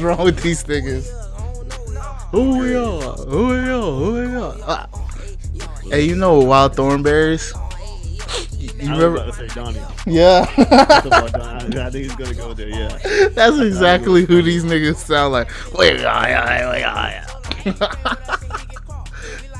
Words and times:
What's 0.00 0.16
wrong 0.16 0.24
with 0.24 0.42
these 0.42 0.64
niggas? 0.64 1.08
Who 2.30 2.58
we 2.58 2.74
are? 2.74 3.00
Who 3.02 3.48
we 3.48 3.58
are? 3.68 3.82
Who 3.92 4.12
we 4.14 4.34
are? 4.34 4.54
Ah. 4.66 4.88
Hey, 5.90 6.04
you 6.06 6.16
know 6.16 6.38
Wild 6.40 6.74
Thornberrys? 6.74 7.52
You, 8.58 8.70
I 8.70 8.72
was 8.72 8.88
remember? 8.88 9.16
about 9.16 9.26
to 9.26 9.32
say 9.34 9.54
Donnie. 9.54 9.80
Yeah. 10.06 10.46
First 10.46 11.06
of 11.06 11.12
all, 11.12 11.28
Don- 11.28 11.76
I 11.76 11.90
think 11.90 12.04
he's 12.06 12.14
gonna 12.16 12.32
go 12.34 12.54
there. 12.54 12.70
Yeah. 12.70 13.28
That's 13.34 13.58
exactly 13.58 14.24
who 14.24 14.40
these 14.40 14.64
niggas 14.64 14.96
sound 14.96 15.34
like. 15.34 15.50
We 15.78 15.90
are, 16.02 16.72
we 16.72 16.82
are. 16.82 17.26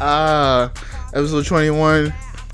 Ah, 0.01 0.73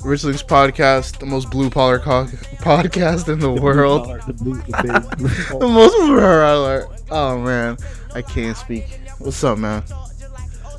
episode 0.06 0.38
21, 0.38 0.38
Richlings 0.38 0.46
Podcast, 0.46 1.18
the 1.18 1.26
most 1.26 1.50
blue 1.50 1.70
collar 1.70 1.98
co- 1.98 2.24
podcast 2.58 3.32
in 3.32 3.38
the 3.40 3.50
world. 3.50 4.06
The 4.26 4.32
blue, 4.32 4.56
the 4.62 4.82
big 4.82 5.18
blue 5.18 5.28
The 5.28 5.44
collar. 5.48 5.68
most 5.68 5.96
blue 5.96 6.16
collar. 6.18 6.88
Oh 7.10 7.38
man, 7.38 7.76
I 8.14 8.22
can't 8.22 8.56
speak. 8.56 9.00
What's 9.18 9.42
up, 9.44 9.58
man? 9.58 9.82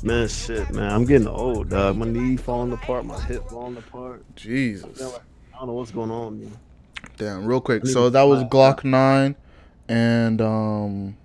Man, 0.02 0.28
shit, 0.28 0.70
man. 0.70 0.92
I'm 0.92 1.04
getting 1.04 1.26
old, 1.28 1.70
dog. 1.70 1.96
My 1.96 2.06
knee 2.06 2.36
falling 2.36 2.72
apart, 2.72 3.04
my 3.04 3.20
hip 3.22 3.48
falling 3.48 3.76
apart. 3.76 4.24
Jesus. 4.36 5.00
I 5.54 5.58
don't 5.58 5.66
know 5.68 5.72
what's 5.74 5.90
going 5.90 6.10
on. 6.10 6.40
Man. 6.40 6.52
Damn, 7.16 7.44
real 7.46 7.60
quick. 7.60 7.86
So 7.86 8.10
that 8.10 8.22
was. 8.22 8.44
Glock 8.44 8.84
9 8.84 9.34
and 9.88 10.40
um 10.40 11.16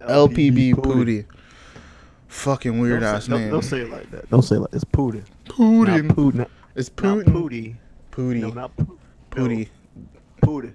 LPB 0.00 0.74
Poody. 0.82 1.26
Fucking 2.28 2.78
weird 2.78 3.00
Don't 3.00 3.14
ass 3.14 3.24
say, 3.24 3.30
don't, 3.32 3.40
name. 3.40 3.50
don't 3.50 3.62
say 3.62 3.80
it 3.80 3.90
like 3.90 4.10
that. 4.10 4.28
Don't 4.30 4.42
say 4.42 4.56
it 4.56 4.60
like 4.60 4.72
it's 4.72 4.84
Putin. 4.84 5.24
Putin. 5.46 6.04
Not 6.06 6.16
Putin. 6.16 6.46
It's 6.78 6.90
Not 7.02 7.18
Putin. 7.18 7.32
Poody. 7.32 7.76
Poody. 8.12 8.40
No, 8.40 8.50
not 8.50 8.76
Putin. 8.76 8.96
Poody. 9.30 9.68
Putin. 10.40 10.74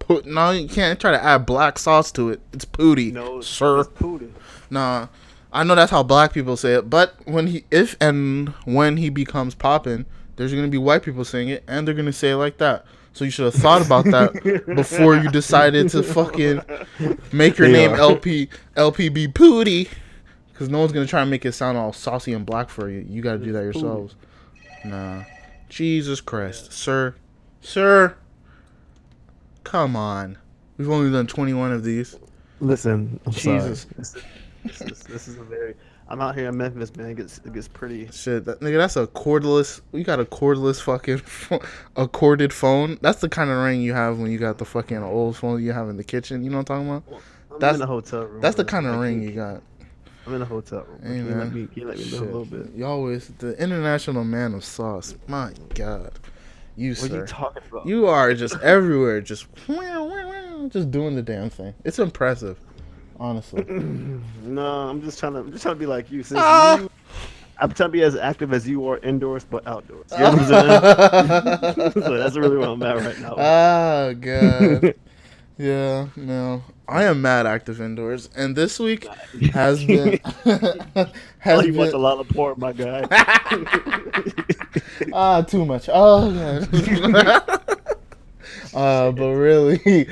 Put 0.00 0.26
no, 0.26 0.50
you 0.50 0.68
can't 0.68 0.98
try 1.00 1.12
to 1.12 1.22
add 1.22 1.46
black 1.46 1.78
sauce 1.78 2.10
to 2.12 2.30
it. 2.30 2.40
It's 2.52 2.64
Poody, 2.64 3.12
No, 3.12 3.38
it's, 3.38 3.46
sir. 3.46 3.80
it's 3.80 3.88
Putin. 3.90 4.32
Nah, 4.70 5.06
I 5.52 5.62
know 5.62 5.76
that's 5.76 5.92
how 5.92 6.02
black 6.02 6.32
people 6.32 6.56
say 6.56 6.74
it. 6.74 6.90
But 6.90 7.14
when 7.26 7.46
he, 7.46 7.64
if 7.70 7.96
and 8.00 8.48
when 8.64 8.96
he 8.96 9.08
becomes 9.08 9.54
poppin', 9.54 10.04
there's 10.34 10.52
gonna 10.52 10.66
be 10.66 10.78
white 10.78 11.04
people 11.04 11.24
saying 11.24 11.48
it, 11.48 11.62
and 11.68 11.86
they're 11.86 11.94
gonna 11.94 12.12
say 12.12 12.30
it 12.30 12.36
like 12.36 12.58
that. 12.58 12.84
So 13.12 13.24
you 13.24 13.30
should 13.30 13.44
have 13.46 13.54
thought 13.54 13.86
about 13.86 14.04
that 14.06 14.64
before 14.76 15.16
you 15.16 15.30
decided 15.30 15.88
to 15.90 16.02
fucking 16.02 16.60
make 17.32 17.56
your 17.56 17.68
They 17.68 17.86
name. 17.86 17.92
LP 17.94 18.48
LPB 18.76 19.32
Poody, 19.32 19.88
because 20.52 20.68
no 20.68 20.80
one's 20.80 20.90
gonna 20.92 21.06
try 21.06 21.22
and 21.22 21.30
make 21.30 21.46
it 21.46 21.52
sound 21.52 21.78
all 21.78 21.92
saucy 21.92 22.32
and 22.32 22.44
black 22.44 22.68
for 22.68 22.90
you. 22.90 23.06
You 23.08 23.22
gotta 23.22 23.38
do 23.38 23.52
that 23.52 23.62
yourselves. 23.62 24.16
Nah, 24.84 25.22
Jesus 25.68 26.20
Christ, 26.20 26.72
sir, 26.72 27.14
sir, 27.60 28.16
come 29.64 29.96
on. 29.96 30.38
We've 30.78 30.90
only 30.90 31.10
done 31.10 31.26
21 31.26 31.72
of 31.72 31.82
these. 31.84 32.16
Listen, 32.60 33.18
I'm 33.26 33.32
Jesus. 33.32 33.86
sorry. 34.00 34.24
This, 34.64 34.80
is, 34.80 35.02
this 35.04 35.28
is 35.28 35.38
a 35.38 35.42
very. 35.44 35.74
I'm 36.08 36.20
out 36.20 36.34
here 36.36 36.48
in 36.48 36.56
Memphis, 36.56 36.94
man. 36.96 37.10
It 37.10 37.16
gets 37.16 37.38
it 37.38 37.52
gets 37.52 37.68
pretty. 37.68 38.08
Shit, 38.12 38.44
that 38.44 38.60
nigga, 38.60 38.78
that's 38.78 38.96
a 38.96 39.06
cordless. 39.08 39.80
You 39.92 40.04
got 40.04 40.20
a 40.20 40.24
cordless 40.24 40.80
fucking, 40.80 41.20
a 41.96 42.06
corded 42.08 42.52
phone. 42.52 42.98
That's 43.00 43.20
the 43.20 43.28
kind 43.28 43.50
of 43.50 43.58
ring 43.58 43.80
you 43.80 43.92
have 43.94 44.18
when 44.18 44.30
you 44.30 44.38
got 44.38 44.58
the 44.58 44.64
fucking 44.64 45.02
old 45.02 45.36
phone 45.36 45.62
you 45.62 45.72
have 45.72 45.88
in 45.88 45.96
the 45.96 46.04
kitchen. 46.04 46.44
You 46.44 46.50
know 46.50 46.58
what 46.58 46.70
I'm 46.70 46.86
talking 46.86 47.14
about? 47.14 47.22
I'm 47.52 47.58
That's- 47.60 47.76
in 47.76 47.82
a 47.82 47.86
hotel 47.86 48.24
room. 48.24 48.40
That's 48.40 48.56
the 48.56 48.64
kind 48.64 48.86
of 48.86 48.94
I 48.96 48.98
ring 48.98 49.22
you 49.22 49.32
got. 49.32 49.62
I'm 50.26 50.34
in 50.34 50.42
a 50.42 50.44
hotel 50.44 50.84
room. 50.88 51.00
Hey, 51.02 51.08
can, 51.18 51.26
you 51.26 51.34
let 51.34 51.52
me, 51.52 51.66
can 51.66 51.82
you 51.82 51.88
let 51.88 51.98
me 51.98 52.04
live 52.04 52.20
a 52.20 52.24
little 52.24 52.44
bit? 52.44 52.72
You 52.74 52.84
always 52.84 53.28
the 53.38 53.56
international 53.62 54.24
man 54.24 54.54
of 54.54 54.64
sauce. 54.64 55.14
My 55.28 55.52
God, 55.74 56.12
you 56.76 56.94
What 56.94 57.04
are 57.04 57.06
sir. 57.08 57.20
you 57.20 57.26
talking 57.26 57.62
about? 57.70 57.86
You 57.86 58.06
are 58.08 58.34
just 58.34 58.56
everywhere, 58.62 59.20
just 59.20 59.46
just 60.70 60.90
doing 60.90 61.14
the 61.14 61.22
damn 61.22 61.48
thing. 61.50 61.74
It's 61.84 61.98
impressive, 62.00 62.58
honestly. 63.20 63.64
no, 64.42 64.88
I'm 64.88 65.00
just 65.02 65.18
trying 65.20 65.34
to. 65.34 65.40
I'm 65.40 65.52
just 65.52 65.62
trying 65.62 65.76
to 65.76 65.78
be 65.78 65.86
like 65.86 66.10
you. 66.10 66.22
Since 66.24 66.40
Ah. 66.42 66.78
you 66.78 66.90
I'm 67.58 67.72
trying 67.72 67.88
to 67.88 67.92
be 67.92 68.02
as 68.02 68.16
active 68.16 68.52
as 68.52 68.68
you 68.68 68.86
are 68.88 68.98
indoors, 68.98 69.44
but 69.44 69.66
outdoors. 69.66 70.10
You 70.12 70.18
know 70.18 70.30
what 70.32 70.40
I'm 70.40 71.92
saying? 71.92 71.92
so 72.02 72.18
that's 72.18 72.36
really 72.36 72.56
where 72.58 72.68
I'm 72.68 72.82
at 72.82 72.96
right 72.96 73.18
now. 73.20 73.34
oh 73.38 74.14
god. 74.14 74.94
Yeah, 75.58 76.08
no. 76.16 76.62
I 76.88 77.02
am 77.04 77.20
mad 77.20 77.46
active 77.46 77.80
indoors, 77.80 78.28
and 78.36 78.54
this 78.54 78.78
week 78.78 79.06
has 79.52 79.84
been 79.84 80.20
Oh, 80.44 81.10
has 81.38 81.66
you 81.66 81.74
watch 81.74 81.88
a 81.88 81.92
been 81.92 82.02
lot 82.02 82.20
of 82.20 82.28
porn, 82.28 82.54
my 82.58 82.72
guy. 82.72 83.04
ah 85.12 85.42
too 85.42 85.64
much. 85.64 85.88
Oh 85.92 86.30
god. 86.30 86.68
uh, 88.72 89.10
but 89.10 89.34
really, 89.34 90.08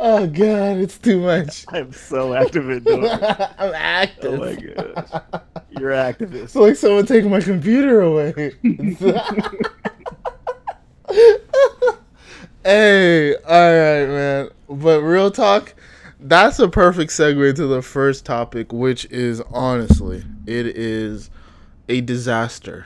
oh 0.00 0.26
god, 0.26 0.78
it's 0.78 0.98
too 0.98 1.20
much. 1.20 1.64
I'm 1.68 1.92
so 1.92 2.34
active 2.34 2.68
indoors. 2.68 3.08
I'm 3.58 3.74
active. 3.74 4.34
Oh 4.34 4.38
my 4.38 4.54
gosh. 4.56 5.22
You're 5.78 5.92
activist. 5.92 6.42
It's 6.42 6.56
like 6.56 6.74
someone 6.76 7.06
taking 7.06 7.30
my 7.30 7.40
computer 7.40 8.00
away. 8.00 8.54
hey, 12.64 13.36
all 13.36 13.72
right, 13.72 14.06
man. 14.08 14.50
But 14.80 15.00
real 15.00 15.30
talk, 15.30 15.74
that's 16.20 16.58
a 16.58 16.68
perfect 16.68 17.10
segue 17.12 17.54
to 17.56 17.66
the 17.66 17.80
first 17.80 18.26
topic, 18.26 18.72
which 18.72 19.06
is 19.06 19.40
honestly, 19.50 20.22
it 20.46 20.66
is 20.66 21.30
a 21.88 22.02
disaster 22.02 22.84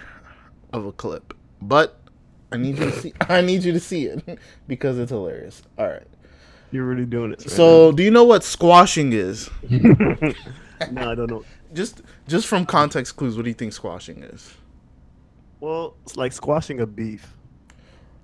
of 0.72 0.86
a 0.86 0.92
clip. 0.92 1.34
But 1.60 1.98
I 2.52 2.58
need 2.58 2.78
you 2.78 2.84
to 2.84 2.92
see. 2.92 3.12
I 3.28 3.40
need 3.40 3.64
you 3.64 3.72
to 3.72 3.80
see 3.80 4.06
it 4.06 4.38
because 4.68 4.98
it's 4.98 5.10
hilarious. 5.10 5.62
All 5.78 5.88
right. 5.88 6.06
You're 6.70 6.84
really 6.84 7.06
doing 7.06 7.32
it. 7.32 7.40
Right 7.40 7.50
So, 7.50 7.90
do 7.90 8.04
you 8.04 8.12
know 8.12 8.22
what 8.22 8.44
squashing 8.44 9.12
is? 9.12 9.50
no, 9.68 9.90
I 10.94 11.14
don't 11.16 11.28
know. 11.28 11.44
Just, 11.74 12.02
just 12.28 12.46
from 12.46 12.64
context 12.66 13.16
clues, 13.16 13.36
what 13.36 13.42
do 13.42 13.50
you 13.50 13.54
think 13.54 13.72
squashing 13.72 14.22
is? 14.22 14.54
Well, 15.58 15.96
it's 16.04 16.16
like 16.16 16.32
squashing 16.32 16.80
a 16.80 16.86
beef. 16.86 17.34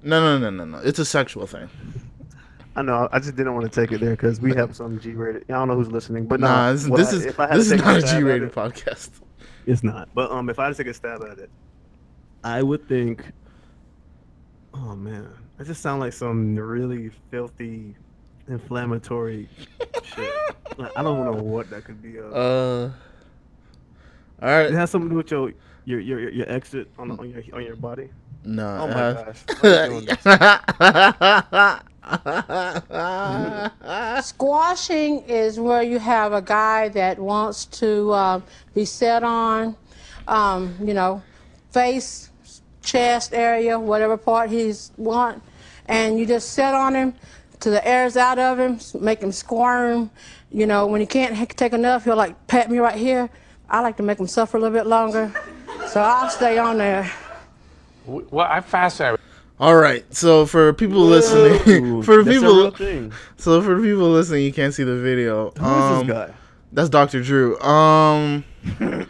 No, 0.04 0.21
no, 0.21 0.38
no, 0.38 0.50
no, 0.50 0.65
no. 0.65 0.78
It's 0.84 1.00
a 1.00 1.04
sexual 1.04 1.48
thing. 1.48 1.69
I 2.76 2.82
know. 2.82 3.09
I 3.10 3.19
just 3.19 3.34
didn't 3.37 3.54
want 3.54 3.72
to 3.72 3.81
take 3.81 3.91
it 3.92 4.00
there 4.00 4.10
because 4.10 4.41
we 4.41 4.54
have 4.54 4.76
some 4.76 5.00
G-rated. 5.00 5.44
I 5.48 5.54
don't 5.54 5.69
know 5.69 5.75
who's 5.75 5.91
listening, 5.91 6.26
but 6.26 6.41
nah, 6.41 6.66
no, 6.66 6.72
this, 6.76 6.84
this 6.84 7.12
I- 7.12 7.16
is 7.16 7.38
I 7.38 7.56
this 7.56 7.70
is 7.72 7.82
not 7.82 7.97
a 7.97 8.00
stab 8.03 8.10
at 8.14 8.19
G-rated 8.19 8.48
it- 8.48 8.54
podcast. 8.54 9.10
It's 9.66 9.82
not. 9.82 10.09
But 10.14 10.31
um, 10.31 10.48
if 10.50 10.59
I 10.59 10.66
had 10.66 10.76
to 10.76 10.84
take 10.84 10.91
a 10.91 10.94
stab 10.94 11.22
at 11.25 11.38
it, 11.38 11.50
I 12.44 12.62
would 12.62 12.86
think. 12.86 13.25
Oh 14.75 14.94
man, 14.94 15.28
it 15.59 15.65
just 15.65 15.81
sounds 15.81 16.00
like 16.00 16.12
some 16.12 16.54
really 16.54 17.10
filthy, 17.31 17.97
inflammatory 18.47 19.48
shit. 20.04 20.34
Like, 20.76 20.92
I 20.97 21.03
don't 21.03 21.25
know 21.25 21.32
what 21.42 21.70
that 21.70 21.84
could 21.84 22.03
be. 22.03 22.19
Of. 22.19 22.32
Uh, 22.34 22.91
all 24.42 24.60
it 24.60 24.72
has 24.72 24.91
something 24.91 25.09
to 25.09 25.15
do 25.15 25.16
with 25.16 25.31
your 25.31 25.53
your 25.86 26.00
your, 26.20 26.31
your 26.31 26.48
exit 26.50 26.88
on 26.98 27.10
on 27.12 27.31
your 27.31 27.42
on 27.54 27.62
your 27.65 27.76
body. 27.76 28.10
No. 28.44 28.78
Oh 28.82 28.86
my 28.88 29.25
has- 29.25 29.42
gosh. 30.22 31.82
Why 32.06 32.21
are 32.25 33.39
you 33.41 33.42
doing 33.51 33.71
this? 33.83 34.27
Squashing 34.27 35.21
is 35.22 35.59
where 35.59 35.83
you 35.83 35.98
have 35.98 36.33
a 36.33 36.42
guy 36.42 36.89
that 36.91 37.19
wants 37.19 37.65
to 37.66 38.13
uh, 38.13 38.41
be 38.75 38.84
set 38.84 39.22
on, 39.25 39.77
um, 40.28 40.77
you 40.83 40.95
know, 40.95 41.22
face, 41.72 42.30
chest 42.83 43.34
area, 43.34 43.78
whatever 43.78 44.16
part 44.16 44.51
he's 44.51 44.92
want, 44.97 45.42
and 45.86 46.19
you 46.19 46.27
just 46.27 46.53
set 46.53 46.75
on 46.75 46.95
him 46.95 47.15
to 47.60 47.71
the 47.71 47.86
air's 47.86 48.16
out 48.16 48.39
of 48.39 48.59
him, 48.59 48.78
make 49.01 49.21
him 49.21 49.33
squirm. 49.33 50.10
You 50.53 50.66
know, 50.66 50.86
when 50.86 51.01
he 51.01 51.07
can't 51.07 51.51
take 51.57 51.72
enough, 51.72 52.04
he'll 52.04 52.16
like 52.16 52.47
pat 52.47 52.71
me 52.71 52.78
right 52.78 52.97
here. 52.97 53.28
I 53.69 53.80
like 53.80 53.97
to 53.97 54.04
make 54.04 54.21
him 54.21 54.28
suffer 54.28 54.57
a 54.57 54.60
little 54.60 54.77
bit 54.77 54.86
longer, 54.86 55.33
so 55.89 56.01
I'll 56.01 56.30
stay 56.30 56.57
on 56.59 56.78
there. 56.78 57.10
Well, 58.07 58.47
I'm 58.48 58.63
fascinated. 58.63 59.26
All 59.58 59.76
right. 59.76 60.04
So 60.14 60.47
for 60.47 60.72
people 60.72 61.00
listening, 61.00 62.03
for 62.03 62.22
that's 62.22 62.36
a 62.36 62.41
people, 62.41 62.56
real 62.56 62.70
thing. 62.70 63.12
so 63.36 63.62
for 63.62 63.80
people 63.80 64.10
listening, 64.10 64.44
you 64.44 64.53
can't 64.53 64.74
see 64.74 64.84
the 64.84 64.97
video. 64.97 65.50
Who 65.50 65.64
is 65.64 65.66
um, 65.66 66.06
this 66.06 66.16
guy? 66.16 66.34
That's 66.72 66.88
Dr. 66.88 67.22
Drew. 67.22 67.58
Um, 67.60 68.44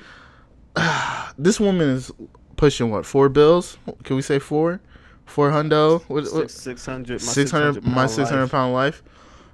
this 1.39 1.59
woman 1.59 1.89
is 1.89 2.13
pushing 2.57 2.91
what? 2.91 3.07
Four 3.07 3.29
bills? 3.29 3.79
Can 4.05 4.17
we 4.17 4.23
say 4.23 4.39
four? 4.39 4.81
Four 5.25 5.51
hundo? 5.51 6.03
What, 6.09 6.25
what? 6.33 6.51
Six 6.51 6.87
hundred. 6.87 7.21
my 7.23 7.33
600 7.33 7.85
my 7.85 7.95
pound 7.95 8.11
600 8.11 8.73
life. 8.73 9.03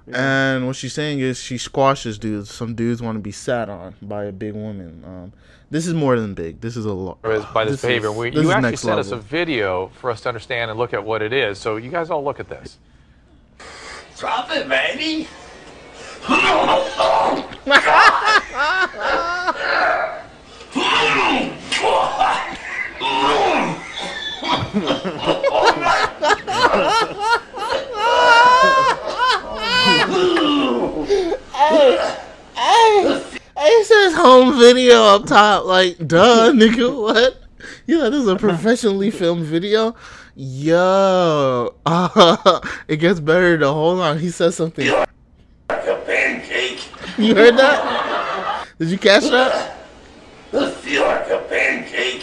Pound 0.05 0.15
life 0.15 0.23
and 0.23 0.67
what 0.67 0.75
she's 0.75 0.93
saying 0.93 1.19
is 1.19 1.39
she 1.39 1.57
squashes 1.57 2.17
dudes 2.17 2.51
some 2.51 2.75
dudes 2.75 3.01
want 3.01 3.15
to 3.15 3.21
be 3.21 3.31
sat 3.31 3.69
on 3.69 3.95
by 4.01 4.25
a 4.25 4.31
big 4.31 4.53
woman 4.53 5.03
um 5.05 5.33
this 5.69 5.87
is 5.87 5.93
more 5.93 6.19
than 6.19 6.33
big 6.33 6.61
this 6.61 6.77
is 6.77 6.85
a 6.85 6.93
lot 6.93 7.21
by 7.53 7.65
this, 7.65 7.81
behavior. 7.81 8.11
we, 8.11 8.29
this 8.29 8.43
you 8.43 8.49
is 8.49 8.51
actually 8.51 8.69
next 8.69 8.81
sent 8.81 8.99
us 8.99 9.11
a 9.11 9.17
video 9.17 9.87
for 9.95 10.11
us 10.11 10.21
to 10.21 10.29
understand 10.29 10.69
and 10.69 10.79
look 10.79 10.93
at 10.93 11.03
what 11.03 11.21
it 11.21 11.33
is. 11.33 11.57
So 11.57 11.77
you 11.77 11.89
guys 11.89 12.09
all 12.09 12.23
look 12.23 12.39
at 12.39 12.49
this. 12.49 12.77
Drop 14.17 14.49
it, 14.51 14.69
baby. 14.69 15.27
Hey, 29.83 29.99
hey! 32.55 33.23
It 33.57 33.85
says 33.85 34.15
home 34.15 34.57
video 34.57 35.03
up 35.03 35.25
top, 35.25 35.65
like, 35.65 35.97
duh, 35.97 36.53
nigga, 36.53 37.01
what? 37.01 37.41
Yeah, 37.85 38.07
this 38.07 38.21
is 38.21 38.27
a 38.29 38.37
professionally 38.37 39.11
filmed 39.11 39.45
video. 39.45 39.93
Yo, 40.35 41.75
uh, 41.85 42.61
it 42.87 42.97
gets 42.97 43.19
better 43.19 43.57
to 43.57 43.73
hold 43.73 43.99
on. 43.99 44.19
He 44.19 44.29
says 44.29 44.55
something. 44.55 44.87
Like 44.89 45.09
a 45.69 46.01
pancake. 46.05 46.87
You 47.17 47.35
heard 47.35 47.57
that? 47.57 48.65
Did 48.79 48.87
you 48.87 48.97
catch 48.97 49.23
that? 49.23 49.75
I 50.53 50.71
feel 50.71 51.03
like 51.03 51.27
a 51.29 51.39
pancake. 51.49 52.21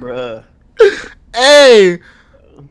Bruh. 0.00 0.44
Hey, 1.34 1.98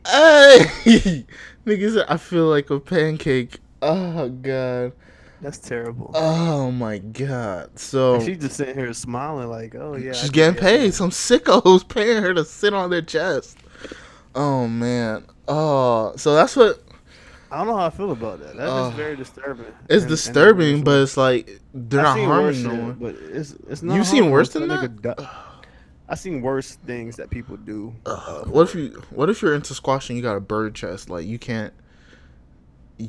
hey. 0.04 1.26
nigga 1.66 1.94
said 1.94 2.06
I 2.08 2.16
feel 2.16 2.46
like 2.46 2.70
a 2.70 2.80
pancake. 2.80 3.58
Oh 3.82 4.28
god. 4.28 4.92
That's 5.40 5.58
terrible. 5.58 6.10
Oh 6.14 6.70
my 6.70 6.98
god. 6.98 7.78
So 7.78 8.16
And 8.16 8.24
she's 8.24 8.38
just 8.38 8.56
sitting 8.56 8.76
here 8.76 8.92
smiling 8.92 9.48
like, 9.48 9.74
oh 9.74 9.96
yeah. 9.96 10.12
She's 10.12 10.30
getting 10.30 10.58
paid. 10.60 10.88
that. 10.88 10.94
Some 10.94 11.10
sickos 11.10 11.88
paying 11.94 12.22
her 12.22 12.34
to 12.34 12.44
sit 12.44 12.74
on 12.74 12.90
their 12.90 13.02
chest. 13.02 13.58
Oh 14.34 14.68
man. 14.68 15.24
Oh, 15.48 16.12
so 16.16 16.34
that's 16.34 16.56
what 16.56 16.82
I 17.50 17.58
don't 17.58 17.66
know 17.66 17.76
how 17.76 17.86
I 17.86 17.90
feel 17.90 18.12
about 18.12 18.38
that. 18.40 18.56
That's 18.56 18.70
just 18.70 18.92
oh. 18.92 18.96
very 18.96 19.16
disturbing. 19.16 19.66
it's 19.66 19.76
And- 19.88 20.00
and 20.02 20.08
disturbing, 20.08 20.84
but 20.84 21.02
it's 21.02 21.16
like 21.16 21.60
they're 21.74 22.06
I've 22.06 22.16
not 22.18 22.26
harming 22.26 22.62
no 22.62 22.74
one. 22.74 22.92
But 22.92 23.16
it's 23.16 23.54
it's 23.68 23.82
not. 23.82 23.96
You've 23.96 24.06
seen 24.06 24.30
worse 24.30 24.50
than 24.50 24.64
a 24.64 24.66
nigga 24.66 25.02
that? 25.02 25.18
I've 26.10 26.18
seen 26.18 26.42
worse 26.42 26.74
things 26.86 27.16
that 27.16 27.30
people 27.30 27.56
do. 27.56 27.94
uh, 28.04 28.44
what 28.44 28.62
if 28.68 28.74
you 28.74 29.02
what 29.10 29.30
if 29.30 29.40
you're 29.40 29.54
into 29.54 29.72
squashing 29.74 30.16
you 30.16 30.22
got 30.22 30.36
a 30.36 30.40
bird 30.40 30.74
chest 30.74 31.08
like 31.08 31.24
you 31.24 31.38
can't 31.38 31.72
I 33.00 33.08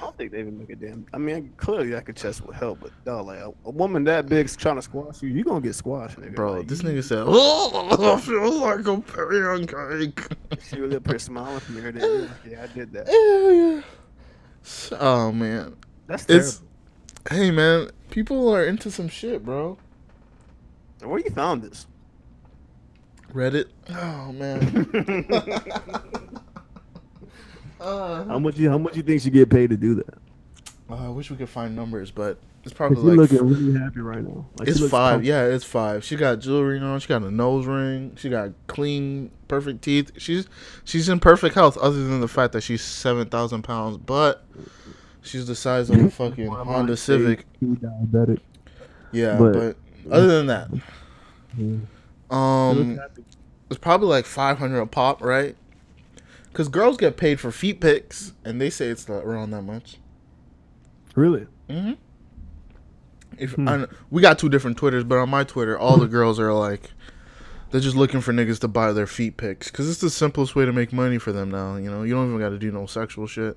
don't 0.00 0.16
think 0.16 0.32
they 0.32 0.40
even 0.40 0.58
look 0.58 0.68
at 0.70 0.80
damn. 0.80 1.06
I 1.14 1.18
mean, 1.18 1.52
clearly 1.58 1.90
that 1.90 2.04
could 2.06 2.16
chest 2.16 2.44
would 2.44 2.56
help, 2.56 2.80
but 2.80 2.90
dog, 3.04 3.26
like 3.26 3.38
a, 3.38 3.52
a 3.66 3.70
woman 3.70 4.02
that 4.04 4.26
big's 4.26 4.56
trying 4.56 4.74
to 4.76 4.82
squash 4.82 5.22
you, 5.22 5.28
you 5.28 5.44
gonna 5.44 5.60
get 5.60 5.74
squashed, 5.76 6.18
nigga. 6.18 6.34
bro 6.34 6.54
Like, 6.54 6.66
this 6.66 6.82
nigga 6.82 7.04
said 7.04 7.22
oh 7.28 8.14
I 8.16 8.20
feel 8.20 8.60
like 8.60 8.86
a 8.86 9.00
pancake 9.00 10.62
She 10.68 10.80
was 10.80 10.92
up 10.94 11.06
here 11.06 11.18
smiling 11.20 11.60
from 11.60 11.76
here. 11.76 11.92
Like, 11.92 12.30
yeah, 12.50 12.62
I 12.64 12.66
did 12.74 12.92
that. 12.94 13.06
Yeah, 13.06 13.82
yeah. 14.92 14.98
oh 15.00 15.30
man 15.32 15.76
That's 16.08 16.24
terrible. 16.24 16.46
it's 16.46 16.62
hey 17.30 17.50
man 17.52 17.90
people 18.10 18.52
are 18.52 18.64
into 18.64 18.90
some 18.90 19.08
shit 19.08 19.44
bro 19.44 19.78
Where 21.02 21.20
you 21.20 21.30
found 21.30 21.62
this? 21.62 21.86
Reddit 23.34 23.66
oh 23.90 24.32
man 24.32 24.86
uh, 27.80 28.24
How 28.24 28.38
much 28.38 28.56
you 28.56 28.70
how 28.70 28.78
much 28.78 28.96
you 28.96 29.02
think 29.02 29.22
she 29.22 29.30
get 29.30 29.50
paid 29.50 29.70
to 29.70 29.76
do 29.76 29.94
that? 29.96 30.14
i 30.90 31.08
wish 31.08 31.30
we 31.30 31.36
could 31.36 31.48
find 31.48 31.76
numbers 31.76 32.10
but 32.10 32.38
it's 32.64 32.72
She 32.72 32.76
probably 32.76 33.16
like 33.16 33.30
looking 33.30 33.46
really 33.48 33.78
happy 33.78 34.00
right 34.00 34.22
now. 34.22 34.44
Like, 34.58 34.68
It's 34.68 34.80
five. 34.90 35.24
Yeah, 35.24 35.44
it's 35.44 35.64
five. 35.64 36.02
She 36.04 36.16
got 36.16 36.40
jewelry 36.40 36.80
on. 36.80 36.98
She 36.98 37.06
got 37.06 37.22
a 37.22 37.30
nose 37.30 37.66
ring. 37.66 38.16
She 38.16 38.28
got 38.28 38.50
clean, 38.66 39.30
perfect 39.46 39.80
teeth. 39.80 40.10
She's 40.18 40.48
she's 40.84 41.08
in 41.08 41.20
perfect 41.20 41.54
health, 41.54 41.78
other 41.78 41.96
than 42.04 42.20
the 42.20 42.26
fact 42.28 42.52
that 42.54 42.62
she's 42.62 42.82
seven 42.82 43.28
thousand 43.28 43.62
pounds. 43.62 43.96
But 43.98 44.44
she's 45.22 45.46
the 45.46 45.54
size 45.54 45.88
of 45.88 46.00
a 46.04 46.10
fucking 46.10 46.48
One 46.48 46.66
Honda 46.66 46.96
Civic. 46.96 47.46
diabetic. 47.62 48.40
Yeah, 49.12 49.38
but, 49.38 49.52
but- 49.52 49.76
other 50.12 50.26
than 50.26 50.46
that, 50.48 50.68
Yeah. 51.56 51.76
Um, 52.30 52.98
it's 53.70 53.78
probably 53.78 54.08
like 54.08 54.26
five 54.26 54.58
hundred 54.58 54.80
a 54.80 54.86
pop, 54.86 55.22
right? 55.22 55.56
Because 56.50 56.68
girls 56.68 56.96
get 56.96 57.16
paid 57.16 57.38
for 57.40 57.50
feet 57.52 57.80
pics, 57.80 58.32
and 58.44 58.60
they 58.60 58.70
say 58.70 58.86
it's 58.88 59.08
not 59.08 59.24
around 59.24 59.50
that 59.50 59.62
much. 59.62 59.98
Really? 61.14 61.46
Mm-hmm. 61.68 61.92
If 63.38 63.52
Hmm. 63.52 63.68
I 63.68 63.86
we 64.10 64.22
got 64.22 64.38
two 64.38 64.48
different 64.48 64.76
Twitters, 64.76 65.04
but 65.04 65.18
on 65.18 65.28
my 65.28 65.44
Twitter, 65.44 65.78
all 65.78 65.96
the 65.96 66.08
girls 66.08 66.40
are 66.40 66.52
like, 66.52 66.90
they're 67.70 67.80
just 67.80 67.96
looking 67.96 68.20
for 68.20 68.32
niggas 68.32 68.58
to 68.60 68.68
buy 68.68 68.92
their 68.92 69.06
feet 69.06 69.36
pics 69.36 69.70
because 69.70 69.88
it's 69.88 70.00
the 70.00 70.10
simplest 70.10 70.56
way 70.56 70.64
to 70.64 70.72
make 70.72 70.92
money 70.92 71.18
for 71.18 71.32
them 71.32 71.50
now. 71.50 71.76
You 71.76 71.90
know, 71.90 72.02
you 72.02 72.14
don't 72.14 72.28
even 72.28 72.40
got 72.40 72.50
to 72.50 72.58
do 72.58 72.72
no 72.72 72.86
sexual 72.86 73.26
shit. 73.26 73.56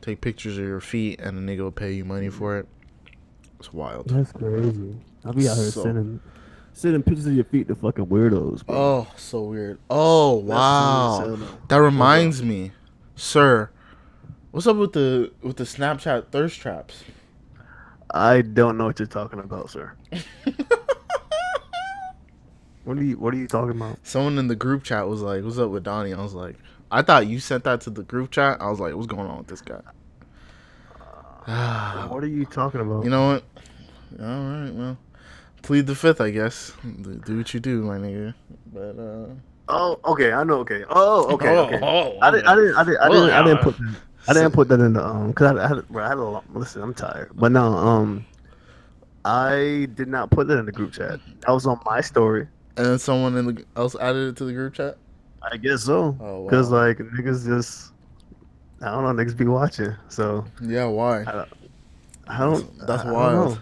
Take 0.00 0.20
pictures 0.22 0.56
of 0.58 0.64
your 0.64 0.80
feet, 0.80 1.20
and 1.20 1.38
a 1.38 1.40
nigga 1.56 1.60
will 1.60 1.70
pay 1.70 1.92
you 1.92 2.04
money 2.04 2.30
for 2.30 2.58
it. 2.58 2.66
It's 3.58 3.72
wild. 3.72 4.08
That's 4.08 4.32
crazy. 4.32 4.96
I'll 5.24 5.34
be 5.34 5.48
out 5.48 5.56
here 5.58 5.70
So- 5.70 5.82
sending 5.82 6.20
sending 6.72 7.02
pictures 7.02 7.26
of 7.26 7.34
your 7.34 7.44
feet 7.44 7.68
to 7.68 7.74
fucking 7.74 8.06
weirdos. 8.06 8.64
Bro. 8.66 8.76
Oh, 8.76 9.06
so 9.16 9.42
weird. 9.42 9.78
Oh 9.88 10.34
wow, 10.36 11.36
that 11.68 11.76
reminds 11.76 12.42
me, 12.42 12.72
sir. 13.16 13.70
What's 14.50 14.66
up 14.66 14.76
with 14.76 14.92
the 14.92 15.32
with 15.42 15.56
the 15.56 15.64
Snapchat 15.64 16.30
thirst 16.30 16.60
traps? 16.60 17.04
I 18.12 18.42
don't 18.42 18.76
know 18.76 18.86
what 18.86 18.98
you're 18.98 19.06
talking 19.06 19.38
about, 19.38 19.70
sir. 19.70 19.92
what 22.84 22.98
are 22.98 23.04
you 23.04 23.16
What 23.18 23.32
are 23.34 23.36
you 23.36 23.46
talking 23.46 23.76
about? 23.76 23.98
Someone 24.02 24.38
in 24.38 24.48
the 24.48 24.56
group 24.56 24.82
chat 24.82 25.06
was 25.08 25.22
like, 25.22 25.44
"What's 25.44 25.58
up 25.58 25.70
with 25.70 25.84
Donnie?" 25.84 26.12
I 26.12 26.20
was 26.20 26.34
like, 26.34 26.56
"I 26.90 27.02
thought 27.02 27.28
you 27.28 27.38
sent 27.38 27.62
that 27.64 27.82
to 27.82 27.90
the 27.90 28.02
group 28.02 28.32
chat." 28.32 28.60
I 28.60 28.68
was 28.68 28.80
like, 28.80 28.94
"What's 28.94 29.06
going 29.06 29.28
on 29.28 29.38
with 29.38 29.46
this 29.46 29.60
guy?" 29.60 29.80
What 32.10 32.22
are 32.24 32.28
you 32.28 32.44
talking 32.44 32.80
about? 32.80 33.04
you 33.04 33.10
know 33.10 33.28
what? 33.28 33.44
All 34.20 34.26
right, 34.26 34.70
well, 34.70 34.98
plead 35.62 35.86
the 35.86 35.94
fifth, 35.94 36.20
I 36.20 36.30
guess. 36.30 36.72
Do, 36.82 37.14
do 37.24 37.38
what 37.38 37.52
you 37.54 37.60
do, 37.60 37.82
my 37.82 37.96
nigga. 37.98 38.34
But 38.72 38.98
uh, 38.98 39.26
Oh, 39.68 40.00
okay. 40.04 40.32
I 40.32 40.42
know. 40.44 40.58
Okay. 40.60 40.84
Oh, 40.90 41.32
okay. 41.34 41.48
Oh, 41.56 41.64
okay. 41.66 41.78
oh, 41.82 42.18
I 42.20 42.30
didn't. 42.30 42.46
I 42.48 42.54
didn't. 42.56 42.74
I 42.76 42.84
didn't. 42.84 43.00
I 43.00 43.06
Oh, 43.06 43.12
didn't, 43.12 43.30
I 43.30 43.38
yeah. 43.38 43.42
didn't 43.44 43.62
put. 43.62 43.78
That, 43.78 43.96
I 44.28 44.32
didn't 44.34 44.52
put 44.52 44.68
that 44.68 44.80
in 44.80 44.92
the 44.94 45.04
um. 45.04 45.32
Cause 45.32 45.56
I, 45.56 45.64
I 45.64 45.68
had. 45.68 45.88
Bro, 45.88 46.04
I 46.04 46.08
had 46.08 46.18
a 46.18 46.22
lot. 46.22 46.44
Listen, 46.54 46.82
I'm 46.82 46.94
tired. 46.94 47.30
But 47.34 47.52
no. 47.52 47.62
Um. 47.74 48.24
I 49.24 49.86
did 49.94 50.08
not 50.08 50.30
put 50.30 50.48
that 50.48 50.58
in 50.58 50.66
the 50.66 50.72
group 50.72 50.92
chat. 50.92 51.20
That 51.46 51.52
was 51.52 51.66
on 51.66 51.78
my 51.84 52.00
story. 52.00 52.48
and 52.76 52.86
then 52.86 52.98
someone 52.98 53.36
in 53.36 53.46
the, 53.54 53.64
else 53.76 53.94
added 53.96 54.28
it 54.28 54.36
to 54.38 54.44
the 54.44 54.52
group 54.52 54.72
chat. 54.74 54.96
I 55.42 55.56
guess 55.58 55.82
so. 55.84 56.16
Oh, 56.20 56.40
wow. 56.40 56.48
Cause 56.50 56.70
like 56.70 56.98
niggas 56.98 57.46
just. 57.46 57.92
I 58.82 58.86
don't 58.90 59.04
know. 59.04 59.22
Niggas 59.22 59.36
be 59.36 59.44
watching. 59.44 59.94
So 60.08 60.46
Yeah, 60.62 60.86
why? 60.86 61.20
I 61.20 61.32
don't. 61.32 61.48
I 62.26 62.38
don't. 62.38 62.78
That's 62.86 63.02
I 63.02 63.04
don't 63.04 63.12
wild. 63.14 63.50
know. 63.50 63.58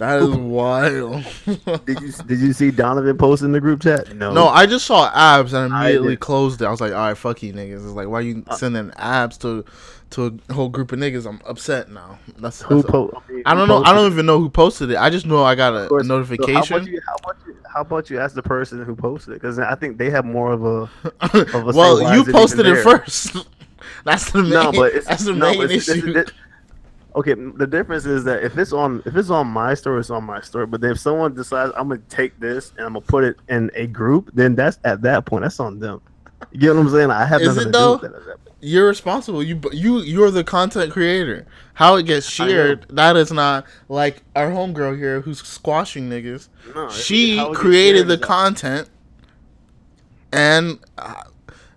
That 0.00 0.22
is 0.22 0.30
wild. 0.34 1.24
Did 1.84 2.00
you 2.00 2.12
Did 2.26 2.40
you 2.40 2.52
see 2.54 2.70
Donovan 2.70 3.18
post 3.18 3.42
in 3.42 3.52
the 3.52 3.60
group 3.60 3.82
chat? 3.82 4.16
No. 4.16 4.32
No, 4.32 4.48
I 4.48 4.64
just 4.64 4.86
saw 4.86 5.10
abs 5.14 5.52
and 5.52 5.70
immediately 5.70 6.16
closed 6.16 6.62
it. 6.62 6.64
I 6.64 6.70
was 6.70 6.80
like, 6.80 6.92
all 6.92 6.98
right, 7.08 7.16
fuck 7.16 7.42
you 7.42 7.52
niggas. 7.52 7.74
It's 7.84 7.94
like, 7.94 8.08
why 8.08 8.20
you 8.20 8.42
Uh, 8.46 8.56
sending 8.56 8.90
abs 8.96 9.36
to 9.38 9.62
to 10.12 10.40
a 10.48 10.54
whole 10.54 10.70
group 10.70 10.90
of 10.92 10.98
niggas? 10.98 11.26
I'm 11.26 11.40
upset 11.46 11.90
now. 11.90 12.18
That's, 12.38 12.62
Who 12.62 12.76
that's 12.76 12.90
po- 12.90 13.22
mean, 13.28 13.42
I 13.44 13.54
don't 13.54 13.68
know. 13.68 13.82
I 13.84 13.92
don't 13.92 14.10
even 14.10 14.24
know 14.24 14.38
who 14.38 14.48
posted 14.48 14.90
it. 14.90 14.96
I 14.96 15.10
just 15.10 15.26
know 15.26 15.44
I 15.44 15.54
got 15.54 15.74
a, 15.76 15.86
course. 15.88 16.04
a 16.04 16.08
So 16.08 16.14
how 16.14 16.18
notification. 16.18 16.76
about 16.76 16.88
you? 16.88 17.00
How 17.06 17.14
about 17.16 17.36
you? 17.46 17.56
How 17.74 17.80
about 17.82 18.10
you 18.10 18.18
ask 18.20 18.34
the 18.34 18.42
person 18.42 18.82
who 18.82 18.96
posted 18.96 19.34
it? 19.34 19.42
Because 19.42 19.58
I 19.58 19.74
think 19.74 19.98
they 19.98 20.08
have 20.08 20.24
more 20.24 20.50
of 20.52 20.64
a. 20.64 20.90
a 21.20 21.72
well, 21.74 22.00
you 22.16 22.22
is 22.22 22.28
it 22.28 22.32
posted 22.32 22.64
it 22.66 22.82
first. 22.82 23.36
that's 24.04 24.30
the 24.30 24.42
main. 24.42 24.50
no, 24.50 24.72
but 24.72 24.94
it's 24.94 25.06
that's 25.06 25.24
the 25.26 25.34
no, 25.34 25.50
main 25.50 25.62
issue. 25.70 25.92
it's- 25.92 26.04
it's- 26.16 26.32
okay, 27.14 27.34
the 27.34 27.66
difference 27.66 28.06
is 28.06 28.24
that 28.24 28.42
if 28.42 28.56
it's 28.58 28.72
on 28.72 29.02
if 29.06 29.16
it's 29.16 29.30
on 29.30 29.46
my 29.46 29.74
story, 29.74 30.00
it's 30.00 30.10
on 30.10 30.24
my 30.24 30.40
story. 30.40 30.66
But 30.66 30.80
then 30.80 30.92
if 30.92 31.00
someone 31.00 31.34
decides 31.34 31.72
I'm 31.76 31.88
gonna 31.88 32.00
take 32.08 32.38
this 32.40 32.72
and 32.76 32.86
I'm 32.86 32.92
gonna 32.94 33.00
put 33.02 33.24
it 33.24 33.36
in 33.48 33.70
a 33.74 33.86
group, 33.86 34.30
then 34.34 34.54
that's 34.54 34.78
at 34.84 35.02
that 35.02 35.26
point 35.26 35.42
that's 35.42 35.60
on 35.60 35.78
them. 35.78 36.00
You 36.52 36.60
get 36.60 36.74
what 36.74 36.80
I'm 36.80 36.90
saying? 36.90 37.10
I 37.10 37.24
have 37.26 37.40
Is 37.42 37.48
nothing 37.48 37.72
to 37.72 37.78
do 37.78 37.92
with 37.92 38.00
that. 38.00 38.14
At 38.14 38.26
that 38.26 38.44
point. 38.44 38.56
You're 38.60 38.88
responsible. 38.88 39.42
You 39.42 39.60
you 39.72 40.00
you're 40.00 40.30
the 40.30 40.44
content 40.44 40.92
creator. 40.92 41.46
How 41.74 41.96
it 41.96 42.04
gets 42.04 42.28
shared, 42.28 42.86
that 42.90 43.16
is 43.16 43.32
not 43.32 43.66
like 43.88 44.22
our 44.36 44.50
homegirl 44.50 44.98
here 44.98 45.22
who's 45.22 45.38
squashing 45.42 46.10
niggas. 46.10 46.48
No, 46.74 46.90
she 46.90 47.38
how 47.38 47.46
it 47.46 47.48
gets 47.50 47.60
created 47.60 48.08
the 48.08 48.18
content, 48.18 48.90
and 50.32 50.78
uh, 50.98 51.22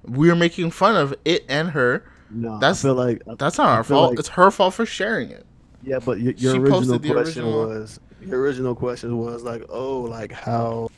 we're 0.04 0.36
making 0.36 0.72
fun 0.72 0.98
of 0.98 1.16
it 1.24 1.46
and 1.48 1.70
her. 1.70 2.04
No, 2.34 2.60
That's- 2.60 2.80
I 2.84 2.88
feel 2.88 2.96
like 2.96 3.22
That's 3.38 3.58
not 3.58 3.68
our 3.68 3.84
fault. 3.84 4.12
like- 4.12 4.20
it's 4.20 4.30
her 4.30 4.50
fault 4.52 4.74
for 4.74 4.86
sharing 4.86 5.30
it. 5.30 5.46
Yeah, 5.84 6.00
but 6.00 6.20
your, 6.20 6.34
your 6.34 6.60
original 6.62 6.98
question 7.00 7.44
original- 7.44 7.68
was 7.68 8.00
your 8.22 8.40
original 8.40 8.74
question 8.76 9.18
was 9.18 9.44
like, 9.44 9.64
oh, 9.70 10.02
like 10.02 10.32
how, 10.32 10.90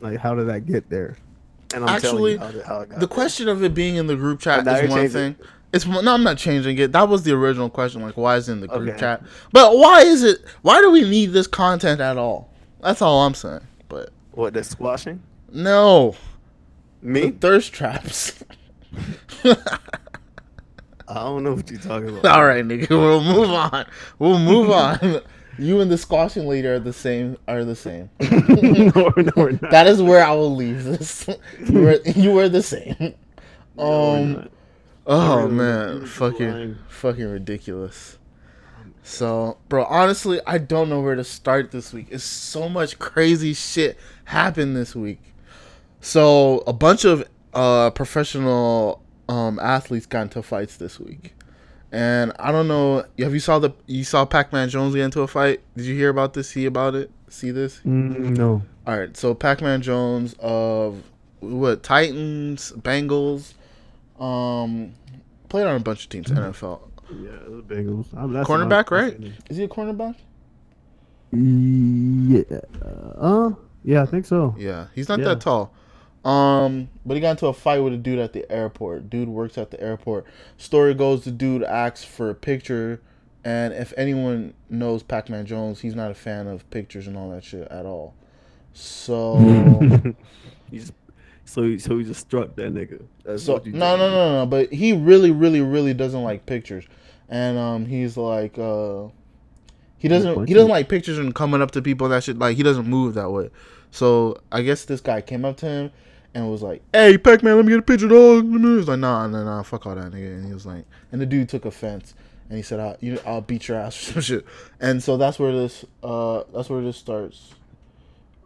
like 0.00 0.18
how 0.18 0.34
did 0.34 0.48
that 0.48 0.66
get 0.66 0.90
there? 0.90 1.16
And 1.74 1.84
I'm 1.84 1.90
Actually, 1.90 2.36
how, 2.36 2.50
how 2.66 2.80
I 2.80 2.84
got 2.84 2.88
The 2.90 2.98
there. 2.98 3.08
question 3.08 3.48
of 3.48 3.62
it 3.62 3.74
being 3.74 3.96
in 3.96 4.06
the 4.08 4.16
group 4.16 4.40
chat 4.40 4.66
is 4.66 4.90
one 4.90 5.08
thing. 5.08 5.36
It's 5.72 5.86
no, 5.86 6.12
I'm 6.12 6.22
not 6.24 6.36
changing 6.36 6.76
it. 6.78 6.92
That 6.92 7.08
was 7.08 7.22
the 7.22 7.32
original 7.32 7.70
question. 7.70 8.02
Like, 8.02 8.16
why 8.18 8.36
is 8.36 8.48
it 8.48 8.52
in 8.52 8.60
the 8.60 8.68
group 8.68 8.90
Okay. 8.90 8.98
chat? 8.98 9.22
But 9.52 9.78
why 9.78 10.02
is 10.02 10.22
it? 10.22 10.40
Why 10.62 10.80
do 10.82 10.90
we 10.90 11.08
need 11.08 11.26
this 11.26 11.46
content 11.46 12.00
at 12.00 12.18
all? 12.18 12.50
That's 12.82 13.00
all 13.00 13.24
I'm 13.24 13.32
saying. 13.34 13.60
But 13.88 14.10
what 14.32 14.52
the 14.52 14.64
squashing 14.64 15.22
no, 15.50 16.14
the 17.02 17.08
me? 17.08 17.30
thirst 17.30 17.72
traps. 17.72 18.42
I 21.12 21.24
don't 21.24 21.44
know 21.44 21.54
what 21.54 21.70
you're 21.70 21.80
talking 21.80 22.08
about. 22.08 22.24
all 22.36 22.44
right, 22.46 22.64
nigga. 22.64 22.88
We'll 22.90 23.22
move 23.22 23.50
on. 23.50 23.86
We'll 24.18 24.38
move 24.38 24.70
on. 24.70 25.20
You 25.58 25.80
and 25.80 25.90
the 25.90 25.98
squashing 25.98 26.46
lady 26.46 26.66
are 26.66 26.78
the 26.78 26.92
same. 26.94 27.36
Are 27.46 27.64
the 27.64 27.76
same. 27.76 28.08
no, 28.20 29.12
no, 29.16 29.32
we're 29.36 29.52
not. 29.52 29.70
That 29.70 29.86
is 29.86 30.00
where 30.02 30.24
I 30.24 30.32
will 30.32 30.54
leave 30.54 30.84
this. 30.84 31.28
You 31.68 31.80
were, 31.82 31.98
you 32.06 32.32
were 32.32 32.48
the 32.48 32.62
same. 32.62 33.14
No, 33.76 33.84
Um. 34.14 34.48
Oh 35.06 35.42
really- 35.42 35.52
man, 35.54 36.06
fucking, 36.06 36.50
lying. 36.50 36.78
fucking 36.88 37.26
ridiculous. 37.28 38.18
So, 39.02 39.58
bro, 39.68 39.84
honestly, 39.84 40.40
I 40.46 40.58
don't 40.58 40.88
know 40.88 41.00
where 41.00 41.16
to 41.16 41.24
start 41.24 41.72
this 41.72 41.92
week. 41.92 42.06
It's 42.10 42.22
so 42.22 42.68
much 42.68 42.98
crazy 43.00 43.52
shit 43.52 43.98
happened 44.26 44.76
this 44.76 44.94
week. 44.94 45.20
So, 46.00 46.62
a 46.68 46.72
bunch 46.72 47.04
of 47.04 47.28
uh, 47.52 47.90
professional 47.90 49.01
um, 49.28 49.58
athletes 49.60 50.06
got 50.06 50.22
into 50.22 50.42
fights 50.42 50.76
this 50.76 50.98
week, 51.00 51.34
and 51.90 52.32
I 52.38 52.52
don't 52.52 52.68
know. 52.68 53.04
Have 53.18 53.34
you 53.34 53.40
saw 53.40 53.58
the 53.58 53.70
you 53.86 54.04
saw 54.04 54.24
Pac-Man 54.24 54.68
Jones 54.68 54.94
get 54.94 55.04
into 55.04 55.20
a 55.22 55.26
fight? 55.28 55.60
Did 55.76 55.86
you 55.86 55.94
hear 55.94 56.08
about 56.10 56.34
this? 56.34 56.48
See 56.50 56.64
about 56.66 56.94
it? 56.94 57.10
See 57.28 57.50
this? 57.50 57.80
Mm, 57.86 58.36
no. 58.36 58.62
All 58.86 58.98
right. 58.98 59.16
So 59.16 59.34
Pac-Man 59.34 59.80
Jones 59.82 60.34
of 60.38 61.02
what 61.40 61.82
Titans, 61.82 62.72
Bengals, 62.72 63.54
um, 64.20 64.92
played 65.48 65.66
on 65.66 65.76
a 65.76 65.80
bunch 65.80 66.04
of 66.04 66.10
teams, 66.10 66.28
NFL. 66.28 66.80
Yeah, 67.10 67.30
the 67.46 67.62
Bengals. 67.66 68.06
I, 68.16 68.26
that's 68.26 68.48
Cornerback, 68.48 68.90
right? 68.90 69.18
Is 69.50 69.56
he 69.56 69.64
a 69.64 69.68
cornerback? 69.68 70.14
Yeah. 71.32 72.60
Uh, 73.18 73.50
yeah, 73.84 74.02
I 74.02 74.06
think 74.06 74.26
so. 74.26 74.54
Yeah, 74.58 74.86
he's 74.94 75.08
not 75.08 75.18
Yeah. 75.18 75.26
that 75.26 75.40
tall. 75.40 75.72
Um, 76.24 76.88
but 77.04 77.14
he 77.14 77.20
got 77.20 77.32
into 77.32 77.46
a 77.46 77.52
fight 77.52 77.80
with 77.80 77.92
a 77.92 77.96
dude 77.96 78.18
at 78.18 78.32
the 78.32 78.50
airport. 78.50 79.10
Dude 79.10 79.28
works 79.28 79.58
at 79.58 79.70
the 79.70 79.80
airport. 79.80 80.26
Story 80.56 80.94
goes, 80.94 81.24
the 81.24 81.32
dude 81.32 81.64
asks 81.64 82.04
for 82.04 82.30
a 82.30 82.34
picture, 82.34 83.00
and 83.44 83.74
if 83.74 83.92
anyone 83.96 84.54
knows 84.70 85.02
Pac-Man 85.02 85.46
Jones, 85.46 85.80
he's 85.80 85.96
not 85.96 86.10
a 86.10 86.14
fan 86.14 86.46
of 86.46 86.68
pictures 86.70 87.08
and 87.08 87.16
all 87.16 87.30
that 87.30 87.42
shit 87.42 87.66
at 87.68 87.86
all. 87.86 88.14
So, 88.72 89.36
He's 90.70 90.92
so 91.44 91.62
he, 91.64 91.78
so 91.78 91.98
he 91.98 92.04
just 92.04 92.20
struck 92.20 92.54
that 92.56 92.72
nigga. 92.72 93.04
That's 93.24 93.42
so 93.42 93.54
what 93.54 93.66
you 93.66 93.72
no, 93.72 93.78
no, 93.78 93.96
telling 93.96 94.12
no, 94.12 94.38
no. 94.40 94.46
But 94.46 94.72
he 94.72 94.94
really, 94.94 95.30
really, 95.30 95.60
really 95.60 95.92
doesn't 95.92 96.22
like 96.22 96.46
pictures, 96.46 96.86
and 97.28 97.58
um, 97.58 97.84
he's 97.84 98.16
like, 98.16 98.58
uh, 98.58 99.08
he 99.98 100.08
doesn't, 100.08 100.48
he 100.48 100.54
doesn't 100.54 100.70
like 100.70 100.88
pictures 100.88 101.18
and 101.18 101.34
coming 101.34 101.60
up 101.60 101.72
to 101.72 101.82
people 101.82 102.06
and 102.06 102.14
that 102.14 102.24
shit. 102.24 102.38
Like 102.38 102.56
he 102.56 102.62
doesn't 102.62 102.86
move 102.86 103.12
that 103.14 103.30
way. 103.30 103.50
So 103.90 104.40
I 104.50 104.62
guess 104.62 104.86
this 104.86 105.02
guy 105.02 105.20
came 105.20 105.44
up 105.44 105.58
to 105.58 105.66
him 105.66 105.92
and 106.34 106.50
was 106.50 106.62
like, 106.62 106.82
"Hey, 106.92 107.18
Pac-Man, 107.18 107.56
let 107.56 107.64
me 107.64 107.72
get 107.72 107.80
a 107.80 107.82
picture, 107.82 108.08
dog." 108.08 108.44
He 108.44 108.58
was 108.58 108.88
like, 108.88 108.98
"Nah, 108.98 109.26
nah, 109.26 109.44
nah, 109.44 109.62
fuck 109.62 109.86
all 109.86 109.94
that, 109.94 110.12
nigga." 110.12 110.36
And 110.36 110.46
he 110.46 110.52
was 110.52 110.66
like, 110.66 110.84
and 111.10 111.20
the 111.20 111.26
dude 111.26 111.48
took 111.48 111.64
offense 111.64 112.14
and 112.48 112.56
he 112.56 112.62
said, 112.62 112.80
"I'll, 112.80 112.96
you, 113.00 113.18
I'll 113.26 113.40
beat 113.40 113.68
your 113.68 113.78
ass 113.78 113.96
or 114.10 114.12
some 114.12 114.22
shit." 114.22 114.46
And 114.80 115.02
so 115.02 115.16
that's 115.16 115.38
where 115.38 115.52
this, 115.52 115.84
uh, 116.02 116.44
that's 116.52 116.68
where 116.68 116.82
this 116.82 116.96
starts. 116.96 117.54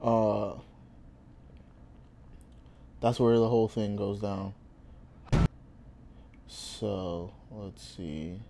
Uh, 0.02 0.54
that's 3.00 3.20
where 3.20 3.36
the 3.36 3.48
whole 3.48 3.68
thing 3.68 3.96
goes 3.96 4.20
down. 4.20 4.54
So 6.46 7.32
let's 7.50 7.82
see. 7.96 8.40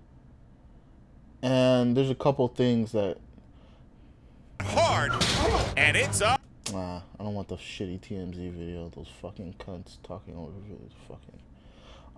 And 1.42 1.96
there's 1.96 2.10
a 2.10 2.14
couple 2.14 2.48
things 2.48 2.92
that 2.92 3.18
hard, 4.60 5.12
and 5.76 5.96
it's 5.96 6.20
up. 6.20 6.35
Nah, 6.72 7.00
I 7.18 7.22
don't 7.22 7.34
want 7.34 7.48
the 7.48 7.56
shitty 7.56 8.00
TMZ 8.00 8.52
video. 8.52 8.90
Those 8.94 9.08
fucking 9.22 9.54
cunts 9.58 9.98
talking 10.02 10.36
over 10.36 10.50
videos. 10.50 10.90
Fucking. 11.08 11.38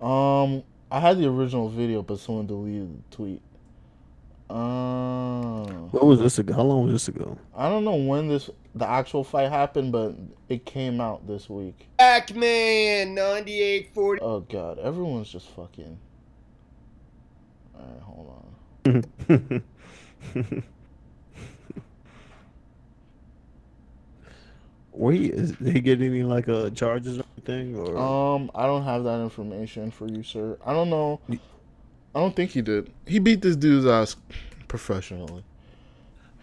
Um, 0.01 0.63
I 0.91 0.99
had 0.99 1.19
the 1.19 1.27
original 1.27 1.69
video, 1.69 2.01
but 2.01 2.19
someone 2.19 2.47
deleted 2.47 3.03
the 3.11 3.15
tweet. 3.15 3.41
Um, 4.49 5.91
What 5.91 6.07
was 6.07 6.19
this 6.19 6.39
ago? 6.39 6.55
How 6.55 6.63
long 6.63 6.85
was 6.85 6.93
this 6.93 7.07
ago? 7.07 7.37
I 7.55 7.69
don't 7.69 7.85
know 7.85 7.95
when 7.95 8.27
this 8.27 8.49
the 8.73 8.87
actual 8.87 9.23
fight 9.23 9.51
happened, 9.51 9.91
but 9.91 10.15
it 10.47 10.65
came 10.65 10.99
out 10.99 11.27
this 11.27 11.47
week. 11.47 11.87
Pac-Man 11.99 13.13
9840. 13.13 14.21
Oh 14.21 14.39
god, 14.39 14.79
everyone's 14.79 15.29
just 15.29 15.47
fucking. 15.49 15.99
Alright, 17.75 18.01
hold 18.01 18.53
on. 18.85 19.63
Were 24.99 25.13
he 25.13 25.27
is 25.27 25.53
did 25.53 25.73
he 25.75 25.79
get 25.79 26.01
any 26.01 26.23
like 26.23 26.49
uh 26.49 26.69
charges 26.71 27.19
or 27.19 27.23
anything 27.37 27.73
or 27.77 27.97
Um, 27.97 28.51
I 28.53 28.65
don't 28.65 28.83
have 28.83 29.05
that 29.05 29.21
information 29.21 29.91
for 29.91 30.05
you, 30.07 30.23
sir. 30.23 30.57
I 30.65 30.73
don't 30.73 30.89
know. 30.89 31.21
I 31.31 32.19
don't 32.19 32.35
think 32.35 32.51
he 32.51 32.61
did. 32.61 32.91
He 33.07 33.19
beat 33.19 33.41
this 33.41 33.55
dude's 33.55 33.85
ass 33.85 34.17
professionally. 34.67 35.45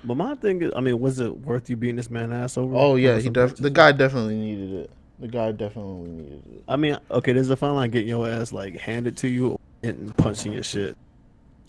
But 0.04 0.16
my 0.16 0.36
thing 0.36 0.62
is, 0.62 0.72
I 0.74 0.80
mean, 0.80 0.98
was 1.00 1.20
it 1.20 1.36
worth 1.40 1.68
you 1.68 1.76
beating 1.76 1.96
this 1.96 2.08
man 2.08 2.32
ass 2.32 2.56
over? 2.56 2.74
Oh 2.74 2.96
yeah, 2.96 3.18
he 3.18 3.28
def- 3.28 3.56
the 3.56 3.68
guy 3.68 3.92
definitely 3.92 4.36
needed 4.36 4.72
it. 4.72 4.90
The 5.18 5.28
guy 5.28 5.52
definitely 5.52 6.10
needed 6.10 6.42
it. 6.54 6.64
I 6.66 6.76
mean, 6.76 6.96
okay, 7.10 7.34
there's 7.34 7.50
a 7.50 7.56
fine 7.56 7.74
line 7.74 7.90
getting 7.90 8.08
your 8.08 8.26
ass 8.26 8.52
like 8.52 8.78
handed 8.78 9.18
to 9.18 9.28
you 9.28 9.60
and 9.82 10.16
punching 10.16 10.52
your 10.52 10.62
shit. 10.62 10.96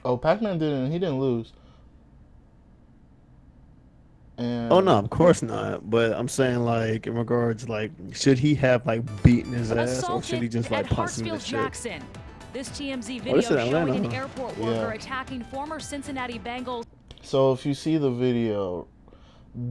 Oh, 0.06 0.16
Pac-Man 0.16 0.58
didn't. 0.58 0.92
He 0.94 1.00
didn't 1.00 1.20
lose. 1.20 1.52
And 4.38 4.72
Oh 4.72 4.80
no, 4.80 5.00
of 5.00 5.10
course 5.10 5.42
not. 5.42 5.90
But 5.90 6.14
I'm 6.14 6.28
saying 6.28 6.60
like 6.60 7.08
in 7.08 7.16
regards 7.16 7.68
like 7.68 7.92
should 8.14 8.38
he 8.38 8.54
have 8.56 8.86
like 8.86 9.02
beaten 9.24 9.54
his 9.54 9.72
ass 9.72 10.04
or 10.08 10.22
should 10.22 10.42
he 10.42 10.48
just 10.48 10.70
like 10.70 10.86
at 10.86 10.92
punch 10.92 11.18
him 11.18 11.28
in 11.28 11.34
the 11.34 11.38
Hartsfield 11.38 11.42
shit? 11.42 11.50
Jackson. 11.50 12.04
This 12.54 12.70
TMZ 12.70 13.22
video 13.22 13.34
Oh, 13.34 13.36
this 13.38 13.48
showing 13.48 13.90
an 13.90 14.04
huh? 14.06 14.16
airport 14.16 14.58
Yeah. 14.58 14.66
worker 14.66 14.92
attacking 14.92 15.44
former 15.46 15.80
Cincinnati 15.80 16.40
Bengals 16.40 16.86
So 17.22 17.52
if 17.52 17.66
you 17.66 17.74
see 17.74 17.98
the 17.98 18.12
video, 18.12 18.88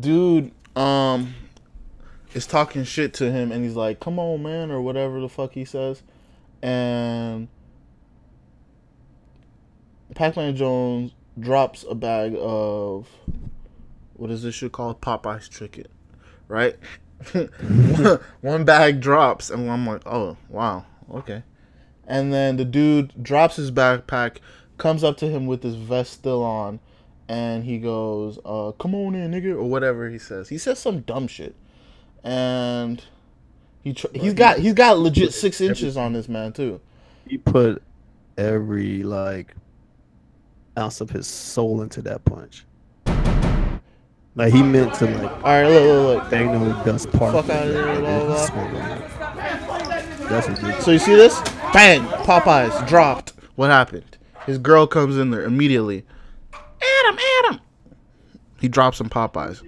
dude, 0.00 0.52
um, 0.76 1.34
is 2.34 2.46
talking 2.46 2.84
shit 2.84 3.14
to 3.14 3.32
him, 3.32 3.50
and 3.50 3.64
he's 3.64 3.76
like, 3.76 3.98
"Come 3.98 4.18
on, 4.18 4.42
man," 4.42 4.70
or 4.70 4.82
whatever 4.82 5.20
the 5.20 5.28
fuck 5.28 5.52
he 5.52 5.64
says, 5.64 6.02
and 6.60 7.48
Pac-Man 10.14 10.54
Jones 10.54 11.12
drops 11.38 11.84
a 11.88 11.94
bag 11.94 12.36
of 12.38 13.08
what 14.16 14.30
is 14.30 14.42
this 14.42 14.54
shit 14.54 14.72
called? 14.72 15.00
Popeye's 15.00 15.48
chicken, 15.48 15.86
right? 16.48 16.76
one, 18.40 18.64
bag 18.64 19.00
drops, 19.00 19.50
and 19.50 19.70
I'm 19.70 19.86
like, 19.86 20.06
"Oh, 20.06 20.36
wow, 20.48 20.84
okay." 21.12 21.42
And 22.06 22.32
then 22.32 22.56
the 22.56 22.64
dude 22.64 23.12
drops 23.22 23.56
his 23.56 23.70
backpack, 23.70 24.38
comes 24.78 25.02
up 25.02 25.16
to 25.18 25.28
him 25.28 25.46
with 25.46 25.62
his 25.62 25.74
vest 25.74 26.12
still 26.12 26.44
on, 26.44 26.80
and 27.28 27.64
he 27.64 27.78
goes, 27.78 28.38
uh, 28.44 28.72
"Come 28.72 28.94
on 28.94 29.14
in, 29.14 29.30
nigga," 29.30 29.54
or 29.54 29.64
whatever 29.64 30.10
he 30.10 30.18
says. 30.18 30.48
He 30.48 30.58
says 30.58 30.78
some 30.78 31.00
dumb 31.00 31.26
shit, 31.26 31.54
and 32.22 33.02
he 33.82 33.92
tr- 33.92 34.08
he's 34.14 34.34
got 34.34 34.58
he's 34.58 34.74
got 34.74 34.98
legit 34.98 35.32
six 35.32 35.60
inches 35.60 35.96
on 35.96 36.12
this 36.12 36.28
man 36.28 36.52
too. 36.52 36.80
He 37.26 37.38
put 37.38 37.82
every 38.36 39.02
like 39.02 39.54
ounce 40.78 41.00
of 41.00 41.10
his 41.10 41.26
soul 41.26 41.82
into 41.82 42.02
that 42.02 42.24
punch. 42.24 42.64
Like 44.36 44.52
he 44.52 44.62
meant 44.62 44.92
to 44.96 45.06
like 45.06 45.32
All 45.32 45.40
right, 45.44 45.64
look, 45.66 45.82
look, 45.82 46.22
look. 46.22 46.30
bang 46.30 46.52
no 46.52 46.84
dust 46.84 47.10
part. 47.12 47.32
Fuck 47.32 47.48
outta 47.48 47.72
here, 47.72 47.82
blah, 47.82 48.00
blah, 48.00 48.26
blah. 48.26 48.46
Swing 48.46 48.76
on 48.76 48.98
it. 48.98 50.28
That's 50.28 50.48
ridiculous. 50.48 50.84
So 50.84 50.90
you 50.90 50.98
see 50.98 51.14
this? 51.14 51.40
Bang! 51.72 52.02
Popeyes 52.02 52.86
dropped. 52.86 53.32
What 53.54 53.70
happened? 53.70 54.18
His 54.44 54.58
girl 54.58 54.86
comes 54.86 55.16
in 55.16 55.30
there 55.30 55.42
immediately. 55.42 56.04
Adam, 56.52 57.18
Adam. 57.44 57.60
He 58.60 58.68
drops 58.68 58.98
some 58.98 59.08
Popeyes. 59.08 59.62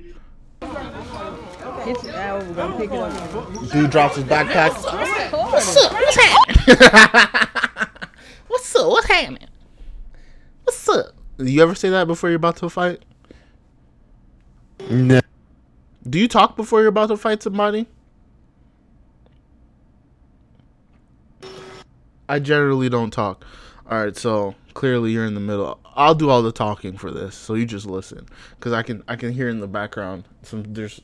It's 0.60 2.06
out. 2.08 2.44
We're 2.46 2.54
gonna 2.54 2.76
pick 2.76 2.90
it 2.90 2.98
up. 2.98 3.70
Dude 3.72 3.90
drops 3.90 4.16
his 4.16 4.24
backpack. 4.24 4.74
What's 5.32 5.76
up? 5.78 5.92
What's 5.92 6.16
happening? 6.16 6.76
What's 8.48 8.76
up? 8.76 8.88
What's 8.90 9.06
happening? 9.06 9.48
What's 10.64 10.88
up? 10.90 11.14
You 11.38 11.62
ever 11.62 11.74
say 11.74 11.88
that 11.88 12.06
before 12.06 12.28
you're 12.28 12.36
about 12.36 12.56
to 12.58 12.68
fight? 12.68 13.02
No. 14.90 15.20
Do 16.08 16.18
you 16.18 16.28
talk 16.28 16.56
before 16.56 16.80
you're 16.80 16.88
about 16.88 17.08
to 17.08 17.16
fight 17.16 17.42
somebody? 17.42 17.86
I 22.28 22.38
generally 22.38 22.88
don't 22.88 23.10
talk. 23.10 23.44
All 23.90 24.04
right, 24.04 24.16
so 24.16 24.54
clearly 24.74 25.12
you're 25.12 25.24
in 25.24 25.34
the 25.34 25.40
middle. 25.40 25.80
I'll 25.96 26.14
do 26.14 26.28
all 26.30 26.42
the 26.42 26.52
talking 26.52 26.96
for 26.96 27.10
this, 27.10 27.34
so 27.34 27.54
you 27.54 27.64
just 27.64 27.86
listen, 27.86 28.28
cause 28.60 28.72
I 28.72 28.82
can 28.82 29.02
I 29.08 29.16
can 29.16 29.32
hear 29.32 29.48
in 29.48 29.60
the 29.60 29.66
background 29.66 30.24
some 30.42 30.62
there's 30.74 31.00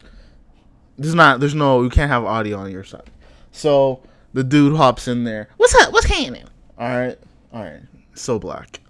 there's 0.99 1.15
not 1.15 1.41
there's 1.41 1.55
no 1.55 1.83
you 1.83 1.89
can't 1.89 2.11
have 2.11 2.25
audio 2.25 2.59
on 2.59 2.71
your 2.71 2.85
side. 2.85 3.11
So 3.53 4.03
the 4.35 4.45
dude 4.45 4.77
hops 4.77 5.09
in 5.09 5.25
there. 5.25 5.49
What's 5.57 5.75
up? 5.77 5.93
What's 5.93 6.07
happening? 6.07 6.45
All 6.79 6.89
right, 6.89 7.19
all 7.53 7.63
right. 7.63 7.83
So 8.15 8.39
black. 8.39 8.81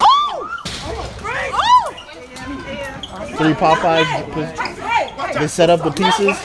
Oh! 0.00 0.62
Oh, 0.84 1.67
Three 3.26 3.54
Popeyes. 3.54 5.34
They 5.38 5.46
set 5.48 5.70
up 5.70 5.82
the 5.82 5.90
pieces. 5.90 6.36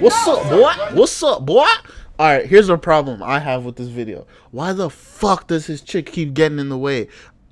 What's 0.00 0.26
up, 0.26 0.48
boy? 0.50 0.72
What's 0.94 1.22
up, 1.22 1.46
boy? 1.46 1.66
All 2.18 2.26
right, 2.26 2.46
here's 2.46 2.68
a 2.68 2.76
problem 2.76 3.22
I 3.22 3.38
have 3.38 3.64
with 3.64 3.76
this 3.76 3.88
video. 3.88 4.26
Why 4.50 4.72
the 4.72 4.90
fuck 4.90 5.46
does 5.46 5.66
his 5.66 5.80
chick 5.82 6.06
keep 6.06 6.34
getting 6.34 6.58
in 6.58 6.68
the 6.68 6.78
way? 6.78 7.08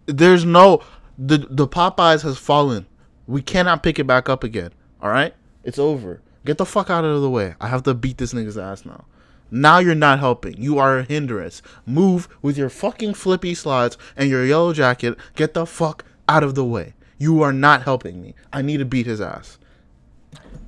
There's 0.07 0.45
no 0.45 0.83
the 1.17 1.47
the 1.49 1.69
Popeyes 1.69 2.23
has 2.23 2.37
fallen. 2.37 2.87
We 3.27 3.43
cannot 3.43 3.83
pick 3.83 3.99
it 3.99 4.07
back 4.07 4.29
up 4.29 4.43
again. 4.43 4.73
All 5.01 5.11
right, 5.11 5.35
it's 5.63 5.79
over. 5.79 6.21
Get 6.45 6.59
the 6.59 6.67
fuck 6.67 6.91
out 6.91 7.05
of 7.05 7.23
the 7.23 7.31
way. 7.31 7.55
I 7.61 7.69
have 7.69 7.85
to 7.85 7.95
beat 7.95 8.19
this 8.19 8.33
nigga's 8.35 8.59
ass 8.59 8.85
now. 8.85 9.05
Now 9.51 9.79
you're 9.79 9.95
not 9.95 10.19
helping. 10.19 10.61
You 10.61 10.79
are 10.79 10.99
a 10.99 11.05
hindrance. 11.05 11.63
Move 11.87 12.29
with 12.43 12.59
your 12.59 12.69
fucking 12.69 13.15
flippy 13.15 13.55
slides 13.55 13.97
and 14.17 14.29
your 14.29 14.45
yellow 14.45 14.73
jacket. 14.73 15.17
Get 15.37 15.55
the 15.55 15.65
fuck 15.67 16.05
out 16.29 16.43
of 16.43 16.57
the 16.57 16.65
way. 16.65 16.95
You 17.19 17.43
are 17.43 17.53
not 17.53 17.83
helping 17.83 18.21
me. 18.21 18.35
I 18.53 18.63
need 18.63 18.79
to 18.79 18.85
beat 18.85 19.07
his 19.07 19.21
ass. 19.21 19.59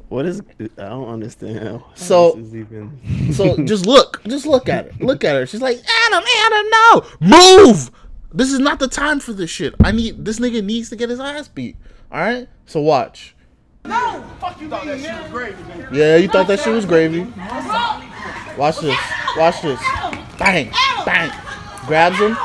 What 0.09 0.25
is? 0.25 0.41
I 0.61 0.89
don't 0.89 1.09
understand. 1.09 1.59
How 1.69 1.85
So- 1.95 2.33
this 2.33 2.47
is 2.49 2.55
even. 2.57 3.01
So 3.35 3.57
just 3.65 3.85
look, 3.87 4.23
just 4.25 4.47
look 4.47 4.69
at 4.69 4.93
her. 4.93 5.05
Look 5.05 5.23
at 5.25 5.35
her. 5.37 5.47
She's 5.47 5.61
like, 5.61 5.77
Adam, 6.07 6.25
Adam, 6.47 6.67
no, 6.71 7.07
move. 7.21 7.91
This 8.33 8.51
is 8.53 8.59
not 8.59 8.79
the 8.79 8.89
time 8.89 9.21
for 9.21 9.33
this 9.35 9.51
shit. 9.51 9.75
I 9.85 9.91
need 9.93 10.25
this 10.25 10.39
nigga 10.39 10.65
needs 10.65 10.89
to 10.91 10.97
get 10.97 11.11
his 11.11 11.21
ass 11.21 11.49
beat. 11.49 11.77
All 12.11 12.21
right. 12.21 12.49
So 12.67 12.81
watch. 12.81 13.35
No! 13.85 14.25
Fuck 14.41 14.61
you 14.61 14.69
thought 14.69 14.85
that 14.87 14.99
shit 15.01 15.23
was 15.23 15.31
gravy, 15.31 15.63
man. 15.65 15.89
Yeah, 15.93 16.17
you 16.17 16.29
thought 16.29 16.47
that 16.49 16.61
shit 16.61 16.75
was 16.75 16.85
gravy. 16.87 17.21
Watch 18.59 18.79
this. 18.81 18.99
Watch 19.37 19.63
this. 19.63 19.81
Bang, 20.39 20.71
bang. 21.05 21.31
Grabs 21.87 22.19
him. 22.19 22.37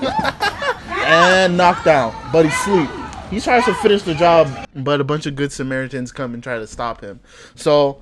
and 1.06 1.56
knocked 1.56 1.84
down. 1.84 2.14
But 2.32 2.44
he's 2.46 2.56
sleep. 2.58 2.90
He 3.30 3.40
tries 3.40 3.64
to 3.64 3.74
finish 3.74 4.02
the 4.02 4.14
job, 4.14 4.48
but 4.74 5.00
a 5.00 5.04
bunch 5.04 5.26
of 5.26 5.34
good 5.34 5.50
Samaritans 5.52 6.12
come 6.12 6.32
and 6.34 6.42
try 6.42 6.58
to 6.58 6.66
stop 6.66 7.00
him. 7.00 7.18
So 7.56 8.00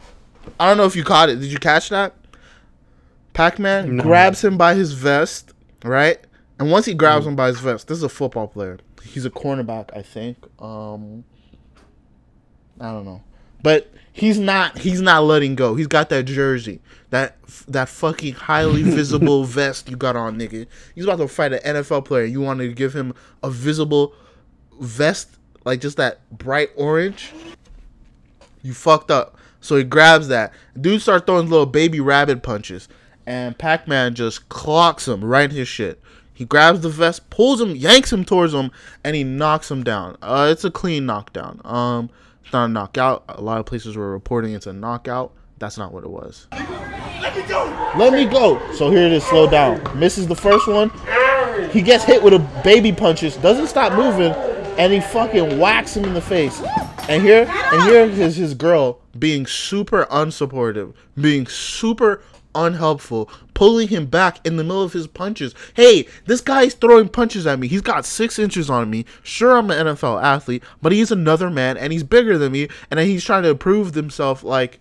I 0.61 0.69
don't 0.69 0.77
know 0.77 0.85
if 0.85 0.95
you 0.97 1.05
caught 1.05 1.31
it. 1.31 1.37
Did 1.41 1.51
you 1.51 1.59
catch 1.59 1.89
that? 1.89 2.15
Pac-Man 3.33 3.97
No. 3.97 4.03
grabs 4.03 4.45
him 4.45 4.57
by 4.59 4.75
his 4.75 4.93
vest, 4.93 5.53
right? 5.83 6.19
And 6.59 6.71
once 6.71 6.85
he 6.87 6.95
grabs 6.95 7.27
him 7.27 7.35
by 7.37 7.49
his 7.49 7.59
vest, 7.61 7.89
this 7.89 7.97
is 7.99 8.05
a 8.05 8.09
football 8.09 8.47
player. 8.49 8.79
He's 9.03 9.25
a 9.25 9.31
cornerback, 9.31 9.91
I 9.97 10.03
think. 10.03 10.37
Um 10.61 11.25
I 12.81 12.91
don't 12.93 13.05
know. 13.05 13.23
But 13.63 13.91
he's 14.15 14.39
not 14.39 14.79
he's 14.79 15.03
not 15.03 15.25
letting 15.25 15.55
go. 15.57 15.75
He's 15.75 15.89
got 15.89 16.09
that 16.09 16.23
jersey. 16.23 16.81
That 17.11 17.37
that 17.69 17.91
fucking 17.91 18.35
highly 18.35 18.83
visible 18.85 19.45
vest 19.45 19.91
you 19.91 19.97
got 19.97 20.17
on, 20.17 20.39
nigga. 20.39 20.67
He's 20.95 21.05
about 21.05 21.19
to 21.19 21.29
fight 21.29 21.53
an 21.53 21.61
NFL 21.77 22.07
player. 22.07 22.25
You 22.25 22.41
wanted 22.41 22.69
to 22.69 22.73
give 22.73 22.95
him 22.95 23.13
a 23.43 23.51
visible 23.51 24.15
vest 24.81 25.37
like 25.67 25.81
just 25.81 25.99
that 25.99 26.21
bright 26.31 26.71
orange. 26.77 27.33
You 28.63 28.73
fucked 28.73 29.11
up. 29.11 29.37
So 29.61 29.77
he 29.77 29.85
grabs 29.85 30.29
that. 30.29 30.53
Dude 30.81 31.03
starts 31.03 31.27
throwing 31.27 31.51
little 31.51 31.67
baby 31.67 32.01
rabbit 32.01 32.43
punches. 32.43 32.89
And 33.27 33.57
Pac 33.57 33.89
Man 33.89 34.15
just 34.15 34.49
clocks 34.51 35.09
him 35.09 35.25
right 35.25 35.51
in 35.51 35.57
his 35.57 35.69
shit. 35.69 36.01
He 36.35 36.45
grabs 36.45 36.81
the 36.81 36.91
vest, 36.91 37.31
pulls 37.31 37.61
him, 37.61 37.75
yanks 37.75 38.13
him 38.13 38.25
towards 38.25 38.53
him, 38.53 38.71
and 39.03 39.17
he 39.17 39.25
knocks 39.25 39.71
him 39.71 39.83
down. 39.85 40.19
Uh, 40.21 40.49
it's 40.51 40.65
a 40.65 40.71
clean 40.71 41.07
knockdown. 41.07 41.61
Um, 41.65 42.11
not 42.55 42.65
a 42.65 42.69
knockout. 42.69 43.25
A 43.29 43.41
lot 43.43 43.61
of 43.61 43.67
places 43.67 43.97
were 43.97 44.11
reporting 44.11 44.55
it's 44.55 44.67
a 44.67 44.73
knockout. 44.73 45.35
That's 45.59 45.77
not 45.77 45.93
what 45.93 46.05
it 46.05 46.11
was. 46.11 46.47
Let 46.53 47.37
me 47.37 47.43
go! 47.43 47.93
Let 47.97 48.13
me 48.13 48.25
go. 48.25 48.73
So 48.73 48.91
here 48.91 49.07
it 49.07 49.13
is, 49.13 49.25
slow 49.25 49.49
down. 49.49 49.99
Misses 49.99 50.27
the 50.27 50.35
first 50.35 50.67
one. 50.67 50.91
He 51.71 51.83
gets 51.83 52.05
hit 52.05 52.23
with 52.23 52.33
a 52.33 52.39
baby 52.65 52.93
punches, 52.93 53.37
doesn't 53.37 53.67
stop 53.67 53.93
moving, 53.93 54.33
and 54.79 54.93
he 54.93 55.01
fucking 55.01 55.59
whacks 55.59 55.97
him 55.97 56.05
in 56.05 56.15
the 56.15 56.21
face. 56.21 56.63
And 57.09 57.23
here, 57.23 57.47
and 57.49 57.83
here 57.83 58.05
is 58.05 58.37
his 58.37 58.55
girl 58.55 59.01
being 59.19 59.47
super 59.47 60.07
unsupportive, 60.07 60.95
being 61.21 61.47
super 61.47 62.23
unhelpful, 62.55 63.31
pulling 63.55 63.89
him 63.89 64.07
back 64.07 64.45
in 64.47 64.57
the 64.57 64.65
middle 64.65 64.83
of 64.83 64.93
his 64.93 65.07
punches. 65.07 65.55
Hey, 65.75 66.07
this 66.27 66.41
guy's 66.41 66.75
throwing 66.75 67.09
punches 67.09 67.47
at 67.47 67.59
me. 67.59 67.69
He's 67.69 67.83
got 67.83 68.05
six 68.05 68.39
inches 68.39 68.71
on 68.71 68.91
me. 68.91 69.05
Sure, 69.23 69.57
I'm 69.57 69.71
an 69.71 69.87
NFL 69.87 70.23
athlete, 70.23 70.63
but 70.83 70.93
he's 70.93 71.11
another 71.11 71.51
man 71.51 71.77
and 71.77 71.93
he's 71.93 72.05
bigger 72.05 72.39
than 72.39 72.53
me, 72.53 72.69
and 72.91 73.01
he's 73.01 73.25
trying 73.25 73.43
to 73.45 73.55
prove 73.55 73.95
himself 73.95 74.43
like 74.43 74.81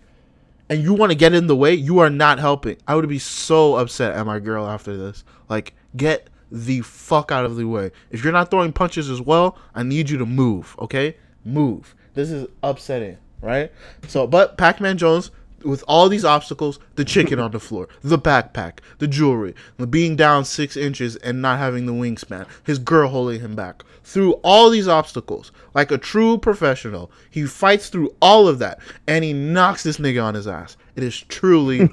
and 0.68 0.82
you 0.82 0.94
want 0.94 1.12
to 1.12 1.16
get 1.16 1.34
in 1.34 1.46
the 1.46 1.56
way, 1.56 1.74
you 1.74 1.98
are 1.98 2.10
not 2.10 2.38
helping. 2.38 2.76
I 2.88 2.94
would 2.94 3.08
be 3.08 3.18
so 3.18 3.76
upset 3.76 4.14
at 4.14 4.24
my 4.24 4.38
girl 4.38 4.66
after 4.66 4.96
this. 4.96 5.24
Like, 5.48 5.74
get 5.96 6.28
the 6.50 6.80
fuck 6.80 7.30
out 7.30 7.44
of 7.44 7.56
the 7.56 7.64
way. 7.64 7.90
If 8.10 8.24
you're 8.24 8.32
not 8.32 8.50
throwing 8.50 8.72
punches 8.72 9.10
as 9.10 9.20
well, 9.20 9.58
I 9.74 9.82
need 9.82 10.08
you 10.08 10.18
to 10.18 10.26
move, 10.26 10.74
okay? 10.78 11.16
Move. 11.44 11.94
This 12.14 12.30
is 12.30 12.46
upsetting, 12.62 13.18
right? 13.40 13.70
So, 14.06 14.26
but 14.26 14.56
Pac 14.56 14.80
Man 14.80 14.96
Jones, 14.96 15.30
with 15.64 15.84
all 15.88 16.08
these 16.08 16.24
obstacles, 16.24 16.78
the 16.94 17.04
chicken 17.04 17.38
on 17.38 17.50
the 17.50 17.60
floor, 17.60 17.88
the 18.02 18.18
backpack, 18.18 18.78
the 18.98 19.08
jewelry, 19.08 19.54
the 19.76 19.86
being 19.86 20.16
down 20.16 20.44
six 20.44 20.76
inches 20.76 21.16
and 21.16 21.42
not 21.42 21.58
having 21.58 21.86
the 21.86 21.92
wingspan, 21.92 22.46
his 22.64 22.78
girl 22.78 23.08
holding 23.08 23.40
him 23.40 23.54
back. 23.54 23.82
Through 24.02 24.34
all 24.42 24.70
these 24.70 24.88
obstacles, 24.88 25.52
like 25.72 25.90
a 25.90 25.98
true 25.98 26.38
professional, 26.38 27.10
he 27.30 27.46
fights 27.46 27.88
through 27.88 28.14
all 28.20 28.46
of 28.46 28.58
that 28.58 28.78
and 29.06 29.24
he 29.24 29.32
knocks 29.32 29.82
this 29.82 29.98
nigga 29.98 30.22
on 30.22 30.34
his 30.34 30.46
ass. 30.46 30.76
It 30.96 31.02
is 31.02 31.20
truly 31.22 31.88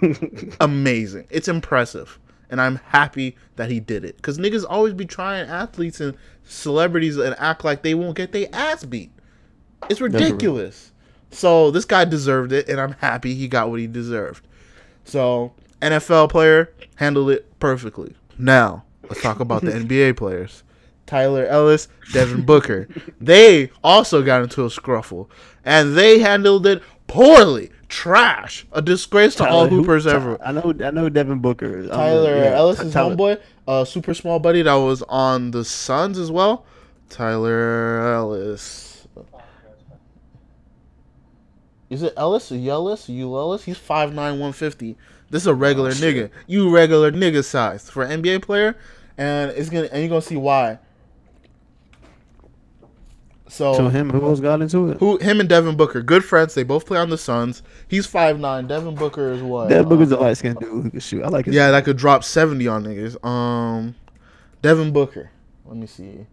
amazing. 0.60 1.28
It's 1.30 1.48
impressive. 1.48 2.20
And 2.50 2.60
I'm 2.60 2.76
happy 2.88 3.38
that 3.56 3.72
he 3.72 3.80
did 3.80 4.04
it. 4.04 4.18
Because 4.18 4.38
niggas 4.38 4.66
always 4.70 4.94
be 4.94 5.06
trying 5.06 5.48
athletes 5.48 6.02
and 6.02 6.18
celebrities 6.44 7.16
and 7.18 7.34
act 7.40 7.64
like 7.64 7.82
they 7.82 7.94
won't 7.94 8.18
get 8.18 8.34
their 8.34 8.48
ass 8.52 8.84
beat. 8.84 9.12
It's 9.90 10.02
ridiculous. 10.02 10.91
So 11.32 11.72
this 11.72 11.86
guy 11.86 12.06
deserved 12.06 12.52
it, 12.52 12.68
and 12.70 12.80
I'm 12.80 12.94
happy 12.94 13.34
he 13.36 13.48
got 13.48 13.70
what 13.70 13.80
he 13.80 13.88
deserved. 13.88 14.46
So 15.06 15.54
NFL 15.82 16.30
player 16.30 16.74
handled 16.96 17.30
it 17.32 17.58
perfectly. 17.60 18.16
Now 18.38 18.84
let's 19.10 19.22
talk 19.22 19.40
about 19.40 19.62
the 19.62 19.72
NBA 19.72 20.18
players. 20.18 20.64
Tyler 21.08 21.46
Ellis, 21.46 21.88
Devin 22.14 22.46
Booker. 22.46 22.88
They 23.20 23.70
also 23.84 24.22
got 24.22 24.44
into 24.44 24.64
a 24.64 24.68
scruffle, 24.68 25.28
and 25.66 25.96
they 25.98 26.20
handled 26.20 26.66
it 26.68 26.82
poorly. 27.08 27.70
Trash. 27.90 28.66
A 28.72 28.82
disgrace 28.82 29.36
to 29.36 29.44
all 29.46 29.64
Tyler, 29.66 29.70
who- 29.70 29.78
hoopers 29.82 30.08
ever. 30.08 30.38
I 30.42 30.54
know. 30.54 30.74
I 30.82 30.92
know 30.92 31.10
Devin 31.10 31.40
Booker. 31.40 31.80
is. 31.80 31.90
Tyler 31.90 32.38
yeah, 32.38 32.56
Ellis, 32.56 32.80
is 32.80 32.94
Tyler- 32.94 33.16
homeboy, 33.18 33.42
a 33.68 33.86
super 33.86 34.14
small 34.14 34.40
buddy 34.40 34.62
that 34.62 34.74
was 34.76 35.02
on 35.10 35.52
the 35.52 35.66
Suns 35.66 36.18
as 36.18 36.32
well. 36.32 36.66
Tyler 37.10 38.08
Ellis. 38.16 38.91
Is 41.92 42.02
it 42.04 42.14
Ellis 42.16 42.52
or 42.52 42.56
Yellis? 42.56 43.08
You 43.10 43.36
Ellis? 43.36 43.66
He's 43.66 43.78
5'9", 43.78 44.16
150. 44.16 44.98
This 45.30 45.44
is 45.44 45.48
a 45.48 45.54
regular 45.54 45.92
nigga. 45.92 46.30
You 46.48 46.70
regular 46.74 47.12
nigga 47.12 47.44
size 47.44 47.90
for 47.90 48.04
an 48.04 48.22
NBA 48.24 48.42
player, 48.42 48.76
and 49.18 49.52
it's 49.52 49.70
gonna 49.70 49.88
and 49.92 50.00
you're 50.02 50.10
gonna 50.10 50.22
see 50.22 50.38
why. 50.38 50.80
So, 53.48 53.74
So 53.74 53.90
him, 53.90 54.10
who 54.10 54.26
else 54.26 54.40
got 54.40 54.62
into 54.62 54.90
it? 54.92 54.98
who 55.00 55.18
him 55.18 55.42
and 55.42 55.50
Devin 55.50 55.76
Booker, 55.76 56.02
good 56.02 56.24
friends. 56.24 56.54
They 56.54 56.64
both 56.64 56.86
play 56.86 56.98
on 56.98 57.10
the 57.10 57.18
Suns. 57.18 57.62
He's 57.90 58.08
5'9". 58.08 58.68
Devin 58.70 58.96
Booker 58.96 59.34
is 59.34 59.42
what? 59.42 59.68
Devin 59.68 59.86
Uh, 59.86 59.90
Booker's 59.90 60.12
a 60.12 60.18
light 60.18 60.38
skinned 60.38 60.60
dude 60.60 60.70
who 60.70 60.90
can 60.90 61.00
shoot. 61.02 61.24
I 61.24 61.28
like 61.28 61.46
his. 61.48 61.56
yeah, 61.56 61.70
that 61.72 61.84
could 61.84 61.98
drop 61.98 62.24
70 62.24 62.66
on 62.70 62.86
niggas. 62.86 63.24
Um 63.26 63.96
Devin 64.62 64.92
Booker. 64.94 65.32
Let 65.66 65.76
me 65.76 65.86
see. 65.88 66.28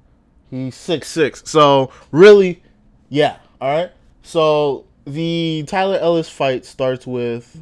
He's 0.50 0.76
six 0.76 1.08
six. 1.08 1.42
So 1.46 1.90
really, 2.12 2.62
yeah. 3.08 3.38
All 3.60 3.68
right. 3.76 3.90
So 4.22 4.84
the 5.12 5.64
Tyler 5.66 5.98
Ellis 5.98 6.28
fight 6.28 6.64
starts 6.64 7.06
with 7.06 7.56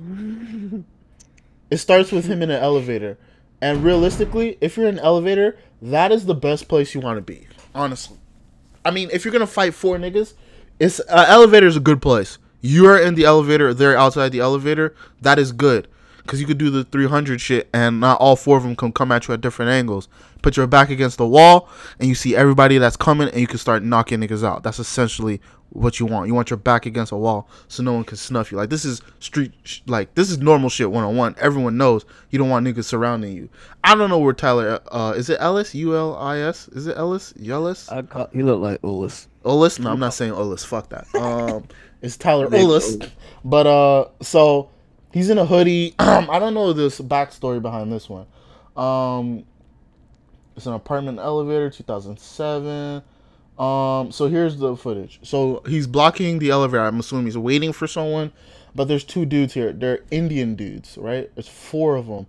it 1.71 1.79
starts 1.79 2.13
with 2.13 2.27
him 2.27 2.43
in 2.43 2.51
an 2.51 2.63
elevator. 2.63 3.19
And 3.61 3.83
realistically, 3.83 4.59
if 4.61 4.77
you're 4.77 4.89
in 4.89 4.99
an 4.99 5.05
elevator, 5.05 5.59
that 5.81 6.13
is 6.13 6.27
the 6.27 6.35
best 6.35 6.69
place 6.69 6.95
you 6.95 7.01
want 7.01 7.17
to 7.17 7.23
be. 7.23 7.47
Honestly. 7.75 8.19
I 8.85 8.91
mean, 8.91 9.09
if 9.13 9.25
you're 9.25 9.33
gonna 9.33 9.47
fight 9.47 9.75
four 9.75 9.97
niggas, 9.97 10.35
it's 10.79 11.01
uh, 11.01 11.25
elevator 11.29 11.67
is 11.67 11.77
a 11.77 11.81
good 11.81 12.03
place. 12.03 12.39
You're 12.61 12.99
in 12.99 13.15
the 13.15 13.25
elevator, 13.25 13.73
they're 13.73 13.97
outside 13.97 14.33
the 14.33 14.41
elevator. 14.41 14.95
That 15.21 15.39
is 15.39 15.53
good 15.53 15.89
because 16.27 16.41
you 16.41 16.47
could 16.47 16.59
do 16.59 16.71
the 16.71 16.85
300 16.85 17.41
shit, 17.41 17.69
and 17.73 18.01
not 18.01 18.21
all 18.21 18.35
four 18.37 18.57
of 18.57 18.65
them 18.65 18.75
can 18.75 18.93
come 18.93 19.13
at 19.13 19.29
you 19.29 19.35
at 19.35 19.41
different 19.41 19.71
angles. 19.71 20.09
Put 20.43 20.57
your 20.57 20.67
back 20.67 20.91
against 20.91 21.19
the 21.19 21.27
wall, 21.27 21.69
and 21.99 22.09
you 22.09 22.15
see 22.15 22.35
everybody 22.35 22.79
that's 22.79 22.97
coming, 22.97 23.29
and 23.29 23.41
you 23.41 23.47
can 23.47 23.59
start 23.59 23.85
knocking 23.85 24.21
niggas 24.21 24.45
out. 24.45 24.65
That's 24.65 24.81
essentially 24.81 25.41
what 25.71 26.01
you 26.01 26.07
want. 26.07 26.29
You 26.29 26.35
want 26.35 26.51
your 26.51 26.57
back 26.57 26.87
against 26.87 27.13
a 27.13 27.17
wall 27.17 27.49
so 27.69 27.83
no 27.83 27.93
one 27.93 28.05
can 28.05 28.17
snuff 28.17 28.51
you. 28.51 28.57
Like 28.57 28.71
this 28.71 28.85
is 28.85 29.03
street, 29.21 29.53
sh- 29.65 29.81
like 29.87 30.15
this 30.15 30.31
is 30.31 30.39
normal 30.39 30.69
shit 30.69 30.91
one 30.91 31.05
on 31.05 31.17
one. 31.17 31.35
Everyone 31.39 31.77
knows 31.77 32.05
you 32.31 32.39
don't 32.39 32.49
want 32.49 32.67
niggas 32.67 32.85
surrounding 32.85 33.33
you. 33.35 33.49
I 33.85 33.95
don't 33.95 34.11
know 34.11 34.19
where 34.19 34.33
Tyler. 34.33 34.81
Uh, 34.91 35.15
is 35.17 35.29
it 35.31 35.39
Ellis? 35.41 35.75
U 35.75 35.97
L 35.97 36.17
I 36.17 36.39
S? 36.39 36.69
Is 36.69 36.87
it 36.87 36.97
Ellis? 36.97 37.33
Yellis? 37.35 37.91
I 37.93 38.03
call, 38.03 38.29
he 38.33 38.43
looked 38.43 38.63
like 38.63 38.81
Ulis. 38.83 39.27
Ulis? 39.45 39.79
No, 39.79 39.91
I'm 39.91 40.01
not 40.01 40.15
saying 40.15 40.33
Ulis. 40.33 40.65
Fuck 40.65 40.89
that. 40.91 41.07
Um, 41.17 41.69
it's 42.03 42.17
Tyler. 42.17 42.49
Ulis. 42.49 43.11
But 43.45 43.67
uh, 43.67 44.07
so 44.23 44.71
he's 45.13 45.31
in 45.31 45.39
a 45.39 45.47
hoodie. 45.47 45.95
I 45.99 46.39
don't 46.39 46.55
know 46.55 46.73
this 46.73 47.01
backstory 47.01 47.61
behind 47.61 47.93
this 47.93 48.09
one. 48.09 48.27
Um, 48.77 49.45
it's 50.57 50.67
an 50.67 50.73
apartment 50.75 51.19
elevator, 51.19 51.71
2007. 51.71 53.03
Um, 53.59 54.13
so 54.13 54.29
here's 54.29 54.59
the 54.59 54.77
footage. 54.77 55.19
So 55.23 55.63
he's 55.67 55.87
blocking 55.87 56.39
the 56.39 56.51
elevator. 56.51 56.85
I'm 56.85 57.01
assuming 57.01 57.27
he's 57.27 57.39
waiting 57.39 57.73
for 57.73 57.87
someone, 57.87 58.33
but 58.75 58.89
there's 58.89 59.05
two 59.05 59.25
dudes 59.25 59.55
here. 59.55 59.73
They're 59.73 60.01
Indian 60.11 60.55
dudes, 60.55 60.99
right? 60.99 61.31
There's 61.35 61.49
four 61.49 61.97
of 61.97 62.07
them. 62.07 62.27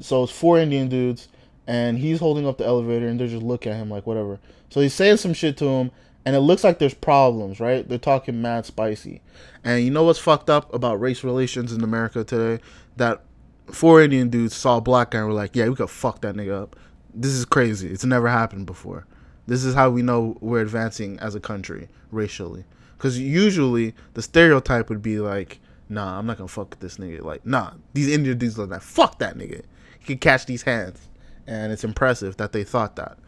So 0.00 0.22
it's 0.22 0.32
four 0.32 0.58
Indian 0.58 0.88
dudes, 0.88 1.28
and 1.66 1.98
he's 1.98 2.20
holding 2.20 2.46
up 2.46 2.58
the 2.58 2.66
elevator, 2.66 3.08
and 3.08 3.18
they're 3.18 3.26
just 3.26 3.42
looking 3.42 3.72
at 3.72 3.78
him 3.78 3.90
like 3.90 4.06
whatever. 4.06 4.38
So 4.70 4.80
he's 4.80 4.94
saying 4.94 5.16
some 5.18 5.34
shit 5.34 5.56
to 5.58 5.66
him, 5.66 5.90
and 6.24 6.36
it 6.36 6.40
looks 6.40 6.62
like 6.62 6.78
there's 6.78 6.94
problems, 6.94 7.60
right? 7.60 7.88
They're 7.88 7.98
talking 7.98 8.40
mad 8.40 8.64
spicy. 8.66 9.20
And 9.64 9.84
you 9.84 9.90
know 9.90 10.04
what's 10.04 10.18
fucked 10.18 10.48
up 10.48 10.72
about 10.72 11.00
race 11.00 11.24
relations 11.24 11.72
in 11.72 11.82
America 11.82 12.22
today? 12.24 12.62
That 12.96 13.22
four 13.66 14.00
Indian 14.00 14.28
dudes 14.28 14.54
saw 14.54 14.76
a 14.76 14.80
black 14.80 15.10
guy 15.10 15.18
and 15.18 15.28
were 15.28 15.34
like, 15.34 15.56
yeah, 15.56 15.68
we 15.68 15.74
could 15.74 15.90
fuck 15.90 16.20
that 16.20 16.34
nigga 16.34 16.62
up. 16.62 16.76
This 17.12 17.32
is 17.32 17.44
crazy. 17.44 17.88
It's 17.88 18.04
never 18.04 18.28
happened 18.28 18.66
before. 18.66 19.06
This 19.46 19.64
is 19.64 19.74
how 19.74 19.90
we 19.90 20.02
know 20.02 20.36
we're 20.40 20.60
advancing 20.60 21.18
as 21.18 21.34
a 21.34 21.40
country 21.40 21.88
racially. 22.10 22.64
Because 22.96 23.18
usually 23.18 23.94
the 24.14 24.22
stereotype 24.22 24.88
would 24.88 25.02
be 25.02 25.20
like, 25.20 25.60
nah, 25.88 26.18
I'm 26.18 26.26
not 26.26 26.38
gonna 26.38 26.48
fuck 26.48 26.70
with 26.70 26.80
this 26.80 26.98
nigga. 26.98 27.22
Like, 27.22 27.44
nah, 27.46 27.72
these 27.94 28.08
Indian 28.08 28.38
dudes 28.38 28.58
look 28.58 28.70
like, 28.70 28.82
fuck 28.82 29.18
that 29.18 29.36
nigga. 29.36 29.62
He 29.98 30.04
can 30.04 30.18
catch 30.18 30.46
these 30.46 30.62
hands. 30.62 31.08
And 31.46 31.72
it's 31.72 31.84
impressive 31.84 32.36
that 32.36 32.52
they 32.52 32.62
thought 32.62 32.96
that. 32.96 33.18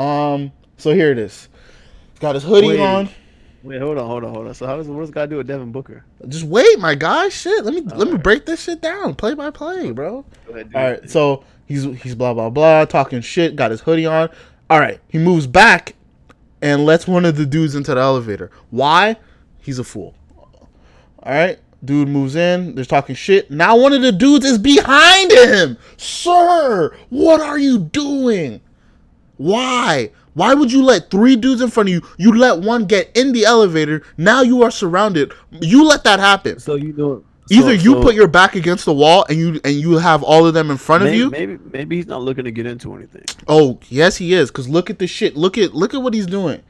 Um, 0.00 0.52
so 0.76 0.92
here 0.92 1.12
it 1.12 1.18
is 1.18 1.48
he 2.14 2.20
Got 2.20 2.34
his 2.34 2.44
hoodie 2.44 2.68
Wait. 2.68 2.80
on. 2.80 3.08
Wait, 3.62 3.80
hold 3.80 3.96
on, 3.96 4.06
hold 4.06 4.24
on, 4.24 4.34
hold 4.34 4.46
on. 4.46 4.54
So 4.54 4.66
how 4.66 4.76
does 4.76 4.88
what 4.88 5.00
does 5.00 5.10
God 5.10 5.30
do 5.30 5.38
with 5.38 5.46
Devin 5.46 5.72
Booker? 5.72 6.04
Just 6.28 6.44
wait, 6.44 6.78
my 6.78 6.94
guy. 6.94 7.30
Shit, 7.30 7.64
let 7.64 7.72
me 7.72 7.80
let 7.80 8.08
me 8.08 8.18
break 8.18 8.44
this 8.44 8.62
shit 8.62 8.82
down, 8.82 9.14
play 9.14 9.32
by 9.32 9.50
play, 9.50 9.90
bro. 9.90 10.24
Go 10.46 10.52
ahead, 10.52 10.66
dude. 10.66 10.76
All 10.76 10.90
right, 10.90 11.10
so 11.10 11.44
he's 11.64 11.84
he's 12.02 12.14
blah 12.14 12.34
blah 12.34 12.50
blah 12.50 12.84
talking 12.84 13.22
shit. 13.22 13.56
Got 13.56 13.70
his 13.70 13.80
hoodie 13.80 14.04
on. 14.04 14.28
All 14.70 14.80
right, 14.80 15.00
he 15.08 15.18
moves 15.18 15.46
back 15.46 15.94
and 16.62 16.86
lets 16.86 17.06
one 17.06 17.24
of 17.24 17.36
the 17.36 17.46
dudes 17.46 17.74
into 17.74 17.94
the 17.94 18.00
elevator. 18.00 18.50
Why? 18.70 19.16
He's 19.60 19.78
a 19.78 19.84
fool. 19.84 20.14
All 21.22 21.32
right, 21.32 21.58
dude 21.84 22.08
moves 22.08 22.36
in. 22.36 22.74
They're 22.74 22.84
talking 22.84 23.14
shit. 23.14 23.50
Now 23.50 23.76
one 23.76 23.92
of 23.92 24.02
the 24.02 24.12
dudes 24.12 24.46
is 24.46 24.58
behind 24.58 25.32
him. 25.32 25.76
Sir, 25.96 26.96
what 27.10 27.40
are 27.40 27.58
you 27.58 27.78
doing? 27.78 28.60
Why? 29.36 30.10
Why 30.34 30.54
would 30.54 30.72
you 30.72 30.82
let 30.82 31.10
three 31.10 31.36
dudes 31.36 31.60
in 31.60 31.70
front 31.70 31.88
of 31.88 31.94
you? 31.94 32.02
You 32.18 32.36
let 32.36 32.60
one 32.60 32.86
get 32.86 33.10
in 33.16 33.32
the 33.32 33.44
elevator. 33.44 34.02
Now 34.16 34.42
you 34.42 34.62
are 34.62 34.70
surrounded. 34.70 35.32
You 35.50 35.86
let 35.86 36.04
that 36.04 36.18
happen. 36.18 36.58
So 36.58 36.74
you 36.74 36.92
know, 36.92 37.24
Either 37.50 37.76
so- 37.76 37.82
you 37.84 37.92
so 37.92 38.02
put 38.02 38.14
your 38.14 38.28
back 38.28 38.54
against 38.54 38.84
the 38.84 38.92
wall 38.92 39.26
and 39.28 39.38
you 39.38 39.60
and 39.64 39.74
you 39.74 39.98
have 39.98 40.22
all 40.22 40.46
of 40.46 40.54
them 40.54 40.70
in 40.70 40.76
front 40.76 41.04
of 41.04 41.14
you. 41.14 41.30
Maybe 41.30 41.58
maybe 41.72 41.96
he's 41.96 42.06
not 42.06 42.22
looking 42.22 42.44
to 42.44 42.50
get 42.50 42.66
into 42.66 42.94
anything. 42.94 43.24
Oh, 43.46 43.78
yes, 43.88 44.16
he 44.16 44.32
is. 44.32 44.50
Cause 44.50 44.68
look 44.68 44.88
at 44.90 44.98
the 44.98 45.06
shit. 45.06 45.36
Look 45.36 45.58
at 45.58 45.74
look 45.74 45.92
at 45.94 46.02
what 46.02 46.14
he's 46.14 46.26
doing. 46.26 46.62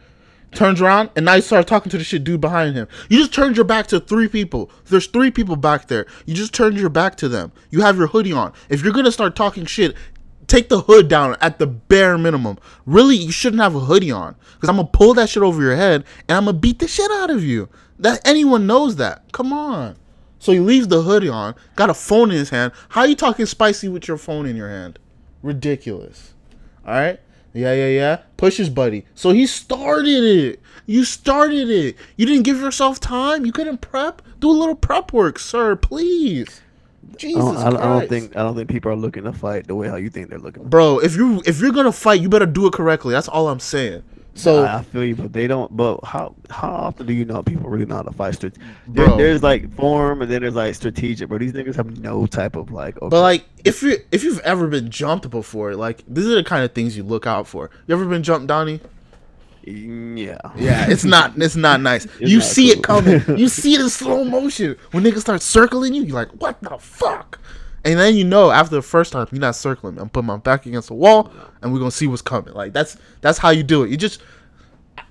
Turns 0.52 0.80
around 0.80 1.10
and 1.16 1.24
now 1.24 1.34
he 1.34 1.40
starts 1.40 1.68
talking 1.68 1.90
to 1.90 1.98
the 1.98 2.04
shit 2.04 2.22
dude 2.22 2.40
behind 2.40 2.74
him. 2.76 2.86
You 3.08 3.18
just 3.18 3.34
turned 3.34 3.56
your 3.56 3.64
back 3.64 3.88
to 3.88 3.98
three 4.00 4.28
people. 4.28 4.70
There's 4.86 5.06
three 5.06 5.30
people 5.30 5.56
back 5.56 5.88
there. 5.88 6.06
You 6.26 6.34
just 6.34 6.54
turned 6.54 6.76
your 6.78 6.90
back 6.90 7.16
to 7.16 7.28
them. 7.28 7.52
You 7.70 7.80
have 7.82 7.96
your 7.96 8.06
hoodie 8.06 8.32
on. 8.32 8.52
If 8.68 8.82
you're 8.82 8.92
gonna 8.92 9.12
start 9.12 9.34
talking 9.34 9.66
shit, 9.66 9.96
take 10.46 10.68
the 10.68 10.82
hood 10.82 11.08
down 11.08 11.36
at 11.40 11.58
the 11.58 11.66
bare 11.66 12.18
minimum. 12.18 12.58
Really, 12.86 13.16
you 13.16 13.32
shouldn't 13.32 13.62
have 13.62 13.74
a 13.74 13.80
hoodie 13.80 14.12
on. 14.12 14.36
Cause 14.60 14.68
I'm 14.68 14.76
gonna 14.76 14.88
pull 14.88 15.14
that 15.14 15.28
shit 15.28 15.42
over 15.42 15.60
your 15.60 15.76
head 15.76 16.04
and 16.28 16.38
I'm 16.38 16.44
gonna 16.46 16.58
beat 16.58 16.78
the 16.78 16.88
shit 16.88 17.10
out 17.12 17.30
of 17.30 17.44
you. 17.44 17.68
That 17.98 18.20
anyone 18.24 18.66
knows 18.66 18.96
that. 18.96 19.30
Come 19.32 19.52
on. 19.52 19.96
So 20.38 20.52
he 20.52 20.60
leaves 20.60 20.88
the 20.88 21.02
hoodie 21.02 21.28
on, 21.28 21.54
got 21.76 21.90
a 21.90 21.94
phone 21.94 22.30
in 22.30 22.36
his 22.36 22.50
hand. 22.50 22.72
How 22.90 23.04
you 23.04 23.14
talking 23.14 23.46
spicy 23.46 23.88
with 23.88 24.06
your 24.08 24.18
phone 24.18 24.46
in 24.46 24.56
your 24.56 24.68
hand? 24.68 24.98
Ridiculous. 25.42 26.34
All 26.86 26.94
right? 26.94 27.20
Yeah, 27.54 27.72
yeah, 27.72 27.88
yeah. 27.88 28.16
Push 28.36 28.56
his 28.56 28.68
buddy. 28.68 29.06
So 29.14 29.30
he 29.30 29.46
started 29.46 30.24
it. 30.24 30.60
You 30.86 31.04
started 31.04 31.70
it. 31.70 31.96
You 32.16 32.26
didn't 32.26 32.42
give 32.42 32.60
yourself 32.60 33.00
time. 33.00 33.46
You 33.46 33.52
couldn't 33.52 33.78
prep. 33.78 34.22
Do 34.40 34.50
a 34.50 34.52
little 34.52 34.74
prep 34.74 35.12
work, 35.12 35.38
sir. 35.38 35.76
Please. 35.76 36.60
I 37.12 37.16
Jesus 37.16 37.44
don't, 37.44 37.56
I, 37.56 37.70
don't, 37.70 37.80
I 37.80 37.98
don't 38.00 38.08
think 38.08 38.36
I 38.36 38.42
don't 38.42 38.56
think 38.56 38.68
people 38.68 38.90
are 38.90 38.96
looking 38.96 39.22
to 39.24 39.32
fight 39.32 39.68
the 39.68 39.74
way 39.74 39.88
how 39.88 39.96
you 39.96 40.10
think 40.10 40.30
they're 40.30 40.38
looking. 40.38 40.64
bro. 40.68 40.98
If 40.98 41.14
you 41.14 41.42
if 41.46 41.60
you're 41.60 41.70
gonna 41.70 41.92
fight, 41.92 42.20
you 42.20 42.28
better 42.28 42.46
do 42.46 42.66
it 42.66 42.72
correctly. 42.72 43.12
That's 43.12 43.28
all 43.28 43.48
I'm 43.48 43.60
saying. 43.60 44.02
So 44.34 44.64
I, 44.64 44.78
I 44.78 44.82
feel 44.82 45.04
you, 45.04 45.14
but 45.14 45.32
they 45.32 45.46
don't. 45.46 45.74
But 45.76 46.00
how 46.04 46.34
how 46.50 46.70
often 46.70 47.06
do 47.06 47.12
you 47.12 47.24
know 47.24 47.42
people 47.42 47.70
really 47.70 47.86
know 47.86 47.96
how 47.96 48.02
to 48.02 48.12
fight? 48.12 48.34
Strate- 48.34 48.58
there, 48.88 49.08
there's 49.16 49.42
like 49.42 49.72
form, 49.76 50.22
and 50.22 50.30
then 50.30 50.42
there's 50.42 50.54
like 50.56 50.74
strategic. 50.74 51.28
But 51.28 51.40
these 51.40 51.52
niggas 51.52 51.76
have 51.76 51.98
no 52.00 52.26
type 52.26 52.56
of 52.56 52.72
like. 52.72 52.96
Okay, 52.96 53.08
But 53.08 53.20
like, 53.20 53.44
if 53.64 53.82
you 53.82 53.98
if 54.10 54.24
you've 54.24 54.40
ever 54.40 54.66
been 54.66 54.90
jumped 54.90 55.30
before, 55.30 55.76
like 55.76 56.02
these 56.08 56.26
are 56.26 56.34
the 56.34 56.44
kind 56.44 56.64
of 56.64 56.72
things 56.72 56.96
you 56.96 57.04
look 57.04 57.26
out 57.26 57.46
for. 57.46 57.70
You 57.86 57.94
ever 57.94 58.04
been 58.06 58.22
jumped, 58.24 58.48
Donnie? 58.48 58.80
Mm, 59.66 60.18
yeah, 60.18 60.38
Yeah, 60.56 60.86
it's 60.90 61.04
not 61.04 61.32
it's 61.36 61.56
not 61.56 61.80
nice. 61.80 62.04
It's 62.04 62.30
you 62.30 62.38
not 62.38 62.46
see 62.46 62.70
it 62.70 62.82
coming. 62.82 63.22
You 63.38 63.48
see 63.48 63.74
it 63.74 63.80
in 63.80 63.88
slow 63.88 64.24
motion. 64.24 64.76
When 64.90 65.04
niggas 65.04 65.20
start 65.20 65.42
circling 65.42 65.94
you, 65.94 66.02
you're 66.02 66.14
like, 66.16 66.30
what 66.32 66.60
the 66.60 66.76
fuck? 66.78 67.38
And 67.84 67.98
then 67.98 68.14
you 68.16 68.24
know 68.24 68.50
after 68.50 68.74
the 68.76 68.82
first 68.82 69.12
time 69.12 69.26
you're 69.30 69.40
not 69.40 69.56
circling. 69.56 69.98
I'm 69.98 70.08
putting 70.08 70.26
my 70.26 70.36
back 70.38 70.66
against 70.66 70.88
the 70.88 70.94
wall 70.94 71.30
and 71.62 71.72
we're 71.72 71.78
gonna 71.78 71.90
see 71.90 72.06
what's 72.06 72.22
coming. 72.22 72.54
Like 72.54 72.72
that's 72.72 72.96
that's 73.20 73.38
how 73.38 73.50
you 73.50 73.62
do 73.62 73.82
it. 73.82 73.90
You 73.90 73.96
just 73.96 74.22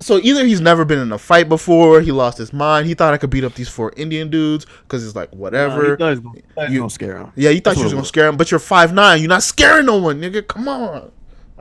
so 0.00 0.18
either 0.22 0.44
he's 0.44 0.60
never 0.60 0.84
been 0.84 0.98
in 0.98 1.12
a 1.12 1.18
fight 1.18 1.48
before, 1.48 2.00
he 2.00 2.10
lost 2.10 2.38
his 2.38 2.52
mind, 2.52 2.86
he 2.86 2.94
thought 2.94 3.14
I 3.14 3.18
could 3.18 3.30
beat 3.30 3.44
up 3.44 3.54
these 3.54 3.68
four 3.68 3.92
Indian 3.96 4.28
dudes 4.30 4.66
because 4.82 5.06
it's 5.06 5.14
like 5.14 5.30
whatever. 5.30 5.96
thought 5.96 6.14
he 6.14 6.20
gonna- 6.20 6.32
thought 6.32 6.34
he 6.34 6.42
was 6.56 6.72
You- 6.72 6.78
gonna 6.80 6.90
scare 6.90 7.16
him. 7.18 7.32
Yeah, 7.36 7.50
you 7.50 7.60
thought 7.60 7.70
That's 7.70 7.78
you 7.78 7.84
was 7.84 7.92
gonna 7.94 8.04
scare 8.06 8.28
him, 8.28 8.36
but 8.36 8.50
you're 8.50 8.60
five 8.60 8.92
nine. 8.92 9.20
You're 9.20 9.28
not 9.28 9.42
scaring 9.42 9.86
no 9.86 9.98
one, 9.98 10.20
nigga. 10.20 10.46
Come 10.46 10.66
on. 10.68 10.92
All 10.92 11.10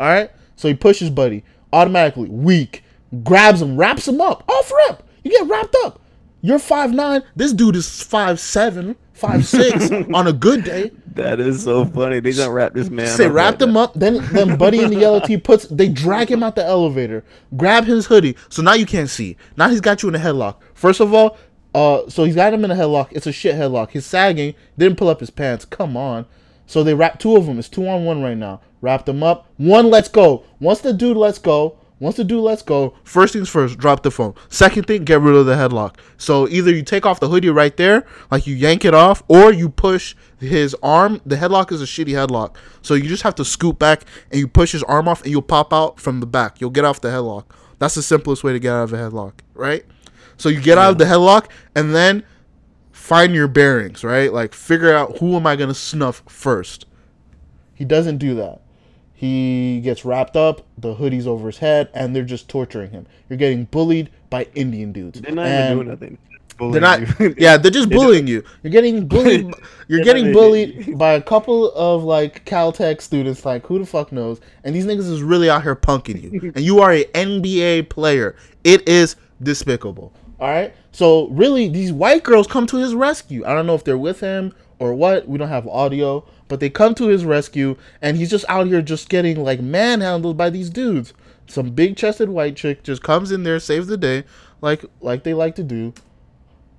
right. 0.07 0.31
So 0.55 0.67
he 0.67 0.73
pushes 0.73 1.09
Buddy 1.09 1.43
automatically, 1.71 2.29
weak, 2.29 2.83
grabs 3.23 3.61
him, 3.61 3.75
wraps 3.77 4.07
him 4.07 4.21
up. 4.21 4.43
Off 4.49 4.71
rip. 4.87 5.03
You 5.23 5.31
get 5.31 5.47
wrapped 5.47 5.75
up. 5.83 5.99
You're 6.41 6.59
five 6.59 6.91
nine. 6.91 7.21
This 7.35 7.53
dude 7.53 7.75
is 7.75 8.03
five 8.03 8.39
seven, 8.39 8.95
five 9.13 9.45
six 9.45 9.89
on 10.13 10.27
a 10.27 10.33
good 10.33 10.63
day. 10.63 10.91
That 11.15 11.39
is 11.39 11.63
so 11.63 11.85
funny. 11.85 12.19
They 12.19 12.31
done 12.31 12.51
wrap 12.51 12.73
this 12.73 12.89
man. 12.89 13.17
They 13.17 13.29
wrapped 13.29 13.61
him 13.61 13.77
up. 13.77 13.93
Then 13.93 14.25
then 14.31 14.57
Buddy 14.57 14.81
in 14.81 14.89
the 14.89 14.99
yellow 14.99 15.19
tee 15.19 15.37
puts. 15.37 15.65
They 15.65 15.89
drag 15.89 16.29
him 16.29 16.43
out 16.43 16.55
the 16.55 16.65
elevator, 16.65 17.23
grab 17.55 17.85
his 17.85 18.07
hoodie. 18.07 18.35
So 18.49 18.61
now 18.61 18.73
you 18.73 18.85
can't 18.85 19.09
see. 19.09 19.37
Now 19.57 19.69
he's 19.69 19.81
got 19.81 20.01
you 20.01 20.09
in 20.09 20.15
a 20.15 20.19
headlock. 20.19 20.57
First 20.73 20.99
of 20.99 21.13
all, 21.13 21.37
uh, 21.75 22.09
so 22.09 22.23
he's 22.23 22.35
got 22.35 22.53
him 22.53 22.65
in 22.65 22.71
a 22.71 22.75
headlock. 22.75 23.09
It's 23.11 23.27
a 23.27 23.31
shit 23.31 23.55
headlock. 23.55 23.91
He's 23.91 24.05
sagging. 24.05 24.55
Didn't 24.77 24.97
pull 24.97 25.09
up 25.09 25.19
his 25.19 25.29
pants. 25.29 25.65
Come 25.65 25.95
on. 25.97 26.25
So 26.65 26.83
they 26.83 26.93
wrap 26.93 27.19
two 27.19 27.35
of 27.35 27.45
them. 27.45 27.59
It's 27.59 27.69
two 27.69 27.87
on 27.87 28.05
one 28.05 28.23
right 28.23 28.37
now. 28.37 28.61
Wrap 28.81 29.05
them 29.05 29.23
up. 29.23 29.47
One 29.57 29.89
lets 29.89 30.07
go. 30.07 30.43
Once 30.59 30.81
the 30.81 30.93
dude 30.93 31.17
lets 31.17 31.39
go. 31.39 31.77
Once 31.99 32.17
the 32.17 32.23
dude 32.23 32.43
lets 32.43 32.61
go, 32.61 32.93
first 33.03 33.33
things 33.33 33.47
first, 33.47 33.77
drop 33.77 34.03
the 34.03 34.11
phone. 34.11 34.33
Second 34.49 34.85
thing, 34.87 35.05
get 35.05 35.21
rid 35.21 35.35
of 35.35 35.45
the 35.45 35.53
headlock. 35.53 35.95
So 36.17 36.49
either 36.49 36.71
you 36.71 36.83
take 36.83 37.05
off 37.05 37.19
the 37.19 37.29
hoodie 37.29 37.49
right 37.49 37.75
there, 37.77 38.05
like 38.29 38.45
you 38.45 38.55
yank 38.55 38.83
it 38.83 38.93
off, 38.93 39.23
or 39.27 39.53
you 39.53 39.69
push 39.69 40.15
his 40.39 40.75
arm. 40.83 41.21
The 41.25 41.37
headlock 41.37 41.71
is 41.71 41.81
a 41.81 41.85
shitty 41.85 42.09
headlock. 42.09 42.55
So 42.81 42.93
you 42.93 43.07
just 43.07 43.23
have 43.23 43.35
to 43.35 43.45
scoop 43.45 43.79
back 43.79 44.03
and 44.31 44.39
you 44.39 44.47
push 44.47 44.73
his 44.73 44.83
arm 44.83 45.07
off 45.07 45.21
and 45.21 45.31
you'll 45.31 45.41
pop 45.41 45.71
out 45.71 45.99
from 45.99 46.19
the 46.19 46.25
back. 46.25 46.59
You'll 46.59 46.71
get 46.71 46.83
off 46.83 46.99
the 46.99 47.09
headlock. 47.09 47.45
That's 47.79 47.95
the 47.95 48.03
simplest 48.03 48.43
way 48.43 48.53
to 48.53 48.59
get 48.59 48.73
out 48.73 48.83
of 48.83 48.93
a 48.93 48.97
headlock, 48.97 49.33
right? 49.53 49.85
So 50.37 50.49
you 50.49 50.59
get 50.59 50.77
out 50.77 50.91
of 50.91 50.97
the 50.97 51.05
headlock 51.05 51.49
and 51.75 51.93
then 51.93 52.23
find 52.91 53.33
your 53.35 53.47
bearings, 53.47 54.03
right? 54.03 54.33
Like 54.33 54.53
figure 54.53 54.93
out 54.93 55.19
who 55.19 55.35
am 55.35 55.47
I 55.47 55.55
going 55.55 55.69
to 55.69 55.75
snuff 55.75 56.23
first. 56.27 56.85
He 57.75 57.85
doesn't 57.85 58.17
do 58.17 58.35
that. 58.35 58.62
He 59.23 59.79
gets 59.79 60.03
wrapped 60.03 60.35
up, 60.35 60.65
the 60.77 60.95
hoodie's 60.95 61.27
over 61.27 61.47
his 61.47 61.59
head, 61.59 61.87
and 61.93 62.13
they're 62.13 62.25
just 62.25 62.49
torturing 62.49 62.91
him. 62.91 63.05
You're 63.29 63.37
getting 63.37 63.63
bullied 63.63 64.09
by 64.29 64.47
Indian 64.53 64.91
dudes. 64.91 65.21
They're 65.21 65.33
not 65.33 65.45
And 65.45 65.65
even 65.65 65.77
doing 65.77 65.87
nothing. 65.87 66.17
They're 66.73 66.81
not. 66.81 67.37
yeah, 67.39 67.55
they're 67.55 67.71
just 67.71 67.89
bullying 67.97 68.27
you. 68.27 68.43
You're 68.63 68.71
getting 68.71 69.07
bullied. 69.07 69.49
You're 69.87 70.03
getting 70.03 70.33
bullied 70.33 70.97
by 70.97 71.13
a 71.13 71.21
couple 71.21 71.71
of 71.71 72.03
like 72.03 72.43
Caltech 72.43 72.99
students. 72.99 73.45
Like 73.45 73.65
who 73.65 73.79
the 73.79 73.85
fuck 73.85 74.11
knows? 74.11 74.41
And 74.65 74.75
these 74.75 74.85
niggas 74.85 75.09
is 75.09 75.23
really 75.23 75.49
out 75.49 75.63
here 75.63 75.77
punking 75.77 76.21
you. 76.21 76.51
And 76.53 76.59
you 76.59 76.81
are 76.81 76.91
a 76.91 77.05
NBA 77.05 77.87
player. 77.87 78.35
It 78.65 78.85
is 78.89 79.15
despicable. 79.41 80.11
All 80.41 80.49
right. 80.49 80.73
So 80.91 81.29
really, 81.29 81.69
these 81.69 81.93
white 81.93 82.23
girls 82.23 82.45
come 82.45 82.67
to 82.67 82.75
his 82.75 82.93
rescue. 82.93 83.45
I 83.45 83.53
don't 83.53 83.67
know 83.67 83.75
if 83.75 83.85
they're 83.85 83.97
with 83.97 84.19
him 84.19 84.53
or 84.79 84.93
what. 84.93 85.29
We 85.29 85.37
don't 85.37 85.47
have 85.47 85.65
audio, 85.65 86.25
but 86.47 86.59
they 86.59 86.69
come 86.69 86.95
to 86.95 87.07
his 87.07 87.25
rescue, 87.25 87.77
and 88.01 88.17
he's 88.17 88.29
just 88.29 88.45
out 88.49 88.67
here 88.67 88.81
just 88.81 89.09
getting 89.09 89.43
like 89.43 89.61
manhandled 89.61 90.37
by 90.37 90.49
these 90.49 90.69
dudes. 90.69 91.13
Some 91.47 91.71
big 91.71 91.97
chested 91.97 92.29
white 92.29 92.55
chick 92.55 92.83
just 92.83 93.03
comes 93.03 93.31
in 93.31 93.43
there, 93.43 93.59
saves 93.59 93.87
the 93.87 93.97
day, 93.97 94.23
like 94.61 94.85
like 95.01 95.23
they 95.23 95.33
like 95.33 95.55
to 95.55 95.63
do. 95.63 95.93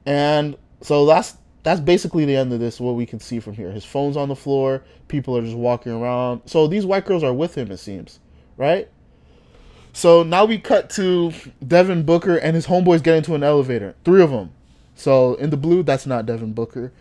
And 0.07 0.57
so 0.81 1.07
that's 1.07 1.37
that's 1.62 1.81
basically 1.81 2.24
the 2.24 2.37
end 2.37 2.53
of 2.53 2.61
this. 2.61 2.81
What 2.81 2.92
we 2.94 3.07
can 3.07 3.20
see 3.20 3.40
from 3.40 3.55
here, 3.55 3.70
his 3.70 3.85
phone's 3.85 4.16
on 4.16 4.29
the 4.29 4.37
floor. 4.37 4.83
People 5.09 5.37
are 5.37 5.42
just 5.42 5.57
walking 5.57 5.92
around. 5.92 6.42
So 6.46 6.66
these 6.66 6.87
white 6.87 7.05
girls 7.05 7.22
are 7.22 7.35
with 7.35 7.57
him, 7.57 7.70
it 7.70 7.79
seems, 7.79 8.20
right? 8.57 8.88
So 9.92 10.24
now 10.24 10.44
we 10.44 10.59
cut 10.59 10.90
to 10.90 11.33
Devin 11.66 12.03
Booker 12.03 12.37
and 12.37 12.57
his 12.57 12.66
homeboys 12.66 13.03
get 13.03 13.16
into 13.16 13.35
an 13.35 13.44
elevator. 13.44 13.94
Three 14.05 14.22
of 14.22 14.31
them. 14.31 14.53
So 14.96 15.35
in 15.35 15.50
the 15.50 15.57
blue, 15.57 15.83
that's 15.83 16.07
not 16.07 16.27
Devin 16.27 16.53
Booker. 16.53 16.92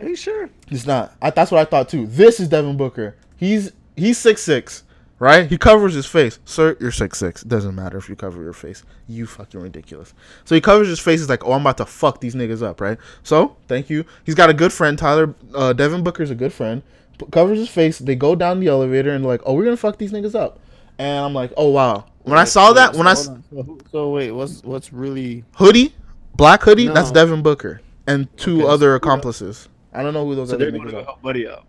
Are 0.00 0.08
you 0.08 0.16
sure? 0.16 0.50
He's 0.68 0.86
not. 0.86 1.14
I, 1.22 1.30
that's 1.30 1.50
what 1.50 1.60
I 1.60 1.64
thought 1.64 1.88
too. 1.88 2.06
This 2.06 2.40
is 2.40 2.48
Devin 2.48 2.76
Booker. 2.76 3.16
He's 3.36 3.72
he's 3.96 4.18
six 4.18 4.42
six, 4.42 4.84
right? 5.18 5.48
He 5.48 5.56
covers 5.58 5.94
his 5.94 6.06
face. 6.06 6.38
Sir, 6.44 6.76
you're 6.80 6.90
six 6.90 7.18
six. 7.18 7.42
Doesn't 7.42 7.74
matter 7.74 7.96
if 7.98 8.08
you 8.08 8.16
cover 8.16 8.42
your 8.42 8.52
face. 8.52 8.82
You 9.08 9.26
fucking 9.26 9.60
ridiculous. 9.60 10.12
So 10.44 10.54
he 10.54 10.60
covers 10.60 10.88
his 10.88 11.00
face. 11.00 11.20
He's 11.20 11.28
like, 11.30 11.44
oh, 11.46 11.52
I'm 11.52 11.60
about 11.62 11.78
to 11.78 11.86
fuck 11.86 12.20
these 12.20 12.34
niggas 12.34 12.62
up, 12.62 12.80
right? 12.80 12.98
So 13.22 13.56
thank 13.68 13.88
you. 13.90 14.04
He's 14.24 14.34
got 14.34 14.50
a 14.50 14.54
good 14.54 14.72
friend, 14.72 14.98
Tyler. 14.98 15.34
Uh, 15.54 15.72
Devin 15.72 16.02
Booker's 16.04 16.30
a 16.30 16.34
good 16.34 16.52
friend. 16.52 16.82
P- 17.18 17.26
covers 17.32 17.58
his 17.58 17.68
face. 17.70 17.98
They 17.98 18.14
go 18.14 18.34
down 18.34 18.60
the 18.60 18.68
elevator 18.68 19.10
and 19.10 19.24
like, 19.24 19.40
oh, 19.46 19.54
we're 19.54 19.64
gonna 19.64 19.76
fuck 19.76 19.98
these 19.98 20.12
niggas 20.12 20.34
up. 20.34 20.60
And 20.98 21.24
I'm 21.24 21.34
like, 21.34 21.52
oh 21.56 21.68
wow. 21.70 22.06
When 22.22 22.38
I 22.38 22.44
saw 22.44 22.72
that, 22.72 22.94
when 22.96 23.06
I 23.06 23.12
s- 23.12 23.26
Hold 23.26 23.38
on. 23.38 23.44
So, 23.50 23.78
so 23.92 24.10
wait, 24.10 24.32
what's 24.32 24.62
what's 24.64 24.92
really? 24.92 25.44
hoodie, 25.56 25.94
black 26.34 26.62
hoodie, 26.62 26.88
that's 26.88 27.10
Devin 27.12 27.42
Booker 27.42 27.80
and 28.06 28.34
two 28.36 28.62
Okay, 28.62 28.68
other 28.70 28.94
accomplices. 28.94 29.68
I 29.96 30.02
don't 30.02 30.14
know 30.14 30.24
who 30.26 30.34
those 30.34 30.50
So 30.50 30.54
other 30.56 30.70
they're 30.70 30.78
going 30.78 30.90
to 30.90 31.00
are. 31.00 31.04
help 31.04 31.22
Buddy 31.22 31.48
out. 31.48 31.64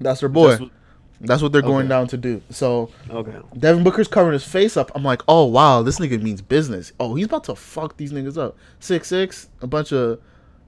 That's 0.00 0.20
their 0.20 0.28
boy. 0.28 0.48
That's 0.50 0.60
what- 0.62 0.70
That's 1.18 1.40
what 1.42 1.50
they're 1.50 1.62
going 1.62 1.86
Okay. 1.86 1.88
down 1.88 2.06
to 2.08 2.18
do. 2.18 2.42
So 2.50 2.90
Okay. 3.08 3.38
Devin 3.58 3.82
Booker's 3.82 4.06
covering 4.06 4.34
his 4.34 4.44
face 4.44 4.76
up. 4.76 4.92
I'm 4.94 5.02
like, 5.02 5.22
oh 5.28 5.46
wow, 5.46 5.80
this 5.82 5.98
nigga 5.98 6.20
means 6.20 6.42
business. 6.42 6.92
Oh, 7.00 7.14
he's 7.14 7.24
about 7.24 7.44
to 7.44 7.54
fuck 7.54 7.96
these 7.96 8.12
niggas 8.12 8.36
up. 8.36 8.54
Six 8.80 9.08
six, 9.08 9.48
a 9.62 9.66
bunch 9.66 9.92
of 9.94 10.20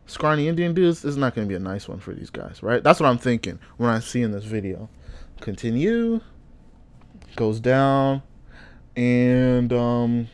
scrawny 0.07 0.49
Indian 0.49 0.73
dudes. 0.73 1.03
This 1.03 1.11
is 1.11 1.17
not 1.19 1.35
gonna 1.35 1.47
be 1.47 1.55
a 1.55 1.59
nice 1.59 1.87
one 1.87 1.99
for 1.99 2.15
these 2.15 2.31
guys, 2.31 2.63
right? 2.63 2.83
That's 2.83 2.99
what 2.99 3.11
I'm 3.11 3.19
thinking 3.19 3.59
when 3.77 3.91
I 3.91 4.01
see 4.01 4.23
in 4.23 4.33
this 4.33 4.45
video. 4.45 4.89
Continue. 5.43 6.21
Goes 7.37 7.61
down, 7.61 8.23
and 8.97 9.71
um, 9.71 10.29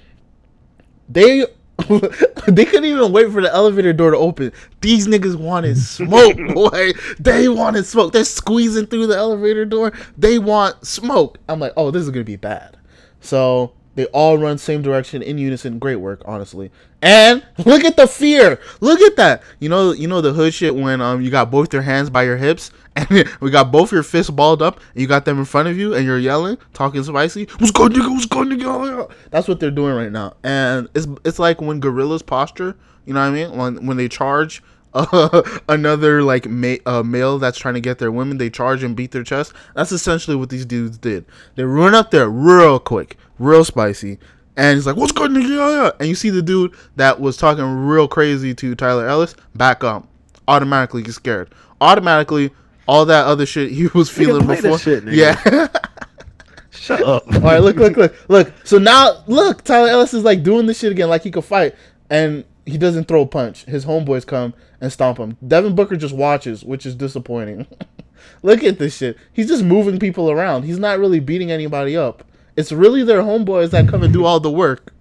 they 1.09 1.45
they 2.49 2.65
couldn't 2.65 2.85
even 2.85 3.13
wait 3.13 3.31
for 3.31 3.43
the 3.43 3.53
elevator 3.53 3.93
door 3.93 4.11
to 4.11 4.17
open. 4.17 4.53
These 4.81 5.07
niggas 5.07 5.37
wanted 5.37 5.79
smoke, 5.79 6.37
boy. 6.55 6.93
They 7.19 7.49
wanted 7.49 7.87
smoke. 7.87 8.13
They're 8.13 8.25
squeezing 8.25 8.87
through 8.87 9.07
the 9.09 9.17
elevator 9.17 9.65
door. 9.65 9.93
They 10.17 10.39
want 10.39 10.87
smoke. 10.87 11.39
I'm 11.49 11.61
like, 11.61 11.73
oh, 11.77 11.91
this 11.91 12.03
is 12.03 12.11
gonna 12.11 12.25
be 12.25 12.37
bad. 12.37 12.77
So 13.21 13.73
they 13.95 14.07
all 14.07 14.39
run 14.39 14.59
same 14.59 14.83
direction 14.83 15.23
in 15.23 15.39
unison. 15.39 15.79
Great 15.79 15.97
work, 15.97 16.23
honestly. 16.25 16.71
And 17.01 17.45
look 17.65 17.85
at 17.85 17.97
the 17.97 18.07
fear. 18.07 18.59
Look 18.81 19.01
at 19.01 19.17
that. 19.17 19.43
You 19.61 19.69
know, 19.69 19.93
you 19.93 20.09
know 20.09 20.21
the 20.21 20.33
hood 20.33 20.55
shit 20.55 20.75
when 20.75 21.01
um 21.01 21.21
you 21.21 21.31
got 21.31 21.51
both 21.51 21.73
your 21.73 21.83
hands 21.83 22.11
by 22.11 22.23
your 22.23 22.37
hips 22.37 22.71
and 22.97 23.29
we 23.41 23.51
got 23.51 23.71
both 23.71 23.93
your 23.93 24.03
fists 24.03 24.31
balled 24.31 24.63
up 24.63 24.81
and 24.93 25.03
you 25.03 25.07
got 25.07 25.25
them 25.25 25.39
in 25.39 25.45
front 25.45 25.69
of 25.69 25.77
you 25.77 25.95
and 25.95 26.05
you're 26.05 26.19
yelling, 26.19 26.57
talking 26.73 27.03
spicy. 27.03 27.47
What's 27.59 27.73
good, 27.73 27.93
nigga? 27.93 28.11
What's 28.11 28.27
good, 28.27 28.49
nigga? 28.49 29.11
That's 29.31 29.49
what 29.49 29.61
they're 29.61 29.71
doing 29.71 29.95
right 29.95 30.13
now. 30.13 30.35
And 30.43 30.89
it's 30.95 31.07
it's 31.25 31.39
like 31.39 31.61
when 31.61 31.81
gorillas 31.81 32.23
posture. 32.23 32.77
You 33.05 33.13
know 33.13 33.21
what 33.21 33.27
I 33.27 33.31
mean? 33.33 33.57
When 33.57 33.87
when 33.87 33.97
they 33.97 34.09
charge 34.09 34.63
uh, 34.95 35.43
another 35.69 36.23
like 36.23 36.49
ma- 36.49 36.77
uh, 36.87 37.03
male 37.03 37.39
that's 37.39 37.59
trying 37.59 37.75
to 37.75 37.81
get 37.81 37.99
their 37.99 38.13
women, 38.13 38.39
they 38.39 38.51
charge 38.51 38.83
and 38.83 38.97
beat 38.97 39.11
their 39.11 39.25
chest. 39.25 39.53
That's 39.75 39.93
essentially 39.93 40.37
what 40.37 40.51
these 40.51 40.65
dudes 40.65 40.99
did. 40.99 41.25
They 41.57 41.65
run 41.65 41.95
up 41.95 42.11
there 42.11 42.29
real 42.29 42.79
quick, 42.79 43.17
real 43.39 43.65
spicy, 43.65 44.19
and 44.57 44.77
he's 44.77 44.87
like, 44.87 44.97
"What's 44.97 45.13
good, 45.13 45.31
nigga?" 45.31 45.49
Yeah, 45.49 45.83
yeah." 45.83 45.91
And 45.99 46.09
you 46.09 46.15
see 46.15 46.31
the 46.31 46.43
dude 46.43 46.75
that 46.97 47.21
was 47.21 47.37
talking 47.37 47.65
real 47.65 48.09
crazy 48.09 48.55
to 48.55 48.75
Tyler 48.75 49.07
Ellis 49.09 49.35
back 49.55 49.83
up, 49.85 50.07
automatically 50.49 51.03
get 51.03 51.13
scared. 51.15 51.53
Automatically, 51.81 52.51
all 52.87 53.05
that 53.07 53.27
other 53.27 53.47
shit 53.47 53.73
he 53.73 53.87
was 53.95 54.09
feeling 54.11 54.47
before. 54.47 54.79
shit, 54.79 55.05
nigga. 55.05 55.15
yeah. 55.15 55.69
Shut 56.71 57.03
up. 57.03 57.25
All 57.33 57.41
right, 57.41 57.59
look, 57.59 57.77
look, 57.77 57.97
look, 57.97 58.15
look. 58.29 58.53
So 58.65 58.79
now, 58.79 59.23
look, 59.27 59.65
Tyler 59.65 59.89
Ellis 59.89 60.13
is 60.13 60.25
like 60.25 60.43
doing 60.43 60.67
this 60.67 60.81
shit 60.81 60.93
again, 60.93 61.09
like 61.09 61.23
he 61.23 61.31
could 61.31 61.45
fight, 61.45 61.75
and 62.11 62.45
he 62.67 62.77
doesn't 62.77 63.09
throw 63.09 63.23
a 63.23 63.27
punch. 63.27 63.65
His 63.65 63.87
homeboys 63.87 64.27
come 64.27 64.55
and 64.85 64.93
stomp 64.93 65.17
him. 65.19 65.37
Devin 65.47 65.75
Booker 65.75 65.97
just 65.97 66.15
watches, 66.15 66.63
which 66.63 66.85
is 66.85 66.95
disappointing. 66.95 67.67
look 68.43 68.63
at 68.63 68.79
this 68.79 68.95
shit. 68.95 69.17
He's 69.33 69.49
just 69.49 69.65
moving 69.65 69.99
people 69.99 70.31
around. 70.31 70.65
He's 70.65 70.79
not 70.79 70.99
really 70.99 71.21
beating 71.21 71.51
anybody 71.51 71.97
up. 71.97 72.23
It's 72.55 72.71
really 72.71 73.03
their 73.03 73.23
homeboys 73.23 73.71
that 73.71 73.89
come 73.89 74.03
and 74.03 74.13
do 74.13 74.27
all 74.27 74.41
the 74.41 74.51
work, 74.51 74.93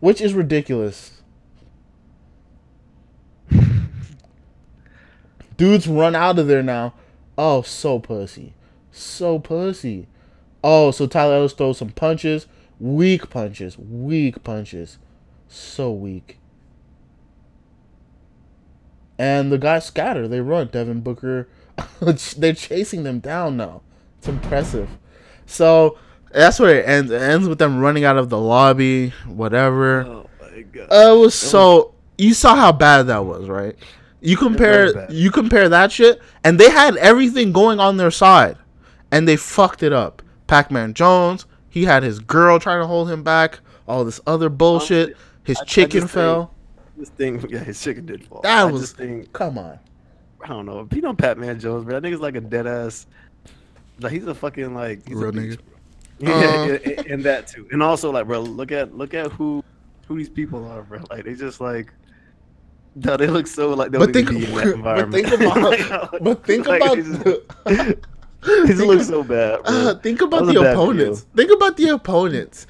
which 0.00 0.20
is 0.20 0.34
ridiculous. 0.34 1.22
Dudes 5.56 5.86
run 5.86 6.16
out 6.16 6.40
of 6.40 6.48
there 6.48 6.64
now. 6.64 6.94
Oh, 7.38 7.62
so 7.62 8.00
pussy. 8.00 8.54
So 8.90 9.38
pussy. 9.38 10.08
Oh, 10.64 10.90
so 10.90 11.06
Tyler 11.06 11.36
Ellis 11.36 11.52
throws 11.52 11.78
some 11.78 11.90
punches. 11.90 12.48
Weak 12.80 13.30
punches. 13.30 13.78
Weak 13.78 14.42
punches. 14.42 14.98
So 15.46 15.92
weak. 15.92 16.39
And 19.20 19.52
the 19.52 19.58
guys 19.58 19.84
scatter. 19.84 20.26
They 20.26 20.40
run. 20.40 20.68
Devin 20.68 21.02
Booker. 21.02 21.46
They're 22.00 22.54
chasing 22.54 23.02
them 23.02 23.18
down 23.20 23.58
now. 23.58 23.82
It's 24.18 24.28
impressive. 24.28 24.88
So 25.44 25.98
that's 26.32 26.58
where 26.58 26.78
it 26.80 26.88
ends. 26.88 27.10
It 27.10 27.20
ends 27.20 27.46
with 27.46 27.58
them 27.58 27.80
running 27.80 28.04
out 28.04 28.16
of 28.16 28.30
the 28.30 28.38
lobby. 28.38 29.10
Whatever. 29.26 30.04
Oh 30.06 30.30
my 30.40 30.62
god. 30.62 30.88
Uh, 30.90 31.16
it 31.16 31.18
was 31.20 31.34
so. 31.34 31.94
You 32.16 32.32
saw 32.32 32.54
how 32.54 32.72
bad 32.72 33.04
that 33.08 33.26
was, 33.26 33.46
right? 33.46 33.76
You 34.22 34.38
compare 34.38 35.10
you 35.10 35.30
compare 35.30 35.68
that 35.68 35.92
shit, 35.92 36.20
and 36.42 36.58
they 36.58 36.70
had 36.70 36.96
everything 36.96 37.52
going 37.52 37.78
on 37.78 37.98
their 37.98 38.10
side, 38.10 38.56
and 39.10 39.28
they 39.28 39.36
fucked 39.36 39.82
it 39.82 39.92
up. 39.92 40.22
Pac-Man 40.46 40.94
Jones, 40.94 41.44
he 41.68 41.84
had 41.84 42.02
his 42.02 42.20
girl 42.20 42.58
trying 42.58 42.80
to 42.80 42.86
hold 42.86 43.10
him 43.10 43.22
back. 43.22 43.60
All 43.86 44.02
this 44.04 44.20
other 44.26 44.48
bullshit. 44.48 45.14
His 45.44 45.58
I- 45.58 45.62
I 45.62 45.64
chicken 45.64 46.00
just 46.02 46.14
fell. 46.14 46.54
This 47.00 47.08
thing, 47.08 47.44
yeah, 47.48 47.60
his 47.60 47.80
chicken 47.82 48.04
did 48.04 48.24
fall. 48.26 48.42
That 48.42 48.58
I 48.58 48.64
was 48.64 48.82
just 48.82 48.96
think, 48.98 49.32
come 49.32 49.56
on. 49.56 49.78
I 50.42 50.48
don't 50.48 50.66
know. 50.66 50.80
If 50.80 50.94
you 50.94 51.00
know 51.00 51.14
Pat 51.14 51.38
Man 51.38 51.58
Jones, 51.58 51.84
bro, 51.84 51.98
that 51.98 52.06
nigga's 52.06 52.20
like 52.20 52.36
a 52.36 52.40
dead 52.40 52.66
ass. 52.66 53.06
Like 54.00 54.12
he's 54.12 54.26
a 54.26 54.34
fucking 54.34 54.74
like 54.74 55.06
he's 55.08 55.16
Real 55.16 55.30
a 55.30 55.32
beast, 55.32 55.58
nigga. 55.58 55.62
bro. 55.62 55.66
Uh. 55.66 55.70
Yeah, 56.20 56.64
and, 56.74 57.06
and 57.06 57.24
that 57.24 57.46
too. 57.46 57.66
And 57.72 57.82
also 57.82 58.10
like, 58.10 58.26
bro, 58.26 58.40
look 58.40 58.70
at 58.72 58.94
look 58.94 59.14
at 59.14 59.32
who 59.32 59.64
who 60.06 60.18
these 60.18 60.28
people 60.28 60.66
are, 60.68 60.82
bro. 60.82 61.00
Like 61.10 61.24
they 61.24 61.34
just 61.34 61.60
like. 61.60 61.92
No, 62.94 63.16
they 63.16 63.28
look 63.28 63.46
so 63.46 63.70
like 63.70 63.92
they 63.92 63.98
But 63.98 64.12
think, 64.12 64.28
be 64.28 64.44
in 64.44 64.52
that 64.52 64.82
but 64.84 65.10
think 65.12 65.28
about, 65.30 66.12
Like, 66.12 66.22
but 66.22 66.44
think 66.46 66.66
like, 66.66 66.82
about, 66.82 66.96
they 67.64 67.84
just, 67.84 68.78
they 68.78 68.84
look 68.84 69.00
so 69.02 69.22
bad. 69.22 69.62
Bro. 69.62 69.72
uh, 69.72 69.94
think 70.00 70.20
about 70.20 70.44
the 70.46 70.60
opponents. 70.60 71.24
Think 71.36 71.52
about 71.52 71.76
the 71.76 71.88
opponents. 71.90 72.66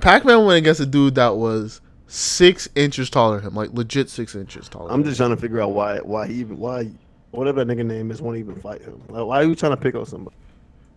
Pac-Man 0.00 0.44
went 0.44 0.58
against 0.58 0.80
a 0.80 0.86
dude 0.86 1.14
that 1.16 1.36
was 1.36 1.80
six 2.06 2.68
inches 2.74 3.10
taller 3.10 3.36
than 3.36 3.48
him, 3.48 3.54
like 3.54 3.72
legit 3.72 4.08
six 4.08 4.34
inches 4.34 4.68
taller. 4.68 4.90
I'm 4.92 5.04
just 5.04 5.16
trying 5.16 5.30
to 5.30 5.36
figure 5.36 5.60
out 5.60 5.72
why 5.72 5.98
why 5.98 6.26
he 6.26 6.34
even 6.34 6.58
why 6.58 6.90
whatever 7.30 7.64
that 7.64 7.76
nigga 7.76 7.84
name 7.84 8.10
is 8.10 8.22
won't 8.22 8.36
even 8.36 8.56
fight 8.56 8.82
him. 8.82 9.00
Like 9.08 9.24
why 9.24 9.42
are 9.42 9.44
you 9.44 9.54
trying 9.54 9.72
to 9.72 9.76
pick 9.76 9.94
on 9.94 10.06
somebody? 10.06 10.36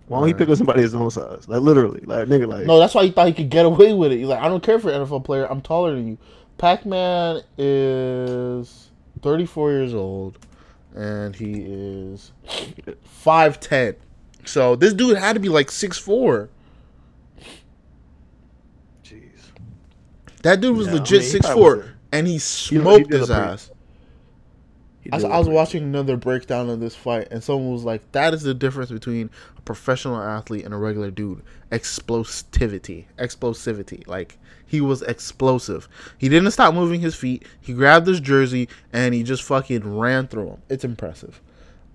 Why 0.08 0.19
don't 0.19 0.28
he 0.28 0.34
pick 0.34 0.50
on 0.50 0.56
somebody 0.56 0.82
his 0.82 0.95
own 0.95 1.12
size? 1.12 1.48
Like 1.48 1.62
literally, 1.62 2.02
like 2.02 2.28
nigga, 2.28 2.48
like 2.48 2.65
No, 2.65 2.80
that's 2.80 2.95
why 2.95 3.06
he 3.06 3.12
thought 3.12 3.28
he 3.28 3.34
could 3.34 3.50
get 3.50 3.65
away 3.65 3.93
with 3.93 4.12
it. 4.12 4.17
He's 4.17 4.28
like, 4.28 4.41
I 4.41 4.48
don't 4.48 4.63
care 4.63 4.80
for 4.80 4.91
an 4.91 5.06
NFL 5.06 5.24
player. 5.24 5.45
I'm 5.45 5.62
taller 5.62 5.95
than 5.95 6.08
you. 6.08 6.17
Pac-Man 6.58 7.41
is 7.58 8.89
34 9.22 9.72
years 9.72 9.93
old, 9.93 10.38
and 10.95 11.36
he 11.36 11.62
is 11.62 12.32
5'10. 13.24 13.95
So 14.45 14.76
this 14.76 14.93
dude 14.93 15.17
had 15.17 15.34
to 15.34 15.39
be 15.39 15.48
like 15.48 15.67
6'4. 15.67 16.50
That 20.43 20.62
dude 20.62 20.75
was 20.78 20.88
Yeah, 20.88 20.93
I 20.93 20.95
legit 20.97 21.21
mean, 21.21 21.30
six 21.30 21.45
probably 21.45 21.62
four, 21.63 21.75
wasn't- 21.78 21.95
and 22.12 22.28
he 22.28 22.34
he 22.34 22.39
smoked 22.39 23.12
his 23.12 23.30
ass. 23.32 23.71
He 25.02 25.12
I 25.12 25.15
was, 25.15 25.23
I 25.23 25.38
was 25.38 25.47
watching 25.47 25.84
another 25.84 26.17
breakdown 26.17 26.69
of 26.69 26.80
this 26.82 26.95
fight, 26.95 27.30
and 27.32 27.41
someone 27.43 27.71
was 27.71 27.84
like, 27.86 28.12
"That 28.12 28.34
is 28.34 28.43
the 28.43 28.54
difference 28.54 28.91
between 28.91 29.30
a 29.58 29.62
professional 29.62 30.17
athlete 30.21 30.65
and 30.65 30.73
a 30.73 30.78
regular 30.78 31.10
dude: 31.10 31.41
explosivity, 31.71 33.06
explosivity. 33.17 34.06
Like 34.08 34.38
he 34.65 34.82
was 34.82 35.02
explosive. 35.02 35.88
He 36.17 36.30
didn't 36.30 36.52
stop 36.52 36.73
moving 36.73 36.99
his 37.02 37.15
feet. 37.15 37.43
He 37.60 37.73
grabbed 37.73 38.08
his 38.08 38.19
jersey 38.19 38.67
and 38.93 39.13
he 39.13 39.23
just 39.23 39.41
fucking 39.43 39.97
ran 39.97 40.28
through 40.28 40.47
him. 40.49 40.62
It's 40.69 40.84
impressive. 40.84 41.41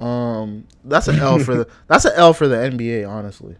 Um, 0.01 0.67
that's 0.85 1.07
an 1.09 1.19
L 1.21 1.39
for 1.39 1.55
the 1.55 1.69
that's 1.87 2.05
an 2.05 2.13
L 2.17 2.33
for 2.33 2.49
the 2.49 2.57
NBA. 2.57 3.09
Honestly, 3.09 3.57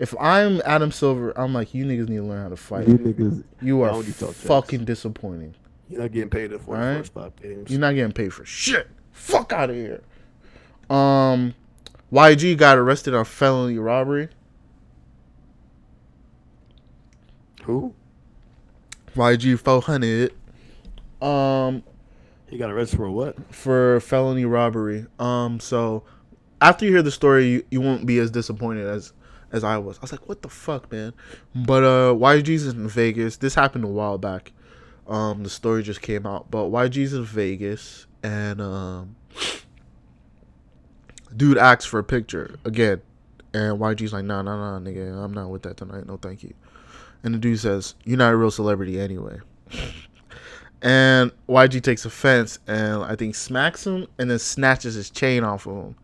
if 0.00 0.14
I'm 0.18 0.60
Adam 0.64 0.90
Silver, 0.90 1.32
I'm 1.38 1.54
like, 1.54 1.72
you 1.74 1.84
niggas 1.84 2.08
need 2.08 2.16
to 2.16 2.24
learn 2.24 2.42
how 2.42 2.48
to 2.48 2.56
fight. 2.56 2.88
You 2.88 2.98
niggas, 2.98 3.44
You 3.62 3.82
are 3.82 3.94
you 4.02 4.12
talk 4.12 4.30
that? 4.30 4.34
fucking 4.34 4.84
disappointing. 4.84 5.54
you're 5.88 6.00
not 6.00 6.10
getting 6.12 6.30
paid 6.30 6.50
for 6.50 6.56
the 6.76 6.82
first 6.98 7.12
five 7.14 7.36
games. 7.36 7.70
You're 7.70 7.78
not 7.80 7.94
getting 7.94 8.12
paid 8.12 8.32
for 8.34 8.44
shit. 8.44 8.88
Fuck 9.12 9.52
out 9.52 9.70
of 9.70 9.76
here. 9.76 10.02
Um, 10.88 11.54
YG 12.12 12.56
got 12.56 12.78
arrested 12.78 13.14
on 13.14 13.24
felony 13.24 13.78
robbery. 13.78 14.28
Who? 17.64 17.94
YG 19.14 19.58
400. 19.58 20.32
Um, 21.20 21.82
He 22.48 22.56
got 22.58 22.70
arrested 22.70 22.96
for 22.96 23.10
what? 23.10 23.36
for 23.54 24.00
felony 24.00 24.44
robbery. 24.44 25.06
Um, 25.18 25.60
so 25.60 26.04
after 26.60 26.84
you 26.86 26.92
hear 26.92 27.02
the 27.02 27.10
story, 27.10 27.46
you, 27.48 27.64
you 27.70 27.80
won't 27.80 28.06
be 28.06 28.18
as 28.18 28.30
disappointed 28.30 28.86
as 28.86 29.12
as 29.52 29.64
I 29.64 29.78
was. 29.78 29.98
I 29.98 30.02
was 30.02 30.12
like, 30.12 30.28
what 30.28 30.42
the 30.42 30.48
fuck, 30.48 30.90
man? 30.92 31.12
But 31.54 31.84
uh, 31.84 32.14
YG's 32.14 32.66
in 32.66 32.88
Vegas. 32.88 33.36
This 33.36 33.54
happened 33.54 33.84
a 33.84 33.88
while 33.88 34.18
back. 34.18 34.52
Um, 35.06 35.42
the 35.42 35.50
story 35.50 35.82
just 35.82 36.02
came 36.02 36.26
out, 36.26 36.50
but 36.50 36.70
YG's 36.70 37.14
in 37.14 37.24
Vegas, 37.24 38.06
and 38.22 38.60
um, 38.60 39.16
dude 41.36 41.58
asks 41.58 41.84
for 41.84 41.98
a 41.98 42.04
picture 42.04 42.56
again, 42.64 43.02
and 43.52 43.80
YG's 43.80 44.12
like, 44.12 44.24
nah, 44.24 44.42
nah, 44.42 44.78
nah, 44.78 44.84
nigga, 44.84 45.12
I'm 45.22 45.34
not 45.34 45.50
with 45.50 45.62
that 45.62 45.76
tonight. 45.76 46.06
No, 46.06 46.16
thank 46.16 46.42
you. 46.42 46.54
And 47.22 47.34
the 47.34 47.38
dude 47.38 47.58
says, 47.58 47.94
you're 48.04 48.18
not 48.18 48.32
a 48.32 48.36
real 48.36 48.50
celebrity 48.50 49.00
anyway. 49.00 49.40
And 50.82 51.30
YG 51.48 51.82
takes 51.82 52.04
offense 52.04 52.58
and 52.66 53.02
I 53.02 53.14
think 53.14 53.34
smacks 53.34 53.86
him 53.86 54.06
and 54.18 54.30
then 54.30 54.38
snatches 54.38 54.94
his 54.94 55.10
chain 55.10 55.44
off 55.44 55.66
of 55.66 55.76
him. 55.76 55.96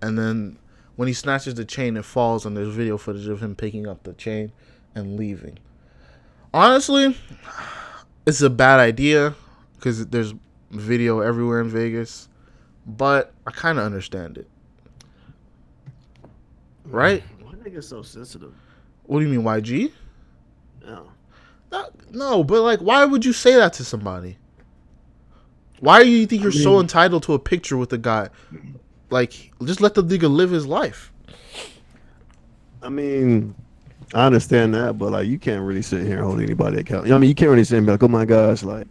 And 0.00 0.18
then 0.18 0.58
when 0.96 1.08
he 1.08 1.14
snatches 1.14 1.54
the 1.54 1.64
chain, 1.64 1.96
it 1.96 2.04
falls 2.04 2.46
and 2.46 2.56
there's 2.56 2.68
video 2.74 2.96
footage 2.98 3.26
of 3.28 3.42
him 3.42 3.54
picking 3.54 3.86
up 3.86 4.02
the 4.04 4.12
chain 4.14 4.52
and 4.94 5.16
leaving. 5.16 5.58
Honestly, 6.52 7.16
it's 8.26 8.40
a 8.40 8.50
bad 8.50 8.78
idea 8.80 9.34
because 9.76 10.06
there's 10.06 10.34
video 10.70 11.20
everywhere 11.20 11.60
in 11.60 11.68
Vegas, 11.68 12.28
but 12.86 13.32
I 13.46 13.50
kind 13.50 13.78
of 13.78 13.84
understand 13.84 14.38
it. 14.38 14.48
right? 16.84 17.22
Why 17.42 17.52
they 17.62 17.70
get 17.70 17.84
so 17.84 18.02
sensitive? 18.02 18.52
What 19.04 19.20
do 19.20 19.26
you 19.26 19.30
mean, 19.36 19.44
YG? 19.44 19.92
No. 20.84 21.08
Not, 21.72 22.14
no, 22.14 22.44
but 22.44 22.62
like, 22.62 22.80
why 22.80 23.04
would 23.04 23.24
you 23.24 23.32
say 23.32 23.54
that 23.56 23.72
to 23.74 23.84
somebody? 23.84 24.38
Why 25.80 26.04
do 26.04 26.08
you 26.10 26.26
think 26.26 26.42
you're 26.42 26.52
so 26.52 26.72
mean- 26.72 26.82
entitled 26.82 27.24
to 27.24 27.34
a 27.34 27.38
picture 27.38 27.76
with 27.76 27.92
a 27.92 27.98
guy? 27.98 28.28
Like, 29.10 29.52
just 29.64 29.80
let 29.80 29.94
the 29.94 30.02
nigga 30.02 30.30
live 30.30 30.50
his 30.50 30.66
life. 30.66 31.12
I 32.82 32.88
mean, 32.88 33.54
I 34.12 34.26
understand 34.26 34.74
that, 34.74 34.98
but 34.98 35.12
like, 35.12 35.26
you 35.26 35.38
can't 35.38 35.62
really 35.62 35.82
sit 35.82 36.06
here 36.06 36.18
and 36.18 36.24
hold 36.24 36.40
anybody 36.40 36.78
accountable. 36.78 37.14
I 37.14 37.18
mean, 37.18 37.28
you 37.28 37.34
can't 37.34 37.50
really 37.50 37.64
sit 37.64 37.78
and 37.78 37.86
be 37.86 37.92
like, 37.92 38.02
"Oh 38.02 38.08
my 38.08 38.24
gosh," 38.24 38.62
like. 38.62 38.86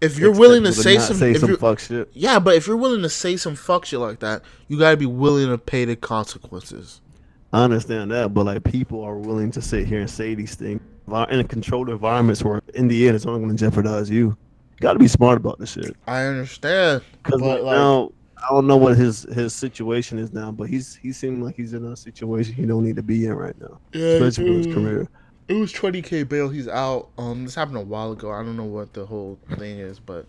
If 0.00 0.18
you're 0.18 0.32
willing 0.32 0.62
to 0.64 0.72
say 0.72 0.98
some, 0.98 1.16
say 1.16 1.30
if 1.30 1.38
some 1.38 1.56
fuck 1.56 1.78
shit. 1.78 2.10
yeah, 2.12 2.38
but 2.38 2.54
if 2.54 2.66
you're 2.66 2.76
willing 2.76 3.00
to 3.02 3.08
say 3.08 3.36
some 3.38 3.56
fuck 3.56 3.86
shit 3.86 3.98
like 3.98 4.18
that, 4.20 4.42
you 4.68 4.78
gotta 4.78 4.96
be 4.96 5.06
willing 5.06 5.48
to 5.48 5.56
pay 5.56 5.86
the 5.86 5.96
consequences. 5.96 7.00
I 7.52 7.62
understand 7.62 8.10
that, 8.10 8.34
but 8.34 8.44
like, 8.44 8.64
people 8.64 9.02
are 9.02 9.16
willing 9.16 9.50
to 9.52 9.62
sit 9.62 9.86
here 9.86 10.00
and 10.00 10.10
say 10.10 10.34
these 10.34 10.54
things 10.54 10.80
in 11.08 11.40
a 11.40 11.44
controlled 11.44 11.88
environments 11.88 12.42
where, 12.42 12.60
in 12.74 12.88
the 12.88 13.06
end, 13.06 13.16
it's 13.16 13.24
only 13.24 13.40
going 13.40 13.56
to 13.56 13.64
jeopardize 13.64 14.10
you. 14.10 14.26
You 14.26 14.80
got 14.80 14.92
to 14.94 14.98
be 14.98 15.08
smart 15.08 15.38
about 15.38 15.58
this 15.58 15.72
shit. 15.72 15.96
I 16.06 16.24
understand, 16.24 17.02
Because 17.22 17.40
like, 17.40 17.62
like, 17.62 17.76
now, 17.76 18.10
I 18.48 18.54
don't 18.54 18.66
know 18.66 18.76
what 18.76 18.96
his 18.96 19.22
his 19.24 19.54
situation 19.54 20.18
is 20.18 20.32
now, 20.32 20.52
but 20.52 20.68
he's 20.68 20.94
he 20.94 21.12
seemed 21.12 21.42
like 21.42 21.56
he's 21.56 21.72
in 21.72 21.84
a 21.84 21.96
situation 21.96 22.54
he 22.54 22.64
don't 22.66 22.84
need 22.84 22.96
to 22.96 23.02
be 23.02 23.26
in 23.26 23.34
right 23.34 23.58
now, 23.60 23.80
Yeah, 23.92 24.06
especially 24.06 24.50
with 24.50 24.66
his 24.66 24.74
career. 24.74 25.08
it 25.48 25.54
was 25.54 25.72
20k 25.72 26.28
bail. 26.28 26.48
He's 26.48 26.68
out. 26.68 27.08
Um, 27.18 27.44
this 27.44 27.54
happened 27.54 27.76
a 27.78 27.80
while 27.82 28.12
ago. 28.12 28.30
I 28.30 28.42
don't 28.42 28.56
know 28.56 28.64
what 28.64 28.92
the 28.92 29.06
whole 29.06 29.38
thing 29.58 29.78
is, 29.78 29.98
but 29.98 30.26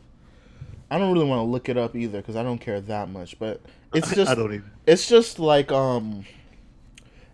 I 0.90 0.98
don't 0.98 1.14
really 1.14 1.26
want 1.28 1.40
to 1.40 1.44
look 1.44 1.70
it 1.70 1.78
up 1.78 1.96
either 1.96 2.20
because 2.20 2.36
I 2.36 2.44
don't 2.44 2.60
care 2.60 2.82
that 2.82 3.10
much. 3.10 3.38
But 3.38 3.62
it's 3.94 4.12
just 4.16 4.32
I 4.32 4.36
don't 4.36 4.54
even. 4.54 4.72
it's 4.88 5.08
just 5.08 5.38
like 5.40 5.72
um 5.72 6.26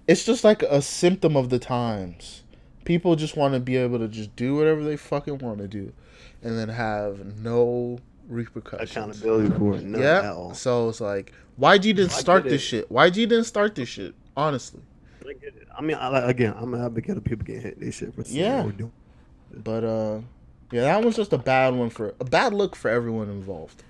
it's 0.08 0.26
just 0.26 0.44
like 0.44 0.64
a 0.64 0.82
symptom 0.82 1.36
of 1.38 1.50
the 1.50 1.60
times 1.60 2.44
people 2.84 3.16
just 3.16 3.38
want 3.38 3.54
to 3.54 3.60
be 3.62 3.78
able 3.78 3.98
to 4.00 4.08
just 4.10 4.36
do 4.36 4.56
whatever 4.56 4.84
they 4.84 4.98
fucking 4.98 5.38
want 5.38 5.58
to 5.60 5.68
do 5.68 5.94
and 6.42 6.58
then 6.60 6.68
have 6.68 7.38
no 7.40 7.98
repercussions. 8.28 8.92
Accountability 8.92 9.58
for 9.58 9.76
it. 9.76 9.84
None 9.84 10.02
yeah. 10.02 10.52
so 10.54 10.90
it's 10.90 11.02
like 11.02 11.34
YG 11.60 11.82
didn't 11.82 12.12
start 12.12 12.44
this 12.44 12.54
it. 12.54 12.60
shit? 12.60 12.90
YG 12.90 13.14
didn't 13.14 13.44
start 13.46 13.76
this 13.76 13.90
shit? 13.90 14.16
Honestly. 14.36 14.82
I 15.22 15.34
get 15.34 15.56
it. 15.56 15.68
I 15.76 15.82
mean, 15.82 15.98
I, 15.98 16.30
again, 16.30 16.54
I'm 16.58 16.74
an 16.74 16.84
advocate 16.84 17.18
of 17.18 17.24
people 17.24 17.46
getting 17.46 17.62
hit. 17.62 17.80
This 17.80 17.96
shit 17.96 18.14
for 18.14 18.24
Yeah. 18.28 18.70
but 19.52 19.84
uh 19.84 20.20
yeah 20.72 20.82
that 20.82 21.04
one's 21.04 21.16
just 21.16 21.34
a 21.34 21.38
bad 21.38 21.76
one 21.76 21.90
for 21.90 22.16
a 22.20 22.24
bad 22.26 22.54
look 22.54 22.76
for 22.76 22.90
everyone 22.90 23.30
involved. 23.30 23.84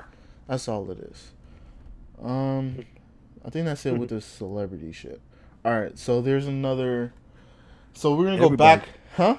That's 0.48 0.68
all 0.68 0.90
it 0.92 1.00
is. 1.00 1.32
Um 2.22 2.86
i 3.46 3.50
think 3.50 3.66
that's 3.66 3.86
it 3.86 3.98
with 3.98 4.10
the 4.10 4.22
celebrity 4.22 4.92
shit. 4.92 5.22
All 5.66 5.80
right 5.80 5.98
so 5.98 6.22
there's 6.22 6.48
another 6.48 7.14
so 7.94 8.16
we're 8.16 8.26
gonna 8.26 8.38
go 8.38 8.50
back 8.50 8.88
huh? 9.16 9.38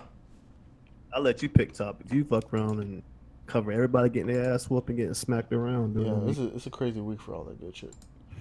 I'll 1.12 1.22
let 1.22 1.42
you 1.42 1.48
pick 1.48 1.72
topics. 1.72 2.12
You 2.12 2.24
fuck 2.24 2.52
around 2.52 2.80
and 2.80 3.02
cover 3.46 3.72
everybody 3.72 4.08
getting 4.08 4.34
their 4.34 4.52
ass 4.52 4.70
whooped 4.70 4.88
and 4.88 4.98
getting 4.98 5.14
smacked 5.14 5.52
around. 5.52 5.94
Dude. 5.94 6.06
yeah 6.06 6.28
it's 6.28 6.38
a, 6.38 6.54
it's 6.54 6.66
a 6.66 6.70
crazy 6.70 7.00
week 7.00 7.20
for 7.20 7.34
all 7.34 7.44
that 7.44 7.60
good 7.60 7.76
shit 7.76 7.94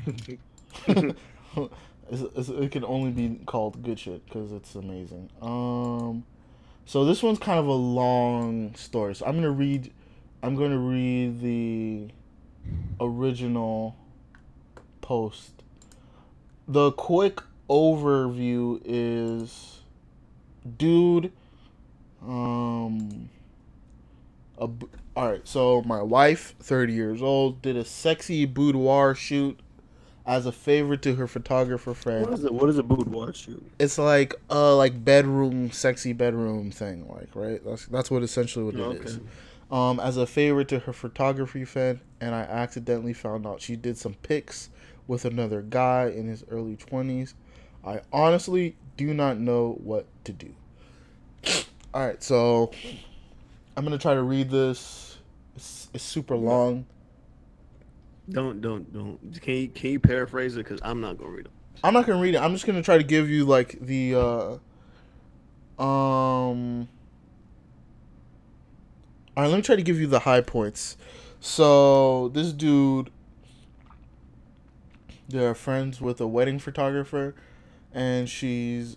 it's, 2.09 2.21
it's, 2.35 2.49
it 2.49 2.71
can 2.71 2.83
only 2.85 3.11
be 3.11 3.39
called 3.45 3.81
good 3.83 3.99
shit 3.99 4.25
because 4.25 4.51
it's 4.51 4.75
amazing 4.75 5.29
um 5.41 6.23
so 6.85 7.05
this 7.05 7.23
one's 7.23 7.39
kind 7.39 7.59
of 7.59 7.67
a 7.67 7.71
long 7.73 8.73
story 8.75 9.15
so 9.15 9.25
i'm 9.25 9.35
gonna 9.35 9.51
read 9.51 9.91
i'm 10.41 10.55
gonna 10.55 10.77
read 10.77 11.41
the 11.41 12.07
original 12.99 13.95
post 15.01 15.63
the 16.67 16.91
quick 16.91 17.41
overview 17.69 18.81
is 18.85 19.81
dude 20.77 21.31
um 22.25 23.29
a, 24.63 24.69
all 25.19 25.31
right 25.31 25.47
so 25.47 25.81
my 25.83 26.01
wife 26.01 26.55
30 26.59 26.93
years 26.93 27.21
old 27.21 27.61
did 27.61 27.75
a 27.77 27.85
sexy 27.85 28.45
boudoir 28.45 29.13
shoot 29.15 29.59
as 30.25 30.45
a 30.45 30.51
favor 30.51 30.95
to 30.95 31.15
her 31.15 31.27
photographer 31.27 31.93
friend 31.93 32.25
What 32.25 32.33
is 32.39 32.45
it? 32.45 32.53
What 32.53 32.69
is 32.69 32.77
a 32.77 32.83
boudoir 32.83 33.33
shoot? 33.33 33.63
it's 33.79 33.97
like 33.97 34.33
uh 34.49 34.75
like 34.75 35.03
bedroom 35.03 35.71
sexy 35.71 36.13
bedroom 36.13 36.71
thing 36.71 37.07
like 37.09 37.29
right 37.35 37.61
that's 37.65 37.85
that's 37.87 38.09
what 38.09 38.23
essentially 38.23 38.65
what 38.65 38.75
it 38.75 39.01
is 39.05 39.17
Okay. 39.17 39.25
um 39.71 39.99
as 39.99 40.17
a 40.17 40.25
favor 40.25 40.63
to 40.63 40.79
her 40.79 40.93
photography 40.93 41.65
fan 41.65 41.99
and 42.21 42.33
i 42.33 42.41
accidentally 42.41 43.13
found 43.13 43.45
out 43.45 43.61
she 43.61 43.75
did 43.75 43.97
some 43.97 44.13
pics 44.23 44.69
with 45.07 45.25
another 45.25 45.61
guy 45.61 46.05
in 46.07 46.27
his 46.27 46.45
early 46.49 46.77
20s 46.77 47.33
i 47.85 47.99
honestly 48.13 48.75
do 48.95 49.13
not 49.13 49.37
know 49.37 49.77
what 49.83 50.05
to 50.23 50.31
do 50.31 50.53
all 51.93 52.07
right 52.07 52.23
so 52.23 52.71
i'm 53.75 53.83
gonna 53.83 53.97
try 53.97 54.13
to 54.13 54.23
read 54.23 54.49
this 54.49 55.17
it's, 55.55 55.89
it's 55.93 56.03
super 56.03 56.35
long 56.35 56.85
Don't 58.29 58.61
don't 58.61 58.91
don't. 58.93 59.41
Can 59.41 59.53
you 59.53 59.67
can 59.67 59.91
you 59.91 59.99
paraphrase 59.99 60.55
it? 60.55 60.63
Because 60.63 60.79
I'm 60.81 61.01
not 61.01 61.17
gonna 61.17 61.31
read 61.31 61.45
it. 61.47 61.51
I'm 61.83 61.93
not 61.93 62.05
gonna 62.05 62.21
read 62.21 62.35
it. 62.35 62.37
I'm 62.37 62.53
just 62.53 62.65
gonna 62.65 62.81
try 62.81 62.97
to 62.97 63.03
give 63.03 63.29
you 63.29 63.43
like 63.43 63.77
the 63.81 64.15
uh 64.15 65.83
um 65.83 66.87
Alright, 69.35 69.49
let 69.51 69.57
me 69.57 69.61
try 69.61 69.75
to 69.75 69.81
give 69.81 69.99
you 69.99 70.07
the 70.07 70.19
high 70.19 70.39
points. 70.41 70.95
So 71.41 72.29
this 72.29 72.53
dude 72.53 73.09
they're 75.27 75.55
friends 75.55 75.99
with 75.99 76.21
a 76.21 76.27
wedding 76.27 76.59
photographer 76.59 77.35
and 77.93 78.29
she's 78.29 78.95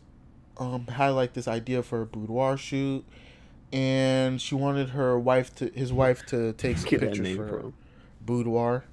um 0.58 0.86
had 0.86 1.10
like 1.10 1.32
this 1.32 1.48
idea 1.48 1.82
for 1.82 2.02
a 2.02 2.06
boudoir 2.06 2.56
shoot 2.56 3.04
and 3.72 4.40
she 4.40 4.54
wanted 4.54 4.90
her 4.90 5.18
wife 5.18 5.54
to 5.56 5.70
his 5.70 5.92
wife 5.92 6.24
to 6.26 6.52
take 6.54 6.78
some 6.78 6.90
Get 6.90 7.00
pictures 7.00 7.20
name 7.20 7.36
for 7.36 7.44
her 7.44 7.60
from. 7.60 7.74
boudoir. 8.20 8.84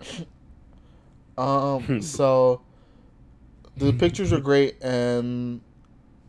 um, 1.38 2.02
so 2.02 2.60
the 3.76 3.92
pictures 3.92 4.32
are 4.32 4.40
great, 4.40 4.82
and 4.82 5.60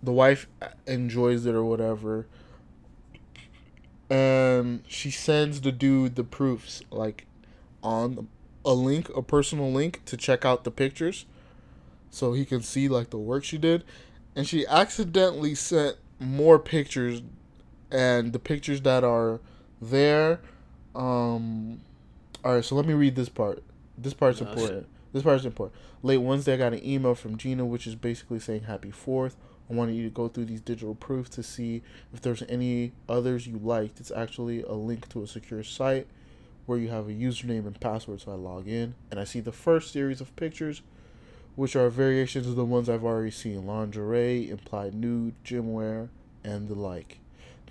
the 0.01 0.11
wife 0.11 0.47
enjoys 0.87 1.45
it 1.45 1.55
or 1.55 1.63
whatever. 1.63 2.27
And 4.09 4.83
she 4.87 5.11
sends 5.11 5.61
the 5.61 5.71
dude 5.71 6.15
the 6.15 6.23
proofs, 6.23 6.81
like 6.89 7.27
on 7.83 8.27
a 8.65 8.73
link, 8.73 9.09
a 9.15 9.21
personal 9.21 9.71
link 9.71 10.01
to 10.05 10.17
check 10.17 10.45
out 10.45 10.63
the 10.63 10.71
pictures, 10.71 11.25
so 12.09 12.33
he 12.33 12.45
can 12.45 12.61
see 12.61 12.87
like 12.87 13.09
the 13.11 13.17
work 13.17 13.43
she 13.43 13.57
did. 13.57 13.83
And 14.35 14.47
she 14.47 14.65
accidentally 14.67 15.55
sent 15.55 15.97
more 16.19 16.59
pictures, 16.59 17.21
and 17.91 18.33
the 18.33 18.39
pictures 18.39 18.81
that 18.81 19.03
are 19.03 19.39
there 19.81 20.39
um 20.95 21.79
all 22.43 22.55
right 22.55 22.65
so 22.65 22.75
let 22.75 22.85
me 22.85 22.93
read 22.93 23.15
this 23.15 23.29
part. 23.29 23.63
This 23.97 24.13
part's 24.13 24.41
No, 24.41 24.47
important. 24.47 24.87
This 25.11 25.23
part's 25.23 25.45
important. 25.45 25.79
Late 26.03 26.17
wednesday 26.17 26.53
i 26.53 26.57
got 26.57 26.73
an 26.73 26.85
email 26.85 27.15
from 27.15 27.37
gina 27.37 27.65
which 27.65 27.85
is 27.87 27.95
basically 27.95 28.39
saying 28.39 28.63
happy 28.63 28.91
fourth. 28.91 29.35
I 29.69 29.73
wanted 29.73 29.95
you 29.95 30.03
to 30.03 30.09
go 30.09 30.27
through 30.27 30.45
these 30.45 30.61
digital 30.61 30.95
proofs 30.95 31.29
to 31.31 31.43
see 31.43 31.83
if 32.11 32.21
there's 32.21 32.41
any 32.49 32.91
others 33.07 33.45
you 33.45 33.59
liked. 33.59 33.99
It's 33.99 34.09
actually 34.09 34.63
a 34.63 34.73
link 34.73 35.07
to 35.09 35.21
a 35.21 35.27
secure 35.27 35.63
site 35.63 36.07
where 36.65 36.77
you 36.79 36.89
have 36.89 37.07
a 37.07 37.11
username 37.11 37.65
and 37.65 37.79
password 37.79 38.21
so 38.21 38.31
i 38.31 38.35
log 38.35 38.67
in 38.67 38.93
and 39.09 39.19
i 39.19 39.23
see 39.23 39.39
the 39.39 39.51
first 39.51 39.91
series 39.91 40.21
of 40.21 40.35
pictures 40.35 40.83
which 41.55 41.75
are 41.75 41.89
variations 41.89 42.45
of 42.45 42.55
the 42.55 42.63
ones 42.63 42.87
i've 42.87 43.03
already 43.03 43.31
seen. 43.31 43.65
Lingerie 43.65 44.49
implied 44.49 44.93
nude 44.93 45.33
gym 45.43 45.73
wear 45.73 46.09
and 46.43 46.67
the 46.69 46.75
like 46.75 47.19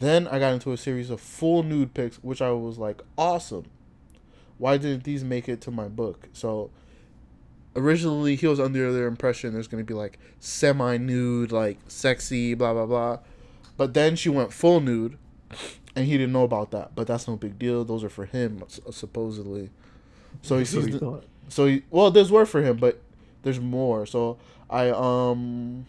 then 0.01 0.29
I 0.29 0.39
got 0.39 0.53
into 0.53 0.73
a 0.73 0.77
series 0.77 1.11
of 1.11 1.21
full 1.21 1.63
nude 1.63 1.95
pics, 1.95 2.17
which 2.23 2.41
I 2.43 2.51
was 2.51 2.79
like, 2.79 3.03
awesome. 3.17 3.67
Why 4.59 4.77
didn't 4.77 5.05
these 5.05 5.25
make 5.25 5.49
it 5.49 5.61
to 5.63 5.71
my 5.71 5.89
book? 5.89 6.29
So 6.33 6.71
originally 7.77 8.35
he 8.35 8.47
was 8.47 8.59
under 8.59 8.93
the 8.93 9.05
impression 9.05 9.53
there's 9.53 9.69
gonna 9.69 9.85
be 9.85 9.95
like 9.95 10.19
semi 10.41 10.97
nude, 10.97 11.53
like 11.53 11.79
sexy, 11.89 12.55
blah 12.55 12.73
blah 12.73 12.87
blah. 12.87 13.19
But 13.77 13.95
then 13.95 14.17
she 14.17 14.29
went 14.29 14.53
full 14.53 14.81
nude, 14.81 15.17
and 15.95 16.07
he 16.07 16.13
didn't 16.13 16.33
know 16.33 16.43
about 16.43 16.73
that. 16.73 16.95
But 16.95 17.07
that's 17.07 17.29
no 17.29 17.37
big 17.37 17.59
deal. 17.59 17.85
Those 17.85 18.03
are 18.03 18.09
for 18.09 18.25
him, 18.25 18.65
supposedly. 18.91 19.71
So 20.43 20.59
he 20.59 20.65
sees 20.65 20.87
he 20.87 20.91
the, 20.93 21.23
so 21.49 21.67
he, 21.67 21.83
well, 21.91 22.11
there's 22.11 22.31
work 22.31 22.49
for 22.49 22.63
him, 22.63 22.77
but 22.77 23.01
there's 23.43 23.61
more. 23.61 24.07
So 24.07 24.39
I 24.69 24.91
um 24.91 25.87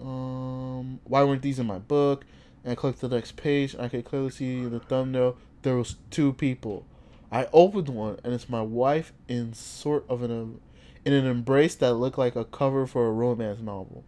um 0.00 1.00
why 1.04 1.24
weren't 1.24 1.42
these 1.42 1.58
in 1.58 1.66
my 1.66 1.78
book? 1.78 2.24
And 2.64 2.72
I 2.72 2.74
clicked 2.74 3.00
the 3.00 3.08
next 3.08 3.36
page, 3.36 3.76
I 3.78 3.88
could 3.88 4.04
clearly 4.04 4.30
see 4.30 4.64
the 4.64 4.80
thumbnail 4.80 5.36
there 5.64 5.76
was 5.76 5.96
two 6.10 6.32
people. 6.32 6.86
I 7.32 7.48
opened 7.52 7.88
one, 7.88 8.18
and 8.22 8.32
it's 8.32 8.48
my 8.48 8.62
wife 8.62 9.12
in 9.26 9.54
sort 9.54 10.04
of 10.08 10.22
an 10.22 10.60
in 11.04 11.12
an 11.12 11.26
embrace 11.26 11.74
that 11.76 11.94
looked 11.94 12.16
like 12.16 12.36
a 12.36 12.44
cover 12.44 12.86
for 12.86 13.08
a 13.08 13.12
romance 13.12 13.60
novel. 13.60 14.04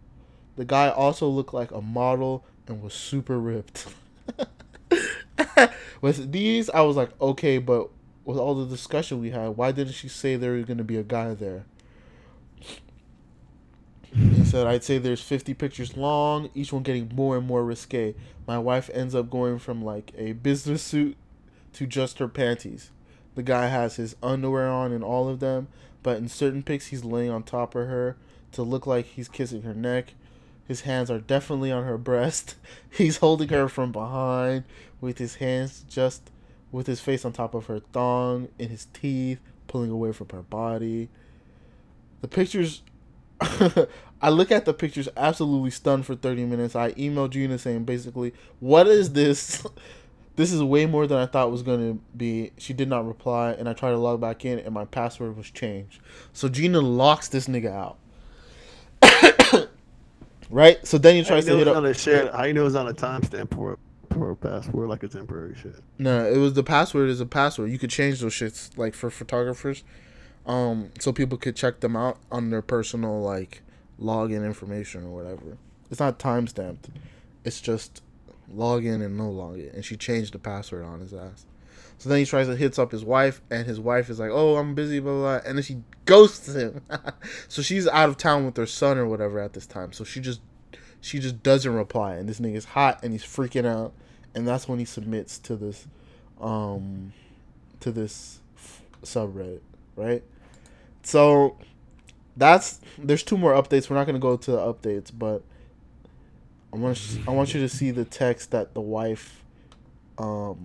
The 0.55 0.65
guy 0.65 0.89
also 0.89 1.27
looked 1.27 1.53
like 1.53 1.71
a 1.71 1.81
model 1.81 2.45
and 2.67 2.81
was 2.81 2.93
super 2.93 3.37
ripped. 3.37 3.87
with 6.01 6.31
these, 6.31 6.69
I 6.71 6.81
was 6.81 6.95
like, 6.95 7.09
okay, 7.21 7.59
but 7.59 7.89
with 8.23 8.37
all 8.37 8.55
the 8.55 8.65
discussion 8.65 9.19
we 9.19 9.29
had, 9.29 9.49
why 9.49 9.71
didn't 9.71 9.93
she 9.93 10.07
say 10.07 10.35
there 10.35 10.53
was 10.53 10.65
going 10.65 10.79
to 10.79 10.83
be 10.83 10.97
a 10.97 11.03
guy 11.03 11.33
there? 11.33 11.65
Said, 14.47 14.67
I'd 14.67 14.83
say 14.83 14.97
there's 14.97 15.21
50 15.21 15.53
pictures 15.53 15.97
long, 15.97 16.49
each 16.55 16.73
one 16.73 16.83
getting 16.83 17.11
more 17.13 17.37
and 17.37 17.45
more 17.45 17.63
risque. 17.63 18.15
My 18.47 18.57
wife 18.57 18.89
ends 18.93 19.13
up 19.13 19.29
going 19.29 19.59
from 19.59 19.83
like 19.83 20.11
a 20.17 20.31
business 20.33 20.81
suit 20.81 21.17
to 21.73 21.85
just 21.85 22.19
her 22.19 22.27
panties. 22.27 22.91
The 23.35 23.43
guy 23.43 23.67
has 23.67 23.97
his 23.97 24.15
underwear 24.23 24.67
on 24.67 24.91
in 24.91 25.03
all 25.03 25.29
of 25.29 25.39
them, 25.39 25.67
but 26.01 26.17
in 26.17 26.27
certain 26.27 26.63
pics, 26.63 26.87
he's 26.87 27.03
laying 27.03 27.29
on 27.29 27.43
top 27.43 27.75
of 27.75 27.87
her 27.87 28.17
to 28.53 28.63
look 28.63 28.87
like 28.87 29.05
he's 29.05 29.27
kissing 29.27 29.61
her 29.63 29.73
neck. 29.73 30.13
His 30.67 30.81
hands 30.81 31.11
are 31.11 31.19
definitely 31.19 31.71
on 31.71 31.85
her 31.85 31.97
breast. 31.97 32.55
He's 32.89 33.17
holding 33.17 33.47
her 33.49 33.69
from 33.69 33.93
behind 33.93 34.65
with 34.99 35.17
his 35.17 35.35
hands 35.35 35.85
just 35.87 36.29
with 36.73 36.87
his 36.87 36.99
face 36.99 37.23
on 37.23 37.31
top 37.31 37.53
of 37.53 37.67
her 37.67 37.79
thong 37.79 38.49
in 38.59 38.67
his 38.67 38.87
teeth, 38.91 39.39
pulling 39.67 39.91
away 39.91 40.11
from 40.11 40.27
her 40.29 40.41
body. 40.41 41.07
The 42.19 42.27
pictures 42.27 42.81
I 44.21 44.29
look 44.29 44.51
at 44.51 44.65
the 44.65 44.73
pictures 44.73 45.07
absolutely 45.15 45.69
stunned 45.69 46.05
for 46.05 46.15
30 46.15 46.45
minutes. 46.45 46.75
I 46.75 46.91
emailed 46.93 47.31
Gina 47.31 47.57
saying 47.57 47.85
basically, 47.85 48.33
"What 48.59 48.87
is 48.87 49.13
this? 49.13 49.65
this 50.35 50.51
is 50.51 50.63
way 50.63 50.85
more 50.85 51.07
than 51.07 51.17
I 51.17 51.25
thought 51.25 51.51
was 51.51 51.63
going 51.63 51.93
to 51.93 52.01
be." 52.15 52.51
She 52.57 52.73
did 52.73 52.89
not 52.89 53.05
reply, 53.07 53.51
and 53.51 53.69
I 53.69 53.73
tried 53.73 53.91
to 53.91 53.97
log 53.97 54.19
back 54.19 54.43
in 54.45 54.59
and 54.59 54.73
my 54.73 54.85
password 54.85 55.37
was 55.37 55.51
changed. 55.51 56.01
So 56.33 56.49
Gina 56.49 56.81
locks 56.81 57.27
this 57.27 57.47
nigga 57.47 57.71
out. 57.71 57.97
right? 60.49 60.85
So 60.85 60.97
then 60.97 61.15
he 61.15 61.21
How 61.21 61.27
tries 61.27 61.45
to 61.45 61.55
hit 61.55 61.67
up 61.67 61.77
on 61.77 61.85
a 61.85 61.93
shared? 61.93 62.31
How 62.33 62.45
you 62.45 62.53
know 62.53 62.65
it's 62.65 62.75
on 62.75 62.87
a 62.87 62.93
timestamp 62.93 63.53
for 63.53 63.77
for 64.11 64.31
a 64.31 64.35
password 64.35 64.89
like 64.89 65.03
a 65.03 65.07
temporary 65.07 65.55
shit? 65.61 65.75
No, 65.99 66.25
it 66.25 66.37
was 66.37 66.53
the 66.53 66.63
password 66.63 67.09
is 67.09 67.21
a 67.21 67.25
password. 67.25 67.71
You 67.71 67.77
could 67.77 67.89
change 67.91 68.21
those 68.21 68.33
shits 68.33 68.75
like 68.77 68.95
for 68.95 69.09
photographers, 69.09 69.83
um, 70.45 70.91
so 70.99 71.11
people 71.11 71.37
could 71.37 71.55
check 71.55 71.81
them 71.81 71.95
out 71.95 72.17
on 72.31 72.49
their 72.49 72.61
personal 72.61 73.21
like 73.21 73.61
login 74.01 74.45
information 74.45 75.05
or 75.05 75.09
whatever. 75.09 75.57
It's 75.89 75.99
not 75.99 76.19
time 76.19 76.47
stamped. 76.47 76.89
It's 77.43 77.61
just 77.61 78.01
login 78.53 79.03
and 79.03 79.17
no 79.17 79.25
login. 79.25 79.73
And 79.73 79.83
she 79.83 79.95
changed 79.95 80.33
the 80.33 80.39
password 80.39 80.85
on 80.85 80.99
his 80.99 81.13
ass. 81.13 81.45
So 81.97 82.09
then 82.09 82.19
he 82.19 82.25
tries 82.25 82.47
to 82.47 82.55
hits 82.55 82.77
up 82.77 82.91
his 82.91 83.03
wife, 83.03 83.41
and 83.49 83.65
his 83.65 83.79
wife 83.79 84.09
is 84.09 84.19
like, 84.19 84.29
"Oh, 84.31 84.57
I'm 84.57 84.75
busy, 84.75 84.99
blah 84.99 85.13
blah,", 85.13 85.39
blah. 85.39 85.49
and 85.49 85.57
then 85.57 85.63
she 85.63 85.81
ghosts 86.05 86.53
him. 86.53 86.81
so 87.47 87.61
she's 87.63 87.87
out 87.87 88.09
of 88.09 88.17
town 88.17 88.45
with 88.45 88.55
her 88.57 88.67
son 88.67 88.99
or 88.99 89.07
whatever 89.07 89.39
at 89.39 89.53
this 89.53 89.65
time. 89.65 89.91
So 89.93 90.03
she 90.03 90.19
just 90.19 90.41
she 91.01 91.19
just 91.19 91.41
doesn't 91.41 91.73
reply, 91.73 92.15
and 92.15 92.29
this 92.29 92.39
nigga's 92.39 92.65
hot 92.65 92.99
and 93.03 93.13
he's 93.13 93.23
freaking 93.23 93.65
out, 93.65 93.93
and 94.35 94.47
that's 94.47 94.67
when 94.67 94.77
he 94.77 94.85
submits 94.85 95.39
to 95.39 95.55
this, 95.55 95.87
um, 96.39 97.13
to 97.79 97.91
this 97.91 98.41
subreddit, 99.03 99.61
right? 99.95 100.23
So 101.01 101.57
that's 102.37 102.79
there's 102.97 103.23
two 103.23 103.37
more 103.37 103.53
updates. 103.53 103.89
We're 103.89 103.95
not 103.97 104.05
gonna 104.05 104.19
go 104.19 104.37
to 104.37 104.51
the 104.51 104.57
updates, 104.57 105.11
but 105.15 105.43
I 106.71 106.77
want 106.77 107.19
I 107.27 107.31
want 107.31 107.53
you 107.53 107.59
to 107.61 107.69
see 107.69 107.91
the 107.91 108.05
text 108.05 108.51
that 108.51 108.73
the 108.73 108.81
wife, 108.81 109.43
um, 110.17 110.63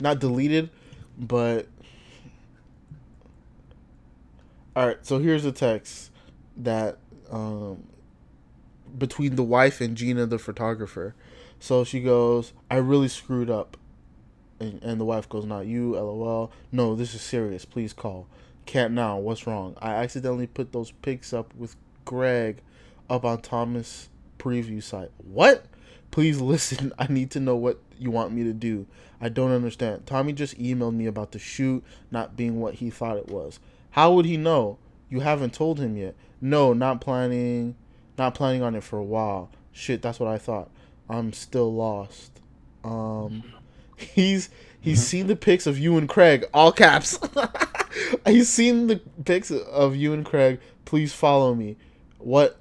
not 0.00 0.18
deleted, 0.18 0.70
but 1.16 1.68
all 4.74 4.86
right. 4.88 4.98
So 5.06 5.18
here's 5.18 5.44
the 5.44 5.52
text 5.52 6.10
that 6.56 6.98
um 7.30 7.84
between 8.96 9.36
the 9.36 9.42
wife 9.42 9.80
and 9.80 9.96
Gina, 9.96 10.26
the 10.26 10.38
photographer. 10.38 11.14
So 11.60 11.84
she 11.84 12.00
goes, 12.00 12.52
"I 12.70 12.76
really 12.76 13.08
screwed 13.08 13.50
up," 13.50 13.76
and, 14.58 14.82
and 14.82 15.00
the 15.00 15.04
wife 15.04 15.28
goes, 15.28 15.44
"Not 15.44 15.66
you, 15.66 15.94
lol. 15.94 16.50
No, 16.72 16.94
this 16.94 17.14
is 17.14 17.20
serious. 17.22 17.64
Please 17.64 17.92
call. 17.92 18.26
Can't 18.66 18.92
now. 18.92 19.18
What's 19.18 19.46
wrong? 19.46 19.76
I 19.80 19.94
accidentally 19.94 20.46
put 20.46 20.72
those 20.72 20.90
pics 20.90 21.32
up 21.32 21.54
with 21.54 21.76
Greg 22.04 22.62
up 23.08 23.24
on 23.24 23.42
Thomas 23.42 24.08
preview 24.38 24.82
site. 24.82 25.10
What? 25.18 25.66
Please 26.10 26.40
listen. 26.40 26.92
I 26.98 27.06
need 27.08 27.30
to 27.32 27.40
know 27.40 27.56
what 27.56 27.78
you 27.98 28.10
want 28.10 28.32
me 28.32 28.44
to 28.44 28.52
do. 28.52 28.86
I 29.20 29.28
don't 29.28 29.52
understand. 29.52 30.06
Tommy 30.06 30.32
just 30.32 30.58
emailed 30.58 30.94
me 30.94 31.06
about 31.06 31.32
the 31.32 31.38
shoot 31.38 31.84
not 32.10 32.36
being 32.36 32.60
what 32.60 32.74
he 32.74 32.90
thought 32.90 33.16
it 33.16 33.28
was. 33.28 33.60
How 33.90 34.12
would 34.12 34.26
he 34.26 34.36
know? 34.36 34.78
You 35.08 35.20
haven't 35.20 35.54
told 35.54 35.78
him 35.78 35.96
yet. 35.96 36.14
No, 36.40 36.72
not 36.72 37.00
planning. 37.00 37.76
Not 38.18 38.34
planning 38.34 38.62
on 38.62 38.74
it 38.74 38.82
for 38.82 38.98
a 38.98 39.04
while. 39.04 39.50
Shit, 39.72 40.02
that's 40.02 40.20
what 40.20 40.28
I 40.28 40.38
thought. 40.38 40.70
I'm 41.08 41.32
still 41.32 41.72
lost. 41.72 42.40
Um, 42.82 43.44
he's 43.96 44.50
he's 44.80 45.04
seen 45.04 45.26
the 45.26 45.36
pics 45.36 45.66
of 45.66 45.78
you 45.78 45.96
and 45.96 46.08
Craig, 46.08 46.44
all 46.52 46.72
caps. 46.72 47.18
he's 48.26 48.48
seen 48.48 48.86
the 48.86 49.00
pics 49.24 49.50
of 49.50 49.96
you 49.96 50.12
and 50.12 50.24
Craig. 50.24 50.60
Please 50.84 51.12
follow 51.12 51.54
me. 51.54 51.76
What? 52.18 52.58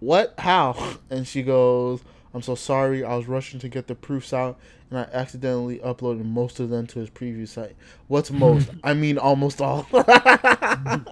What? 0.00 0.34
How? 0.38 0.96
And 1.10 1.26
she 1.26 1.42
goes, 1.42 2.02
I'm 2.34 2.42
so 2.42 2.54
sorry. 2.54 3.04
I 3.04 3.16
was 3.16 3.26
rushing 3.28 3.60
to 3.60 3.68
get 3.68 3.86
the 3.86 3.94
proofs 3.94 4.32
out, 4.32 4.58
and 4.90 4.98
I 4.98 5.08
accidentally 5.12 5.78
uploaded 5.78 6.24
most 6.24 6.60
of 6.60 6.68
them 6.68 6.86
to 6.88 6.98
his 6.98 7.10
preview 7.10 7.46
site. 7.48 7.76
What's 8.08 8.30
most? 8.44 8.70
I 8.84 8.94
mean, 8.94 9.18
almost 9.18 9.60
all. 9.60 9.86
um. 9.92 11.06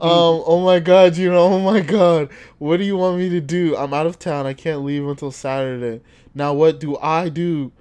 Oh 0.00 0.62
my 0.64 0.80
god, 0.80 1.16
you 1.16 1.30
know. 1.30 1.44
Oh 1.44 1.60
my 1.60 1.80
god. 1.80 2.30
What 2.58 2.78
do 2.78 2.84
you 2.84 2.96
want 2.96 3.18
me 3.18 3.28
to 3.30 3.40
do? 3.40 3.76
I'm 3.76 3.94
out 3.94 4.06
of 4.06 4.18
town. 4.18 4.46
I 4.46 4.54
can't 4.54 4.84
leave 4.84 5.06
until 5.06 5.30
Saturday. 5.30 6.02
Now 6.34 6.52
what 6.52 6.80
do 6.80 6.96
I 6.98 7.28
do? 7.28 7.72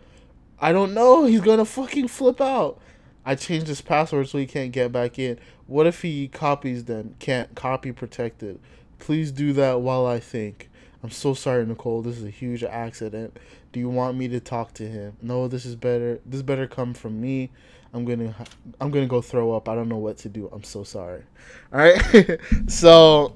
I 0.60 0.72
don't 0.72 0.94
know. 0.94 1.26
He's 1.26 1.42
gonna 1.42 1.66
fucking 1.66 2.08
flip 2.10 2.40
out. 2.40 2.80
I 3.26 3.36
changed 3.36 3.68
his 3.68 3.82
password 3.82 4.28
so 4.28 4.38
he 4.38 4.46
can't 4.46 4.72
get 4.72 4.92
back 4.92 5.18
in. 5.18 5.40
What 5.68 5.88
if 5.88 6.02
he 6.02 6.28
copies 6.28 6.86
them? 6.86 7.16
Can't 7.20 7.56
copy 7.56 7.92
protected. 7.92 8.60
Please 9.00 9.32
do 9.32 9.54
that 9.54 9.82
while 9.82 10.06
I 10.06 10.20
think. 10.20 10.70
I'm 11.04 11.12
so 11.12 11.34
sorry, 11.34 11.66
Nicole. 11.66 12.02
This 12.02 12.18
is 12.18 12.24
a 12.24 12.30
huge 12.30 12.64
accident. 12.64 13.38
Do 13.74 13.80
you 13.80 13.90
want 13.90 14.18
me 14.18 14.28
to 14.30 14.40
talk 14.40 14.74
to 14.76 14.88
him? 14.88 15.18
No, 15.22 15.48
this 15.48 15.66
is 15.66 15.76
better. 15.76 16.20
This 16.26 16.42
better 16.42 16.68
come 16.68 16.94
from 16.94 17.20
me. 17.20 17.50
I'm 17.94 18.06
gonna, 18.06 18.34
I'm 18.80 18.90
gonna 18.90 19.08
go 19.08 19.22
throw 19.22 19.52
up. 19.52 19.68
I 19.68 19.76
don't 19.76 19.90
know 19.90 19.98
what 19.98 20.18
to 20.20 20.30
do. 20.30 20.50
I'm 20.52 20.64
so 20.64 20.84
sorry. 20.84 21.24
All 21.74 21.80
right. 21.80 22.40
so, 22.68 23.36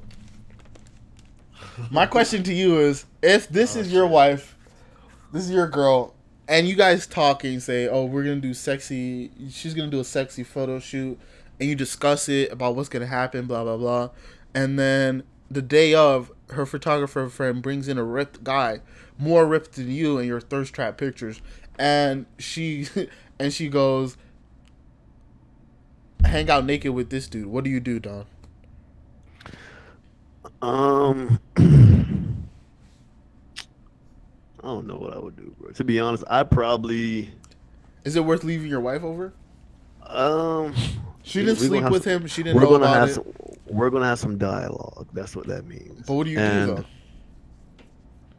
my 1.92 2.06
question 2.06 2.44
to 2.44 2.54
you 2.54 2.80
is: 2.80 3.06
If 3.22 3.50
this 3.50 3.76
oh, 3.76 3.82
is 3.82 3.92
your 3.92 4.08
wife, 4.08 4.58
this 5.34 5.44
is 5.44 5.52
your 5.52 5.68
girl, 5.68 6.16
and 6.48 6.68
you 6.68 6.76
guys 6.76 7.08
talking 7.08 7.60
say, 7.60 7.88
"Oh, 7.88 8.06
we're 8.06 8.24
gonna 8.24 8.38
do 8.38 8.54
sexy," 8.54 9.32
she's 9.50 9.74
gonna 9.74 9.92
do 9.92 10.00
a 10.00 10.06
sexy 10.06 10.44
photo 10.44 10.80
shoot, 10.80 11.20
and 11.60 11.70
you 11.70 11.76
discuss 11.76 12.30
it 12.30 12.52
about 12.52 12.76
what's 12.76 12.90
gonna 12.90 13.08
happen, 13.08 13.46
blah 13.46 13.64
blah 13.64 13.78
blah, 13.78 14.10
and 14.54 14.78
then 14.80 15.24
the 15.50 15.62
day 15.62 15.94
of, 15.94 16.32
her 16.52 16.66
photographer 16.66 17.28
friend 17.30 17.62
brings 17.62 17.88
in 17.88 17.98
a 17.98 18.04
ripped 18.04 18.44
guy, 18.44 18.80
more 19.18 19.46
ripped 19.46 19.74
than 19.74 19.92
you 19.92 20.18
in 20.18 20.28
your 20.28 20.40
thirst 20.40 20.74
trap 20.74 20.98
pictures, 20.98 21.42
and 21.78 22.26
she 22.38 22.88
and 23.40 23.54
she 23.54 23.68
goes, 23.68 24.18
"Hang 26.24 26.50
out 26.50 26.66
naked 26.66 26.92
with 26.94 27.10
this 27.10 27.28
dude." 27.28 27.48
What 27.48 27.64
do 27.64 27.70
you 27.70 27.80
do, 27.80 28.00
Don? 28.00 28.26
Um, 30.62 31.40
I 34.68 34.72
don't 34.72 34.86
know 34.86 34.98
what 34.98 35.14
I 35.14 35.20
would 35.20 35.38
do, 35.38 35.56
bro. 35.58 35.72
To 35.72 35.84
be 35.86 35.98
honest, 36.02 36.26
I 36.30 36.44
probably 36.44 37.32
Is 38.04 38.18
it 38.18 38.26
worth 38.26 38.44
leaving 38.44 38.68
your 38.68 38.82
wife 38.82 39.02
over? 39.04 39.34
um. 40.06 40.76
She 41.24 41.40
didn't 41.44 41.58
sleep 41.58 41.84
with 41.90 42.04
some- 42.04 42.22
him. 42.24 42.28
She 42.28 42.44
didn't 42.44 42.56
we're 42.58 42.64
know 42.64 42.72
gonna 42.72 42.84
about 42.86 42.96
have 42.96 43.10
it. 43.10 43.14
some, 43.16 43.26
we're 43.66 43.90
gonna 43.90 44.06
have 44.06 44.20
some 44.20 44.38
dialogue. 44.38 45.08
That's 45.14 45.36
what 45.38 45.48
that 45.48 45.66
means. 45.66 46.06
But 46.06 46.14
what 46.16 46.24
do 46.26 46.32
you 46.32 46.40
And 46.40 46.68
do 46.70 46.76
though? 46.76 46.86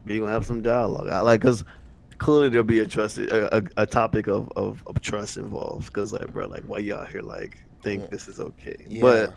We're 0.05 0.19
gonna 0.21 0.31
have 0.31 0.45
some 0.45 0.61
dialogue. 0.61 1.09
I 1.09 1.19
like 1.21 1.41
because 1.41 1.63
clearly 2.19 2.49
there'll 2.49 2.63
be 2.63 2.79
a 2.79 2.87
trust 2.87 3.17
a, 3.19 3.57
a, 3.57 3.63
a 3.77 3.85
topic 3.85 4.27
of, 4.27 4.51
of, 4.55 4.81
of 4.87 5.01
trust 5.01 5.37
involved. 5.37 5.87
Because 5.87 6.13
like, 6.13 6.31
bro, 6.33 6.47
like 6.47 6.63
why 6.63 6.79
y'all 6.79 7.05
here 7.05 7.21
like 7.21 7.57
think 7.83 8.09
this 8.09 8.27
is 8.27 8.39
okay? 8.39 8.75
Yeah. 8.87 9.01
But 9.01 9.33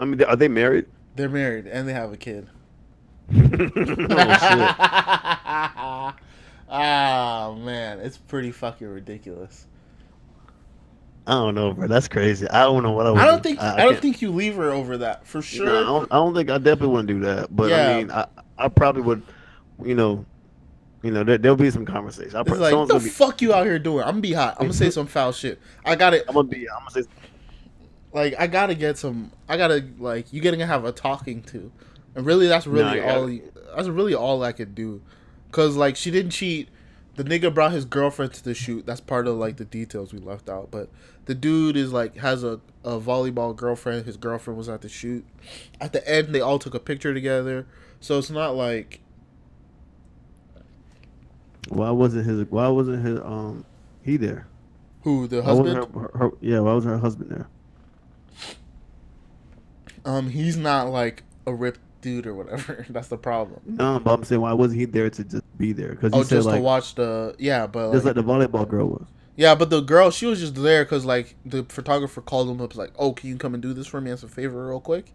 I 0.00 0.04
mean, 0.04 0.22
are 0.22 0.36
they 0.36 0.48
married? 0.48 0.86
They're 1.16 1.28
married 1.28 1.66
and 1.66 1.86
they 1.88 1.92
have 1.92 2.12
a 2.12 2.16
kid. 2.16 2.48
oh 3.32 3.38
shit. 3.38 5.36
ah 6.68 7.54
man, 7.58 8.00
it's 8.00 8.18
pretty 8.18 8.52
fucking 8.52 8.88
ridiculous. 8.88 9.66
I 11.26 11.32
don't 11.34 11.54
know, 11.54 11.72
bro. 11.72 11.86
That's 11.86 12.08
crazy. 12.08 12.48
I 12.48 12.64
don't 12.64 12.82
know 12.82 12.92
what 12.92 13.06
I 13.06 13.10
would. 13.10 13.20
I 13.20 13.26
don't 13.26 13.42
do. 13.42 13.50
think 13.50 13.60
I, 13.60 13.84
don't 13.84 13.98
think 13.98 14.20
you 14.22 14.30
leave 14.30 14.56
her 14.56 14.70
over 14.70 14.96
that 14.98 15.26
for 15.26 15.42
sure. 15.42 15.66
No, 15.66 15.72
I, 15.72 15.84
don't, 15.84 16.12
I 16.12 16.16
don't 16.16 16.34
think 16.34 16.50
I 16.50 16.58
definitely 16.58 16.88
wouldn't 16.88 17.08
do 17.08 17.20
that. 17.20 17.54
But 17.54 17.70
Yeah. 17.70 17.88
I 17.88 17.98
mean, 17.98 18.10
I, 18.10 18.26
I 18.58 18.68
probably 18.68 19.02
would. 19.02 19.22
You 19.84 19.94
know, 19.94 20.24
you 21.02 21.10
know, 21.10 21.24
there, 21.24 21.38
there'll 21.38 21.56
be 21.56 21.70
some 21.70 21.86
conversation. 21.86 22.36
I 22.36 22.40
It's 22.40 22.50
like, 22.50 22.70
someone's 22.70 22.90
the 22.90 22.98
be. 22.98 23.08
fuck 23.08 23.40
you 23.40 23.54
out 23.54 23.64
here 23.64 23.78
doing? 23.78 24.02
I'm 24.02 24.10
gonna 24.10 24.20
be 24.20 24.32
hot. 24.32 24.56
I'm 24.58 24.64
gonna 24.66 24.74
say 24.74 24.90
some 24.90 25.06
foul 25.06 25.32
shit. 25.32 25.60
I 25.84 25.94
gotta 25.94 26.26
I'm 26.28 26.34
gonna 26.34 26.48
be. 26.48 26.68
I'm 26.68 26.80
gonna 26.80 27.04
say. 27.04 27.10
like 28.12 28.34
I 28.38 28.46
gotta 28.46 28.74
get 28.74 28.98
some. 28.98 29.30
I 29.48 29.56
gotta 29.56 29.86
like 29.98 30.32
you 30.32 30.40
gotta 30.40 30.64
have 30.66 30.84
a 30.84 30.92
talking 30.92 31.42
to, 31.44 31.70
and 32.14 32.26
really 32.26 32.48
that's 32.48 32.66
really 32.66 33.00
I 33.00 33.14
all. 33.14 33.30
That's 33.76 33.88
really 33.88 34.14
all 34.14 34.42
I 34.42 34.52
could 34.52 34.74
do, 34.74 35.00
cause 35.52 35.76
like 35.76 35.96
she 35.96 36.10
didn't 36.10 36.30
cheat. 36.30 36.68
the 37.16 37.24
nigga 37.24 37.52
brought 37.52 37.72
his 37.72 37.84
girlfriend 37.84 38.32
to 38.34 38.44
the 38.44 38.54
shoot. 38.54 38.86
That's 38.86 39.00
part 39.00 39.26
of 39.26 39.36
like 39.36 39.56
the 39.56 39.64
details 39.64 40.12
we 40.12 40.18
left 40.20 40.48
out. 40.48 40.70
But 40.70 40.88
the 41.26 41.34
dude 41.34 41.76
is 41.76 41.92
like 41.92 42.16
has 42.18 42.44
a, 42.44 42.60
a 42.84 42.98
volleyball 42.98 43.54
girlfriend. 43.54 44.06
His 44.06 44.16
girlfriend 44.16 44.56
was 44.56 44.68
at 44.68 44.80
the 44.80 44.88
shoot. 44.88 45.24
At 45.80 45.92
the 45.92 46.08
end, 46.08 46.34
they 46.34 46.40
all 46.40 46.58
took 46.58 46.74
a 46.74 46.80
picture 46.80 47.12
together. 47.14 47.66
So 48.00 48.18
it's 48.18 48.30
not 48.30 48.56
like 48.56 49.00
Why 51.68 51.90
wasn't 51.90 52.26
his? 52.26 52.44
Why 52.50 52.68
wasn't 52.68 53.04
his? 53.04 53.18
Um, 53.20 53.64
he 54.02 54.16
there? 54.16 54.46
who 55.02 55.26
the 55.26 55.42
husband. 55.42 55.76
Her, 55.94 56.10
her, 56.14 56.30
yeah, 56.40 56.60
why 56.60 56.74
wasn't 56.74 56.94
her 56.94 57.00
husband 57.00 57.30
there? 57.30 57.48
Um, 60.04 60.30
he's 60.30 60.56
not 60.56 60.88
like 60.88 61.22
a 61.46 61.54
ripped 61.54 61.80
dude 62.00 62.26
or 62.26 62.34
whatever. 62.34 62.84
That's 62.90 63.08
the 63.08 63.16
problem. 63.18 63.60
No, 63.66 63.98
but 64.00 64.12
I'm 64.14 64.24
saying 64.24 64.40
why 64.40 64.52
wasn't 64.52 64.80
he 64.80 64.86
there 64.86 65.10
to 65.10 65.24
just 65.24 65.58
be 65.58 65.72
there? 65.72 65.90
Because 65.90 66.12
Oh, 66.14 66.24
just 66.24 66.46
like 66.46 66.56
to 66.56 66.62
watch 66.62 66.94
the 66.94 67.34
yeah, 67.38 67.66
but 67.66 67.92
just 67.92 68.04
like, 68.04 68.16
like 68.16 68.24
the 68.24 68.32
volleyball 68.32 68.68
girl 68.68 68.88
was. 68.88 69.06
yeah, 69.36 69.54
but 69.54 69.70
the 69.70 69.80
girl 69.80 70.10
she 70.10 70.26
was 70.26 70.40
just 70.40 70.54
there 70.56 70.84
because 70.84 71.04
like 71.04 71.36
the 71.44 71.64
photographer 71.64 72.20
called 72.20 72.48
him 72.48 72.60
up 72.60 72.70
was 72.70 72.78
like, 72.78 72.92
oh, 72.98 73.12
can 73.12 73.28
you 73.30 73.36
come 73.36 73.54
and 73.54 73.62
do 73.62 73.72
this 73.72 73.86
for 73.86 74.00
me 74.00 74.10
as 74.10 74.22
a 74.22 74.28
favor 74.28 74.68
real 74.68 74.80
quick? 74.80 75.12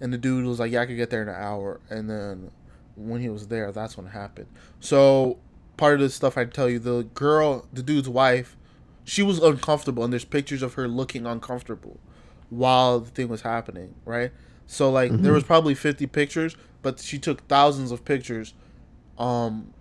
And 0.00 0.12
the 0.12 0.18
dude 0.18 0.44
was 0.46 0.58
like, 0.60 0.72
yeah, 0.72 0.80
I 0.82 0.86
could 0.86 0.96
get 0.96 1.10
there 1.10 1.22
in 1.22 1.28
an 1.28 1.34
hour. 1.34 1.80
And 1.90 2.08
then 2.08 2.50
when 2.96 3.20
he 3.20 3.28
was 3.28 3.48
there, 3.48 3.70
that's 3.70 3.96
when 3.96 4.06
it 4.06 4.10
happened. 4.10 4.46
So 4.80 5.38
part 5.76 5.94
of 5.94 6.00
the 6.00 6.08
stuff 6.10 6.38
I 6.38 6.44
tell 6.46 6.68
you, 6.70 6.78
the 6.78 7.02
girl, 7.14 7.66
the 7.72 7.82
dude's 7.82 8.08
wife, 8.08 8.56
she 9.04 9.22
was 9.22 9.38
uncomfortable, 9.38 10.02
and 10.04 10.12
there's 10.12 10.24
pictures 10.24 10.62
of 10.62 10.74
her 10.74 10.86
looking 10.88 11.26
uncomfortable 11.26 11.98
while 12.48 13.00
the 13.00 13.10
thing 13.10 13.28
was 13.28 13.42
happening, 13.42 13.94
right? 14.04 14.32
So 14.70 14.88
like 14.88 15.10
there 15.10 15.32
was 15.32 15.42
probably 15.42 15.74
50 15.74 16.06
pictures, 16.06 16.56
but 16.80 17.00
she 17.00 17.18
took 17.18 17.40
thousands 17.48 17.90
of 17.90 18.04
pictures 18.04 18.54
um 19.18 19.74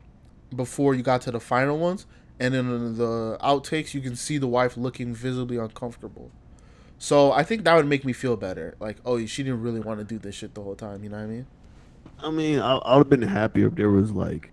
before 0.56 0.96
you 0.96 1.04
got 1.04 1.22
to 1.22 1.32
the 1.32 1.40
final 1.40 1.78
ones 1.78 2.08
and 2.40 2.56
in 2.56 2.98
the 2.98 3.38
outtakes 3.40 3.94
you 3.94 4.02
can 4.02 4.16
see 4.16 4.40
the 4.40 4.48
wife 4.48 4.76
looking 4.78 5.14
visibly 5.14 5.58
uncomfortable. 5.58 6.32
So 6.98 7.32
I 7.32 7.44
think 7.44 7.66
that 7.66 7.76
would 7.76 7.86
make 7.86 8.04
me 8.04 8.14
feel 8.14 8.36
better. 8.36 8.76
Like, 8.80 8.98
oh, 9.06 9.24
she 9.28 9.44
didn't 9.44 9.62
really 9.62 9.80
want 9.80 10.00
to 10.00 10.04
do 10.04 10.18
this 10.18 10.34
shit 10.34 10.56
the 10.56 10.64
whole 10.64 10.76
time, 10.76 11.04
you 11.04 11.10
know 11.10 11.18
what 11.18 11.24
I 11.24 11.28
mean? 11.28 11.46
I 12.18 12.32
mean, 12.32 12.60
I, 12.60 12.78
I 12.78 12.98
would 12.98 13.06
have 13.06 13.10
been 13.10 13.22
happier 13.30 13.68
if 13.68 13.76
there 13.76 13.92
was 13.92 14.12
like 14.12 14.52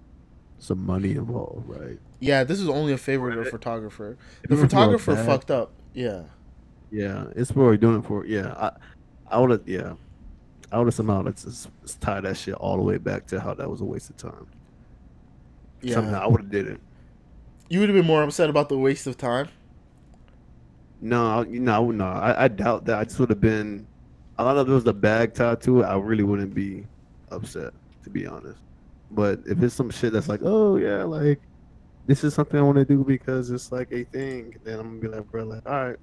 some 0.58 0.84
money 0.84 1.12
involved, 1.12 1.66
right? 1.66 1.98
Yeah, 2.20 2.44
this 2.44 2.60
is 2.60 2.68
only 2.68 2.92
a 2.92 2.98
favor 2.98 3.32
to 3.32 3.40
a 3.40 3.44
photographer. 3.46 4.18
The 4.42 4.44
it 4.44 4.50
was 4.50 4.58
more 4.60 4.68
photographer 4.68 5.14
bad- 5.14 5.26
fucked 5.26 5.50
up. 5.50 5.72
Yeah. 5.94 6.24
Yeah, 6.90 7.24
it's 7.34 7.50
for 7.52 7.74
doing 7.78 8.00
it 8.00 8.06
for. 8.06 8.26
Yeah, 8.26 8.52
I, 8.52 8.70
I 9.28 9.40
would 9.40 9.50
have. 9.50 9.62
Yeah, 9.66 9.94
I 10.72 10.78
would 10.78 10.86
have 10.86 10.94
somehow 10.94 11.22
let's 11.22 11.68
tie 12.00 12.20
that 12.20 12.36
shit 12.36 12.54
all 12.54 12.76
the 12.76 12.82
way 12.82 12.98
back 12.98 13.26
to 13.28 13.40
how 13.40 13.54
that 13.54 13.70
was 13.70 13.80
a 13.80 13.84
waste 13.84 14.10
of 14.10 14.16
time. 14.16 14.46
Somehow 15.86 16.10
Yeah. 16.12 16.24
I 16.24 16.26
would 16.26 16.40
have 16.42 16.50
did 16.50 16.66
it. 16.66 16.80
You 17.68 17.80
would 17.80 17.88
have 17.88 17.96
been 17.96 18.06
more 18.06 18.22
upset 18.22 18.50
about 18.50 18.68
the 18.68 18.78
waste 18.78 19.06
of 19.06 19.16
time. 19.16 19.48
No, 21.00 21.40
I- 21.40 21.44
you 21.46 21.60
know, 21.60 21.90
no, 21.90 22.06
I, 22.06 22.44
I 22.44 22.48
doubt 22.48 22.84
that. 22.86 22.98
I 22.98 23.04
just 23.04 23.18
would 23.20 23.30
have 23.30 23.40
been. 23.40 23.86
A 24.38 24.44
lot 24.44 24.56
of 24.56 24.68
it 24.68 24.72
was 24.72 24.86
a 24.86 24.92
bag 24.92 25.34
tied 25.34 25.60
to 25.62 25.80
it. 25.80 25.84
I 25.84 25.96
really 25.96 26.22
wouldn't 26.24 26.54
be 26.54 26.86
upset, 27.30 27.72
to 28.04 28.10
be 28.10 28.26
honest. 28.26 28.58
But 29.10 29.40
if 29.46 29.62
it's 29.62 29.74
some 29.74 29.90
shit 29.90 30.12
that's 30.12 30.28
like, 30.28 30.40
oh 30.42 30.76
yeah, 30.76 31.04
like 31.04 31.40
this 32.06 32.22
is 32.24 32.34
something 32.34 32.58
I 32.58 32.62
want 32.62 32.76
to 32.76 32.84
do 32.84 33.02
because 33.04 33.50
it's 33.50 33.72
like 33.72 33.90
a 33.92 34.04
thing, 34.04 34.56
then 34.64 34.78
I'm 34.78 35.00
gonna 35.00 35.10
be 35.12 35.16
like, 35.18 35.30
bro, 35.30 35.44
like, 35.44 35.66
all 35.68 35.86
right. 35.88 35.96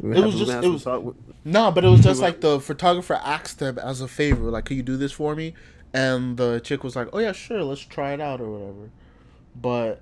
It 0.00 0.24
was 0.24 0.36
just- 0.38 0.50
it 0.52 0.68
was- 0.68 1.14
No, 1.44 1.70
but 1.72 1.84
it 1.84 1.88
was 1.88 2.00
just 2.00 2.20
like 2.26 2.40
the 2.40 2.60
photographer 2.60 3.14
asked 3.14 3.58
them 3.58 3.78
as 3.78 4.00
a 4.00 4.08
favor, 4.08 4.50
like, 4.50 4.64
"Could 4.66 4.76
you 4.76 4.82
do 4.82 4.96
this 4.96 5.12
for 5.12 5.34
me?" 5.34 5.54
And 5.92 6.36
the 6.36 6.60
chick 6.60 6.82
was 6.84 6.96
like, 6.96 7.08
"Oh 7.12 7.18
yeah, 7.18 7.32
sure, 7.32 7.62
let's 7.62 7.80
try 7.82 8.12
it 8.12 8.20
out 8.20 8.40
or 8.40 8.50
whatever." 8.50 8.90
But 9.60 10.00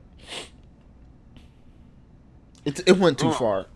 it 2.64 2.80
it 2.86 2.98
went 2.98 3.18
too 3.18 3.28
Oh. 3.28 3.32
far. 3.32 3.66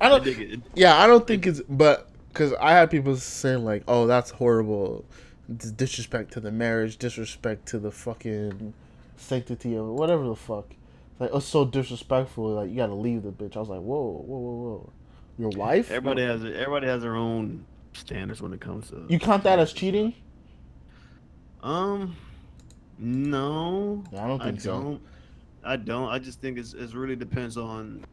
I 0.00 0.08
don't. 0.08 0.24
dig 0.24 0.40
it. 0.40 0.60
Yeah, 0.74 0.96
I 0.96 1.06
don't 1.06 1.26
think 1.26 1.46
it's. 1.46 1.60
But 1.68 2.08
because 2.32 2.52
I 2.60 2.72
had 2.72 2.90
people 2.90 3.16
saying 3.16 3.64
like, 3.64 3.82
"Oh, 3.88 4.06
that's 4.06 4.30
horrible, 4.30 5.04
Dis- 5.54 5.72
disrespect 5.72 6.32
to 6.34 6.40
the 6.40 6.52
marriage, 6.52 6.96
disrespect 6.98 7.66
to 7.68 7.78
the 7.78 7.90
fucking 7.90 8.74
sanctity 9.16 9.74
of 9.76 9.86
whatever 9.86 10.24
the 10.26 10.36
fuck." 10.36 10.66
Like, 11.18 11.30
oh, 11.32 11.40
so 11.40 11.64
disrespectful. 11.64 12.48
Like, 12.50 12.70
you 12.70 12.76
gotta 12.76 12.94
leave 12.94 13.24
the 13.24 13.32
bitch. 13.32 13.56
I 13.56 13.60
was 13.60 13.68
like, 13.68 13.80
whoa, 13.80 14.22
whoa, 14.24 14.38
whoa, 14.38 14.52
whoa. 14.52 14.92
Your 15.38 15.50
wife? 15.50 15.90
Everybody 15.90 16.22
has 16.22 16.42
everybody 16.44 16.86
has 16.88 17.02
their 17.02 17.14
own 17.16 17.64
standards 17.92 18.42
when 18.42 18.52
it 18.52 18.60
comes 18.60 18.90
to. 18.90 19.06
You 19.08 19.18
count 19.18 19.44
that 19.44 19.58
as 19.58 19.72
cheating? 19.72 20.14
Um, 21.62 22.16
no, 22.98 24.04
I 24.12 24.26
don't 24.26 24.42
think 24.42 24.60
so. 24.60 24.80
don't. 24.80 25.00
I 25.64 25.76
don't. 25.76 26.08
I 26.08 26.18
just 26.18 26.40
think 26.40 26.58
it's 26.58 26.74
it 26.74 26.94
really 26.94 27.16
depends 27.16 27.56
on 27.56 28.04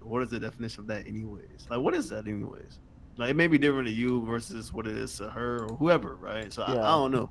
what 0.00 0.22
is 0.22 0.30
the 0.30 0.40
definition 0.40 0.80
of 0.80 0.86
that, 0.88 1.06
anyways. 1.06 1.66
Like, 1.70 1.80
what 1.80 1.94
is 1.94 2.08
that, 2.10 2.26
anyways? 2.26 2.78
Like, 3.16 3.30
it 3.30 3.36
may 3.36 3.46
be 3.46 3.58
different 3.58 3.86
to 3.88 3.92
you 3.92 4.24
versus 4.24 4.72
what 4.72 4.86
it 4.86 4.96
is 4.96 5.16
to 5.18 5.28
her 5.30 5.64
or 5.64 5.76
whoever, 5.76 6.16
right? 6.16 6.52
So 6.52 6.62
I, 6.62 6.74
Yeah. 6.74 6.80
I 6.80 6.90
don't 6.92 7.12
know. 7.12 7.30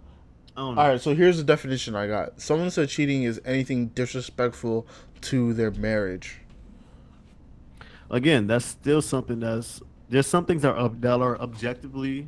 I 0.55 0.59
don't 0.59 0.75
know. 0.75 0.81
All 0.81 0.87
right, 0.89 1.01
so 1.01 1.15
here's 1.15 1.37
the 1.37 1.43
definition 1.43 1.95
I 1.95 2.07
got. 2.07 2.39
Someone 2.41 2.69
said 2.71 2.89
cheating 2.89 3.23
is 3.23 3.41
anything 3.45 3.87
disrespectful 3.87 4.85
to 5.21 5.53
their 5.53 5.71
marriage. 5.71 6.40
Again, 8.11 8.45
that's 8.45 8.65
still 8.65 9.01
something 9.01 9.39
that's 9.39 9.81
there's 10.09 10.27
some 10.27 10.45
things 10.45 10.61
that 10.61 10.75
are 10.75 10.89
that 10.89 11.21
are 11.21 11.39
objectively. 11.39 12.27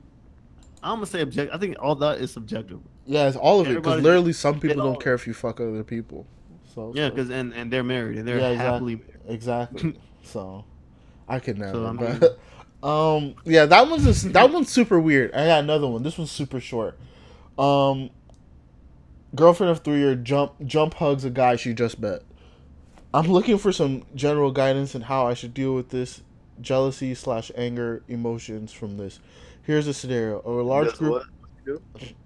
I'm 0.81 0.95
gonna 0.95 1.05
say 1.05 1.21
object. 1.21 1.53
I 1.53 1.57
think 1.57 1.75
all 1.79 1.95
that 1.95 2.19
is 2.19 2.31
subjective. 2.31 2.79
Yeah, 3.05 3.27
it's 3.27 3.37
all 3.37 3.59
of 3.59 3.67
it. 3.67 3.75
Because 3.75 4.01
literally, 4.01 4.33
some 4.33 4.59
people 4.59 4.83
don't 4.83 5.01
care 5.03 5.13
if 5.13 5.27
you 5.27 5.33
fuck 5.33 5.59
other 5.59 5.83
people. 5.83 6.25
So 6.73 6.93
Yeah, 6.95 7.09
so- 7.09 7.15
because 7.15 7.29
and 7.29 7.53
and 7.53 7.71
they're 7.71 7.83
married 7.83 8.17
and 8.17 8.27
they're 8.27 8.39
Yeah, 8.39 8.53
happily 8.53 8.93
exactly. 9.27 9.83
married. 9.83 9.95
Exactly. 9.95 9.99
so 10.23 10.65
I 11.27 11.39
could 11.39 11.57
never. 11.59 11.73
So, 11.73 11.85
I 11.85 11.91
mean- 11.91 12.21
um, 12.83 13.35
yeah, 13.45 13.65
that 13.65 13.89
one's 13.89 14.05
just, 14.05 14.33
that 14.33 14.51
one's 14.51 14.69
super 14.69 14.99
weird. 14.99 15.33
I 15.33 15.45
got 15.45 15.63
another 15.63 15.87
one. 15.87 16.03
This 16.03 16.17
one's 16.17 16.31
super 16.31 16.59
short. 16.59 16.97
Um, 17.57 18.09
girlfriend 19.35 19.71
of 19.71 19.79
three 19.79 19.99
year 19.99 20.15
jump 20.15 20.53
jump 20.65 20.93
hugs 20.95 21.25
a 21.25 21.29
guy 21.29 21.55
she 21.57 21.73
just 21.73 21.99
met. 21.99 22.21
I'm 23.13 23.27
looking 23.27 23.59
for 23.59 23.71
some 23.71 24.03
general 24.15 24.51
guidance 24.51 24.95
on 24.95 25.01
how 25.01 25.27
I 25.27 25.35
should 25.35 25.53
deal 25.53 25.75
with 25.75 25.89
this 25.89 26.21
jealousy 26.61 27.13
slash 27.13 27.51
anger 27.55 28.03
emotions 28.07 28.73
from 28.73 28.97
this. 28.97 29.19
Here's 29.61 29.85
the 29.85 29.93
scenario: 29.93 30.41
a 30.45 30.63
large 30.63 30.87
That's 30.87 30.97
group 30.97 31.23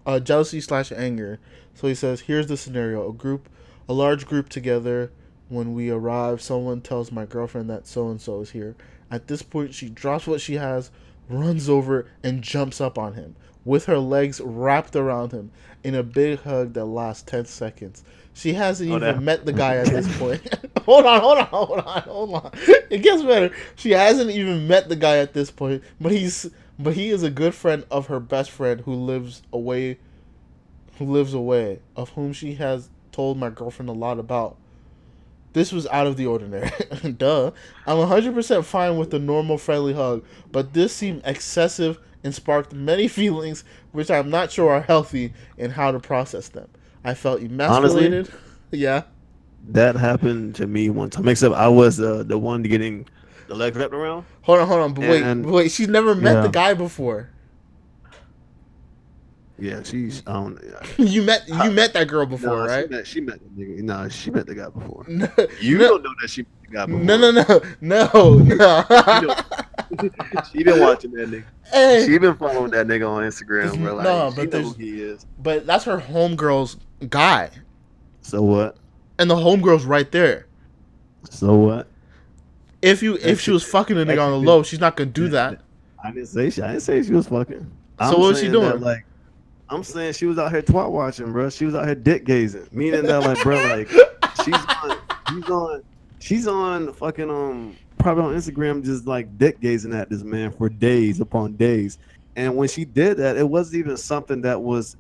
uh, 0.05 0.19
jealousy 0.19 0.61
slash 0.61 0.91
anger. 0.91 1.39
So 1.73 1.88
he 1.88 1.95
says, 1.95 2.21
here's 2.21 2.47
the 2.47 2.57
scenario: 2.57 3.09
a 3.09 3.13
group, 3.13 3.49
a 3.89 3.93
large 3.93 4.25
group 4.25 4.49
together. 4.49 5.11
When 5.49 5.73
we 5.73 5.89
arrive, 5.89 6.41
someone 6.41 6.81
tells 6.81 7.09
my 7.09 7.25
girlfriend 7.25 7.69
that 7.69 7.88
so 7.88 8.09
and 8.09 8.19
so 8.19 8.41
is 8.41 8.51
here. 8.51 8.75
At 9.09 9.27
this 9.27 9.41
point, 9.41 9.73
she 9.73 9.89
drops 9.89 10.27
what 10.27 10.41
she 10.41 10.55
has, 10.55 10.91
runs 11.29 11.69
over, 11.69 12.09
and 12.21 12.41
jumps 12.41 12.81
up 12.81 12.97
on 12.97 13.13
him 13.13 13.35
with 13.68 13.86
her 13.86 13.99
legs 13.99 14.39
wrapped 14.41 14.95
around 14.95 15.32
him 15.32 15.51
in 15.84 15.93
a 15.93 16.01
big 16.03 16.39
hug 16.41 16.74
that 16.74 16.86
lasts 16.86 17.24
ten 17.24 17.45
seconds. 17.45 18.03
She 18.34 18.53
hasn't 18.53 18.89
Oh, 18.91 18.95
even 18.97 19.15
that- 19.15 19.22
met 19.24 19.45
the 19.45 19.53
guy 19.53 19.76
at 19.78 19.88
this 19.88 20.07
point. 20.20 20.41
hold 20.86 21.05
on, 21.05 21.20
hold 21.22 21.38
on, 21.38 21.45
hold 21.47 21.80
on, 21.80 22.01
hold 22.03 22.34
on. 22.34 22.51
It 22.89 22.99
gets 23.03 23.22
better. 23.24 23.53
She 23.76 23.91
hasn't 23.91 24.32
even 24.32 24.68
met 24.68 24.89
the 24.89 24.95
guy 24.95 25.18
at 25.18 25.34
this 25.34 25.51
point, 25.51 25.84
but 26.01 26.11
he's 26.11 26.49
but 26.80 26.93
he 26.93 27.09
is 27.09 27.24
a 27.24 27.30
good 27.32 27.53
friend 27.55 27.84
of 27.91 28.07
her 28.07 28.20
best 28.20 28.51
friend 28.51 28.82
who 28.82 28.93
lives 28.93 29.41
away 29.51 29.97
who 30.99 31.05
lives 31.05 31.34
away, 31.34 31.80
of 31.95 32.09
whom 32.11 32.34
she 32.34 32.55
has 32.55 32.89
told 33.11 33.38
my 33.38 33.49
girlfriend 33.49 33.89
a 33.89 33.93
lot 33.93 34.18
about. 34.20 34.55
This 35.53 35.72
was 35.72 35.88
out 35.88 36.07
of 36.07 36.18
the 36.18 36.26
ordinary. 36.28 36.70
Duh. 37.18 37.51
I'm 37.88 37.97
100% 37.97 38.63
fine 38.63 38.97
with 38.97 39.09
the 39.11 39.20
normal 39.20 39.57
friendly 39.57 39.93
hug, 39.93 40.24
but 40.51 40.74
this 40.74 40.93
seemed 40.93 41.22
excessive 41.26 41.99
and 42.28 42.36
sparked 42.36 42.73
many 42.73 43.07
feelings 43.19 43.63
which 43.93 44.11
I'm 44.11 44.30
not 44.30 44.51
sure 44.51 44.69
are 44.73 44.82
healthy 44.82 45.34
and 45.57 45.71
how 45.71 45.91
to 45.91 45.99
process 45.99 46.49
them. 46.49 46.69
I 47.03 47.13
felt 47.15 47.41
emasculated. 47.41 48.30
yeah. 48.71 49.03
That 49.69 49.95
happened 49.95 50.55
to 50.55 50.67
me 50.67 50.89
one 50.89 51.09
time. 51.09 51.28
Except 51.28 51.55
I 51.55 51.67
was 51.69 51.99
uh, 51.99 52.23
the 52.25 52.38
one 52.38 52.61
getting 52.63 53.07
the 53.47 53.55
legs 53.55 53.75
wrapped 53.78 53.93
around. 53.93 54.25
Hold 54.41 54.59
on, 54.59 54.67
hold 54.67 54.82
on. 54.82 54.93
But 54.93 55.01
wait, 55.01 55.23
And- 55.23 55.43
but 55.43 55.53
wait. 55.53 55.71
She's 55.71 55.88
never 55.88 56.13
met 56.15 56.34
Yeah. 56.36 56.41
the 56.41 56.49
guy 56.49 56.73
before. 56.73 57.30
Yeah, 59.59 59.82
she's. 59.84 60.21
I 60.28 60.34
don't. 60.34 60.59
you 60.99 61.23
met 61.23 61.47
you 61.47 61.71
met 61.71 61.93
that 61.93 62.07
girl 62.07 62.25
before, 62.28 62.57
no, 62.57 62.67
right? 62.67 62.86
She 62.86 62.89
met, 62.93 63.07
she 63.07 63.21
met 63.21 63.39
the 63.57 63.63
nigga. 63.63 63.80
No, 63.80 64.07
she 64.09 64.30
met 64.30 64.45
the 64.45 64.53
guy 64.53 64.69
before. 64.69 65.03
No, 65.07 65.28
You 65.59 65.80
no, 65.80 65.88
don't 65.88 66.03
know 66.03 66.13
that 66.21 66.30
she 66.30 66.41
met 66.43 66.49
the 66.61 66.67
guy 66.75 66.86
before. 66.86 67.01
no, 67.01 67.17
no, 67.17 67.32
no, 67.32 67.61
no, 67.82 68.38
no. 68.38 69.36
she 70.51 70.63
been 70.63 70.79
watching 70.79 71.11
that 71.11 71.29
nigga. 71.29 71.43
hey, 71.71 72.03
She 72.05 72.17
been 72.17 72.35
following 72.35 72.71
that 72.71 72.87
nigga 72.87 73.09
on 73.09 73.23
Instagram, 73.23 73.81
bro. 73.83 73.95
Like, 73.95 74.03
No, 74.05 74.29
she 74.31 74.35
but 74.35 74.43
know 74.45 74.49
there's- 74.49 74.67
who 74.75 74.83
he 74.83 75.01
is. 75.01 75.25
but 75.39 75.65
that's 75.65 75.83
her 75.85 75.97
homegirl's 75.99 76.77
guy, 77.09 77.49
So 78.21 78.41
what? 78.41 78.77
and 79.19 79.29
the 79.29 79.35
homegirl's 79.35 79.85
right 79.85 80.11
there. 80.11 80.45
So 81.29 81.55
what? 81.55 81.87
If 82.81 83.01
you 83.01 83.15
if 83.21 83.41
she 83.41 83.51
was 83.51 83.63
fucking 83.63 83.97
a 83.97 84.05
nigga 84.05 84.21
on 84.23 84.31
the 84.31 84.37
low, 84.47 84.63
she's 84.63 84.79
not 84.79 84.95
gonna 84.95 85.09
do 85.09 85.29
that. 85.29 85.61
I 86.03 86.11
didn't 86.11 86.27
say 86.27 86.49
she. 86.49 86.61
I 86.61 86.67
didn't 86.67 86.83
say 86.83 87.01
she 87.03 87.11
was 87.13 87.27
fucking. 87.27 87.69
I'm 87.99 88.09
what 88.11 88.19
was 88.19 88.39
she 88.39 88.47
doing? 88.49 88.69
that, 88.69 88.81
like, 88.81 89.03
I'm 89.69 89.83
saying 89.83 90.13
she 90.13 90.27
was 90.27 90.37
out 90.37 90.51
here 90.51 90.61
twat 90.61 90.91
watching, 90.91 91.31
bro. 91.33 91.49
She 91.49 91.65
was 91.65 91.73
out 91.75 91.85
here 91.85 91.95
dick 91.95 92.23
gazing, 92.23 92.67
meaning 92.71 93.01
that, 93.03 93.21
like, 93.21 93.41
bro, 93.41 93.55
like, 93.63 93.89
she's 94.45 94.53
on, 94.83 94.97
she's 95.27 95.49
on, 95.49 95.83
she's 96.19 96.47
on 96.47 96.93
fucking 96.93 97.29
um 97.31 97.75
probably 97.99 98.23
on 98.23 98.35
Instagram 98.35 98.83
just 98.83 99.05
like 99.07 99.37
dick 99.37 99.59
gazing 99.59 99.93
at 99.93 100.09
this 100.09 100.23
man 100.23 100.51
for 100.51 100.69
days 100.69 101.19
upon 101.19 101.55
days. 101.55 101.97
And 102.35 102.55
when 102.55 102.67
she 102.69 102.85
did 102.85 103.17
that, 103.17 103.37
it 103.37 103.47
wasn't 103.47 103.77
even 103.77 103.97
something 103.97 104.41
that 104.41 104.61
was 104.61 104.95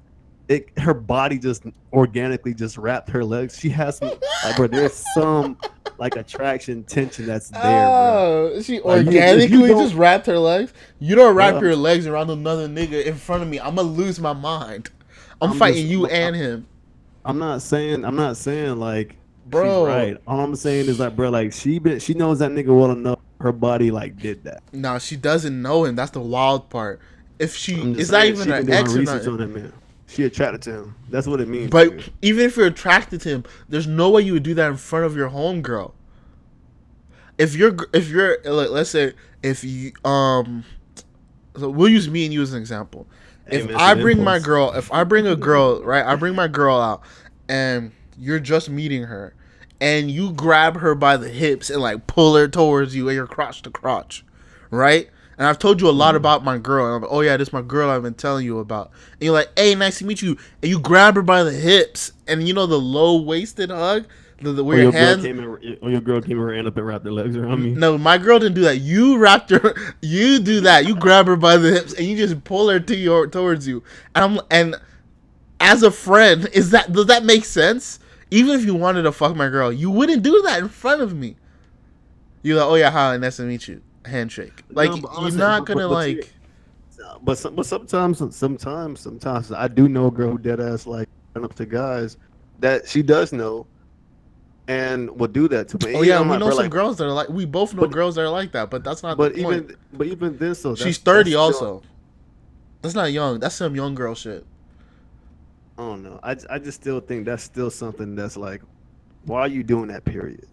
it 0.47 0.67
her 0.79 0.93
body 0.93 1.37
just 1.37 1.63
organically 1.91 2.53
just 2.53 2.77
wrapped 2.77 3.09
her 3.09 3.23
legs. 3.23 3.59
She 3.59 3.69
has 3.69 3.97
some 3.97 4.13
like 4.45 4.55
bro, 4.55 4.67
there's 4.67 5.03
some 5.13 5.57
like 5.97 6.15
attraction 6.15 6.83
tension 6.83 7.25
that's 7.25 7.49
there, 7.49 7.61
bro. 7.61 8.51
Oh, 8.55 8.61
she 8.61 8.79
Like, 8.79 9.01
you- 9.01 9.07
organically 9.07 9.57
you 9.57 9.67
don't- 9.67 9.83
just 9.83 9.95
wrapped 9.95 10.25
her 10.27 10.39
legs. 10.39 10.73
You 10.99 11.15
don't 11.15 11.35
wrap 11.35 11.55
Yeah. 11.55 11.61
your 11.61 11.75
legs 11.75 12.07
around 12.07 12.29
another 12.29 12.67
nigga 12.67 13.05
in 13.05 13.15
front 13.15 13.43
of 13.43 13.49
me. 13.49 13.59
I'm 13.59 13.75
gonna 13.75 13.89
lose 13.89 14.19
my 14.19 14.33
mind. 14.33 14.89
I'm, 15.41 15.51
I'm 15.51 15.57
fighting 15.57 15.81
just- 15.81 15.91
you 15.91 16.05
and 16.07 16.35
him. 16.35 16.65
I'm 17.25 17.37
not 17.39 17.61
saying 17.61 18.05
I'm 18.05 18.15
not 18.15 18.37
saying 18.37 18.77
like 18.79 19.17
Bro. 19.49 19.85
she's 19.85 19.93
right. 19.93 20.17
All 20.27 20.39
I'm 20.39 20.55
saying 20.55 20.87
is 20.87 20.99
like 20.99 21.15
bro, 21.15 21.29
like 21.29 21.53
she 21.53 21.79
been 21.79 21.99
she 21.99 22.13
knows 22.13 22.39
that 22.39 22.51
nigga 22.51 22.67
well 22.67 22.91
enough. 22.91 23.19
Her 23.39 23.51
body 23.51 23.91
like 23.91 24.17
did 24.17 24.43
that. 24.45 24.63
No, 24.73 24.97
she 24.97 25.15
doesn't 25.15 25.61
know 25.61 25.85
him. 25.85 25.95
That's 25.95 26.11
the 26.11 26.21
wild 26.21 26.69
part. 26.69 26.99
If 27.39 27.55
she, 27.55 27.75
it's 27.75 28.09
not 28.09 28.25
even 28.25 28.51
an 28.51 28.69
ex 28.71 28.95
or 28.95 29.03
nothing. 29.03 29.29
on 29.29 29.37
that 29.37 29.47
man. 29.47 29.73
She 30.07 30.23
attracted 30.23 30.61
to 30.63 30.71
him. 30.71 30.95
That's 31.09 31.27
what 31.27 31.41
it 31.41 31.47
means. 31.47 31.69
But 31.69 32.09
even 32.21 32.45
if 32.45 32.57
you're 32.57 32.67
attracted 32.67 33.21
to 33.21 33.29
him, 33.29 33.43
there's 33.67 33.87
no 33.87 34.09
way 34.09 34.21
you 34.21 34.33
would 34.33 34.43
do 34.43 34.53
that 34.55 34.69
in 34.71 34.77
front 34.77 35.05
of 35.05 35.15
your 35.15 35.29
homegirl. 35.29 35.91
If 37.37 37.55
you're, 37.55 37.75
if 37.93 38.09
you're, 38.09 38.37
like, 38.45 38.69
let's 38.69 38.89
say, 38.89 39.13
if 39.43 39.63
you, 39.63 39.91
um, 40.03 40.63
so 41.57 41.69
we'll 41.69 41.89
use 41.89 42.09
me 42.09 42.25
and 42.25 42.33
you 42.33 42.41
as 42.41 42.53
an 42.53 42.59
example. 42.59 43.05
Hey, 43.49 43.59
if 43.59 43.67
man, 43.67 43.75
I 43.75 43.93
bring 43.93 44.23
my 44.23 44.39
girl, 44.39 44.71
if 44.71 44.91
I 44.91 45.03
bring 45.03 45.27
a 45.27 45.35
girl, 45.35 45.83
right, 45.83 46.05
I 46.05 46.15
bring 46.15 46.35
my 46.35 46.47
girl 46.47 46.79
out, 46.79 47.03
and 47.47 47.91
you're 48.17 48.39
just 48.39 48.69
meeting 48.69 49.03
her, 49.03 49.33
and 49.79 50.09
you 50.11 50.31
grab 50.31 50.77
her 50.77 50.95
by 50.95 51.17
the 51.17 51.29
hips 51.29 51.69
and 51.69 51.81
like 51.81 52.07
pull 52.07 52.35
her 52.35 52.47
towards 52.47 52.95
you, 52.95 53.07
and 53.09 53.15
you're 53.15 53.27
crotch 53.27 53.61
to 53.63 53.69
crotch, 53.69 54.25
right? 54.71 55.09
And 55.37 55.45
I've 55.45 55.59
told 55.59 55.79
you 55.81 55.87
a 55.87 55.93
Mm. 55.93 55.97
lot 55.97 56.15
about 56.15 56.43
my 56.43 56.57
girl. 56.57 56.87
And 56.87 56.95
I'm 56.95 57.01
like, 57.03 57.11
oh 57.11 57.21
yeah, 57.21 57.37
this 57.37 57.49
is 57.49 57.53
my 57.53 57.61
girl 57.61 57.91
I've 57.91 58.01
been 58.01 58.15
telling 58.15 58.43
you 58.43 58.57
about. 58.57 58.89
And 59.13 59.21
you're 59.21 59.33
like, 59.33 59.49
hey, 59.55 59.75
nice 59.75 59.99
to 59.99 60.05
meet 60.05 60.19
you. 60.23 60.35
And 60.63 60.71
you 60.71 60.79
grab 60.79 61.13
her 61.15 61.21
by 61.21 61.43
the 61.43 61.51
hips, 61.51 62.11
and 62.27 62.47
you 62.47 62.53
know 62.55 62.65
the 62.65 62.79
low 62.79 63.21
waisted 63.21 63.69
hug, 63.69 64.07
the, 64.41 64.51
the 64.51 64.63
Or 64.63 64.65
where 64.65 64.77
your 64.77 64.83
your 64.85 64.91
girl 64.93 64.99
hands. 65.01 65.23
came 65.23 65.37
in, 65.37 65.45
or 65.45 65.89
your 65.91 66.01
girl 66.01 66.21
came 66.21 66.39
and 66.39 66.45
ran 66.47 66.65
up 66.65 66.75
and 66.75 66.87
wrapped 66.87 67.05
her 67.05 67.11
legs 67.11 67.37
around 67.37 67.63
me. 67.63 67.69
No, 67.75 67.99
my 67.99 68.17
girl 68.17 68.39
didn't 68.39 68.55
do 68.55 68.61
that. 68.61 68.77
You 68.79 69.19
wrapped 69.19 69.51
her. 69.51 69.75
You 70.01 70.39
do 70.39 70.61
that. 70.61 70.85
You 70.87 70.95
grab 70.95 71.27
her 71.27 71.35
by 71.35 71.57
the 71.57 71.69
hips 71.71 71.93
and 71.93 72.07
you 72.07 72.17
just 72.17 72.43
pull 72.43 72.69
her 72.69 72.79
to 72.79 72.95
your 72.95 73.27
towards 73.27 73.67
you. 73.67 73.83
And 74.15 74.23
I'm 74.25 74.39
and 74.49 74.75
as 75.59 75.83
a 75.83 75.91
friend, 75.91 76.47
is 76.53 76.71
that 76.71 76.91
does 76.93 77.05
that 77.07 77.23
make 77.23 77.45
sense? 77.45 77.99
Even 78.31 78.59
if 78.59 78.65
you 78.65 78.75
wanted 78.75 79.03
to 79.03 79.11
fuck 79.11 79.35
my 79.35 79.47
girl, 79.49 79.71
you 79.71 79.89
wouldn't 79.89 80.21
do 80.23 80.41
that 80.43 80.59
in 80.59 80.69
front 80.69 81.01
of 81.01 81.15
me. 81.15 81.35
You're 82.43 82.57
like, 82.57 82.67
oh 82.67 82.75
yeah, 82.75 82.91
hi, 82.91 83.15
nice 83.17 83.37
to 83.37 83.43
meet 83.43 83.67
you. 83.67 83.81
Handshake. 84.05 84.63
Like 84.69 84.89
No, 84.91 84.97
but 84.97 85.21
you're 85.21 85.31
not 85.31 85.65
gonna 85.65 85.87
but- 85.87 85.89
but 85.89 85.93
like. 85.93 86.33
But 87.23 87.37
some, 87.37 87.55
but 87.55 87.65
sometimes, 87.65 88.17
sometimes, 88.35 88.99
sometimes 88.99 89.51
I 89.51 89.67
do 89.67 89.87
know 89.87 90.07
a 90.07 90.11
girl 90.11 90.31
who 90.31 90.37
dead 90.37 90.59
ass 90.59 90.85
like 90.87 91.07
run 91.33 91.45
up 91.45 91.53
to 91.55 91.65
guys 91.65 92.17
that 92.59 92.87
she 92.87 93.01
does 93.01 93.31
know, 93.31 93.65
and 94.67 95.09
will 95.17 95.27
do 95.27 95.47
that 95.47 95.67
to 95.69 95.87
me. 95.87 95.95
Oh 95.95 96.01
yeah, 96.01 96.21
we 96.21 96.27
like, 96.29 96.39
know 96.39 96.49
some 96.49 96.57
like- 96.59 96.71
girls 96.71 96.97
that 96.97 97.05
are 97.05 97.11
like. 97.13 97.29
We 97.29 97.45
both 97.45 97.73
know 97.73 97.81
But- 97.81 97.91
girls 97.91 98.15
that 98.15 98.21
are 98.23 98.29
like 98.29 98.51
that, 98.53 98.69
but 98.69 98.83
that's 98.83 99.03
not 99.03 99.17
But 99.17 99.35
the 99.35 99.43
point. 99.43 99.63
even, 99.65 99.77
but 99.93 100.07
even 100.07 100.37
this, 100.37 100.61
so 100.61 100.75
She's 100.75 100.97
thirty 100.97 101.33
also. 101.35 101.81
That's 102.81 102.95
not 102.95 103.11
young. 103.11 103.39
That's 103.39 103.55
some 103.55 103.75
young 103.75 103.95
girl 103.95 104.13
shit. 104.13 104.45
I 105.77 105.81
don't 105.81 106.03
know. 106.03 106.19
I, 106.23 106.35
I 106.49 106.59
just 106.59 106.81
still 106.81 106.99
think 106.99 107.25
that's 107.25 107.43
still 107.43 107.69
something 107.69 108.15
that's 108.15 108.35
like, 108.37 108.61
why 109.25 109.41
are 109.41 109.47
you 109.47 109.63
doing 109.63 109.87
that? 109.89 110.03
Period. 110.05 110.47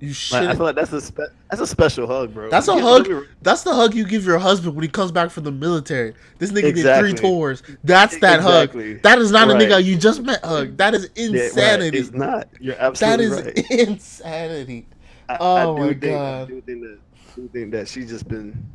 You 0.00 0.08
Like, 0.08 0.16
should. 0.16 0.42
I 0.42 0.54
feel 0.56 0.64
like 0.64 0.74
that's 0.74 0.92
a 0.92 1.00
spe- 1.00 1.30
that's 1.48 1.62
a 1.62 1.66
special 1.66 2.06
hug, 2.08 2.34
bro. 2.34 2.50
That's 2.50 2.66
a 2.68 2.74
Yeah, 2.74 2.80
hug. 2.80 3.08
me- 3.08 3.22
That's 3.40 3.62
the 3.62 3.72
hug 3.72 3.94
you 3.94 4.04
give 4.04 4.24
your 4.26 4.38
husband 4.38 4.74
when 4.74 4.82
he 4.82 4.88
comes 4.88 5.12
back 5.12 5.30
from 5.30 5.44
the 5.44 5.52
military. 5.52 6.14
This 6.38 6.50
nigga 6.50 6.64
Exactly. 6.64 7.10
did 7.12 7.20
three 7.20 7.28
tours. 7.30 7.62
That's 7.84 8.18
that 8.18 8.40
Exactly. 8.40 8.94
hug. 8.94 9.02
That 9.02 9.18
is 9.20 9.30
not 9.30 9.48
a 9.50 9.54
nigga 9.54 9.82
you 9.82 9.96
just 9.96 10.22
met 10.22 10.44
hug. 10.44 10.76
That 10.76 10.94
is 10.94 11.08
Yeah, 11.14 11.26
right. 11.28 11.34
insanity. 11.44 11.98
It's 11.98 12.10
not. 12.12 12.48
You're 12.60 12.74
that 12.74 12.82
absolutely 12.82 13.26
is 13.26 13.44
right. 13.70 13.70
insanity. 13.88 14.86
I, 15.28 15.36
Oh 15.40 15.54
I 15.56 15.64
do 15.64 15.72
my 15.80 15.86
think, 15.88 16.00
God. 16.00 16.42
I 16.42 16.44
do 16.46 16.60
think 16.62 16.80
that. 16.82 16.98
I 16.98 17.34
do 17.36 17.48
think 17.52 17.70
that 17.72 17.88
she's 17.88 18.10
just 18.10 18.26
been, 18.28 18.66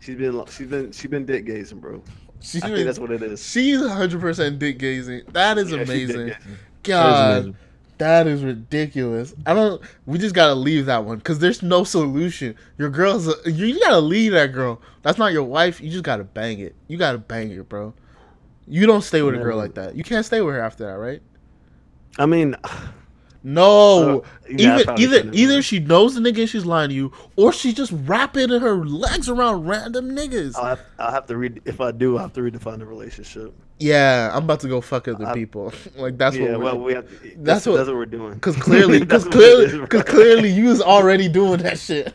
she's 0.00 0.16
been, 0.16 0.44
she's 0.46 0.66
been, 0.66 0.90
she's 0.92 1.10
been 1.10 1.24
dick 1.24 1.46
gazing, 1.46 1.78
bro. 1.78 2.02
She's 2.40 2.62
I 2.62 2.68
think 2.70 2.84
that's 2.86 2.98
what 2.98 3.10
it 3.10 3.22
is. 3.22 3.44
She's 3.46 3.80
100% 3.80 4.58
dick 4.58 4.78
gazing. 4.78 5.22
That 5.32 5.58
is 5.58 5.70
Yeah, 5.70 5.80
amazing. 5.80 6.16
gazing. 6.16 6.26
That 6.28 6.38
is 6.40 6.56
God, 6.82 7.32
amazing. 7.36 7.56
that 7.98 8.26
is 8.26 8.44
ridiculous. 8.44 9.34
I 9.46 9.54
don't. 9.54 9.82
We 10.06 10.18
just 10.18 10.34
gotta 10.34 10.54
leave 10.54 10.86
that 10.86 11.04
one 11.04 11.18
because 11.18 11.38
there's 11.40 11.62
no 11.62 11.82
solution. 11.84 12.54
Your 12.78 12.90
girl's. 12.90 13.26
A, 13.28 13.50
you, 13.50 13.66
you 13.66 13.80
gotta 13.80 14.00
leave 14.00 14.32
that 14.32 14.52
girl. 14.52 14.80
That's 15.02 15.18
not 15.18 15.32
your 15.32 15.44
wife. 15.44 15.80
You 15.80 15.90
just 15.90 16.04
gotta 16.04 16.24
bang 16.24 16.58
it. 16.60 16.74
You 16.88 16.98
gotta 16.98 17.18
bang 17.18 17.50
it, 17.50 17.68
bro. 17.68 17.94
You 18.68 18.86
don't 18.86 19.02
stay 19.02 19.22
with 19.22 19.34
a 19.34 19.38
girl 19.38 19.56
like 19.56 19.74
that. 19.74 19.94
You 19.96 20.02
can't 20.04 20.24
stay 20.26 20.40
with 20.40 20.54
her 20.54 20.60
after 20.60 20.84
that, 20.86 20.98
right? 20.98 21.22
I 22.18 22.26
mean, 22.26 22.56
No. 23.48 24.22
Uh, 24.22 24.28
yeah, 24.50 24.82
I 24.88 24.94
even 24.98 24.98
either 24.98 25.30
either 25.32 25.62
she 25.62 25.78
knows 25.78 26.16
the 26.16 26.20
nigga 26.20 26.40
and 26.40 26.48
she's 26.48 26.66
lying 26.66 26.88
to 26.88 26.94
you, 26.96 27.12
or 27.36 27.52
she 27.52 27.72
just 27.72 27.92
wrapping 27.92 28.48
her 28.50 28.84
legs 28.84 29.28
around 29.28 29.66
random 29.68 30.10
niggas. 30.10 30.56
I'll 30.56 30.64
have, 30.64 30.80
I'll 30.98 31.12
have 31.12 31.26
to 31.26 31.36
read. 31.36 31.62
If 31.64 31.80
I 31.80 31.92
do, 31.92 32.18
I 32.18 32.22
have 32.22 32.32
to 32.32 32.40
redefine 32.40 32.80
the 32.80 32.86
relationship. 32.86 33.54
yeah, 33.78 34.30
I'm 34.34 34.42
about 34.44 34.58
to 34.60 34.68
go 34.68 34.80
fuck 34.80 35.06
other 35.06 35.26
I- 35.26 35.32
people. 35.34 35.72
like 35.96 36.18
that's 36.18 36.34
yeah, 36.34 36.52
what. 36.56 36.60
well, 36.60 36.78
we're, 36.78 36.84
we 36.86 36.94
have. 36.94 37.08
To, 37.08 37.14
that's 37.36 37.64
that's, 37.64 37.66
what- 37.66 37.72
what. 37.72 37.76
That's 37.78 37.88
what 37.88 37.96
we're 37.96 38.06
doing. 38.06 38.34
Because 38.34 38.56
clearly, 38.56 38.98
because 39.04 39.22
That's 39.24 39.36
what 39.36 39.44
it 39.44 39.48
is, 39.48 39.70
clearly, 39.70 39.76
bro. 39.76 39.80
because 39.86 40.02
clearly, 40.02 40.50
you 40.50 40.64
was 40.64 40.82
already 40.82 41.28
doing 41.28 41.58
that 41.62 41.78
shit. 41.78 42.12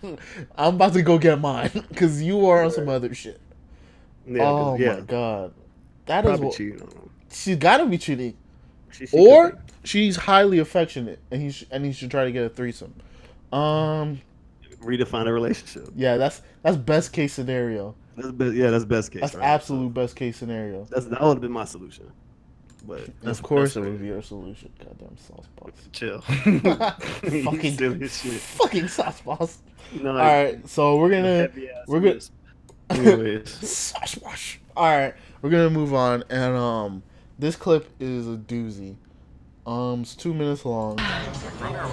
I'm 0.57 0.75
about 0.75 0.91
to 0.93 1.01
go 1.01 1.17
get 1.17 1.39
mine 1.39 1.71
because 1.87 2.21
you 2.21 2.45
are 2.47 2.63
on 2.65 2.71
some 2.71 2.89
other 2.89 3.13
shit. 3.15 3.39
Yeah, 4.27 4.39
'cause- 4.39 4.47
oh 4.47 4.77
yeah, 4.77 4.95
my 4.95 4.99
god, 5.01 5.53
that 6.07 6.25
is 6.25 6.29
probably 6.29 6.45
what 6.47 6.55
cheating 6.57 6.81
on 6.81 6.87
him. 6.89 7.09
she's 7.31 7.55
got 7.55 7.77
to 7.77 7.85
be 7.85 7.97
cheating, 7.97 8.35
She, 8.91 9.05
she 9.05 9.17
or 9.17 9.51
could 9.51 9.65
be. 9.65 9.70
She's 9.83 10.15
highly 10.15 10.59
affectionate 10.59 11.19
and 11.31 11.41
he 11.41 11.51
sh- 11.51 11.65
and 11.71 11.85
he 11.85 11.91
should 11.91 12.11
try 12.11 12.25
to 12.25 12.31
get 12.31 12.43
a 12.45 12.49
threesome. 12.49 12.93
Um, 13.51 14.21
redefine 14.81 15.27
a 15.27 15.33
relationship. 15.33 15.89
yeah, 15.95 16.17
that's 16.17 16.41
that's 16.63 16.77
best 16.77 17.13
case 17.13 17.33
scenario. 17.33 17.95
That's 18.15 18.31
best. 18.31 18.53
Yeah, 18.55 18.69
that's 18.69 18.85
best 18.85 19.11
case. 19.11 19.21
That's 19.21 19.35
right? 19.35 19.45
absolute 19.45 19.93
best 19.93 20.15
case 20.15 20.37
scenario. 20.37 20.85
That's 20.89 21.05
that 21.05 21.21
would 21.21 21.35
have 21.35 21.41
been 21.41 21.51
my 21.51 21.65
solution. 21.65 22.11
But 22.87 23.07
that's, 23.21 23.37
of 23.37 23.43
course, 23.43 23.75
it 23.75 23.81
would 23.81 23.99
be 24.01 24.07
your 24.07 24.23
solution. 24.23 24.71
Goddamn 24.79 25.15
sauce 25.17 25.45
boss. 25.55 25.71
chill. 25.91 26.21
Fucking 26.21 27.73
silly 27.77 28.07
shit. 28.07 28.33
fucking 28.33 28.87
sauce 28.87 29.21
boss. 29.21 29.59
No, 30.01 30.11
All 30.11 30.15
right, 30.15 30.67
so 30.67 30.97
we're 30.97 31.09
gonna 31.09 31.49
we're 31.87 31.99
gonna. 31.99 32.19
Anyways, 32.89 33.49
Sauce. 33.49 34.17
All 34.75 34.85
right, 34.85 35.13
we're 35.41 35.49
gonna 35.49 35.69
move 35.69 35.93
on, 35.93 36.23
and 36.29 36.55
um, 36.55 37.03
this 37.37 37.55
clip 37.55 37.89
is 37.99 38.27
a 38.27 38.37
doozy. 38.37 38.95
Um, 39.65 40.01
it's 40.01 40.15
two 40.15 40.33
minutes 40.33 40.65
long. 40.65 40.97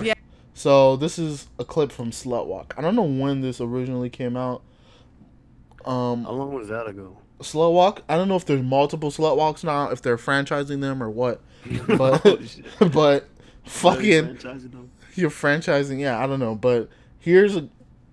Yeah. 0.02 0.14
So 0.54 0.96
this 0.96 1.18
is 1.18 1.48
a 1.58 1.64
clip 1.64 1.92
from 1.92 2.10
Slut 2.10 2.46
Walk. 2.46 2.74
I 2.76 2.80
don't 2.82 2.96
know 2.96 3.02
when 3.02 3.40
this 3.42 3.60
originally 3.60 4.10
came 4.10 4.36
out. 4.36 4.62
Um, 5.84 6.24
how 6.24 6.32
long 6.32 6.52
was 6.54 6.68
that 6.68 6.86
ago? 6.86 7.16
Slut 7.40 7.72
Walk. 7.72 8.02
I 8.08 8.16
don't 8.16 8.28
know 8.28 8.36
if 8.36 8.44
there's 8.46 8.62
multiple 8.62 9.10
Slut 9.10 9.36
Walks 9.36 9.62
now, 9.62 9.90
if 9.90 10.02
they're 10.02 10.16
franchising 10.16 10.80
them 10.80 11.02
or 11.02 11.10
what. 11.10 11.40
But 11.86 12.22
Oh, 12.24 12.38
but 12.92 13.28
fucking 13.64 14.36
Franchising 14.36 14.72
them? 14.72 14.90
you're 15.14 15.30
franchising. 15.30 16.00
Yeah, 16.00 16.18
I 16.22 16.26
don't 16.26 16.40
know, 16.40 16.54
but 16.54 16.88
here's 17.18 17.56
a, 17.56 17.68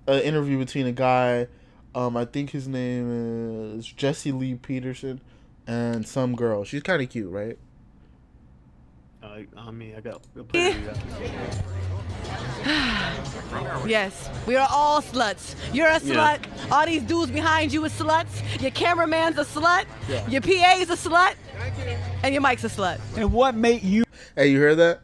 a 0.07 0.25
interview 0.25 0.57
between 0.57 0.85
a 0.87 0.91
guy. 0.91 1.47
Um, 1.93 2.17
I 2.17 2.25
think 2.25 2.49
his 2.49 2.67
name 2.67 3.77
is 3.77 3.87
Jesse 3.87 4.31
Lee 4.33 4.55
Peterson, 4.55 5.21
and 5.65 6.05
some 6.07 6.35
girl. 6.35 6.63
She's 6.65 6.83
kind 6.83 7.01
of 7.01 7.09
cute, 7.09 7.31
right? 7.31 7.57
I, 9.25 9.47
I 9.57 9.71
mean, 9.71 9.95
I 9.97 10.01
got. 10.01 10.21
got 10.35 10.47
plenty 10.49 10.85
of 10.85 10.85
that. 10.85 11.63
Yes, 13.87 14.29
we 14.47 14.55
are 14.55 14.67
all 14.71 15.01
sluts. 15.01 15.55
You're 15.73 15.87
a 15.87 15.99
Yeah. 15.99 16.37
slut. 16.37 16.71
All 16.71 16.85
these 16.85 17.03
dudes 17.03 17.31
behind 17.31 17.71
you 17.71 17.85
are 17.85 17.89
sluts. 17.89 18.41
Your 18.61 18.71
cameraman's 18.71 19.37
a 19.37 19.45
slut. 19.45 19.85
Yeah. 20.09 20.27
Your 20.27 20.41
PA's 20.41 20.89
a 20.89 20.95
slut. 21.09 21.35
And 22.23 22.33
your 22.33 22.41
mic's 22.41 22.63
a 22.63 22.69
slut. 22.69 22.99
And 23.15 23.31
what 23.31 23.55
made 23.55 23.83
you 23.83 24.03
Hey, 24.35 24.47
you 24.47 24.57
hear 24.59 24.75
that? 24.75 25.01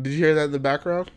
Did 0.00 0.12
you 0.12 0.18
hear 0.18 0.34
that 0.34 0.44
in 0.44 0.52
the 0.52 0.58
background? 0.58 1.10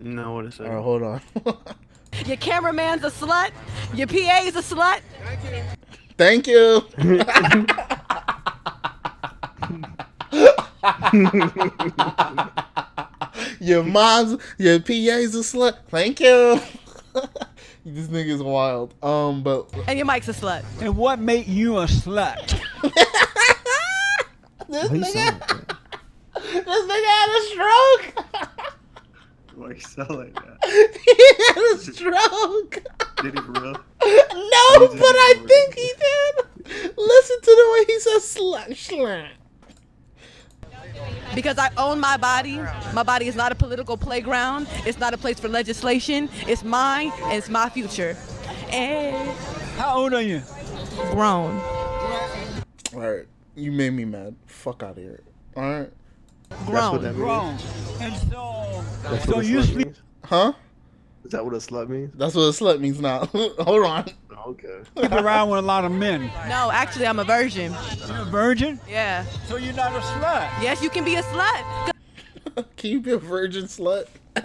No, 0.00 0.34
what 0.34 0.44
is 0.46 0.60
All 0.60 0.66
right, 0.66 0.74
that? 0.76 0.82
hold 0.82 1.02
on. 1.02 1.20
Your 2.26 2.36
cameraman's 2.36 3.02
a 3.04 3.10
slut. 3.10 3.50
Your 3.94 4.06
PA's 4.06 4.54
a 4.56 4.62
slut. 4.62 5.00
Thank 6.16 6.46
you. 6.46 6.82
your 13.60 13.82
mom's, 13.82 14.40
your 14.58 14.78
PA's 14.80 15.34
a 15.34 15.40
slut. 15.42 15.76
Thank 15.88 16.20
you. 16.20 16.60
this 17.84 18.06
nigga's 18.08 18.42
wild. 18.42 18.94
Um, 19.02 19.42
but 19.42 19.70
And 19.86 19.98
your 19.98 20.06
mic's 20.06 20.28
a 20.28 20.32
slut. 20.32 20.64
and 20.80 20.96
what 20.96 21.18
made 21.18 21.46
you 21.46 21.76
a 21.78 21.84
slut? 21.86 22.48
this 24.68 24.90
Why 24.90 24.98
nigga, 24.98 25.12
sound 25.12 25.42
this 26.34 26.64
nigga 26.64 27.06
had 27.06 27.30
a 27.30 27.40
stroke. 27.50 28.04
Why 29.56 29.68
you 29.70 29.80
sound 29.80 30.10
like 30.10 30.34
that? 30.34 30.58
he 31.04 31.14
had 31.46 31.62
a 31.74 31.78
stroke. 31.78 32.74
Did 33.22 33.34
he 33.34 33.40
for 33.40 33.52
real? 33.52 33.72
No, 33.72 33.80
but 34.78 35.16
I 35.16 35.34
think 35.46 35.74
he 35.74 35.92
did. 35.98 36.34
Listen 36.96 37.40
to 37.40 37.50
the 37.50 37.68
way 37.72 37.84
he 37.86 37.98
says 38.00 38.22
slut 38.36 38.68
slut. 38.70 39.28
Because 41.38 41.56
I 41.56 41.70
own 41.76 42.00
my 42.00 42.16
body. 42.16 42.58
My 42.92 43.04
body 43.04 43.28
is 43.28 43.36
not 43.36 43.52
a 43.52 43.54
political 43.54 43.96
playground. 43.96 44.66
It's 44.84 44.98
not 44.98 45.14
a 45.14 45.16
place 45.16 45.38
for 45.38 45.46
legislation. 45.46 46.28
It's 46.48 46.64
mine 46.64 47.12
and 47.26 47.34
it's 47.34 47.48
my 47.48 47.68
future. 47.68 48.16
And 48.70 49.30
How 49.76 49.98
old 49.98 50.14
are 50.14 50.20
you? 50.20 50.42
grown. 51.12 51.56
All 52.92 53.00
right, 53.12 53.26
you 53.54 53.70
made 53.70 53.90
me 53.92 54.04
mad. 54.04 54.34
Fuck 54.46 54.82
out 54.82 54.96
of 54.98 55.04
here. 55.04 55.20
All 55.56 55.62
right, 55.62 55.92
That's 56.48 56.60
what 56.66 56.66
Grown. 56.66 57.02
that 57.02 57.14
means. 57.14 57.16
Grown. 57.16 57.58
And 58.00 58.16
so, 58.32 58.84
That's 59.04 59.24
so 59.26 59.38
you 59.38 59.62
sleep. 59.62 59.94
huh? 60.24 60.54
Is 61.28 61.32
that 61.32 61.44
what 61.44 61.52
a 61.52 61.58
slut 61.58 61.90
means? 61.90 62.10
That's 62.16 62.34
what 62.34 62.44
a 62.44 62.52
slut 62.52 62.80
means 62.80 63.00
now. 63.02 63.26
Hold 63.58 63.84
on. 63.84 64.06
Okay. 64.46 64.80
sleep 64.96 65.12
around 65.12 65.50
with 65.50 65.58
a 65.58 65.62
lot 65.62 65.84
of 65.84 65.92
men. 65.92 66.22
No, 66.48 66.70
actually, 66.72 67.06
I'm 67.06 67.18
a 67.18 67.24
virgin. 67.24 67.76
You're 68.06 68.22
a 68.22 68.24
virgin, 68.24 68.80
Yeah. 68.88 69.26
so 69.46 69.56
you're 69.58 69.74
not 69.74 69.92
a 69.94 69.98
slut. 69.98 70.48
Yes, 70.62 70.82
you 70.82 70.88
can 70.88 71.04
be 71.04 71.16
a 71.16 71.22
slut. 71.24 71.90
Can 72.78 72.90
you 72.92 73.00
be 73.02 73.10
a 73.10 73.18
virgin 73.18 73.64
slut? 73.64 74.06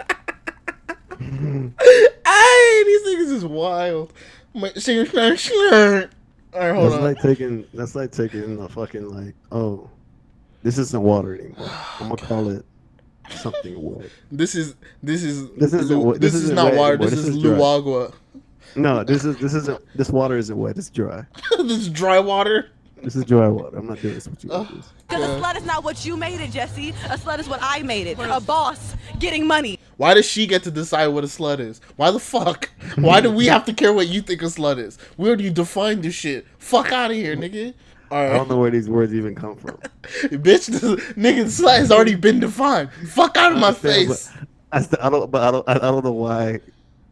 hey, 1.18 2.82
these 2.84 3.02
niggas 3.06 3.32
is 3.32 3.46
wild. 3.46 4.12
My- 4.52 4.72
sing- 4.74 5.06
sing- 5.06 5.36
sing- 5.38 5.54
All 6.52 6.60
right, 6.60 6.74
hold 6.74 6.92
That's 6.92 6.94
on. 6.96 7.02
like 7.02 7.18
taking. 7.22 7.64
That's 7.72 7.94
like 7.94 8.12
taking 8.12 8.60
a 8.60 8.68
fucking 8.68 9.08
like. 9.08 9.34
Oh, 9.50 9.88
this 10.62 10.76
isn't 10.76 11.02
water 11.02 11.34
anymore. 11.34 11.70
I'm 11.98 12.10
gonna 12.10 12.16
call 12.16 12.50
it 12.50 12.66
something 13.30 13.80
wet. 13.82 14.08
This 14.30 14.54
is 14.54 14.74
this 15.02 15.22
is 15.22 15.50
This 15.52 15.72
isn't 15.72 15.98
Lu- 15.98 16.12
this, 16.12 16.32
this 16.32 16.34
is 16.34 16.50
isn't 16.50 16.76
water. 16.76 16.96
This, 16.96 17.10
This 17.10 17.20
is 17.20 17.36
is 17.36 17.42
luagua. 17.42 18.12
No, 18.76 19.04
this 19.04 19.24
is 19.24 19.36
this 19.38 19.54
isn't. 19.54 19.80
This 19.94 20.10
water 20.10 20.36
isn't 20.36 20.56
wet. 20.56 20.76
It's 20.76 20.90
dry. 20.90 21.24
this 21.58 21.78
is 21.78 21.88
dry 21.88 22.18
water. 22.18 22.70
This 23.02 23.16
is 23.16 23.24
dry 23.26 23.48
water. 23.48 23.76
I'm 23.76 23.86
not 23.86 24.00
doing 24.00 24.14
this 24.14 24.26
with 24.26 24.42
you. 24.44 24.50
Oh. 24.50 24.64
bitches. 24.64 24.86
Because 25.06 25.22
a 25.28 25.40
slut 25.40 25.56
is 25.56 25.64
not 25.66 25.84
what 25.84 26.06
you 26.06 26.16
made 26.16 26.40
it, 26.40 26.50
Jesse. 26.50 26.90
A 27.10 27.18
slut 27.18 27.38
is 27.38 27.48
what 27.48 27.60
I 27.62 27.82
made 27.82 28.06
it. 28.06 28.18
A 28.18 28.40
boss 28.40 28.96
getting 29.18 29.46
money. 29.46 29.78
Why 29.98 30.14
does 30.14 30.24
she 30.24 30.46
get 30.46 30.62
to 30.64 30.70
decide 30.70 31.08
what 31.08 31.22
a 31.22 31.26
slut 31.26 31.60
is? 31.60 31.82
Why 31.96 32.10
the 32.10 32.18
fuck? 32.18 32.70
Why 32.96 33.20
do 33.20 33.30
we 33.30 33.46
have 33.46 33.66
to 33.66 33.74
care 33.74 33.92
what 33.92 34.08
you 34.08 34.22
think 34.22 34.40
a 34.42 34.46
slut 34.46 34.78
is? 34.78 34.98
We 35.18 35.28
already 35.28 35.50
defined 35.50 36.02
this 36.02 36.14
shit. 36.14 36.46
Fuck 36.58 36.92
out 36.92 37.10
of 37.10 37.16
here, 37.16 37.36
nigga. 37.36 37.74
All 38.14 38.22
I 38.22 38.28
don't 38.28 38.48
know 38.48 38.58
where 38.58 38.70
these 38.70 38.88
words 38.88 39.12
even 39.12 39.34
come 39.34 39.56
from. 39.56 39.76
bitch. 40.04 40.66
This, 40.66 40.80
nigga, 41.14 41.46
slut 41.46 41.78
has 41.78 41.90
already 41.90 42.14
been 42.14 42.38
defined. 42.38 42.92
Fuck 43.08 43.36
out 43.36 43.50
of 43.50 43.58
my 43.58 43.68
understand, 43.68 44.08
face. 44.08 44.32
I, 44.70 44.82
st- 44.82 45.02
I 45.02 45.10
don't. 45.10 45.28
But 45.32 45.42
I 45.42 45.50
don't. 45.50 45.68
I, 45.68 45.72
I 45.74 45.78
don't 45.78 46.04
know 46.04 46.12
why. 46.12 46.60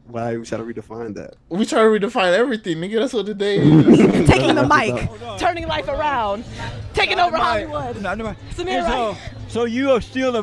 Why 0.07 0.37
we 0.37 0.45
try 0.45 0.59
to 0.59 0.65
redefine 0.65 1.15
that. 1.15 1.35
We 1.49 1.67
try 1.67 1.81
to 1.81 1.87
redefine 1.87 2.33
everything, 2.35 2.77
nigga. 2.77 3.01
That's 3.01 3.15
what 3.15 3.27
the 3.27 3.35
day 3.35 3.57
is. 3.59 3.97
Taking 4.29 4.55
the 4.55 4.69
mic. 4.69 5.11
Turning 5.41 5.67
life 5.67 5.89
around. 5.89 6.45
Taking 6.95 7.19
over 7.19 7.37
Hollywood. 7.37 8.01
Not. 8.01 8.19
Samir 8.55 8.87
so, 8.87 9.17
so 9.49 9.65
you 9.65 9.91
are 9.91 10.01
still 10.01 10.37
a 10.37 10.43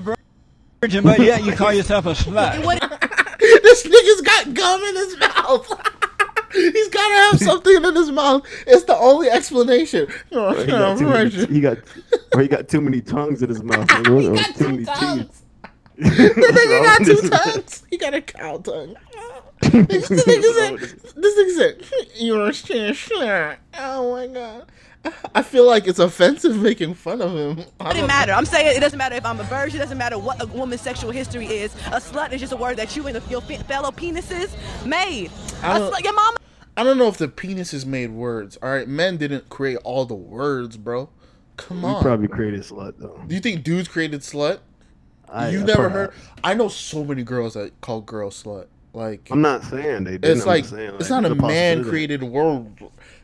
virgin, 0.81 1.05
but 1.05 1.19
yet 1.19 1.45
you 1.45 1.53
call 1.53 1.71
yourself 1.71 2.05
a 2.05 2.09
slut. 2.15 2.99
This 3.39 3.83
nigga's 3.87 4.21
got 4.21 4.53
gum 4.53 4.81
in 4.81 4.95
his 4.95 5.19
mouth. 5.19 5.98
He's 6.53 6.89
gotta 6.89 7.13
have 7.13 7.39
something 7.39 7.75
in 7.75 7.95
his 7.95 8.11
mouth. 8.11 8.45
It's 8.65 8.85
the 8.85 8.97
only 8.97 9.29
explanation. 9.29 10.07
Or 10.31 10.55
he, 10.55 10.65
got 10.67 10.97
too 10.97 11.07
many, 11.07 11.29
he 11.29 11.59
got, 11.59 11.77
or 12.33 12.41
he 12.41 12.47
got 12.47 12.67
too 12.67 12.81
many 12.81 13.01
tongues 13.01 13.41
in 13.41 13.49
his 13.49 13.63
mouth. 13.63 13.89
He 14.05 14.11
or 14.11 14.35
got 14.35 14.55
too 14.55 14.65
two 14.65 14.69
many 14.69 14.85
tongues. 14.85 15.43
The 15.97 16.05
nigga 16.05 16.83
got 16.83 17.05
two 17.05 17.29
tongues. 17.29 17.83
He 17.89 17.97
got 17.97 18.13
a 18.13 18.21
cow 18.21 18.57
tongue. 18.57 18.95
this 19.61 20.09
nigga 20.09 20.53
said, 20.53 20.79
this 21.15 21.37
nigga 21.37 21.55
said, 21.57 22.07
you're 22.15 22.47
a. 22.47 23.57
Oh 23.77 24.11
my 24.13 24.27
god. 24.27 24.71
I 25.33 25.43
feel 25.43 25.65
like 25.65 25.87
it's 25.87 25.99
offensive 25.99 26.57
making 26.57 26.93
fun 26.95 27.21
of 27.21 27.31
him. 27.31 27.59
It 27.59 27.77
doesn't 27.79 28.07
matter. 28.07 28.33
I'm 28.33 28.45
saying 28.45 28.75
it 28.75 28.79
doesn't 28.81 28.97
matter 28.97 29.15
if 29.15 29.25
I'm 29.25 29.39
a 29.39 29.43
virgin. 29.43 29.77
It 29.77 29.83
doesn't 29.83 29.97
matter 29.97 30.17
what 30.19 30.41
a 30.41 30.45
woman's 30.47 30.81
sexual 30.81 31.11
history 31.11 31.45
is. 31.47 31.73
A 31.87 31.99
slut 32.01 32.33
is 32.33 32.41
just 32.41 32.51
a 32.53 32.57
word 32.57 32.77
that 32.77 32.95
you 32.95 33.07
and 33.07 33.21
your 33.29 33.41
fellow 33.41 33.91
penises 33.91 34.49
made. 34.85 35.31
I 35.63 35.77
A 35.77 35.79
don't- 35.79 35.93
slut, 35.93 36.03
your 36.03 36.13
mama. 36.13 36.37
I 36.75 36.83
don't 36.83 36.97
know 36.97 37.07
if 37.07 37.17
the 37.17 37.27
penises 37.27 37.85
made 37.85 38.11
words. 38.11 38.57
All 38.61 38.69
right, 38.69 38.87
men 38.87 39.17
didn't 39.17 39.49
create 39.49 39.77
all 39.83 40.05
the 40.05 40.15
words, 40.15 40.77
bro. 40.77 41.09
Come 41.57 41.81
You 41.81 41.87
on. 41.87 42.01
probably 42.01 42.27
created 42.27 42.61
slut 42.61 42.93
though. 42.97 43.19
Do 43.27 43.35
you 43.35 43.41
think 43.41 43.63
dudes 43.63 43.87
created 43.87 44.21
slut? 44.21 44.59
I, 45.27 45.49
You've 45.49 45.63
I 45.63 45.65
never 45.65 45.81
probably- 45.89 45.97
heard. 45.99 46.13
I 46.43 46.53
know 46.55 46.67
so 46.69 47.03
many 47.03 47.23
girls 47.23 47.53
that 47.53 47.79
call 47.81 48.01
girls 48.01 48.41
slut. 48.43 48.67
Like 48.93 49.27
I'm 49.31 49.41
not 49.41 49.63
saying 49.63 50.05
they 50.05 50.17
did. 50.17 50.25
it's 50.25 50.41
I'm 50.41 50.47
like 50.47 50.63
just 50.63 50.73
saying, 50.73 50.95
it's 50.99 51.09
not 51.09 51.23
a 51.25 51.35
man 51.35 51.83
created 51.83 52.23
word. 52.23 52.67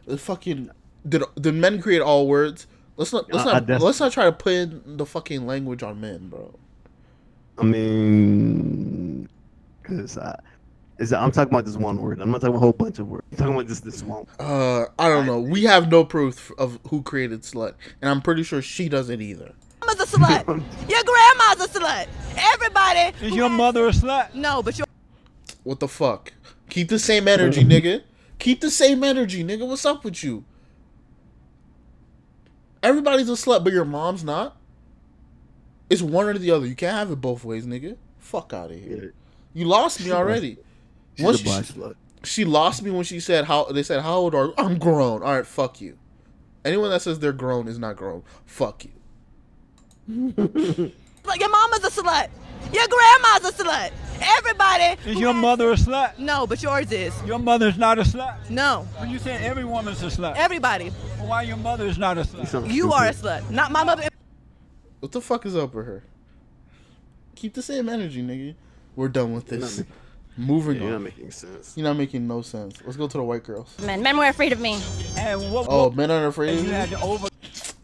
The 0.06 0.18
fucking 0.18 0.70
did 1.08 1.24
did 1.40 1.54
men 1.56 1.82
create 1.82 2.02
all 2.02 2.28
words? 2.28 2.68
Let's 2.98 3.12
not 3.14 3.32
let's 3.34 3.46
I- 3.46 3.50
I 3.50 3.54
not 3.54 3.66
def- 3.66 3.82
let's 3.82 4.00
not 4.00 4.12
try 4.12 4.26
to 4.26 4.32
put 4.32 4.54
in 4.54 4.98
the 4.98 5.06
fucking 5.06 5.46
language 5.46 5.84
on 5.84 6.00
men, 6.02 6.30
bro. 6.30 6.54
I 7.58 7.64
mean, 7.64 9.30
because 9.82 10.18
I, 10.18 10.38
is 11.00 11.14
I'm 11.14 11.32
talking 11.32 11.54
about 11.54 11.66
this 11.66 11.78
one 11.78 11.98
word. 12.02 12.20
I'm 12.22 12.32
not 12.32 12.42
talking 12.42 12.50
about 12.50 12.58
a 12.58 12.62
whole 12.62 12.74
bunch 12.74 13.00
of 13.00 13.08
words. 13.08 13.26
I'm 13.32 13.38
talking 13.38 13.54
about 13.54 13.68
just 13.68 13.84
this 13.84 14.04
one. 14.04 14.26
Uh, 14.40 14.86
I 15.00 15.10
don't 15.10 15.26
know. 15.26 15.40
We 15.40 15.64
have 15.64 15.90
no 15.90 16.04
proof 16.06 16.52
of 16.58 16.80
who 16.90 17.02
created 17.02 17.42
slut, 17.42 17.74
and 18.02 18.10
I'm 18.10 18.22
pretty 18.22 18.44
sure 18.44 18.62
she 18.62 18.90
doesn't 18.90 19.22
either. 19.22 19.54
Mama's 19.82 20.02
a 20.02 20.18
slut. 20.18 20.46
your 20.90 21.04
grandma's 21.04 21.66
a 21.66 21.80
slut. 21.80 22.08
Everybody. 22.38 23.16
Is 23.26 23.36
your 23.36 23.50
has- 23.50 23.58
mother 23.58 23.88
a 23.88 23.92
slut? 23.92 24.34
No, 24.34 24.62
but 24.64 24.78
your 24.78 24.88
What 25.64 25.80
the 25.80 25.88
fuck? 25.88 26.34
Keep 26.70 26.90
the 26.90 27.00
same 27.00 27.28
energy, 27.28 27.64
nigga. 27.66 28.04
Keep 28.40 28.62
the 28.62 28.72
same 28.72 29.04
energy, 29.04 29.44
nigga. 29.44 29.68
What's 29.68 29.86
up 29.86 30.04
with 30.04 30.24
you? 30.24 30.44
Everybody's 32.86 33.30
a 33.30 33.34
slut, 33.34 33.64
but 33.64 33.74
your 33.74 33.84
mom's 33.86 34.24
not. 34.24 34.56
It's 35.90 36.02
one 36.02 36.28
or 36.28 36.38
the 36.38 36.52
other. 36.52 36.66
You 36.66 36.76
can't 36.76 36.96
have 36.96 37.12
it 37.12 37.16
both 37.22 37.44
ways, 37.44 37.66
nigga. 37.66 37.98
Fuck 38.20 38.54
out 38.54 38.72
of 38.72 38.80
here. 38.80 39.14
Yeah, 39.54 39.62
You 39.62 39.66
lost 39.68 40.04
me 40.04 40.12
already. 40.12 40.58
she's 41.16 41.26
Once 41.26 41.42
a 41.42 41.44
she- 41.44 41.50
slut. 41.74 41.96
She 42.24 42.44
lost 42.46 42.82
me 42.82 42.90
when 42.90 43.04
she 43.04 43.20
said 43.20 43.46
how 43.46 43.66
they 43.66 43.84
said 43.84 44.02
how 44.02 44.16
old 44.16 44.34
are 44.34 44.46
you? 44.46 44.54
I'm 44.58 44.80
grown. 44.80 45.22
All 45.22 45.36
right, 45.36 45.46
fuck 45.46 45.80
you. 45.80 45.98
Anyone 46.64 46.90
that 46.90 47.04
says 47.04 47.20
they're 47.20 47.32
grown 47.34 47.68
is 47.68 47.78
not 47.78 47.96
grown. 47.98 48.24
Fuck 48.46 48.86
you. 48.86 48.92
like 51.26 51.40
your 51.40 51.50
mama's 51.50 51.84
a 51.84 51.90
slut. 52.02 52.30
Your 52.74 52.88
grandma's 52.88 53.50
a 53.50 53.64
slut. 53.64 53.92
Everybody. 54.22 55.00
Is 55.10 55.20
your 55.20 55.34
has- 55.34 55.42
mother 55.42 55.72
a 55.72 55.76
slut? 55.76 56.18
No, 56.18 56.48
but 56.48 56.62
yours 56.64 56.92
is. 56.92 57.14
Your 57.24 57.40
mother's 57.40 57.78
not 57.78 58.00
a 58.00 58.04
slut? 58.04 58.50
No. 58.50 58.88
When 58.98 59.10
you 59.10 59.20
said 59.20 59.42
every 59.42 59.66
woman's 59.66 60.02
a 60.04 60.08
slut, 60.08 60.36
Everybody. 60.36 60.92
well, 61.20 61.28
why 61.30 61.42
your 61.44 61.58
mother's 61.58 61.98
not 61.98 62.18
a 62.18 62.22
slut? 62.22 62.48
Something 62.48 62.72
You 62.72 62.94
are 62.94 63.08
a 63.08 63.14
slut. 63.14 63.50
Not 63.50 63.72
my 63.72 63.84
mother. 63.84 64.08
What 65.00 65.12
the 65.12 65.22
fuck 65.22 65.46
is 65.46 65.56
up 65.56 65.74
with 65.74 65.86
her? 65.86 66.04
Keep 67.36 67.54
the 67.54 67.62
same 67.62 67.90
energy, 67.90 68.24
nigga. 68.24 68.56
We're 68.96 69.10
done 69.10 69.34
with 69.34 69.48
this. 69.48 69.84
Moving 70.38 70.78
yeah, 70.78 70.84
You're 70.84 70.92
not 70.94 71.02
making 71.02 71.32
sense. 71.32 71.74
You're 71.78 71.86
not 71.88 71.98
making 71.98 72.28
no 72.28 72.42
sense. 72.42 72.82
Let's 72.84 72.98
go 72.98 73.08
to 73.08 73.18
the 73.18 73.24
white 73.24 73.44
girls. 73.44 73.74
Men, 73.86 74.02
men 74.02 74.18
were 74.18 74.26
afraid 74.26 74.52
of 74.54 74.60
me. 74.60 74.82
And 75.18 75.52
what, 75.52 75.68
Oh, 75.70 75.92
men 75.92 76.12
aren't 76.12 76.28
afraid 76.28 76.56
of 76.56 76.62
you 76.62 76.68
you. 76.68 76.74
had 76.74 76.90
to 76.90 77.02
over 77.02 77.28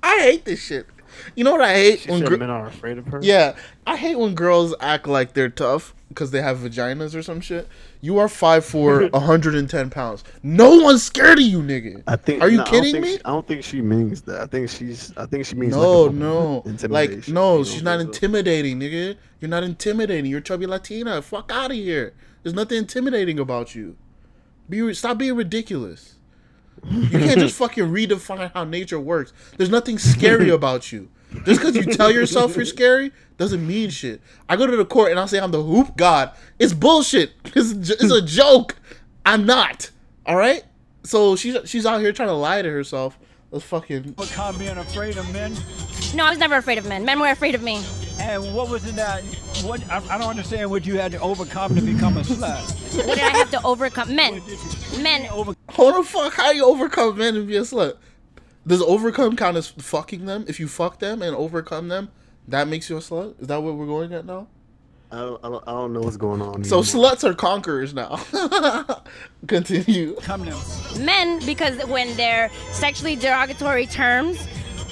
I 0.04 0.20
hate 0.22 0.46
this 0.46 0.62
shit. 0.62 0.86
You 1.36 1.43
know 1.43 1.51
what 1.51 1.61
I 1.61 1.74
hate? 1.74 1.99
She 2.01 2.09
when 2.11 2.19
said 2.19 2.28
gr- 2.28 2.38
men 2.38 2.49
are 2.49 2.67
afraid 2.67 2.97
of 2.97 3.05
her. 3.07 3.19
yeah, 3.22 3.55
I 3.88 3.95
hate 3.97 4.15
when 4.17 4.36
girls 4.36 4.74
act 4.80 5.07
like 5.07 5.34
they're 5.34 5.49
tough 5.49 5.93
because 6.09 6.32
they 6.32 6.41
have 6.41 6.57
vaginas 6.57 7.15
or 7.15 7.22
some 7.24 7.39
shit. 7.41 7.67
You 8.01 8.17
are 8.17 8.28
five 8.28 8.65
for 8.65 9.07
110 9.09 9.89
pounds. 9.91 10.24
No 10.43 10.78
one's 10.80 11.03
scared 11.03 11.38
of 11.39 11.45
you, 11.45 11.61
nigga. 11.61 12.03
I 12.07 12.15
think. 12.15 12.41
Are 12.41 12.49
you 12.49 12.57
no, 12.57 12.63
kidding 12.65 12.93
think 12.93 13.05
me? 13.05 13.11
She, 13.17 13.24
I 13.26 13.30
don't 13.30 13.47
think 13.47 13.63
she 13.63 13.82
means 13.82 14.22
that. 14.24 14.41
I 14.41 14.45
think 14.47 14.69
she's. 14.69 15.15
I 15.17 15.26
think 15.26 15.45
she 15.45 15.55
means. 15.55 15.76
No, 15.76 16.03
like 16.03 16.13
no. 16.15 16.63
Like, 16.89 17.28
no, 17.28 17.59
You 17.59 17.65
she's 17.65 17.84
know, 17.84 17.91
not 17.97 18.01
so- 18.01 18.07
intimidating, 18.07 18.80
nigga. 18.80 19.15
You're 19.39 19.49
not 19.49 19.63
intimidating. 19.63 20.30
You're 20.30 20.41
chubby 20.41 20.65
Latina. 20.67 21.22
Fuck 21.22 21.51
out 21.51 21.72
of 21.72 21.78
here. 21.78 22.13
There's 22.43 22.55
nothing 22.55 22.78
intimidating 22.80 23.38
about 23.39 23.76
you. 23.76 23.95
Be 24.69 24.93
stop 24.93 25.17
being 25.17 25.36
ridiculous. 25.36 26.15
You 26.90 27.10
can't 27.10 27.40
just 27.40 27.56
fucking 27.58 27.86
redefine 27.86 28.52
how 28.54 28.64
nature 28.64 29.00
works. 29.00 29.34
There's 29.58 29.70
nothing 29.70 29.98
scary 30.00 30.50
about 30.60 30.92
you. 30.92 31.10
Just 31.46 31.62
because 31.62 31.76
you 31.76 31.84
tell 31.84 32.12
yourself 32.12 32.56
you're 32.56 32.66
scary 32.66 33.12
doesn't 33.38 33.66
mean 33.66 33.90
shit. 33.90 34.22
I 34.50 34.58
go 34.58 34.68
to 34.68 34.76
the 34.76 34.86
court 34.86 35.12
and 35.12 35.20
I 35.20 35.26
say 35.28 35.40
I'm 35.40 35.52
the 35.52 35.64
hoop 35.64 35.96
god. 35.96 36.32
It's 36.60 36.74
bullshit. 36.74 37.34
It's, 37.56 37.90
it's 37.90 38.12
a 38.12 38.22
joke. 38.22 38.76
I'm 39.26 39.46
not. 39.46 39.92
All 40.26 40.36
right. 40.36 40.64
So 41.04 41.36
she's 41.36 41.58
she's 41.66 41.86
out 41.86 42.02
here 42.02 42.12
trying 42.12 42.30
to 42.30 42.34
lie 42.34 42.62
to 42.62 42.70
herself. 42.70 43.18
Let's 43.52 43.66
fucking 43.66 44.16
overcome 44.18 44.58
being 44.58 44.78
afraid 44.78 45.18
of 45.18 45.32
men? 45.34 45.54
No, 46.16 46.26
I 46.26 46.30
was 46.30 46.39
never 46.39 46.56
afraid 46.56 46.78
of 46.78 46.88
men. 46.88 47.04
Men 47.04 47.20
were 47.20 47.28
afraid 47.28 47.54
of 47.54 47.62
me. 47.62 47.84
And 48.18 48.56
what 48.56 48.70
was 48.70 48.86
it 48.88 48.95
that? 48.95 49.24
What 49.66 49.86
I, 49.89 49.97
I 49.97 50.18
don't 50.18 50.30
understand 50.30 50.70
what 50.70 50.86
you 50.86 50.97
had 50.97 51.12
to 51.12 51.20
overcome 51.20 51.76
to 51.76 51.82
become 51.82 52.16
a 52.16 52.22
slut. 52.22 53.06
What 53.06 53.16
did 53.18 53.26
I 53.26 53.38
have 53.38 53.52
to 53.52 53.62
overcome? 53.66 54.16
Men. 54.16 54.41
Men. 55.02 55.28
Over, 55.32 55.54
Hold 55.72 55.95
the 55.95 56.08
fuck, 56.08 56.34
how 56.34 56.52
you 56.52 56.64
overcome 56.64 57.18
men 57.18 57.36
and 57.36 57.45
be 57.45 57.58
a 57.58 57.62
slut? 57.62 57.97
Does 58.66 58.82
overcome 58.82 59.36
count 59.36 59.58
as 59.58 59.68
fucking 59.68 60.26
them? 60.26 60.45
If 60.47 60.60
you 60.60 60.70
fuck 60.70 60.99
them 60.99 61.22
and 61.22 61.36
overcome 61.36 61.89
them, 61.89 62.10
that 62.47 62.70
makes 62.70 62.89
you 62.89 62.95
a 62.97 62.99
slut? 62.99 63.41
Is 63.41 63.47
that 63.47 63.62
what 63.62 63.76
we're 63.76 63.86
going 63.86 64.14
at 64.14 64.26
now? 64.26 64.47
I 65.12 65.18
don't, 65.18 65.43
I 65.45 65.49
don't, 65.49 65.64
I 65.68 65.72
don't 65.72 65.93
know 65.93 66.01
what's 66.01 66.18
going 66.18 66.41
on. 66.41 66.64
So 66.64 66.80
anymore. 66.80 67.12
sluts 67.12 67.24
are 67.24 67.34
conquerors 67.34 67.93
now. 67.93 68.16
Continue. 69.47 70.16
Come 70.22 70.43
now. 70.45 70.62
Men, 70.99 71.43
because 71.45 71.84
when 71.88 72.16
they're 72.16 72.49
sexually 72.72 73.16
derogatory 73.16 73.88
terms, 73.88 74.39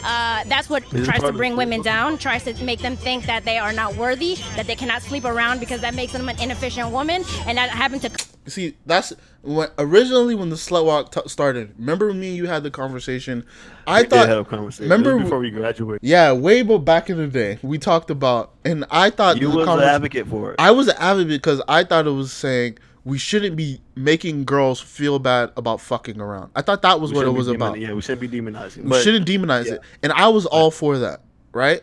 uh, 0.03 0.43
that's 0.45 0.69
what 0.69 0.83
Is 0.93 1.01
it 1.01 1.05
tries 1.05 1.21
to 1.21 1.31
bring 1.33 1.51
the- 1.53 1.57
women 1.57 1.81
down, 1.81 2.17
tries 2.17 2.43
to 2.45 2.53
make 2.63 2.79
them 2.79 2.95
think 2.95 3.25
that 3.25 3.45
they 3.45 3.57
are 3.57 3.73
not 3.73 3.95
worthy, 3.95 4.35
that 4.55 4.65
they 4.67 4.75
cannot 4.75 5.01
sleep 5.01 5.25
around 5.25 5.59
because 5.59 5.81
that 5.81 5.93
makes 5.95 6.13
them 6.13 6.27
an 6.29 6.39
inefficient 6.41 6.89
woman, 6.91 7.23
and 7.45 7.57
that 7.57 7.69
happened 7.69 8.01
to 8.03 8.11
See, 8.47 8.75
that's 8.85 9.13
when 9.41 9.69
originally 9.77 10.35
when 10.35 10.49
the 10.49 10.55
slut 10.55 10.85
walk 10.85 11.11
t- 11.11 11.21
started. 11.27 11.73
Remember 11.77 12.13
me? 12.13 12.29
and 12.29 12.37
You 12.37 12.47
had 12.47 12.63
the 12.63 12.71
conversation. 12.71 13.45
I 13.87 13.97
We 13.97 14.03
did 14.03 14.09
thought. 14.11 14.27
have 14.29 14.37
a 14.39 14.45
conversation. 14.45 14.89
Remember 14.91 15.17
before 15.17 15.39
we 15.39 15.49
graduated. 15.51 15.99
Yeah, 16.03 16.31
way 16.33 16.61
back 16.63 17.09
in 17.09 17.17
the 17.17 17.27
day, 17.27 17.57
we 17.61 17.77
talked 17.77 18.09
about, 18.09 18.51
and 18.65 18.85
I 18.91 19.09
thought 19.09 19.39
You 19.39 19.49
was 19.49 19.67
an 19.67 19.79
advocate 19.79 20.27
for 20.27 20.51
it. 20.51 20.55
I 20.59 20.71
was 20.71 20.87
an 20.87 20.95
advocate 20.99 21.41
because 21.41 21.61
I 21.67 21.83
thought 21.83 22.05
it 22.07 22.11
was 22.11 22.31
saying 22.31 22.77
we 23.05 23.17
shouldn't 23.17 23.55
be 23.55 23.81
making 23.95 24.43
girls 24.43 24.79
feel 24.81 25.19
bad 25.19 25.51
about 25.55 25.79
fucking 25.81 26.19
around. 26.19 26.51
I 26.55 26.61
thought 26.61 26.81
that 26.81 26.99
was 26.99 27.11
We 27.11 27.17
what 27.17 27.27
it 27.27 27.31
was 27.31 27.47
demon- 27.47 27.61
about. 27.61 27.79
Yeah, 27.79 27.93
we 27.93 28.01
shouldn't 28.01 28.29
be 28.29 28.41
demonizing. 28.41 28.83
We 28.83 29.01
shouldn't 29.01 29.25
demonize 29.27 29.65
yeah. 29.67 29.73
it, 29.75 29.81
and 30.03 30.11
I 30.11 30.27
was 30.27 30.45
all 30.45 30.69
for 30.69 30.97
that, 30.99 31.21
right? 31.53 31.81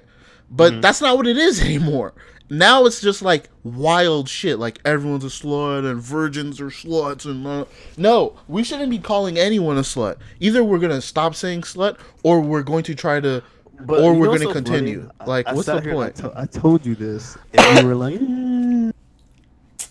But 0.51 0.73
Mm-hmm. 0.73 0.81
that's 0.81 1.01
not 1.01 1.17
what 1.17 1.27
it 1.27 1.37
is 1.37 1.61
anymore. 1.65 2.13
Now 2.49 2.87
it's 2.87 3.01
just 3.01 3.23
like 3.23 3.49
wild 3.65 4.29
shit, 4.29 4.61
like 4.61 4.79
everyone's 4.85 5.25
a 5.25 5.29
slut 5.29 5.91
and 5.91 6.01
virgins 6.01 6.61
are 6.61 6.69
sluts, 6.71 7.25
and 7.25 7.45
uh, 7.45 7.65
no, 7.97 8.39
we 8.47 8.63
shouldn't 8.63 8.91
be 8.91 8.99
calling 9.01 9.37
anyone 9.37 9.77
a 9.77 9.81
slut. 9.81 10.19
Either 10.39 10.63
we're 10.63 10.79
gonna 10.79 11.01
stop 11.01 11.35
saying 11.35 11.63
slut, 11.63 11.99
or 12.23 12.41
we're 12.41 12.63
going 12.63 12.85
to 12.85 12.95
try 12.95 13.19
to, 13.19 13.43
But 13.81 14.01
or 14.01 14.15
we're 14.15 14.27
gonna 14.27 14.39
so 14.41 14.53
continue. 14.53 15.09
funny? 15.19 15.29
Like, 15.29 15.49
I 15.49 15.55
what's 15.55 15.67
the 15.67 15.81
here 15.81 15.91
and 15.95 16.01
I 16.01 16.05
point? 16.05 16.17
to- 16.19 16.33
I 16.37 16.47
told 16.47 16.87
you 16.87 16.95
this, 16.95 17.37
and 17.53 17.81
you 17.81 17.87
were 17.89 17.97
like, 17.97 18.15
"Eh." 18.15 18.46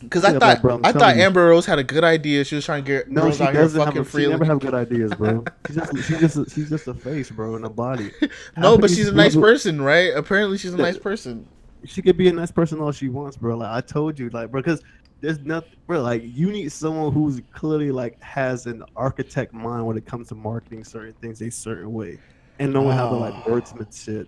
Because 0.06 0.24
I 0.24 0.38
thought 0.40 0.62
bro, 0.62 0.80
I 0.84 0.92
thought 0.92 1.16
you. 1.18 1.22
Amber 1.24 1.48
Rose 1.48 1.66
had 1.66 1.78
a 1.80 1.84
good 1.84 2.04
idea. 2.04 2.44
She 2.44 2.56
was 2.56 2.66
trying 2.66 2.84
to 2.84 2.88
get 2.88 3.10
No, 3.12 3.24
girls 3.24 3.38
she 3.38 3.44
out 3.44 3.52
here 3.54 3.62
doesn't 3.62 3.80
have. 3.80 3.88
fucking 3.90 4.02
A, 4.22 4.24
she 4.24 4.28
never 4.30 4.46
have 4.46 4.60
good 4.60 4.74
ideas, 4.74 5.14
bro. 5.14 5.44
She's 5.68 5.76
just, 5.76 5.96
she's 6.08 6.20
just, 6.20 6.38
a, 6.38 6.50
she's 6.50 6.70
just 6.70 6.88
a 6.88 6.94
face, 6.94 7.30
bro, 7.30 7.56
and 7.56 7.66
a 7.66 7.70
body. 7.70 8.12
no, 8.58 8.78
but 8.78 8.90
she's 8.90 9.08
a 9.08 9.14
nice 9.14 9.36
person, 9.36 9.82
right? 9.82 10.14
Apparently, 10.16 10.58
she's 10.58 10.74
a 10.74 10.78
nice 10.78 10.98
person. 10.98 11.48
She 11.86 12.02
could 12.02 12.18
be 12.18 12.28
a 12.30 12.34
nice 12.34 12.52
person 12.52 12.80
all 12.80 12.92
she 12.92 13.10
wants, 13.10 13.38
bro. 13.38 13.58
Like 13.58 13.70
I 13.72 13.82
told 13.82 14.18
you, 14.18 14.30
like, 14.30 14.50
bro, 14.52 14.62
because 14.62 14.82
there's 15.22 15.40
nothing, 15.40 15.72
bro. 15.88 16.02
Like 16.02 16.24
you 16.24 16.52
need 16.52 16.72
someone 16.72 17.12
who's 17.14 17.42
clearly 17.54 17.92
like 17.92 18.20
has 18.22 18.66
an 18.66 18.84
architect 18.96 19.54
mind 19.54 19.86
when 19.86 19.98
it 19.98 20.06
comes 20.06 20.30
to 20.30 20.36
marketing 20.36 20.84
certain 20.84 21.14
things 21.22 21.42
a 21.42 21.50
certain 21.52 21.94
way, 21.94 22.18
and 22.60 22.74
knowing 22.74 22.92
how 22.98 23.10
to 23.10 23.16
like 23.16 23.34
Ah. 23.36 23.44
wordsmith 23.44 24.04
shit. 24.04 24.28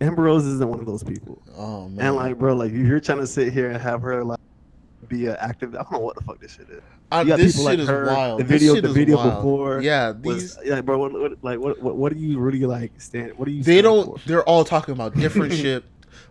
Amber 0.00 0.22
Rose 0.22 0.44
isn't 0.44 0.68
one 0.68 0.80
of 0.80 0.86
those 0.86 1.02
people. 1.04 1.40
Oh 1.56 1.88
man. 1.88 2.06
And 2.06 2.16
like, 2.16 2.38
bro, 2.38 2.54
like 2.56 2.72
you're 2.72 3.00
trying 3.00 3.20
to 3.20 3.26
sit 3.26 3.52
here 3.52 3.70
and 3.70 3.80
have 3.80 4.02
her 4.02 4.24
like 4.24 4.40
be 5.08 5.26
an 5.26 5.36
active. 5.38 5.74
I 5.74 5.78
don't 5.78 5.92
know 5.92 5.98
what 6.00 6.16
the 6.16 6.22
fuck 6.22 6.40
this 6.40 6.54
shit 6.54 6.68
is. 6.68 6.82
Uh, 7.12 7.22
You 7.24 7.28
got 7.28 7.38
this 7.38 7.56
shit 7.56 7.64
like 7.64 7.78
is 7.78 7.88
her, 7.88 8.06
wild. 8.06 8.40
The 8.40 8.44
video, 8.44 8.80
the 8.80 8.88
video 8.92 9.16
wild. 9.16 9.34
before. 9.36 9.80
Yeah, 9.82 10.12
was, 10.22 10.56
these 10.56 10.66
yeah, 10.66 10.80
bro. 10.80 10.98
What, 10.98 11.12
what, 11.12 11.32
like, 11.42 11.58
what, 11.58 11.80
what, 11.82 11.96
what 11.96 12.12
do 12.12 12.18
you 12.18 12.38
really 12.38 12.64
like 12.64 12.92
stand? 13.00 13.38
What 13.38 13.46
do 13.46 13.52
you? 13.52 13.62
they 13.62 13.82
don't. 13.82 14.20
for? 14.20 14.28
They're 14.28 14.44
all 14.44 14.64
talking 14.64 14.92
about 14.92 15.14
different 15.14 15.52
shit. 15.54 15.84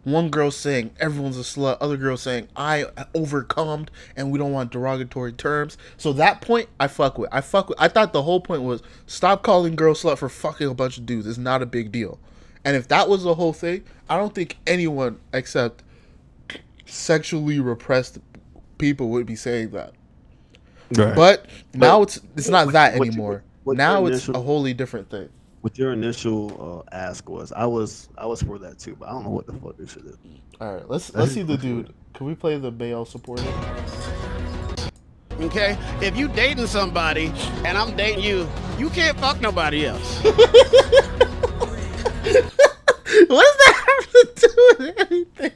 One 0.04 0.30
girl 0.30 0.52
saying 0.52 0.92
everyone's 1.00 1.38
a 1.38 1.42
slut. 1.42 1.78
Other 1.80 1.96
girl 1.96 2.18
saying 2.18 2.50
I 2.56 2.86
overcome 3.16 3.88
and 4.18 4.32
we 4.32 4.38
don't 4.38 4.52
want 4.52 4.72
derogatory 4.72 5.32
terms. 5.32 5.78
So 5.98 6.12
that 6.14 6.42
point 6.42 6.68
I 6.80 6.88
fuck 6.88 7.18
with. 7.18 7.30
I 7.32 7.40
fuck 7.42 7.70
with. 7.70 7.80
I 7.82 7.88
thought 7.88 8.12
the 8.12 8.24
whole 8.24 8.42
point 8.42 8.64
was 8.64 8.82
stop 9.08 9.44
calling 9.44 9.76
girls 9.76 10.04
slut 10.04 10.18
for 10.18 10.28
fucking 10.28 10.68
a 10.68 10.74
bunch 10.74 10.98
of 10.98 11.06
dudes. 11.06 11.26
It's 11.26 11.38
not 11.38 11.62
a 11.62 11.66
big 11.66 11.92
deal. 11.92 12.20
And 12.66 12.76
if 12.76 12.88
that 12.90 13.08
was 13.08 13.24
the 13.24 13.36
whole 13.36 13.54
thing, 13.54 13.84
I 14.10 14.18
don't 14.18 14.34
think 14.36 14.58
anyone 14.68 15.20
except 15.34 15.84
sexually 16.86 17.60
repressed 17.60 18.20
people 18.84 19.08
would 19.10 19.26
be 19.26 19.36
saying 19.38 19.70
that. 19.72 19.94
Right. 20.98 21.16
But 21.16 21.46
now 21.74 22.00
But 22.00 22.04
it's 22.04 22.22
it's 22.36 22.50
not 22.50 22.66
what- 22.68 22.74
that 22.74 23.00
what 23.00 23.08
anymore. 23.08 23.44
what 23.64 23.78
now 23.78 24.06
your 24.06 24.14
it's 24.14 24.28
a 24.28 24.40
wholly 24.40 24.74
different 24.74 25.10
thing. 25.10 25.30
what 25.62 25.78
your 25.78 25.94
initial 25.94 26.84
uh, 26.92 26.96
ask 26.96 27.30
was. 27.30 27.54
I 27.54 27.66
was 27.66 28.10
I 28.18 28.26
was 28.26 28.42
for 28.44 28.60
that 28.60 28.80
too, 28.80 28.96
but 29.00 29.08
I 29.08 29.12
don't 29.14 29.24
know 29.24 29.30
what 29.30 29.48
the 29.48 29.54
fuck 29.54 29.78
this 29.78 29.94
shit 29.94 30.04
is. 30.06 30.18
All 30.60 30.74
right, 30.74 30.90
let's 30.90 31.14
let's 31.16 31.32
see 31.32 31.44
the 31.44 31.56
dude. 31.58 31.94
Can 32.14 32.28
we 32.28 32.36
play 32.36 32.58
the 32.58 32.72
Bale 32.72 33.06
supporter? 33.06 33.44
Okay? 35.40 35.78
If 36.02 36.16
you 36.18 36.28
dating 36.28 36.68
somebody 36.68 37.32
and 37.66 37.78
I'm 37.78 37.96
dating 37.96 38.24
you, 38.24 38.48
you 38.78 38.90
can't 38.90 39.18
fuck 39.20 39.40
nobody 39.42 39.86
else. 39.88 40.24
what 40.24 40.38
does 43.48 43.58
that 43.64 43.76
have 43.88 44.08
to 44.12 44.24
do 44.42 44.76
with 44.80 45.12
anything? 45.12 45.52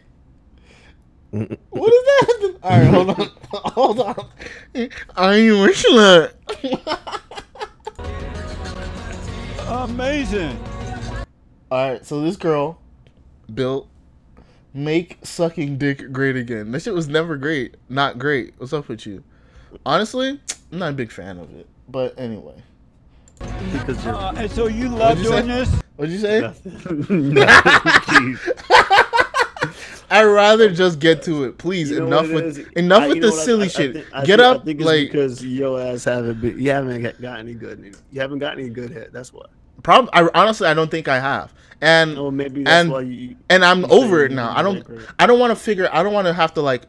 What 1.31 1.49
does 1.49 1.59
that? 1.71 2.55
All 2.63 2.79
right, 2.79 2.87
hold 2.87 3.09
on, 3.09 3.29
hold 3.73 3.99
on. 3.99 4.29
Are 5.15 5.37
you 5.37 5.63
a 5.65 5.69
slut? 5.69 6.33
Amazing. 9.67 10.57
All 11.69 11.91
right, 11.91 12.05
so 12.05 12.21
this 12.21 12.37
girl 12.37 12.79
built 13.53 13.89
make 14.73 15.17
sucking 15.23 15.77
dick 15.77 16.11
great 16.11 16.35
again. 16.37 16.71
That 16.71 16.81
shit 16.81 16.93
was 16.93 17.07
never 17.09 17.35
great. 17.35 17.75
Not 17.89 18.17
great. 18.19 18.53
What's 18.57 18.71
up 18.73 18.87
with 18.87 19.05
you? 19.05 19.23
Honestly, 19.85 20.39
I'm 20.71 20.79
not 20.79 20.91
a 20.91 20.93
big 20.93 21.11
fan 21.11 21.37
of 21.39 21.53
it. 21.55 21.67
But 21.89 22.17
anyway, 22.17 22.55
Because 23.39 24.03
you're 24.05 24.15
Uh, 24.15 24.33
and 24.37 24.49
so 24.51 24.67
you 24.67 24.87
love 24.89 25.17
you 25.17 25.25
doing 25.25 25.47
say? 25.47 25.47
this? 25.47 25.69
what'd 25.97 26.13
you 26.13 26.19
say? 26.19 26.41
Nothing. 29.91 30.07
I'd 30.09 30.23
rather 30.23 30.69
just 30.71 30.99
get 30.99 31.23
to 31.23 31.43
it, 31.45 31.57
please. 31.57 31.89
You 31.91 31.99
know 32.01 32.07
enough 32.07 32.29
with 32.29 32.45
is? 32.45 32.57
enough 32.75 33.03
I- 33.03 33.07
with 33.09 33.21
the 33.21 33.29
what 33.29 33.39
I- 33.39 33.43
silly 33.43 33.61
I- 33.63 33.65
I 33.65 33.67
shit. 33.69 33.93
think- 33.93 34.05
get 34.11 34.25
think- 34.25 34.39
up, 34.41 34.61
I 34.61 34.65
think 34.65 34.79
it's 34.79 34.85
like 34.87 35.11
because 35.11 35.45
your 35.45 35.81
ass 35.81 36.03
haven't 36.05 36.41
been, 36.41 36.59
you 36.59 36.71
haven't 36.71 37.01
got, 37.03 37.21
got 37.21 37.39
any 37.39 37.53
good. 37.53 37.95
You 38.11 38.21
haven't 38.21 38.39
got 38.39 38.57
any 38.57 38.69
good 38.69 38.91
head. 38.91 39.09
That's 39.11 39.33
why. 39.33 39.45
Prob- 39.83 40.09
I 40.13 40.27
honestly 40.33 40.67
I 40.67 40.73
don't 40.73 40.89
think 40.89 41.07
I 41.07 41.19
have. 41.19 41.53
And 41.81 42.17
Oh, 42.17 42.31
maybe 42.31 42.63
that's 42.63 42.81
and 42.83 42.91
why 42.91 43.01
you. 43.01 43.35
and 43.49 43.63
I'm 43.63 43.81
you 43.81 43.87
over 43.87 44.25
it 44.25 44.31
now. 44.31 44.51
I 44.55 44.63
don't 44.63 44.89
like. 44.89 44.99
I 45.19 45.27
don't 45.27 45.39
want 45.39 45.51
to 45.51 45.55
figure 45.55 45.87
I 45.91 46.01
don't 46.03 46.13
want 46.13 46.25
to 46.27 46.33
have 46.33 46.53
to 46.55 46.61
like 46.61 46.83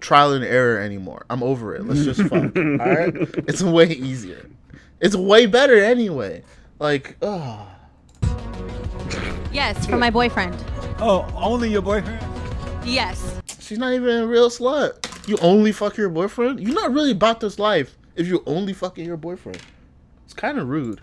trial 0.00 0.32
and 0.32 0.42
error 0.44 0.78
anymore. 0.80 1.26
I'm 1.28 1.42
over 1.42 1.74
it. 1.74 1.84
Let's 1.86 2.04
just 2.04 2.22
fuck. 2.22 2.56
all 2.56 2.76
right? 2.76 3.14
It's 3.48 3.62
way 3.62 3.88
easier. 3.88 4.48
It's 5.00 5.14
way 5.14 5.44
better 5.46 5.76
anyway. 5.82 6.42
Like, 6.78 7.16
ugh. 7.20 7.66
Yes, 9.52 9.84
from 9.86 10.00
my 10.00 10.08
boyfriend. 10.10 10.56
Oh, 11.00 11.26
only 11.36 11.70
your 11.70 11.82
boyfriend? 11.82 12.18
Yes. 12.84 13.40
She's 13.58 13.78
not 13.78 13.92
even 13.92 14.22
a 14.22 14.26
real 14.26 14.50
slut. 14.50 15.28
You 15.28 15.36
only 15.42 15.72
fuck 15.72 15.96
your 15.96 16.08
boyfriend? 16.08 16.60
You're 16.60 16.74
not 16.74 16.92
really 16.92 17.12
about 17.12 17.40
this 17.40 17.58
life 17.58 17.96
if 18.16 18.26
you 18.26 18.42
only 18.46 18.72
fucking 18.72 19.04
your 19.04 19.16
boyfriend. 19.16 19.60
It's 20.24 20.34
kind 20.34 20.58
of 20.58 20.68
rude. 20.68 21.00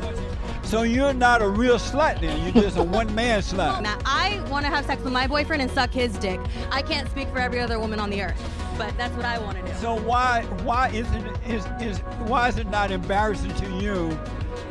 So 0.63 0.83
you're 0.83 1.13
not 1.13 1.41
a 1.41 1.47
real 1.47 1.77
slut 1.77 2.19
then. 2.21 2.41
You're 2.43 2.63
just 2.63 2.77
a 2.77 2.83
one 2.99 3.13
man 3.13 3.39
slut. 3.41 3.81
Now, 3.81 3.97
I 4.05 4.41
want 4.49 4.65
to 4.65 4.69
have 4.69 4.85
sex 4.85 5.01
with 5.03 5.13
my 5.13 5.27
boyfriend 5.27 5.61
and 5.61 5.71
suck 5.71 5.91
his 5.91 6.17
dick. 6.17 6.39
I 6.71 6.81
can't 6.81 7.09
speak 7.09 7.29
for 7.29 7.39
every 7.39 7.59
other 7.59 7.79
woman 7.79 7.99
on 7.99 8.09
the 8.09 8.21
earth, 8.21 8.41
but 8.77 8.95
that's 8.97 9.15
what 9.15 9.25
I 9.25 9.37
want 9.37 9.57
to 9.57 9.65
do. 9.65 9.77
So 9.79 9.95
why 10.01 10.43
why 10.63 10.89
is 10.89 11.07
it 11.11 11.23
is 11.47 11.65
is 11.81 11.99
why 12.27 12.49
is 12.49 12.57
it 12.57 12.67
not 12.67 12.91
embarrassing 12.91 13.53
to 13.55 13.69
you 13.77 14.17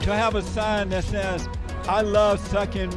to 0.01 0.15
have 0.15 0.35
a 0.35 0.43
sign 0.43 0.89
that 0.91 1.05
says 1.05 1.49
I 1.89 2.01
love 2.03 2.41
sucking 2.49 2.91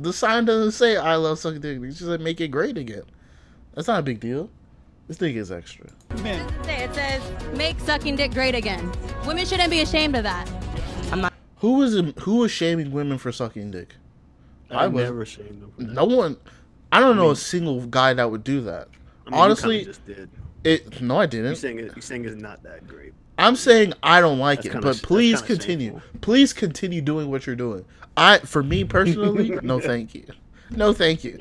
The 0.00 0.12
sign 0.12 0.44
doesn't 0.44 0.72
say 0.72 0.96
I 0.96 1.16
love 1.16 1.38
sucking 1.38 1.60
dick. 1.60 1.78
It 1.80 1.86
just 1.88 2.00
said 2.00 2.20
make 2.20 2.40
it 2.40 2.48
great 2.48 2.78
again. 2.78 3.02
That's 3.74 3.88
not 3.88 4.00
a 4.00 4.02
big 4.02 4.20
deal. 4.20 4.50
This 5.06 5.16
thing 5.16 5.36
is 5.36 5.50
extra. 5.50 5.86
men? 6.22 6.46
Say, 6.64 6.84
It 6.84 6.94
says, 6.94 7.22
make 7.56 7.78
sucking 7.80 8.16
dick 8.16 8.32
great 8.32 8.54
again. 8.54 8.92
Women 9.26 9.46
shouldn't 9.46 9.70
be 9.70 9.80
ashamed 9.80 10.16
of 10.16 10.22
that. 10.24 10.48
I'm 11.10 11.22
not. 11.22 11.32
Who 11.56 11.74
was 11.78 11.94
who 12.20 12.36
was 12.36 12.50
shaming 12.52 12.92
women 12.92 13.18
for 13.18 13.32
sucking 13.32 13.70
dick? 13.70 13.94
I 14.70 14.86
was- 14.86 15.04
never 15.04 15.24
shamed 15.24 15.62
them. 15.62 15.72
for 15.76 15.82
that. 15.84 15.92
No 15.92 16.04
one. 16.04 16.36
I 16.92 17.00
don't 17.00 17.16
know 17.16 17.24
mean- 17.24 17.32
a 17.32 17.36
single 17.36 17.86
guy 17.86 18.14
that 18.14 18.30
would 18.30 18.44
do 18.44 18.60
that. 18.62 18.88
I 19.26 19.30
mean, 19.30 19.40
Honestly, 19.40 19.78
kinda 19.78 19.90
just 19.92 20.06
did. 20.06 20.28
it. 20.64 21.00
No, 21.02 21.18
I 21.18 21.26
didn't. 21.26 21.56
saying 21.56 21.78
it? 21.78 21.92
You 21.96 22.02
saying 22.02 22.24
it's 22.26 22.40
not 22.40 22.62
that 22.62 22.86
great? 22.86 23.12
I'm 23.38 23.54
saying 23.56 23.94
I 24.02 24.20
don't 24.20 24.38
like 24.38 24.58
That's 24.58 24.66
it, 24.66 24.72
kinda 24.72 24.86
but 24.86 24.96
sh- 24.96 25.02
please 25.02 25.40
continue. 25.40 25.92
shameful. 25.92 26.20
Please 26.20 26.52
continue 26.52 27.00
doing 27.00 27.30
what 27.30 27.46
you're 27.46 27.56
doing. 27.56 27.84
I, 28.16 28.38
for 28.38 28.62
me 28.64 28.84
personally, 28.84 29.50
no, 29.62 29.78
thank 29.78 30.14
you. 30.14 30.26
No, 30.70 30.92
thank 30.92 31.22
you. 31.22 31.40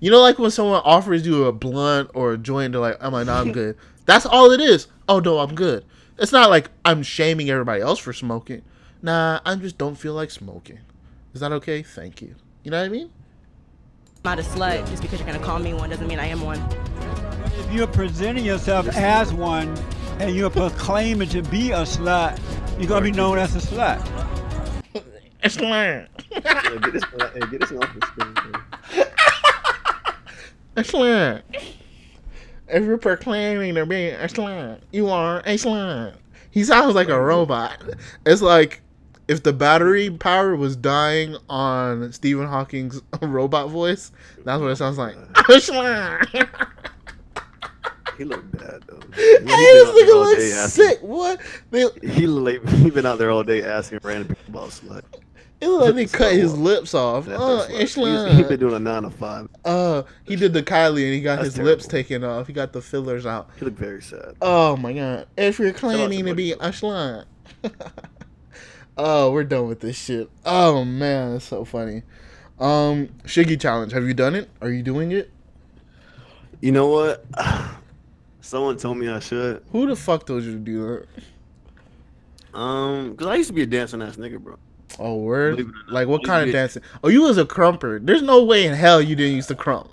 You 0.00 0.10
know, 0.10 0.20
like 0.20 0.38
when 0.38 0.50
someone 0.50 0.82
offers 0.84 1.26
you 1.26 1.44
a 1.46 1.52
blunt 1.52 2.10
or 2.14 2.34
a 2.34 2.38
joint, 2.38 2.72
they're 2.72 2.80
like, 2.80 2.98
"I'm 3.00 3.12
like, 3.12 3.26
no, 3.26 3.32
I'm 3.34 3.52
good." 3.52 3.76
That's 4.04 4.26
all 4.26 4.52
it 4.52 4.60
is. 4.60 4.86
Oh 5.08 5.18
no, 5.18 5.38
I'm 5.38 5.54
good. 5.54 5.84
It's 6.18 6.30
not 6.32 6.50
like 6.50 6.70
I'm 6.84 7.02
shaming 7.02 7.50
everybody 7.50 7.80
else 7.80 7.98
for 7.98 8.12
smoking. 8.12 8.62
Nah, 9.02 9.40
I 9.44 9.54
just 9.56 9.78
don't 9.78 9.94
feel 9.96 10.14
like 10.14 10.30
smoking. 10.30 10.80
Is 11.32 11.40
that 11.40 11.52
okay? 11.52 11.82
Thank 11.82 12.20
you. 12.20 12.34
You 12.64 12.70
know 12.70 12.78
what 12.78 12.86
I 12.86 12.88
mean? 12.90 13.10
I'm 14.24 14.36
not 14.36 14.38
a 14.38 14.42
slut. 14.42 14.88
Just 14.88 15.02
because 15.02 15.20
you're 15.20 15.26
gonna 15.26 15.44
call 15.44 15.58
me 15.58 15.72
one 15.74 15.90
doesn't 15.90 16.06
mean 16.06 16.18
I 16.18 16.26
am 16.26 16.42
one. 16.42 16.60
If 17.58 17.72
you're 17.72 17.86
presenting 17.86 18.44
yourself 18.44 18.88
as 18.88 19.32
one 19.32 19.74
and 20.20 20.34
you're 20.34 20.50
proclaiming 20.50 21.28
to 21.30 21.42
be 21.42 21.70
a 21.70 21.82
slut, 21.82 22.38
you're 22.78 22.88
gonna 22.88 23.04
be 23.04 23.12
known 23.12 23.38
as 23.38 23.54
a 23.56 23.58
slut. 23.58 24.04
It's 25.42 25.60
land. 25.60 26.08
Yeah, 26.30 26.78
get 26.78 26.92
this, 26.92 27.04
hey, 27.04 27.40
get 27.50 27.60
this 27.60 27.72
off 27.72 27.94
the 27.94 28.06
screen. 28.06 28.34
bro. 28.34 29.04
It's 30.76 30.92
land. 30.94 31.42
If 32.68 32.84
you're 32.84 32.98
proclaiming 32.98 33.74
to 33.76 33.86
be 33.86 34.08
a 34.08 34.26
slut, 34.28 34.80
you 34.92 35.08
are 35.08 35.38
a 35.40 35.56
slut. 35.56 36.14
He 36.50 36.64
sounds 36.64 36.94
like 36.94 37.08
a 37.08 37.20
robot. 37.20 37.78
It's 38.26 38.42
like 38.42 38.82
if 39.28 39.42
the 39.42 39.52
battery 39.52 40.10
power 40.10 40.56
was 40.56 40.74
dying 40.74 41.36
on 41.48 42.12
Stephen 42.12 42.46
Hawking's 42.46 43.00
robot 43.22 43.70
voice, 43.70 44.10
that's 44.44 44.60
what 44.60 44.70
it 44.70 44.76
sounds 44.76 44.98
like. 44.98 45.16
I'm 48.20 48.30
a 48.32 48.34
slut. 48.34 48.42
He 48.42 48.52
looked 48.52 48.58
bad 48.58 48.82
though. 48.86 49.00
Hey, 49.14 49.38
He 49.40 49.46
this 49.46 49.88
nigga 49.90 50.14
looks 50.14 50.52
asking- 50.54 50.84
sick. 50.84 50.98
What? 51.00 51.40
They, 51.70 51.86
He 52.02 52.26
like 52.26 52.66
he 52.68 52.90
been 52.90 53.06
out 53.06 53.18
there 53.18 53.30
all 53.30 53.42
day 53.44 53.62
asking 53.62 54.00
random 54.02 54.28
people 54.34 54.58
about 54.60 54.70
slut. 54.70 55.02
it 55.60 55.66
looked 55.68 55.84
like 55.86 55.94
they 55.94 56.06
cut 56.06 56.32
his 56.32 56.56
lips 56.56 56.94
off. 56.94 57.26
That's 57.26 57.40
Oh, 57.40 57.66
slut. 57.68 57.80
it's 57.80 57.94
He's- 57.94 57.96
slut. 57.96 58.34
He 58.36 58.42
been 58.44 58.60
doing 58.60 58.74
a 58.74 58.78
nine 58.78 59.02
to 59.04 59.10
five. 59.10 59.48
Uh, 59.64 60.02
he 60.24 60.36
did 60.36 60.52
the 60.52 60.62
Kylie 60.62 61.04
and 61.04 61.14
he 61.14 61.20
got 61.20 61.36
That's 61.36 61.56
his 61.56 61.58
lips 61.64 61.86
taken 61.86 62.22
off. 62.24 62.46
He 62.46 62.52
got 62.52 62.72
the 62.72 62.82
fillers 62.82 63.26
out. 63.26 63.50
He 63.58 63.64
looked 63.64 63.78
very 63.78 64.02
sad. 64.02 64.34
Oh 64.42 64.76
my 64.76 64.92
god! 64.92 65.26
If 65.36 65.58
you're 65.58 65.72
claiming 65.72 66.26
to 66.26 66.34
be 66.34 66.52
a 66.52 66.56
slut, 66.56 67.24
oh, 68.96 69.30
we're 69.32 69.44
done 69.44 69.68
with 69.68 69.80
this 69.80 69.96
shit. 69.96 70.28
Oh 70.44 70.84
man, 70.84 71.32
that's 71.34 71.44
so 71.44 71.64
funny. 71.64 72.02
Um, 72.58 73.08
Shiggy 73.24 73.60
challenge. 73.60 73.92
Have 73.92 74.04
you 74.04 74.14
done 74.14 74.34
it? 74.34 74.50
Are 74.60 74.70
you 74.70 74.82
doing 74.82 75.12
it? 75.12 75.30
You 76.60 76.72
know 76.72 76.88
what? 76.88 77.24
Someone 78.48 78.78
told 78.78 78.96
me 78.96 79.10
I 79.10 79.18
should. 79.18 79.62
Who 79.72 79.86
the 79.86 79.94
fuck 79.94 80.24
told 80.24 80.42
you 80.42 80.52
to 80.52 80.58
do 80.58 81.04
that? 82.54 82.58
Um, 82.58 83.14
cause 83.14 83.26
I 83.26 83.34
used 83.34 83.48
to 83.48 83.52
be 83.52 83.60
a 83.60 83.66
dancing 83.66 84.00
ass 84.00 84.16
nigga, 84.16 84.38
bro. 84.38 84.56
Oh, 84.98 85.16
word. 85.16 85.58
Believe 85.58 85.68
it 85.68 85.72
or 85.76 85.82
not. 85.84 85.92
Like 85.92 86.08
what 86.08 86.24
kind 86.24 86.48
of 86.48 86.52
dancing? 86.54 86.80
Oh, 87.04 87.08
you 87.10 87.20
was 87.24 87.36
a 87.36 87.44
krumper. 87.44 88.00
There's 88.02 88.22
no 88.22 88.42
way 88.44 88.64
in 88.64 88.72
hell 88.72 89.02
you 89.02 89.14
didn't 89.16 89.34
used 89.36 89.48
to 89.48 89.54
krump. 89.54 89.88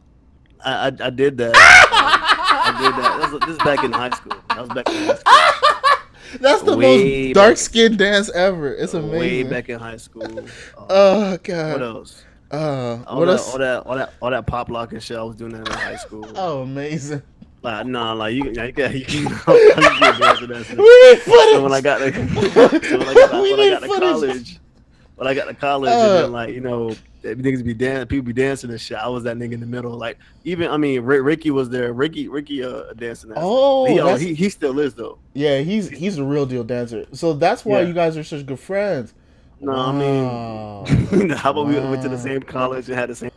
I 0.64 0.86
I, 0.86 0.86
I 0.86 1.10
did 1.10 1.38
that. 1.40 1.52
I 1.54 2.82
did 2.82 2.94
that. 3.04 3.20
This, 3.24 3.32
was- 3.34 3.40
this 3.42 3.50
is 3.50 3.58
back 3.58 3.84
in 3.84 3.92
high 3.92 4.12
school. 4.12 4.38
That 4.48 4.60
was 4.62 4.70
back 4.70 4.88
in 4.88 4.96
high 5.06 5.16
school. 5.16 6.40
That's 6.40 6.62
the 6.62 6.78
Way 6.78 7.26
most 7.26 7.34
dark 7.36 7.58
skinned 7.58 7.98
dance 7.98 8.30
ever. 8.32 8.74
It's 8.74 8.94
amazing. 8.94 9.20
Way 9.20 9.44
back 9.44 9.68
in 9.68 9.80
high 9.80 9.98
school. 9.98 10.46
Oh 10.78 11.38
god. 11.44 11.74
What 11.74 11.82
else? 11.82 12.24
Uh, 12.52 13.04
All 13.06 13.20
what 13.20 13.26
that, 13.26 13.32
else? 13.32 13.52
all 13.52 13.60
that, 13.60 13.86
all 13.86 13.96
that, 13.98 14.14
all 14.22 14.30
that 14.30 14.48
pop 14.48 14.70
lock 14.70 14.94
and 14.94 15.04
shit. 15.04 15.18
I 15.18 15.24
was 15.24 15.36
doing 15.36 15.52
that 15.52 15.68
in 15.68 15.74
high 15.74 15.96
school. 15.98 16.26
Oh, 16.36 16.62
amazing. 16.62 17.22
Like, 17.66 17.86
nah, 17.88 18.14
like 18.14 18.34
you, 18.36 18.46
you 18.46 18.72
got, 18.72 18.94
you 18.94 19.00
you 19.08 19.30
dancing, 19.30 20.48
dancing. 20.48 20.78
We 20.78 21.12
need 21.12 21.20
footage. 21.22 21.54
So 21.56 21.64
when 21.64 21.74
I 21.74 21.82
got 21.82 21.98
to, 22.00 22.12
so 22.84 22.98
when 23.00 23.08
I 23.08 23.14
got, 23.14 23.42
We 23.42 23.52
when 23.52 23.60
I 23.60 23.70
got 23.72 23.82
to 23.82 23.88
college, 23.88 24.60
when 25.16 25.28
I 25.28 25.34
got 25.34 25.46
to 25.46 25.54
college, 25.54 25.90
Uh. 25.92 25.94
and 25.96 26.24
then 26.26 26.32
like 26.32 26.50
you 26.54 26.62
know, 26.62 26.96
the 27.22 27.36
niggas 27.36 27.64
be 27.66 27.74
dancing, 27.74 28.08
people 28.08 28.26
be 28.26 28.34
dancing 28.34 28.70
and 28.70 28.80
shit. 28.80 28.98
I 28.98 29.08
was 29.08 29.24
that 29.24 29.36
nigga 29.38 29.54
in 29.54 29.60
the 29.60 29.66
middle. 29.66 29.92
Like 29.98 30.18
even, 30.44 30.70
I 30.70 30.78
mean, 30.78 31.02
Rick, 31.02 31.24
Ricky 31.24 31.50
was 31.52 31.70
there. 31.70 31.92
Ricky, 31.92 32.28
Ricky, 32.28 32.64
uh, 32.64 32.94
dancing. 32.94 33.32
Oh, 33.36 33.86
he, 33.86 34.00
oh, 34.00 34.16
he, 34.16 34.34
he 34.36 34.50
still 34.50 34.80
is 34.80 34.94
though. 34.94 35.18
Yeah, 35.34 35.60
he's 35.60 35.90
he's 35.90 36.18
a 36.20 36.24
real 36.24 36.46
deal 36.46 36.64
dancer. 36.64 37.06
So 37.14 37.34
that's 37.34 37.66
why 37.66 37.82
Yeah. 37.82 37.88
you 37.88 37.94
guys 37.94 38.16
are 38.16 38.24
such 38.24 38.46
good 38.46 38.60
friends. 38.60 39.14
No, 39.60 39.72
Wow. 39.72 40.86
I 40.88 40.92
mean, 41.16 41.30
how 41.30 41.52
about 41.52 41.68
we 41.68 41.76
went 41.80 42.04
to 42.04 42.10
the 42.10 42.18
same 42.20 42.42
college 42.42 42.88
and 42.90 43.00
had 43.00 43.10
the 43.10 43.16
same, 43.16 43.32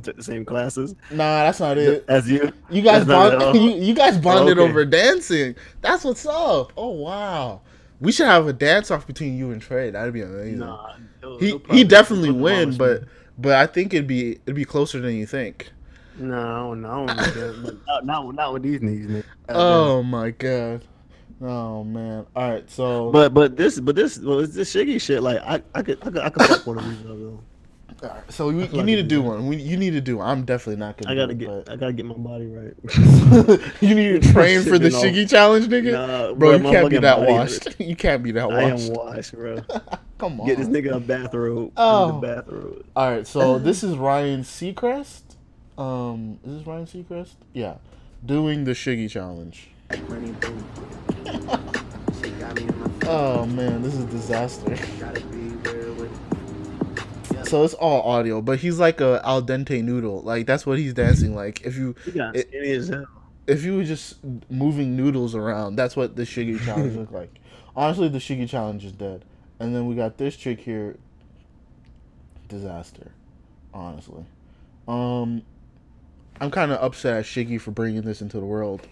took 0.04 0.16
the 0.16 0.22
same 0.22 0.44
classes 0.44 0.94
Nah, 1.10 1.44
that's 1.44 1.60
not 1.60 1.78
it. 1.78 2.04
as 2.08 2.28
you? 2.30 2.52
You 2.70 2.82
guys 2.82 3.06
That's 3.06 3.08
not 3.08 3.26
it 3.28 3.34
at 3.34 3.38
bond, 3.40 3.58
you, 3.62 3.70
you 3.70 3.94
guys 3.94 4.18
bonded 4.18 4.58
Okay. 4.58 4.68
over 4.70 4.84
dancing. 4.84 5.54
That's 5.80 6.04
what's 6.04 6.26
up. 6.26 6.72
Oh 6.76 6.90
wow. 6.90 7.60
We 8.00 8.12
should 8.12 8.26
have 8.26 8.46
a 8.46 8.52
dance 8.52 8.90
off 8.90 9.06
between 9.06 9.36
you 9.36 9.50
and 9.50 9.60
Trey. 9.60 9.90
That'd 9.90 10.14
be 10.14 10.22
amazing. 10.22 10.60
Nah, 10.60 10.94
he 11.38 11.60
he 11.70 11.84
definitely 11.84 12.30
win, 12.30 12.76
but 12.78 13.04
but 13.38 13.52
I 13.56 13.66
think 13.66 13.92
it'd 13.92 14.06
be 14.06 14.32
it'd 14.46 14.54
be 14.54 14.64
closer 14.64 15.00
than 15.00 15.14
you 15.16 15.26
think. 15.26 15.70
No, 16.18 16.74
no, 16.74 17.04
not, 17.86 18.04
not, 18.04 18.34
not 18.34 18.52
with 18.52 18.62
these 18.62 18.80
knees, 18.82 19.06
man. 19.06 19.24
Oh 19.48 20.02
my 20.02 20.30
god. 20.30 20.84
Oh 21.42 21.84
man. 21.84 22.26
All 22.36 22.50
right. 22.50 22.70
So 22.70 23.10
But 23.10 23.32
but 23.34 23.56
this 23.56 23.80
but 23.80 23.96
this 23.96 24.18
well 24.18 24.40
it's 24.40 24.54
this 24.54 24.74
shiggy 24.74 25.00
shit 25.00 25.22
like 25.22 25.38
I 25.40 25.62
I 25.74 25.82
could 25.82 25.98
I 26.02 26.10
could, 26.10 26.18
I 26.18 26.28
could 26.30 26.42
fuck 26.46 26.66
one 26.66 26.78
of 26.78 26.84
these 26.84 26.98
up, 27.00 27.16
though. 27.18 27.40
All 28.02 28.08
right, 28.08 28.32
so 28.32 28.50
you, 28.50 28.60
you 28.60 28.66
like 28.66 28.86
need 28.86 28.96
to 28.96 29.02
do 29.02 29.20
do 29.20 29.22
one. 29.22 29.46
We, 29.46 29.56
you 29.56 29.76
need 29.76 29.90
to 29.90 30.00
do. 30.00 30.18
One. 30.18 30.28
I'm 30.28 30.44
definitely 30.44 30.80
not 30.80 30.96
gonna. 30.96 31.12
I 31.12 31.16
gotta 31.16 31.34
do 31.34 31.46
get 31.46 31.50
it, 31.50 31.68
I 31.68 31.76
gotta 31.76 31.92
get 31.92 32.06
my 32.06 32.14
body 32.14 32.46
right. 32.46 32.74
you 33.80 33.94
need 33.94 34.22
to 34.22 34.32
train 34.32 34.62
for 34.62 34.78
the 34.78 34.90
Shit. 34.90 35.14
Shiggy 35.14 35.28
challenge, 35.28 35.66
nigga. 35.66 35.92
Nah, 35.92 36.32
bro, 36.32 36.58
bro, 36.58 36.70
you 36.70 36.76
can't 36.76 36.90
be 36.90 36.98
that 36.98 37.20
washed. 37.20 37.64
hurt. 37.64 37.80
you 37.80 37.96
can't 37.96 38.22
be 38.22 38.32
that 38.32 38.50
I 38.50 38.70
washed. 38.72 38.88
am 38.88 38.94
washed, 38.94 39.32
bro. 39.34 39.58
Come 40.18 40.40
on. 40.40 40.46
Get 40.46 40.58
this 40.58 40.68
nigga 40.68 40.96
a 40.96 41.00
bathrobe. 41.00 41.72
Oh. 41.76 42.20
The 42.20 42.26
bathrobe. 42.26 42.84
All 42.96 43.10
right, 43.10 43.26
so 43.26 43.58
this 43.58 43.82
is 43.82 43.96
Ryan 43.96 44.42
Seacrest. 44.42 45.22
Um, 45.76 46.38
is 46.44 46.58
this 46.58 46.66
Ryan 46.66 46.86
Seacrest? 46.86 47.34
Yeah, 47.52 47.76
doing 48.24 48.64
the 48.64 48.72
Shiggy 48.72 49.10
challenge. 49.10 49.70
Oh 53.06 53.46
man, 53.46 53.82
this 53.82 53.94
is 53.94 54.04
a 54.04 54.06
disaster. 54.06 54.76
So 57.50 57.64
it's 57.64 57.74
all 57.74 58.02
audio, 58.02 58.40
but 58.40 58.60
he's 58.60 58.78
like 58.78 59.00
a 59.00 59.20
al 59.24 59.42
dente 59.42 59.82
noodle. 59.82 60.22
Like 60.22 60.46
that's 60.46 60.64
what 60.64 60.78
he's 60.78 60.94
dancing 60.94 61.34
like. 61.34 61.62
If 61.66 61.76
you 61.76 61.96
got 62.14 62.36
it- 62.36 62.88
hell. 62.88 63.06
if 63.48 63.64
you 63.64 63.76
were 63.76 63.82
just 63.82 64.18
moving 64.48 64.96
noodles 64.96 65.34
around, 65.34 65.74
that's 65.74 65.96
what 65.96 66.14
the 66.14 66.22
Shiggy 66.22 66.64
challenge 66.64 66.96
looked 66.96 67.12
like. 67.12 67.40
Honestly, 67.74 68.08
the 68.08 68.18
Shiggy 68.18 68.48
challenge 68.48 68.84
is 68.84 68.92
dead. 68.92 69.24
And 69.58 69.74
then 69.74 69.86
we 69.86 69.96
got 69.96 70.16
this 70.16 70.36
chick 70.36 70.60
here. 70.60 70.96
Disaster, 72.48 73.10
honestly. 73.74 74.24
Um, 74.86 75.42
I'm 76.40 76.52
kind 76.52 76.70
of 76.70 76.80
upset 76.80 77.16
at 77.16 77.24
Shiggy 77.24 77.60
for 77.60 77.72
bringing 77.72 78.02
this 78.02 78.22
into 78.22 78.38
the 78.38 78.46
world. 78.46 78.86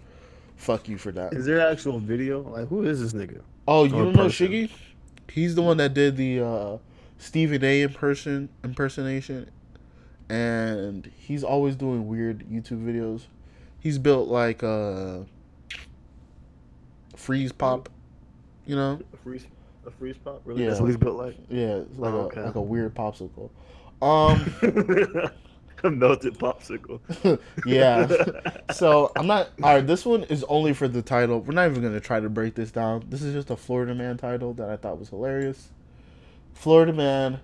Fuck 0.57 0.89
you 0.89 0.99
for 0.99 1.13
that. 1.13 1.33
Is 1.33 1.47
there 1.47 1.61
actual 1.61 2.01
video? 2.01 2.43
Like 2.43 2.67
who 2.69 2.83
is 2.83 3.01
this 3.01 3.13
nigga? 3.13 3.41
Oh, 3.69 3.85
you 3.85 3.95
Or 3.95 4.05
don't 4.05 4.17
know? 4.17 4.27
Shiggy? 4.27 4.69
He's 5.31 5.55
the 5.55 5.63
one 5.63 5.77
that 5.77 5.95
did 5.95 6.17
the 6.17 6.41
uh, 6.41 6.79
Stephen 7.19 7.63
A. 7.65 7.87
imperson 7.87 8.49
impersonation, 8.65 9.51
and 10.29 11.11
he's 11.19 11.45
always 11.45 11.77
doing 11.77 12.07
weird 12.09 12.49
YouTube 12.49 12.85
videos. 12.85 13.23
He's 13.81 13.99
built 13.99 14.29
like 14.29 14.63
a 14.63 15.27
freeze 17.17 17.53
pop, 17.53 17.89
you 18.67 18.77
know? 18.77 19.01
A 19.13 19.17
freeze 19.19 19.47
a 19.87 19.91
freeze 19.91 20.17
pop? 20.19 20.43
Really? 20.45 20.63
Yeah. 20.63 20.69
That's 20.69 20.81
what 20.81 20.87
he's 20.87 20.97
built 20.97 21.17
like? 21.17 21.37
Yeah, 21.49 21.77
it's 21.77 21.99
like 21.99 22.13
Oh, 22.13 22.19
a 22.19 22.25
okay. 22.25 22.43
like 22.43 22.55
a 22.55 22.61
weird 22.61 22.95
popsicle. 22.95 23.51
Um, 24.01 24.55
a 25.85 25.91
melted 25.91 26.39
popsicle. 26.39 27.01
yeah. 27.67 28.07
so 28.73 29.11
I'm 29.17 29.27
not. 29.27 29.51
All 29.63 29.75
right, 29.75 29.87
this 29.87 30.05
one 30.05 30.25
is 30.25 30.45
only 30.45 30.73
for 30.73 30.89
the 30.89 31.03
title. 31.03 31.41
We're 31.41 31.55
not 31.55 31.71
even 31.71 31.83
gonna 31.83 32.01
try 32.01 32.21
to 32.21 32.29
break 32.29 32.55
this 32.55 32.71
down. 32.71 33.05
This 33.09 33.23
is 33.23 33.35
just 33.35 33.51
a 33.51 33.57
Florida 33.57 33.95
Man 33.95 34.17
title 34.17 34.53
that 34.55 34.69
I 34.69 34.77
thought 34.77 34.99
was 34.99 35.09
hilarious. 35.09 35.71
Florida 36.59 36.93
Man 36.93 37.39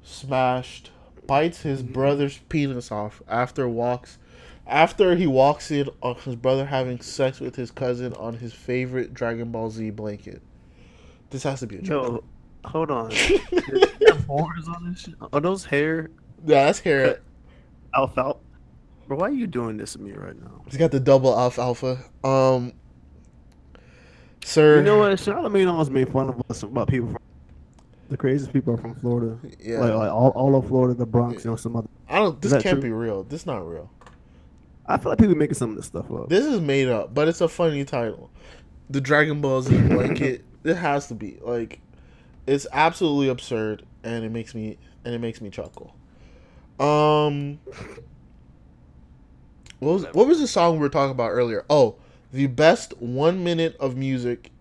smashed 0.00 0.92
bites 1.26 1.62
his 1.62 1.82
brother's 1.82 2.38
penis 2.48 2.92
off 2.92 3.20
after 3.26 3.68
walks 3.68 4.18
after 4.68 5.16
he 5.16 5.26
walks 5.26 5.72
in 5.72 5.88
on 6.00 6.14
his 6.14 6.36
brother 6.36 6.66
having 6.66 7.00
sex 7.00 7.40
with 7.40 7.56
his 7.56 7.72
cousin 7.72 8.12
on 8.12 8.34
his 8.34 8.52
favorite 8.52 9.14
Dragon 9.14 9.50
Ball 9.50 9.68
Z 9.68 9.90
blanket. 9.90 10.42
This 11.30 11.42
has 11.42 11.58
to 11.58 11.66
be 11.66 11.78
a 11.78 11.82
joke. 11.82 12.24
Yo, 12.64 12.70
hold 12.70 12.92
on. 12.92 13.10
Does 13.10 13.26
he 13.26 13.40
have 14.06 14.24
horns 14.26 14.68
on 14.68 14.90
this 14.90 15.00
shit? 15.00 15.14
Are 15.32 15.40
those 15.40 15.64
hair? 15.64 16.12
Yeah, 16.46 16.66
that's 16.66 16.78
hair. 16.78 17.20
Alfalfa. 17.96 18.38
Bro, 19.08 19.16
why 19.18 19.26
are 19.26 19.32
you 19.32 19.48
doing 19.48 19.76
this 19.76 19.94
to 19.94 19.98
me 19.98 20.12
right 20.12 20.40
now? 20.40 20.62
He's 20.66 20.76
got 20.76 20.92
the 20.92 21.00
double 21.00 21.36
alfalfa. 21.36 21.98
Um, 22.22 22.74
sir. 24.44 24.76
You 24.76 24.84
know 24.84 24.98
what? 24.98 25.18
Charlamagne 25.18 25.68
always 25.68 25.90
made 25.90 26.12
fun 26.12 26.28
of 26.28 26.40
us 26.48 26.62
about 26.62 26.86
people 26.86 27.08
from 27.08 27.18
the 28.14 28.18
craziest 28.18 28.52
people 28.52 28.72
are 28.72 28.76
from 28.76 28.94
Florida. 28.94 29.36
Yeah. 29.58 29.80
Like, 29.80 29.92
like 29.92 30.12
all, 30.12 30.28
all 30.36 30.54
of 30.54 30.68
Florida, 30.68 30.94
the 30.94 31.04
Bronx, 31.04 31.44
you 31.44 31.50
know, 31.50 31.56
some 31.56 31.74
other. 31.74 31.88
I 32.08 32.20
don't. 32.20 32.40
This 32.40 32.52
can't 32.52 32.64
true? 32.64 32.80
be 32.80 32.90
real. 32.90 33.24
This 33.24 33.40
is 33.40 33.46
not 33.46 33.68
real. 33.68 33.90
I 34.86 34.98
feel 34.98 35.10
like 35.10 35.18
people 35.18 35.34
making 35.34 35.54
some 35.54 35.70
of 35.70 35.76
this 35.76 35.86
stuff 35.86 36.08
up. 36.12 36.28
This 36.28 36.46
is 36.46 36.60
made 36.60 36.88
up, 36.88 37.12
but 37.12 37.26
it's 37.26 37.40
a 37.40 37.48
funny 37.48 37.84
title. 37.84 38.30
The 38.88 39.00
Dragon 39.00 39.40
Ball 39.40 39.62
Z 39.62 39.76
blanket. 39.88 40.44
it 40.62 40.76
has 40.76 41.08
to 41.08 41.16
be 41.16 41.38
like, 41.42 41.80
it's 42.46 42.68
absolutely 42.72 43.30
absurd, 43.30 43.84
and 44.04 44.24
it 44.24 44.30
makes 44.30 44.54
me 44.54 44.78
and 45.04 45.12
it 45.12 45.20
makes 45.20 45.40
me 45.40 45.50
chuckle. 45.50 45.92
Um, 46.78 47.58
what 49.80 49.92
was 49.92 50.04
what 50.12 50.28
was 50.28 50.38
the 50.38 50.46
song 50.46 50.74
we 50.74 50.78
were 50.78 50.88
talking 50.88 51.10
about 51.10 51.30
earlier? 51.30 51.64
Oh, 51.68 51.96
the 52.32 52.46
best 52.46 52.96
one 52.98 53.42
minute 53.42 53.76
of 53.80 53.96
music 53.96 54.52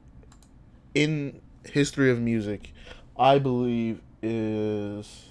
in 0.95 1.39
history 1.65 2.09
of 2.09 2.19
music, 2.19 2.72
I 3.17 3.39
believe, 3.39 4.01
is 4.21 5.29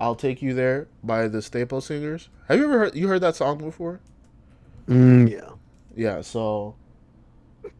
"I'll 0.00 0.14
Take 0.14 0.42
You 0.42 0.54
There" 0.54 0.88
by 1.02 1.28
the 1.28 1.42
Staple 1.42 1.80
Singers. 1.80 2.28
Have 2.48 2.58
you 2.58 2.64
ever 2.64 2.78
heard 2.78 2.94
you 2.94 3.08
heard 3.08 3.20
that 3.20 3.36
song 3.36 3.58
before? 3.58 4.00
Mm, 4.88 5.30
yeah. 5.30 5.50
Yeah, 5.96 6.20
so 6.20 6.74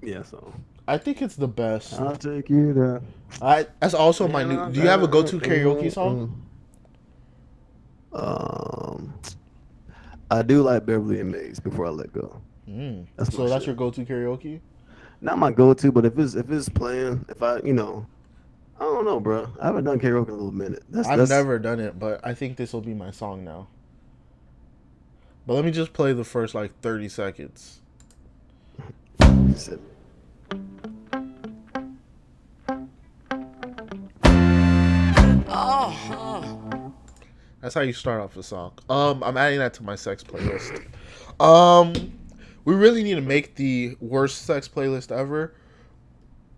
Yeah, 0.03 0.23
so. 0.23 0.53
I 0.87 0.99
think 0.99 1.23
it's 1.23 1.37
the 1.37 1.49
best. 1.49 1.95
I'll 1.95 2.17
take 2.17 2.51
you 2.51 2.73
there. 2.75 3.03
I 3.41 3.67
that's 3.81 3.95
also 3.95 4.29
my 4.29 4.45
new. 4.45 4.71
Do 4.71 4.81
you 4.81 4.89
have 4.89 5.03
a 5.03 5.09
go-to 5.09 5.41
karaoke 5.41 5.91
song? 5.91 6.43
Um, 8.13 9.15
I 10.31 10.43
do 10.43 10.63
like 10.63 10.87
Beverly 10.87 11.21
and 11.21 11.33
Maze 11.33 11.59
before 11.59 11.87
I 11.87 11.91
let 11.91 12.13
go. 12.13 12.41
Mm. 12.69 13.07
That's 13.17 13.35
so 13.35 13.49
that's 13.49 13.65
shit. 13.65 13.69
your 13.69 13.77
go-to 13.77 14.05
karaoke? 14.05 14.61
Not 15.21 15.39
my 15.39 15.51
go-to, 15.51 15.91
but 15.91 16.05
if 16.05 16.19
it's 16.19 16.35
if 16.35 16.51
it's 16.51 16.69
playing, 16.69 17.25
if 17.29 17.43
I 17.43 17.61
you 17.61 17.73
know, 17.73 18.07
I 18.81 18.85
don't 18.85 19.05
know, 19.05 19.21
bro. 19.21 19.49
I 19.61 19.67
haven't 19.67 19.85
done 19.85 20.01
karaoke 20.01 20.29
in 20.29 20.35
a 20.35 20.37
little 20.37 20.53
minute. 20.53 20.83
That's 20.89 21.09
I've 21.09 21.19
that's, 21.19 21.31
never 21.31 21.59
done 21.59 21.81
it, 21.81 21.99
but 21.99 22.21
I 22.25 22.35
think 22.35 22.57
this 22.57 22.73
will 22.73 22.81
be 22.81 22.95
my 22.95 23.11
song 23.11 23.45
now. 23.45 23.69
But 25.47 25.55
let 25.55 25.65
me 25.65 25.71
just 25.71 25.93
play 25.93 26.13
the 26.13 26.25
first 26.25 26.55
like 26.55 26.81
30 26.81 27.09
seconds. 27.09 27.81
That's 37.65 37.75
how 37.75 37.81
you 37.81 37.93
start 37.95 38.21
off 38.21 38.37
a 38.37 38.43
song. 38.43 38.73
Um, 38.91 39.23
I'm 39.23 39.37
adding 39.37 39.59
that 39.59 39.73
to 39.75 39.83
my 39.83 39.95
sex 39.95 40.23
playlist. 40.23 40.85
Um, 41.41 42.13
we 42.65 42.75
really 42.75 43.03
need 43.03 43.15
to 43.15 43.21
make 43.21 43.55
the 43.55 43.97
worst 44.01 44.43
sex 44.43 44.69
playlist 44.69 45.11
ever. 45.11 45.55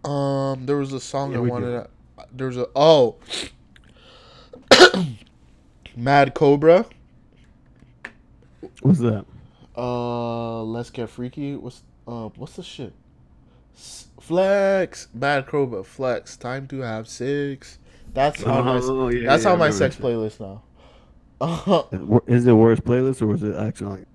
Um, 0.04 0.66
there 0.66 0.76
was 0.76 0.92
a 0.92 1.00
song 1.00 1.32
Yeah, 1.32 1.38
I 1.38 1.40
wanted. 1.42 1.66
To, 1.66 1.90
there 2.32 2.46
was 2.46 2.56
a 2.56 2.68
oh, 2.74 3.16
Mad 5.96 6.34
Cobra. 6.34 6.86
What's 8.82 9.00
that? 9.00 9.24
Uh, 9.76 10.62
let's 10.62 10.90
get 10.90 11.10
freaky. 11.10 11.56
What's 11.56 11.82
uh, 12.06 12.28
what's 12.36 12.56
the 12.56 12.62
shit? 12.62 12.92
S- 13.76 14.08
Flex, 14.20 15.08
Mad 15.14 15.46
Cobra, 15.46 15.84
Flex. 15.84 16.36
Time 16.36 16.66
to 16.68 16.80
have 16.80 17.08
sex. 17.08 17.78
That's 18.14 18.42
how 18.42 18.62
my 18.62 18.80
Oh, 18.82 19.08
yeah, 19.08 19.28
that's 19.28 19.44
yeah, 19.44 19.56
my 19.56 19.70
sex 19.70 19.96
playlist 19.96 20.40
now. 20.40 20.62
Is 22.26 22.46
it 22.46 22.52
worst 22.52 22.84
playlist 22.84 23.20
or 23.20 23.34
is 23.34 23.42
it 23.42 23.54
actually? 23.56 24.06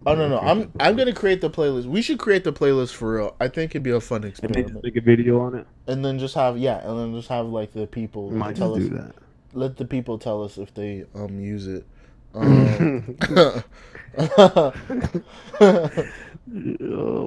Like, 0.00 0.06
Oh 0.06 0.14
no 0.14 0.28
no! 0.28 0.40
I'm 0.40 0.72
I'm 0.80 0.96
gonna 0.96 1.12
create 1.12 1.40
the 1.42 1.50
playlist. 1.50 1.86
We 1.86 2.02
should 2.02 2.18
create 2.18 2.44
the 2.44 2.52
playlist 2.52 2.94
for 2.94 3.14
real. 3.16 3.36
I 3.40 3.48
think 3.48 3.72
it'd 3.72 3.82
be 3.82 3.90
a 3.90 4.00
fun 4.00 4.24
and 4.42 4.54
they 4.54 4.62
experiment. 4.62 4.68
just 4.72 4.82
make 4.82 4.96
a 4.96 5.00
video 5.00 5.40
on 5.40 5.54
it. 5.54 5.66
And 5.86 6.04
then 6.04 6.18
just 6.18 6.34
have 6.34 6.56
yeah, 6.58 6.78
and 6.88 6.98
then 6.98 7.14
just 7.14 7.28
have 7.28 7.46
like 7.46 7.72
the 7.72 7.86
people 7.86 8.30
We 8.30 8.36
might 8.36 8.56
tell 8.56 8.74
just 8.74 8.76
us. 8.76 8.82
do 8.82 8.88
that. 8.96 9.14
Let 9.52 9.76
the 9.76 9.84
people 9.84 10.18
tell 10.18 10.42
us 10.42 10.58
if 10.58 10.72
they 10.74 11.04
um 11.14 11.40
use 11.40 11.66
it. 11.66 11.86
Um, 12.32 13.16
oh 14.18 14.72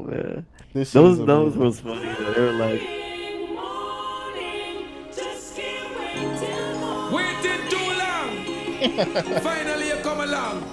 man, 0.04 0.46
This 0.74 0.92
those 0.94 1.24
those 1.26 1.56
amazing. 1.56 1.60
was 1.60 1.80
funny. 1.80 2.16
Though. 2.20 2.34
They 2.34 2.42
were 2.42 2.52
like, 2.54 2.82
Waiting 7.12 7.70
too 7.70 7.90
long. 8.02 9.40
Finally, 9.42 9.88
you 9.90 9.96
come 10.04 10.20
along. 10.22 10.64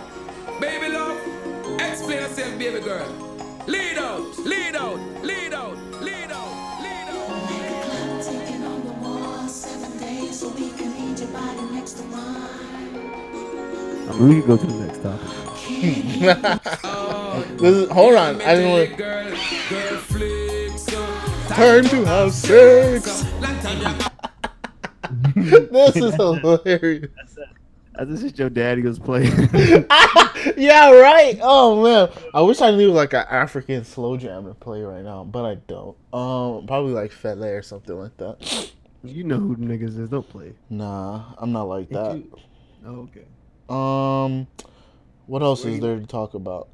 Baby 0.61 0.89
love, 0.93 1.10
explain 2.01 2.23
yourself, 2.23 2.59
baby 2.59 2.81
girl. 2.81 3.07
Lead 3.67 3.99
out, 3.99 4.39
lead 4.39 4.75
out, 4.75 4.99
lead 5.23 5.53
out, 5.53 5.77
lead 6.01 6.31
out, 6.31 6.81
lead 6.81 7.09
out. 7.11 7.31
I 14.09 14.13
mean, 14.19 14.29
we 14.29 14.35
can 14.41 14.47
go 14.47 14.57
to 14.57 14.67
the 14.67 14.73
next 14.87 15.03
topic. 15.03 15.29
Oh, 16.85 17.45
this 17.59 17.77
is 17.77 17.91
hold 17.91 18.15
on. 18.15 18.41
I 18.41 18.55
didn't 18.55 18.71
want 18.71 18.97
Girl, 18.97 19.25
girl 19.69 19.99
flicks. 19.99 20.87
turn 21.55 21.85
to 21.85 22.05
have 22.07 22.33
sex. 22.33 23.25
this 25.37 25.97
is 25.97 26.15
hilarious. 26.15 27.11
I 27.97 28.05
this 28.05 28.23
is 28.23 28.39
your 28.39 28.51
daddy 28.51 28.83
was 28.83 28.99
playing. 28.99 29.33
yeah, 30.57 30.91
right. 30.93 31.39
Oh 31.43 31.83
man, 31.83 32.09
I 32.33 32.41
wish 32.43 32.61
I 32.61 32.71
knew 32.71 32.93
like 32.93 33.13
an 33.13 33.25
African 33.29 33.85
slow 33.85 34.17
jam 34.17 34.47
to 34.47 34.55
play 34.55 34.83
right 34.83 35.03
now, 35.05 35.25
but 35.25 35.45
I 35.45 35.55
don't. 35.67 35.97
Um, 36.13 36.67
probably 36.67 36.93
like 36.93 37.11
Fela 37.11 37.59
or 37.59 37.63
something 37.63 37.99
like 37.99 38.17
that. 38.19 38.71
you 39.03 39.25
know 39.25 39.39
who 39.39 39.57
the 39.57 39.65
niggas 39.65 39.99
is. 39.99 40.09
Don't 40.09 40.29
play. 40.29 40.53
Nah, 40.71 41.25
I'm 41.39 41.53
not 41.53 41.65
like 41.65 41.89
that. 41.91 42.17
you- 42.17 42.31
Oh, 42.87 43.09
okay. 43.11 43.27
Um, 43.69 44.47
what 45.27 45.43
else 45.43 45.65
is 45.67 45.81
there 45.81 45.99
to 45.99 46.07
talk 46.07 46.33
about? 46.35 46.69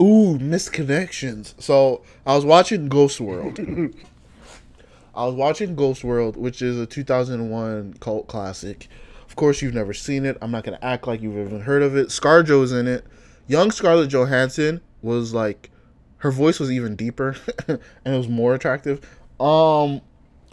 Ooh, 0.00 0.38
misconnections. 0.38 1.60
So 1.60 2.02
I 2.24 2.36
was 2.36 2.44
watching 2.44 2.88
Ghost 2.88 3.20
World. 3.20 3.58
I 5.14 5.26
was 5.26 5.34
watching 5.34 5.74
Ghost 5.74 6.04
World, 6.04 6.36
which 6.36 6.62
is 6.62 6.78
a 6.78 6.86
2001 6.86 7.94
cult 8.00 8.28
classic. 8.28 8.88
Of 9.32 9.36
course, 9.36 9.62
you've 9.62 9.72
never 9.72 9.94
seen 9.94 10.26
it. 10.26 10.36
I'm 10.42 10.50
not 10.50 10.62
gonna 10.62 10.78
act 10.82 11.06
like 11.06 11.22
you've 11.22 11.38
even 11.38 11.62
heard 11.62 11.82
of 11.82 11.96
it. 11.96 12.08
ScarJo's 12.08 12.70
in 12.70 12.86
it. 12.86 13.06
Young 13.46 13.70
Scarlett 13.70 14.10
Johansson 14.10 14.82
was 15.00 15.32
like, 15.32 15.70
her 16.18 16.30
voice 16.30 16.60
was 16.60 16.70
even 16.70 16.96
deeper, 16.96 17.34
and 17.66 17.80
it 18.04 18.14
was 18.14 18.28
more 18.28 18.54
attractive. 18.54 19.00
Um, 19.40 20.02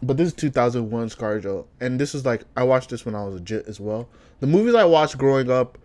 but 0.01 0.15
this 0.15 0.29
is 0.29 0.33
2001 0.35 1.09
ScarJo, 1.09 1.65
and 1.81 1.99
this 1.99 2.15
is 2.15 2.25
like 2.25 2.43
I 2.55 2.63
watched 2.63 2.89
this 2.89 3.05
when 3.05 3.15
I 3.15 3.25
was 3.25 3.35
a 3.35 3.41
jit 3.41 3.67
as 3.67 3.81
well. 3.81 4.07
The 4.39 4.47
movies 4.47 4.75
I 4.75 4.85
watched 4.85 5.17
growing 5.17 5.51
up 5.51 5.77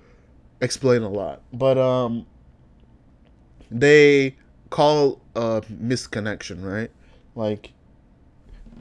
explain 0.61 1.03
a 1.03 1.11
lot, 1.11 1.43
but 1.53 1.77
um, 1.77 2.25
they 3.73 4.37
call 4.71 5.21
a 5.35 5.63
misconnection, 5.63 6.65
right? 6.65 6.93
Like, 7.35 7.73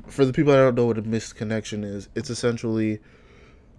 for 0.05 0.23
the 0.23 0.33
people 0.33 0.53
that 0.53 0.59
don't 0.59 0.75
know 0.75 0.85
what 0.85 0.99
a 0.99 1.01
misconnection 1.01 1.83
is, 1.83 2.09
it's 2.13 2.29
essentially 2.29 2.99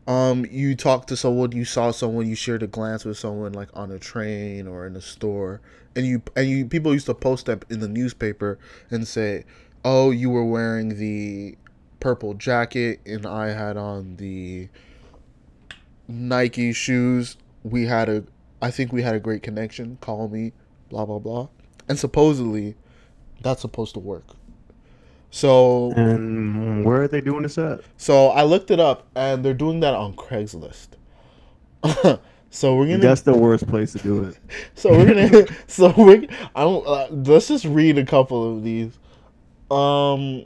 um 0.07 0.45
you 0.51 0.75
talk 0.75 1.07
to 1.07 1.17
someone, 1.17 1.53
you 1.53 1.65
saw 1.65 1.91
someone, 1.91 2.29
you 2.29 2.35
shared 2.35 2.63
a 2.63 2.67
glance 2.67 3.05
with 3.05 3.19
someone 3.19 3.53
like 3.53 3.69
on 3.75 3.91
a 3.91 3.99
train 3.99 4.67
or 4.67 4.87
in 4.87 4.97
a 4.97 5.01
store, 5.01 5.61
and 5.97 6.07
you 6.07 6.23
and 6.37 6.49
you 6.49 6.67
people 6.67 6.93
used 6.93 7.07
to 7.07 7.15
post 7.15 7.47
them 7.47 7.61
in 7.71 7.81
the 7.81 7.89
newspaper 7.89 8.59
and 8.91 9.07
say, 9.09 9.45
"Oh, 9.85 10.11
you 10.11 10.31
were 10.31 10.45
wearing 10.45 10.99
the 10.99 11.57
purple 12.01 12.35
jacket 12.35 13.01
and 13.07 13.25
I 13.25 13.49
had 13.53 13.77
on 13.79 14.17
the 14.17 14.69
Nike 16.07 16.73
shoes. 16.73 17.37
We 17.63 17.87
had 17.87 18.09
a 18.09 18.25
I 18.61 18.71
think 18.71 18.93
we 18.93 19.03
had 19.03 19.15
a 19.15 19.21
great 19.21 19.43
connection. 19.43 19.99
Call 20.01 20.29
me, 20.29 20.53
blah 20.91 21.07
blah 21.07 21.19
blah." 21.19 21.49
And 21.89 21.99
supposedly 21.99 22.77
that's 23.43 23.61
supposed 23.63 23.95
to 23.95 24.01
work. 24.01 24.25
So 25.35 25.91
And 25.97 26.85
where 26.85 27.03
are 27.03 27.09
they 27.09 27.21
doing 27.21 27.43
this 27.43 27.59
at? 27.59 27.81
so 27.97 28.29
I 28.29 28.45
looked 28.45 28.71
it 28.71 28.79
up, 28.79 29.09
and 29.17 29.45
they're 29.45 29.53
doing 29.53 29.81
that 29.81 29.93
on 29.93 30.15
Craigslist. 30.15 30.91
so 32.51 32.77
we're 32.77 32.87
gonna. 32.87 32.99
That's 32.99 33.23
the 33.23 33.37
worst 33.37 33.67
place 33.67 33.91
to 33.95 33.99
do 33.99 34.23
it. 34.23 34.39
so 34.77 34.91
we're 34.91 35.07
gonna. 35.07 35.47
so 35.67 35.93
we. 35.97 36.29
I 36.55 36.61
don't. 36.61 36.87
Uh, 36.87 37.09
let's 37.11 37.49
just 37.49 37.65
read 37.65 37.99
a 37.99 38.07
couple 38.07 38.57
of 38.57 38.63
these. 38.63 38.97
Um. 39.73 40.45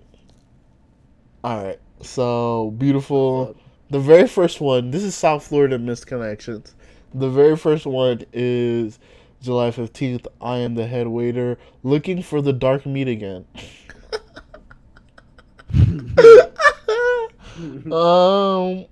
All 1.44 1.62
right. 1.62 1.78
So 2.00 2.70
beautiful. 2.78 3.58
The 3.90 4.00
very 4.00 4.26
first 4.26 4.58
one. 4.58 4.90
This 4.90 5.02
is 5.02 5.14
South 5.14 5.46
Florida 5.46 5.78
misconnections. 5.78 6.72
The 7.12 7.28
very 7.28 7.58
first 7.58 7.84
one 7.84 8.24
is 8.32 8.98
July 9.42 9.70
fifteenth. 9.70 10.26
I 10.40 10.56
am 10.58 10.76
the 10.76 10.86
head 10.86 11.08
waiter 11.08 11.58
looking 11.82 12.22
for 12.22 12.40
the 12.40 12.54
dark 12.54 12.86
meat 12.86 13.06
again. 13.08 13.44
Um, 17.92 18.86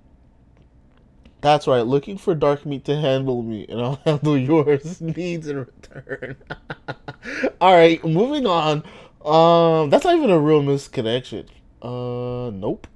that's 1.41 1.67
right. 1.67 1.81
Looking 1.85 2.17
for 2.17 2.35
dark 2.35 2.65
meat 2.65 2.85
to 2.85 2.95
handle 2.99 3.41
me, 3.41 3.65
and 3.69 3.81
I'll 3.81 3.99
handle 4.05 4.37
yours 4.37 5.01
needs 5.01 5.47
in 5.47 5.57
return. 5.65 6.35
All 7.61 7.73
right, 7.73 8.03
moving 8.03 8.45
on. 8.45 8.83
Um, 9.25 9.89
that's 9.89 10.05
not 10.05 10.15
even 10.15 10.29
a 10.29 10.39
real 10.39 10.61
misconnection. 10.61 11.47
Uh, 11.81 12.49
nope. 12.51 12.87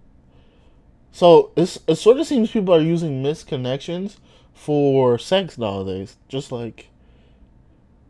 So 1.11 1.51
it's, 1.55 1.77
it 1.87 1.95
sort 1.95 2.17
of 2.17 2.25
seems 2.25 2.51
people 2.51 2.73
are 2.73 2.79
using 2.81 3.21
misconnections 3.21 4.17
for 4.53 5.17
sex 5.17 5.57
nowadays. 5.57 6.17
Just 6.29 6.51
like, 6.51 6.87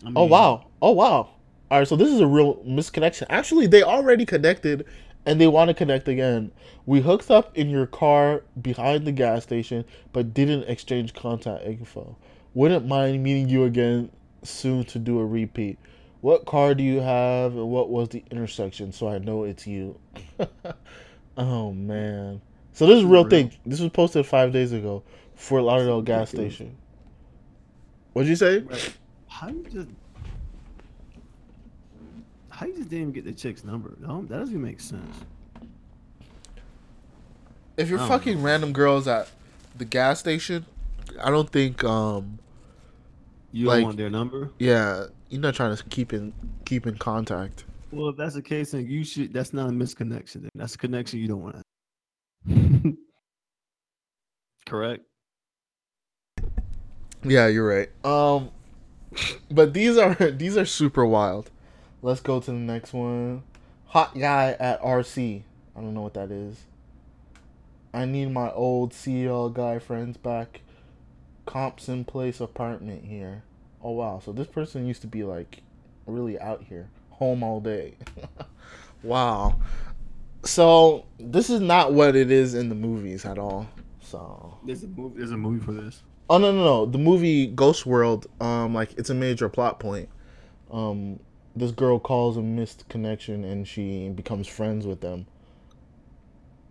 oh 0.06 0.10
mean- 0.12 0.30
wow, 0.30 0.68
oh 0.82 0.92
wow. 0.92 1.30
All 1.70 1.80
right, 1.80 1.88
so 1.88 1.96
this 1.96 2.10
is 2.10 2.20
a 2.20 2.28
real 2.28 2.58
misconnection. 2.68 3.26
Actually, 3.30 3.66
they 3.66 3.82
already 3.82 4.26
connected, 4.26 4.86
and 5.26 5.40
they 5.40 5.48
want 5.48 5.70
to 5.70 5.74
connect 5.74 6.08
again. 6.08 6.52
We 6.86 7.02
hooked 7.02 7.30
up 7.30 7.56
in 7.58 7.70
your 7.70 7.86
car 7.86 8.44
behind 8.62 9.06
the 9.06 9.12
gas 9.12 9.44
station, 9.44 9.86
but 10.14 10.34
didn't 10.34 10.64
exchange 10.64 11.14
contact 11.14 11.64
info. 11.64 12.18
Wouldn't 12.54 12.88
mind 12.88 13.24
meeting 13.24 13.50
you 13.50 13.64
again 13.66 14.12
soon 14.44 14.84
to 14.86 15.00
do 15.00 15.20
a 15.20 15.26
repeat. 15.26 15.78
What 16.22 16.46
car 16.46 16.76
do 16.76 16.84
you 16.84 17.00
have, 17.00 17.54
and 17.54 17.70
what 17.70 17.90
was 17.90 18.10
the 18.10 18.24
intersection, 18.30 18.92
so 18.92 19.08
I 19.08 19.18
know 19.18 19.44
it's 19.44 19.66
you. 19.66 20.00
oh 21.38 21.72
man. 21.72 22.42
So 22.74 22.86
this 22.88 22.98
is 22.98 23.04
a 23.04 23.08
real 23.08 23.28
thing. 23.28 23.52
This 23.66 23.80
was 23.80 23.90
posted 23.92 24.26
five 24.26 24.54
days 24.54 24.72
ago. 24.72 25.04
Fort 25.36 25.64
Lauderdale 25.64 26.02
gas 26.02 26.30
station. 26.30 26.78
What'd 28.14 28.30
you 28.30 28.36
say? 28.36 28.64
How 29.28 29.48
you 29.48 29.66
just 29.72 29.88
how 32.62 32.68
you 32.68 32.76
just 32.76 32.90
didn't 32.90 33.02
even 33.02 33.12
get 33.12 33.26
the 33.26 33.32
chick's 33.32 33.64
number? 33.64 33.96
No, 34.00 34.22
that 34.22 34.38
doesn't 34.38 34.62
make 34.62 34.80
sense. 34.80 35.26
If 37.76 37.90
you're 37.90 37.98
I 37.98 38.08
don't 38.08 38.20
fucking 38.20 38.44
random 38.44 38.72
girls 38.72 39.08
at 39.08 39.32
the 39.76 39.86
gas 39.86 40.20
station, 40.20 40.68
I 41.20 41.32
don't 41.32 41.50
think 41.50 41.84
um 41.84 42.38
You 43.52 43.66
don't 43.66 43.82
want 43.82 43.98
their 43.98 44.12
number? 44.12 44.52
Yeah, 44.60 45.06
you're 45.30 45.42
not 45.42 45.56
trying 45.56 45.76
to 45.76 45.84
keep 45.86 46.14
in 46.14 46.34
keep 46.64 46.86
in 46.86 47.00
contact. 47.00 47.66
Well, 47.92 48.10
if 48.10 48.18
that's 48.18 48.36
the 48.36 48.44
case, 48.44 48.74
then 48.74 48.86
you 48.88 49.04
should. 49.04 49.34
That's 49.34 49.54
not 49.54 49.68
a 49.68 49.72
misconnection. 49.72 50.42
Then 50.42 50.52
that's 50.54 50.76
a 50.76 50.78
connection 50.78 51.20
you 51.20 51.28
don't 51.28 51.42
want 51.42 51.56
to. 52.46 52.98
Correct. 54.68 55.04
Yeah, 57.24 57.48
you're 57.48 57.68
right. 57.68 57.90
Um, 58.06 58.52
but 59.50 59.74
these 59.74 59.98
are 59.98 60.14
these 60.32 60.58
are 60.58 60.66
super 60.66 61.08
wild. 61.08 61.50
Let's 62.04 62.20
go 62.20 62.40
to 62.40 62.52
the 62.52 62.58
next 62.58 62.94
one. 62.94 63.44
Hot 63.88 64.18
guy 64.18 64.56
at 64.60 64.82
RC. 64.82 65.44
I 65.76 65.80
don't 65.80 65.94
know 65.94 66.02
what 66.02 66.16
that 66.16 66.32
is. 66.32 66.64
I 67.94 68.06
need 68.06 68.32
my 68.32 68.52
old 68.52 68.94
CL 68.94 69.50
guy 69.50 69.80
friends 69.80 70.18
back. 70.18 70.62
Compson 71.46 72.06
Place 72.06 72.40
apartment 72.40 73.06
here. 73.06 73.44
Oh 73.84 73.92
wow, 73.92 74.22
so 74.24 74.32
this 74.32 74.48
person 74.48 74.88
used 74.88 75.02
to 75.02 75.08
be 75.08 75.24
like 75.24 75.62
really 76.06 76.40
out 76.40 76.64
here, 76.64 76.90
home 77.10 77.44
all 77.44 77.60
day. 77.60 77.96
wow. 79.04 79.60
So 80.44 81.06
this 81.20 81.50
is 81.50 81.60
not 81.60 81.94
what 81.94 82.16
it 82.16 82.32
is 82.32 82.54
in 82.54 82.70
the 82.70 82.76
movies 82.76 83.26
at 83.26 83.38
all. 83.38 83.68
So 84.00 84.58
There's 84.66 84.84
a 84.84 84.88
movie. 84.88 85.20
There's 85.20 85.32
a 85.32 85.38
movie 85.38 85.64
for 85.64 85.74
this. 85.74 86.02
Oh 86.30 86.38
no 86.38 86.52
no 86.52 86.64
no! 86.64 86.86
The 86.86 86.98
movie 86.98 87.48
Ghost 87.48 87.86
World, 87.86 88.28
um, 88.40 88.74
like 88.74 88.94
it's 88.98 89.10
a 89.10 89.14
major 89.14 89.50
plot 89.50 89.80
point. 89.80 90.10
Um, 90.72 91.20
this 91.56 91.72
girl 91.72 92.00
calls 92.00 92.38
a 92.38 92.42
missed 92.42 92.88
connection 92.90 93.44
and 93.44 93.68
she 93.68 94.10
becomes 94.10 94.48
friends 94.48 94.86
with 94.86 95.02
them, 95.02 95.28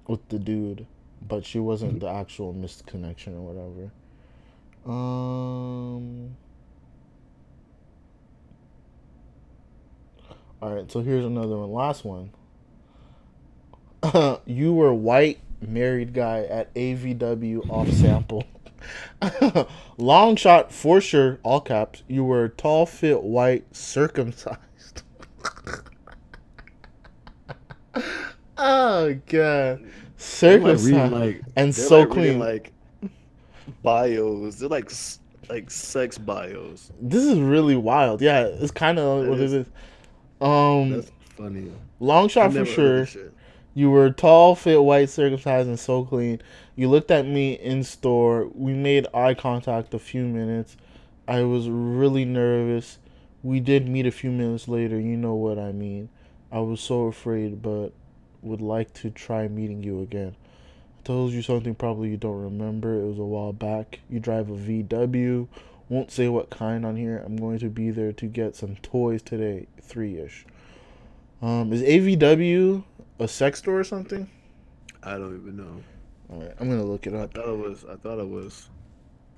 with 0.07 0.27
the 0.29 0.39
dude, 0.39 0.87
but 1.27 1.45
she 1.45 1.59
wasn't 1.59 2.01
the 2.01 2.09
actual 2.09 2.53
missed 2.53 2.87
connection 2.87 3.35
or 3.35 3.41
whatever. 3.41 3.91
Um. 4.87 6.37
All 10.63 10.75
right, 10.75 10.91
so 10.91 11.01
here's 11.01 11.25
another 11.25 11.57
one. 11.57 11.73
Last 11.73 12.05
one. 12.05 12.31
you 14.47 14.73
were 14.73 14.93
white 14.93 15.41
married 15.61 16.15
guy 16.15 16.41
at 16.45 16.73
AVW 16.75 17.69
off 17.71 17.91
sample. 17.93 18.45
Long 19.99 20.37
shot 20.37 20.73
for 20.73 21.01
sure, 21.01 21.39
all 21.43 21.61
caps. 21.61 22.03
You 22.09 22.25
were 22.25 22.49
tall, 22.49 22.87
fit, 22.87 23.23
white, 23.23 23.75
circumcised. 23.75 24.59
Oh 28.59 29.15
god, 29.27 29.85
circumcised 30.17 30.87
reading, 30.87 31.11
like 31.11 31.43
and 31.57 31.75
so 31.75 32.01
like, 32.01 32.09
reading, 32.11 32.23
clean. 32.23 32.39
like 32.39 32.73
bios. 33.83 34.57
They're 34.57 34.69
like 34.69 34.91
like 35.49 35.71
sex 35.71 36.19
bios. 36.19 36.93
This 37.01 37.25
is 37.25 37.39
really 37.39 37.77
wild. 37.77 38.21
Yeah, 38.21 38.43
it's 38.45 38.71
kind 38.71 38.99
of 38.99 39.29
what 39.29 39.41
is- 39.41 39.53
it 39.53 39.61
is. 39.61 39.67
Um, 40.41 40.91
That's 40.91 41.11
funny. 41.37 41.71
long 41.99 42.29
shot 42.29 42.53
for 42.53 42.65
sure. 42.65 43.07
You 43.75 43.91
were 43.91 44.11
tall, 44.11 44.57
fit, 44.57 44.83
white, 44.83 45.11
circumcised, 45.11 45.69
and 45.69 45.79
so 45.79 46.05
clean. 46.05 46.41
You 46.77 46.89
looked 46.89 47.11
at 47.11 47.27
me 47.27 47.53
in 47.53 47.85
store. 47.85 48.49
We 48.55 48.73
made 48.73 49.07
eye 49.15 49.35
contact 49.35 49.95
a 49.95 49.99
few 49.99 50.25
minutes. 50.25 50.77
I 51.29 51.43
was 51.43 51.69
really 51.69 52.25
nervous. 52.25 52.99
We 53.43 53.61
did 53.61 53.89
meet 53.89 54.07
a 54.07 54.11
few 54.11 54.31
minutes 54.31 54.67
later. 54.67 54.99
You 54.99 55.17
know 55.17 55.35
what 55.35 55.59
I 55.59 55.73
mean. 55.73 56.09
I 56.53 56.61
was 56.61 56.81
so 56.81 57.05
afraid, 57.05 57.63
but 57.63 57.91
would 58.43 58.61
like 58.61 58.93
to 58.95 59.11
try 59.11 59.47
meeting 59.49 59.83
you 59.83 60.01
again. 60.03 60.35
I 60.99 61.07
told 61.07 61.33
you 61.33 61.43
something 61.43 61.75
probably 61.75 62.11
you 62.11 62.17
don't 62.17 62.43
remember. 62.43 63.01
It 63.01 63.07
was 63.07 63.19
a 63.19 63.25
while 63.25 63.53
back. 63.53 64.01
You 64.09 64.21
drive 64.21 64.51
a 64.51 64.55
VW. 64.55 65.49
Won't 65.89 66.11
say 66.11 66.29
what 66.29 66.51
kind 66.51 66.85
on 66.85 66.97
here. 66.97 67.23
I'm 67.25 67.37
going 67.37 67.59
to 67.61 67.69
be 67.69 67.91
there 67.91 68.13
to 68.13 68.27
get 68.27 68.57
some 68.57 68.77
toys 68.77 69.23
today, 69.23 69.67
three 69.81 70.19
ish. 70.19 70.47
Um, 71.43 71.73
is 71.73 71.83
AVW 71.83 72.85
a 73.19 73.29
sex 73.29 73.61
store 73.61 73.81
or 73.81 73.85
something? 73.85 74.29
I 75.03 75.13
don't 75.13 75.37
even 75.37 75.57
know. 75.57 75.83
All 76.31 76.43
right, 76.43 76.55
I'm 76.61 76.69
gonna 76.69 76.85
look 76.85 77.07
it 77.07 77.15
up. 77.15 77.31
I 77.37 77.41
thought 77.41 77.49
it 77.49 77.59
was. 77.59 77.85
I 77.91 77.97
thought 77.97 78.19
it 78.19 78.29
was. 78.29 78.69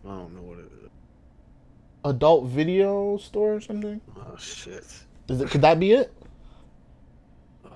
I 0.05 0.09
don't 0.09 0.35
know 0.35 0.43
what 0.43 0.59
it 0.59 0.71
is. 0.85 0.91
Adult 2.05 2.47
video 2.47 3.17
store 3.19 3.55
or 3.55 3.61
something? 3.61 4.01
Oh 4.17 4.37
shit. 4.37 4.85
Is 5.29 5.41
it? 5.41 5.51
Could 5.51 5.63
that 5.63 5.79
be 5.79 5.93
it? 5.93 6.13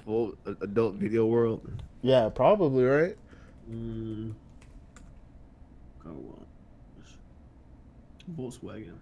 Well, 0.06 0.34
a- 0.46 0.64
adult 0.64 0.94
video 0.94 1.26
world. 1.26 1.68
Yeah, 2.00 2.28
probably 2.28 2.84
right. 2.84 3.16
Mm. 3.70 4.32
Car 6.02 6.12
wash. 6.12 7.18
Volkswagen. 8.38 8.94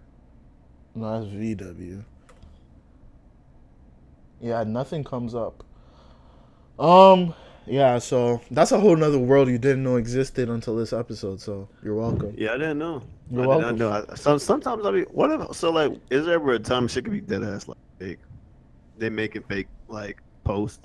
No, 0.95 1.19
that's 1.21 1.31
VW. 1.31 2.03
Yeah, 4.41 4.63
nothing 4.63 5.03
comes 5.03 5.35
up. 5.35 5.63
Um, 6.79 7.33
yeah, 7.67 7.99
so 7.99 8.41
that's 8.51 8.71
a 8.71 8.79
whole 8.79 8.95
nother 8.95 9.19
world 9.19 9.47
you 9.49 9.57
didn't 9.59 9.83
know 9.83 9.95
existed 9.97 10.49
until 10.49 10.75
this 10.75 10.91
episode. 10.91 11.39
So 11.39 11.69
you're 11.83 11.95
welcome. 11.95 12.33
Yeah, 12.37 12.53
I 12.53 12.57
didn't 12.57 12.79
know. 12.79 13.03
You're 13.31 13.43
I 13.43 13.47
welcome. 13.47 13.77
did 13.77 13.79
not 13.85 14.05
know. 14.07 14.13
I, 14.13 14.15
some, 14.15 14.39
sometimes 14.39 14.85
I 14.85 14.91
mean, 14.91 15.05
whatever. 15.05 15.47
So 15.53 15.71
like, 15.71 15.93
is 16.09 16.25
there 16.25 16.35
ever 16.35 16.53
a 16.53 16.59
time 16.59 16.87
shit 16.87 17.03
could 17.03 17.13
be 17.13 17.21
dead 17.21 17.43
ass 17.43 17.67
like 17.67 17.77
fake? 17.99 18.19
They 18.97 19.09
making 19.09 19.43
fake 19.43 19.67
like 19.87 20.21
post 20.43 20.81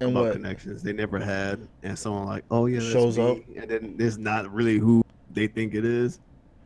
And 0.00 0.10
about 0.10 0.24
what? 0.24 0.32
connections 0.34 0.82
they 0.82 0.92
never 0.92 1.18
had, 1.18 1.66
and 1.82 1.98
someone 1.98 2.26
like, 2.26 2.44
oh 2.50 2.66
yeah, 2.66 2.80
Shows 2.80 3.16
me, 3.16 3.30
up. 3.30 3.38
and 3.56 3.70
then 3.70 3.96
it's 3.98 4.18
not 4.18 4.52
really 4.52 4.78
who 4.78 5.02
they 5.32 5.46
think 5.46 5.74
it 5.74 5.84
is. 5.86 6.20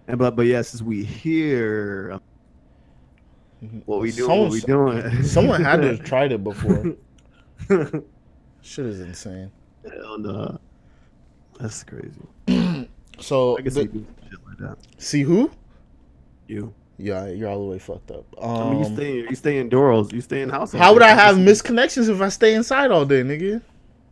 And 0.08 0.18
but 0.18 0.34
but 0.34 0.46
yeah, 0.46 0.62
since 0.62 0.82
we 0.82 1.04
here, 1.04 2.10
um, 2.14 3.82
what 3.86 4.00
we 4.00 4.10
doing? 4.10 4.28
What 4.40 4.50
we 4.50 4.60
Someone- 4.60 5.00
doing? 5.02 5.22
Someone 5.22 5.62
had 5.64 5.82
to 5.82 5.88
have 5.88 6.04
tried 6.04 6.32
it 6.32 6.42
before. 6.42 6.96
Shit 8.62 8.86
is 8.86 9.00
insane. 9.00 9.50
Hell 9.88 10.18
no. 10.18 10.58
That's 11.58 11.84
crazy. 11.84 12.88
So 13.20 13.58
I 13.58 13.60
can 13.62 13.74
the- 13.74 13.82
see 13.82 13.88
like 14.48 14.58
that. 14.60 14.78
see 14.96 15.20
who? 15.20 15.50
You. 16.48 16.72
Yeah, 17.00 17.26
you're 17.28 17.48
all 17.48 17.58
the 17.64 17.70
way 17.70 17.78
fucked 17.78 18.10
up. 18.10 18.24
Um, 18.38 18.50
I 18.50 18.70
mean, 18.70 18.78
you 18.80 18.94
stay 18.96 19.12
you 19.30 19.34
stay 19.34 19.58
indoors. 19.58 20.12
You 20.12 20.20
stay 20.20 20.42
in 20.42 20.48
house. 20.50 20.72
how 20.72 20.92
would 20.92 21.02
I 21.02 21.14
have 21.14 21.36
misconnections 21.36 22.08
if 22.08 22.20
I 22.20 22.28
stay 22.28 22.54
inside 22.54 22.90
all 22.90 23.04
day, 23.04 23.22
nigga? 23.22 23.62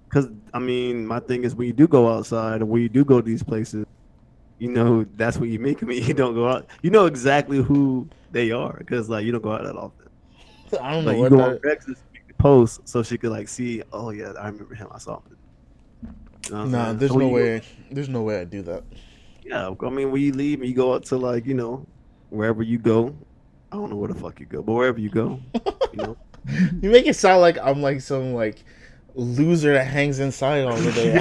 Because 0.09 0.29
I 0.55 0.59
mean, 0.59 1.07
my 1.07 1.21
thing 1.21 1.45
is 1.45 1.55
when 1.55 1.67
you 1.67 1.73
do 1.73 1.87
go 1.87 2.09
outside 2.09 2.61
and 2.63 2.69
when 2.71 2.83
you 2.83 2.89
do 2.89 3.05
go 3.05 3.21
to 3.21 3.27
these 3.27 3.43
places, 3.43 3.85
you 4.59 4.69
know 4.69 5.05
that's 5.17 5.37
what 5.37 5.49
you 5.51 5.59
make 5.59 5.81
them. 5.81 5.91
You 6.09 6.15
don't 6.15 6.35
go 6.35 6.49
out. 6.49 6.67
You 6.83 6.91
know 6.91 7.07
exactly 7.07 7.59
who 7.63 8.09
they 8.33 8.51
are 8.51 8.75
because 8.79 9.09
like 9.11 9.25
you 9.25 9.33
don't 9.33 9.43
go 9.43 9.53
out 9.53 9.65
that 9.65 9.77
often. 9.77 10.09
I 10.83 10.93
don't 10.93 11.05
know 11.05 11.11
Like 11.11 11.17
you 11.17 11.23
what 11.23 11.31
go 11.31 11.41
on 11.43 11.51
that. 11.53 11.65
Make 11.65 11.81
the 11.85 11.95
post 12.39 12.89
so 12.89 13.03
she 13.03 13.19
could 13.19 13.31
like 13.31 13.49
see. 13.49 13.83
Oh 13.93 14.11
yeah, 14.11 14.33
I 14.41 14.47
remember 14.49 14.75
him. 14.75 14.89
I 14.93 14.99
saw 14.99 15.17
him. 15.21 15.37
You 16.47 16.51
know 16.55 16.65
Nah, 16.65 16.85
saying? 16.87 16.99
there's 16.99 17.11
So 17.13 17.19
no 17.19 17.27
you- 17.29 17.35
way. 17.35 17.63
There's 17.91 18.09
no 18.09 18.23
way 18.23 18.41
I 18.41 18.45
do 18.45 18.63
that. 18.63 18.85
Yeah, 19.45 19.71
I 19.83 19.89
mean 19.91 20.11
when 20.11 20.21
you 20.21 20.33
leave 20.33 20.61
and 20.61 20.69
you 20.69 20.75
go 20.75 20.93
out 20.95 21.05
to 21.07 21.17
like 21.17 21.47
you 21.47 21.55
know 21.55 21.87
wherever 22.31 22.63
you 22.63 22.79
go. 22.79 23.15
I 23.71 23.77
don't 23.77 23.91
know 23.91 23.97
where 23.97 24.09
the 24.09 24.15
fuck 24.15 24.41
you 24.41 24.47
go, 24.47 24.63
but 24.63 24.73
wherever 24.73 24.99
you 24.99 25.11
go, 25.11 25.41
you 25.93 25.97
know. 26.03 26.17
You 26.81 26.89
make 26.89 27.07
it 27.07 27.15
sound 27.15 27.43
like 27.43 27.59
I'm 27.59 27.83
like 27.83 28.01
some 28.01 28.33
like 28.33 28.65
loser 29.15 29.75
that 29.75 29.85
hangs 29.87 30.19
inside 30.19 30.65
all 30.65 30.77
the 30.77 30.93
day. 30.93 31.17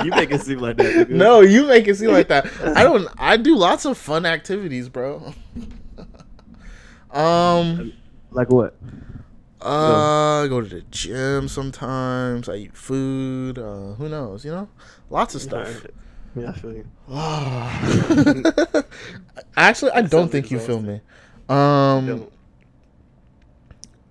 you 0.04 0.10
make 0.12 0.30
it 0.30 0.40
seem 0.40 0.58
like 0.60 0.78
that. 0.78 1.08
nigga. 1.08 1.10
No, 1.10 1.40
you 1.40 1.66
make 1.66 1.86
it 1.86 1.96
seem 1.96 2.12
like 2.12 2.28
that. 2.28 2.46
I 2.62 2.82
don't. 2.84 3.06
I 3.18 3.36
do 3.36 3.56
lots 3.56 3.84
of 3.84 3.98
fun 3.98 4.24
activities, 4.24 4.88
bro. 4.88 5.34
um, 7.10 7.92
Like 8.30 8.48
what? 8.48 8.76
uh, 9.60 10.44
I 10.44 10.46
go 10.48 10.60
to 10.62 10.68
the 10.68 10.82
gym 10.90 11.48
sometimes. 11.48 12.48
I 12.48 12.54
eat 12.56 12.76
food. 12.76 13.58
Uh, 13.58 13.94
who 13.94 14.08
knows? 14.08 14.44
You 14.46 14.52
know, 14.52 14.68
lots 15.10 15.34
of 15.34 15.42
stuff. 15.42 15.84
Yeah, 16.36 16.50
I 16.50 16.52
feel 16.52 16.74
you. 16.74 16.86
Actually, 19.56 19.92
I 19.92 20.02
don't 20.02 20.30
think 20.30 20.50
you 20.50 20.58
feel 20.58 20.80
me. 20.80 21.00
Um. 21.48 22.26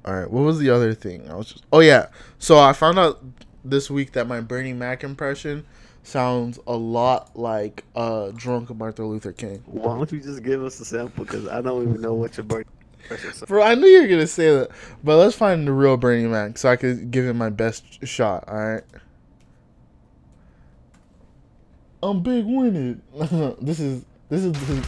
All 0.06 0.14
right. 0.14 0.30
What 0.30 0.42
was 0.42 0.60
the 0.60 0.70
other 0.72 0.94
thing? 0.94 1.30
I 1.30 1.36
was 1.36 1.52
just. 1.52 1.66
Oh 1.72 1.82
yeah. 1.82 2.08
So 2.40 2.60
I 2.60 2.74
found 2.74 2.98
out 2.98 3.24
this 3.64 3.90
week 3.90 4.14
that 4.14 4.28
my 4.28 4.42
Bernie 4.42 4.74
Mac 4.74 5.04
impression 5.04 5.66
sounds 6.04 6.60
a 6.68 6.76
lot 6.76 7.38
like 7.38 7.84
uh 7.96 8.32
drunk 8.36 8.76
Martin 8.76 9.06
Luther 9.06 9.32
King. 9.32 9.64
Why 9.66 9.96
don't 9.96 10.12
you 10.12 10.20
just 10.20 10.44
give 10.44 10.64
us 10.64 10.80
a 10.80 10.86
sample? 10.86 11.26
Because 11.26 11.48
I 11.48 11.62
don't 11.62 11.88
even 11.88 12.02
know 12.02 12.14
what 12.14 12.38
your 12.38 12.44
impression. 12.44 12.72
Bro, 13.48 13.64
I 13.64 13.76
knew 13.76 13.86
you 13.86 14.02
were 14.02 14.08
gonna 14.08 14.26
say 14.26 14.50
that, 14.50 14.70
but 15.04 15.18
let's 15.18 15.36
find 15.36 15.68
the 15.68 15.72
real 15.72 15.98
Bernie 15.98 16.28
Mac 16.28 16.58
so 16.58 16.70
I 16.70 16.76
could 16.76 17.12
give 17.12 17.26
him 17.26 17.38
my 17.38 17.52
best 17.52 18.06
shot. 18.08 18.46
All 18.48 18.58
right. 18.58 18.84
I'm 22.06 22.22
big 22.22 22.46
winning. 22.46 23.02
this 23.62 23.80
is 23.80 24.06
this 24.30 24.44
is. 24.44 24.54
This 24.54 24.70
is 24.70 24.86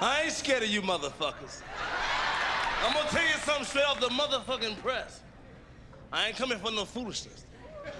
I 0.00 0.22
ain't 0.22 0.32
scared 0.32 0.62
of 0.62 0.68
you 0.68 0.80
motherfuckers. 0.80 1.62
I'm 2.84 2.94
gonna 2.94 3.08
tell 3.08 3.22
you 3.22 3.34
something 3.42 3.64
straight 3.64 3.84
off 3.84 3.98
the 3.98 4.06
motherfucking 4.08 4.76
press. 4.78 5.22
I 6.12 6.28
ain't 6.28 6.36
coming 6.36 6.58
for 6.58 6.70
no 6.70 6.84
foolishness. 6.84 7.46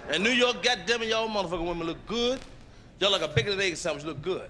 And 0.09 0.23
New 0.23 0.29
York, 0.29 0.63
goddamn 0.63 1.01
it, 1.01 1.09
y'all 1.09 1.27
motherfucking 1.27 1.67
women 1.67 1.87
look 1.87 2.05
good. 2.07 2.39
Y'all 3.01 3.11
like 3.11 3.21
a 3.21 3.27
bacon 3.27 3.51
and 3.51 3.61
egg 3.61 3.75
sandwich 3.75 4.05
look 4.05 4.21
good. 4.21 4.49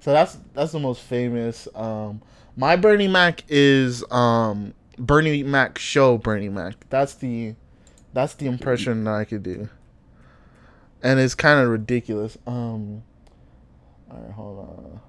So 0.00 0.12
that's 0.12 0.36
that's 0.52 0.72
the 0.72 0.80
most 0.80 1.00
famous. 1.00 1.66
Um, 1.74 2.20
my 2.56 2.76
Bernie 2.76 3.08
Mac 3.08 3.42
is 3.48 4.04
um, 4.10 4.74
Bernie 4.98 5.44
Mac 5.44 5.78
show 5.78 6.18
Bernie 6.18 6.50
Mac. 6.50 6.74
That's 6.90 7.14
the 7.14 7.54
that's 8.12 8.34
the 8.34 8.46
impression 8.46 9.04
that 9.04 9.14
I 9.14 9.24
could 9.24 9.44
do. 9.44 9.70
And 11.02 11.18
it's 11.18 11.34
kind 11.34 11.60
of 11.60 11.68
ridiculous. 11.70 12.36
Um, 12.46 13.02
all 14.10 14.18
right, 14.18 14.32
hold 14.32 14.58
on. 14.58 15.00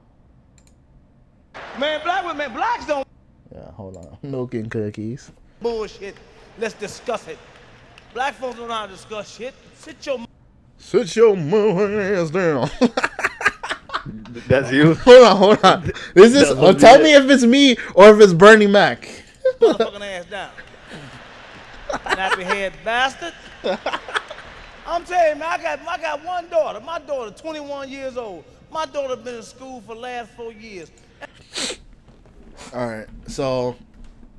Man, 1.80 2.02
black 2.04 2.26
women, 2.26 2.54
blacks 2.54 2.86
don't 2.86 3.08
Yeah, 3.54 3.72
hold 3.72 3.98
on. 3.98 4.18
Milk 4.30 4.54
and 4.54 4.70
cookies. 4.72 5.32
bullshit. 5.62 6.16
Let's 6.60 6.74
discuss 6.76 7.28
it. 7.28 7.38
Black 8.14 8.34
folks 8.36 8.58
don't 8.58 8.68
know 8.68 8.74
how 8.74 8.86
to 8.86 8.92
discuss 8.92 9.36
shit. 9.36 9.54
Sit 9.76 10.06
your 10.06 10.20
Sit 10.78 11.16
your 11.16 11.36
mother 11.38 12.02
ass 12.02 12.30
down. 12.30 12.70
That's 14.48 14.72
you. 14.72 14.94
hold 15.06 15.24
on, 15.26 15.38
hold 15.38 15.64
on. 15.66 15.92
Is 16.16 16.34
this? 16.34 16.50
That 16.50 16.58
must 16.58 16.78
be 16.78 16.82
tell 16.82 17.00
me 17.00 17.14
if 17.14 17.30
it's 17.30 17.44
me 17.44 17.78
or 17.96 18.10
if 18.10 18.20
it's 18.20 18.34
Bernie 18.34 18.68
Mac. 18.68 19.08
motherfucking 19.60 20.02
ass 20.02 20.26
down. 20.26 20.50
Nappy 21.90 22.44
head 22.44 22.74
bastard. 22.84 23.34
I'm 24.92 25.06
telling 25.06 25.36
you, 25.36 25.40
man, 25.40 25.60
I 25.60 25.64
got 25.64 25.88
I 25.88 25.98
got 26.02 26.26
one 26.26 26.50
daughter. 26.50 26.82
My 26.82 27.00
daughter, 27.00 27.32
21 27.32 27.90
years 27.90 28.18
old. 28.18 28.44
My 28.70 28.86
daughter 28.86 29.16
been 29.16 29.36
in 29.36 29.44
school 29.44 29.80
for 29.82 29.96
the 29.96 30.02
last 30.02 30.32
four 30.32 30.52
years. 30.52 30.92
All 32.74 32.88
right, 32.88 33.08
so 33.28 33.78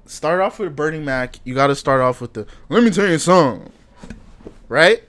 start 0.04 0.42
off 0.42 0.58
with 0.58 0.68
a 0.68 0.70
Bernie 0.70 1.00
Mac. 1.00 1.38
You 1.44 1.54
got 1.54 1.68
to 1.68 1.74
start 1.74 2.02
off 2.02 2.20
with 2.20 2.34
the 2.34 2.46
"Let 2.68 2.84
me 2.84 2.90
tell 2.90 3.08
you 3.08 3.18
something," 3.18 3.72
right? 4.68 5.02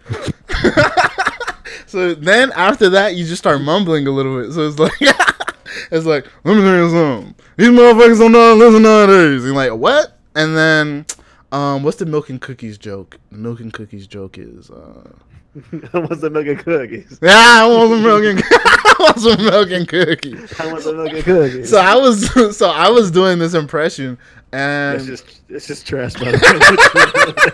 so 1.87 2.15
then 2.15 2.53
after 2.53 2.89
that, 2.91 3.15
you 3.15 3.25
just 3.25 3.39
start 3.39 3.61
mumbling 3.61 4.07
a 4.07 4.11
little 4.11 4.41
bit. 4.41 4.53
So 4.53 4.65
it's 4.65 4.79
like, 4.79 4.93
it's 5.91 6.05
like, 6.05 6.25
"Let 6.45 6.55
me 6.55 6.61
tell 6.61 6.75
you 6.75 6.89
something." 6.89 7.35
These 7.57 7.67
motherfuckers 7.67 8.19
don't 8.19 8.31
know 8.31 8.39
how 8.39 8.53
to 8.53 8.65
listen 8.65 8.81
nowadays. 8.81 9.43
And 9.43 9.55
like, 9.55 9.73
what? 9.73 10.17
And 10.35 10.55
then, 10.55 11.05
um, 11.51 11.83
what's 11.83 11.97
the 11.97 12.05
milk 12.05 12.29
and 12.29 12.41
cookies 12.41 12.77
joke? 12.77 13.19
The 13.29 13.37
milk 13.37 13.59
and 13.59 13.71
cookies 13.71 14.07
joke 14.07 14.37
is, 14.37 14.71
uh, 14.71 15.11
What's 15.91 16.21
the 16.21 16.30
milk 16.31 16.47
and 16.47 16.57
cookies? 16.59 17.19
yeah, 17.21 17.31
I 17.63 17.67
want 17.67 17.89
some 17.91 18.01
milk 18.03 18.23
and 18.23 18.41
I 18.51 18.95
want 18.99 19.19
some 19.19 19.45
milk 19.45 19.69
and 19.71 19.88
cookies. 19.88 20.53
I 20.59 20.71
want 20.71 20.81
some 20.84 20.97
milk 20.97 21.11
and 21.13 21.23
cookies. 21.23 21.69
So 21.69 21.77
I 21.77 21.95
was 21.95 22.57
so 22.57 22.69
I 22.69 22.89
was 22.89 23.11
doing 23.11 23.38
this 23.39 23.53
impression 23.53 24.17
and 24.51 24.97
It's 24.97 25.05
just 25.05 25.41
it's 25.49 25.67
just 25.67 25.85
trash, 25.88 26.13
by 26.15 26.31
the 26.31 27.53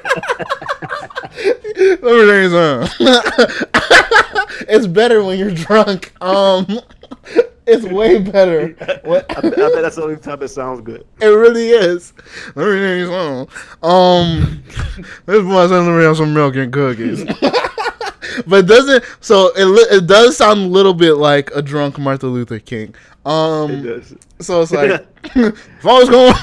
Let 1.79 2.01
me 2.01 2.25
tell 2.25 2.41
you 2.41 2.49
something. 2.49 3.07
it's 4.69 4.87
better 4.87 5.23
when 5.23 5.37
you're 5.39 5.51
drunk. 5.51 6.13
Um, 6.21 6.79
it's 7.65 7.85
way 7.85 8.19
better. 8.19 8.69
What? 9.03 9.25
I, 9.37 9.41
bet- 9.41 9.53
I 9.59 9.69
bet 9.71 9.81
that's 9.81 9.95
the 9.97 10.03
only 10.03 10.17
time 10.17 10.41
it 10.41 10.47
sounds 10.49 10.81
good. 10.81 11.05
It 11.21 11.27
really 11.27 11.69
is. 11.69 12.13
Let 12.55 12.67
me 12.67 12.79
tell 12.79 12.95
you 12.95 13.07
something. 13.07 13.57
Um, 13.83 14.63
this 15.25 15.43
boy 15.43 15.67
said 15.67 15.79
let 15.79 15.97
me 15.97 16.03
have 16.03 16.17
some 16.17 16.33
milk 16.33 16.55
and 16.55 16.71
cookies. 16.73 17.23
But 18.47 18.65
doesn't 18.67 19.03
so 19.21 19.51
it 19.55 19.65
it 19.93 20.07
does 20.07 20.37
sound 20.37 20.59
a 20.61 20.67
little 20.67 20.93
bit 20.93 21.13
like 21.13 21.51
a 21.55 21.61
drunk 21.61 21.97
Martin 21.99 22.29
Luther 22.29 22.59
King. 22.59 22.93
Um, 23.25 23.71
It 23.71 23.81
does. 23.83 24.15
So 24.39 24.61
it's 24.61 24.71
like 24.71 25.05
if 25.35 25.85
I 25.85 25.99
was 25.99 26.09
going, 26.09 26.33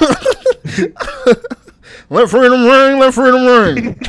let 2.09 2.29
freedom 2.29 2.65
ring, 2.65 2.99
let 2.99 3.13
freedom 3.13 3.45
ring. 3.45 3.99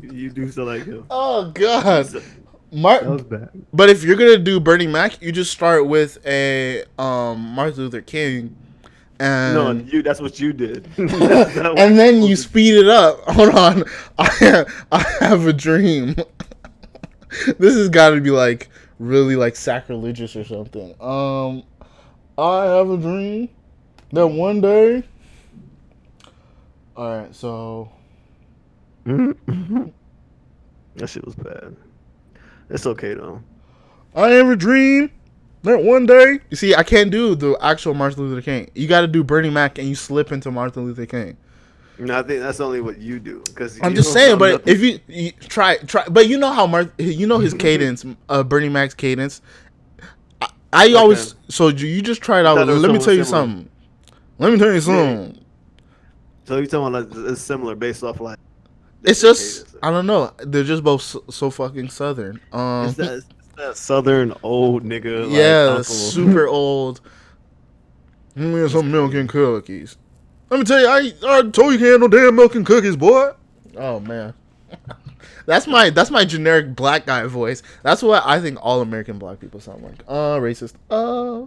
You 0.00 0.30
do 0.30 0.50
sound 0.50 0.68
like 0.68 0.84
him. 0.84 1.04
Oh 1.10 1.50
God, 1.52 2.06
Martin. 2.72 3.64
But 3.72 3.90
if 3.90 4.02
you're 4.02 4.16
gonna 4.16 4.38
do 4.38 4.60
Bernie 4.60 4.86
Mac, 4.86 5.20
you 5.22 5.32
just 5.32 5.50
start 5.52 5.86
with 5.86 6.18
a 6.26 6.84
um 6.98 7.40
Martin 7.54 7.84
Luther 7.84 8.00
King, 8.00 8.56
and 9.18 9.54
No, 9.54 9.70
you. 9.72 10.02
That's 10.02 10.20
what 10.20 10.38
you 10.40 10.52
did. 10.52 10.88
and 10.98 11.98
then 11.98 12.22
you 12.22 12.36
speed 12.36 12.74
it 12.76 12.88
up. 12.88 13.20
Hold 13.28 13.54
on, 13.54 13.84
I 14.18 14.30
have, 14.40 14.86
I 14.92 14.98
have 15.20 15.46
a 15.46 15.52
dream. 15.52 16.16
this 17.58 17.74
has 17.74 17.88
got 17.88 18.10
to 18.10 18.20
be 18.20 18.30
like 18.30 18.68
really 18.98 19.36
like 19.36 19.56
sacrilegious 19.56 20.36
or 20.36 20.44
something. 20.44 20.94
Um, 21.00 21.62
I 22.38 22.64
have 22.66 22.90
a 22.90 22.96
dream 22.96 23.48
that 24.12 24.26
one 24.26 24.60
day. 24.60 25.04
All 26.96 27.18
right, 27.18 27.34
so 27.34 27.90
that 29.04 29.92
shit 31.06 31.24
was 31.24 31.34
bad. 31.34 31.76
It's 32.70 32.86
okay 32.86 33.14
though. 33.14 33.42
I 34.14 34.28
have 34.30 34.48
a 34.48 34.56
dream 34.56 35.10
that 35.62 35.82
one 35.82 36.06
day. 36.06 36.40
You 36.48 36.56
see, 36.56 36.74
I 36.74 36.82
can't 36.82 37.10
do 37.10 37.34
the 37.34 37.56
actual 37.60 37.92
Martin 37.92 38.22
Luther 38.22 38.40
King. 38.40 38.70
You 38.74 38.88
got 38.88 39.02
to 39.02 39.06
do 39.06 39.22
Bernie 39.22 39.50
Mac, 39.50 39.78
and 39.78 39.88
you 39.88 39.94
slip 39.94 40.32
into 40.32 40.50
Martin 40.50 40.84
Luther 40.86 41.06
King. 41.06 41.36
No, 41.98 42.18
I 42.18 42.22
think 42.22 42.40
that's 42.40 42.60
only 42.60 42.80
what 42.80 42.98
you 42.98 43.18
do. 43.18 43.42
Because 43.46 43.80
I'm 43.82 43.94
just 43.94 44.12
saying, 44.12 44.38
but 44.38 44.68
if 44.68 44.80
you, 44.80 45.00
you 45.06 45.32
try, 45.32 45.76
try, 45.78 46.04
but 46.08 46.28
you 46.28 46.38
know 46.38 46.52
how 46.52 46.66
Martin, 46.66 46.92
you 46.98 47.26
know 47.26 47.38
his 47.38 47.54
cadence, 47.54 48.04
uh, 48.28 48.42
Bernie 48.42 48.68
Mac's 48.68 48.94
cadence. 48.94 49.40
I, 50.40 50.48
I 50.72 50.92
always, 50.94 51.34
so 51.48 51.68
you 51.68 52.02
just 52.02 52.20
try 52.20 52.40
it 52.40 52.46
out. 52.46 52.66
Let 52.66 52.90
me 52.90 52.98
tell 52.98 53.14
you 53.14 53.24
something. 53.24 53.68
Let 54.38 54.52
me 54.52 54.58
tell 54.58 54.72
you 54.72 54.80
something. 54.80 55.42
So 56.44 56.58
you 56.58 56.66
talking 56.66 56.94
about 56.94 57.10
like, 57.16 57.30
it's 57.32 57.40
similar 57.40 57.74
based 57.74 58.04
off 58.04 58.20
like 58.20 58.38
It's 59.02 59.20
just, 59.20 59.74
I 59.82 59.90
don't 59.90 60.06
know. 60.06 60.32
They're 60.38 60.64
just 60.64 60.84
both 60.84 61.02
so, 61.02 61.24
so 61.30 61.50
fucking 61.50 61.88
southern. 61.88 62.40
Um, 62.52 62.86
it's 62.86 62.96
that, 62.96 63.12
it's 63.14 63.26
that 63.56 63.76
southern 63.76 64.34
old 64.42 64.84
nigga. 64.84 65.30
Yeah, 65.30 65.70
uncle. 65.70 65.84
super 65.84 66.46
old. 66.46 67.00
Give 68.36 68.44
me 68.44 68.68
some 68.68 68.92
milk 68.92 69.14
and 69.14 69.28
cookies. 69.28 69.96
Let 70.50 70.58
me 70.58 70.64
tell 70.64 70.80
you, 70.80 70.86
I 70.88 71.12
I 71.38 71.42
told 71.50 71.72
you 71.72 71.78
can't 71.78 72.00
no 72.00 72.08
damn 72.08 72.34
milk 72.36 72.54
and 72.54 72.64
cookies, 72.64 72.96
boy. 72.96 73.32
Oh 73.76 73.98
man, 74.00 74.32
that's 75.46 75.66
my 75.66 75.90
that's 75.90 76.10
my 76.10 76.24
generic 76.24 76.74
black 76.76 77.04
guy 77.06 77.24
voice. 77.26 77.62
That's 77.82 78.02
what 78.02 78.22
I 78.24 78.40
think 78.40 78.58
all 78.62 78.80
American 78.80 79.18
black 79.18 79.40
people 79.40 79.60
sound 79.60 79.82
like. 79.82 79.94
Uh, 80.06 80.38
racist. 80.38 80.74
Uh, 80.90 81.46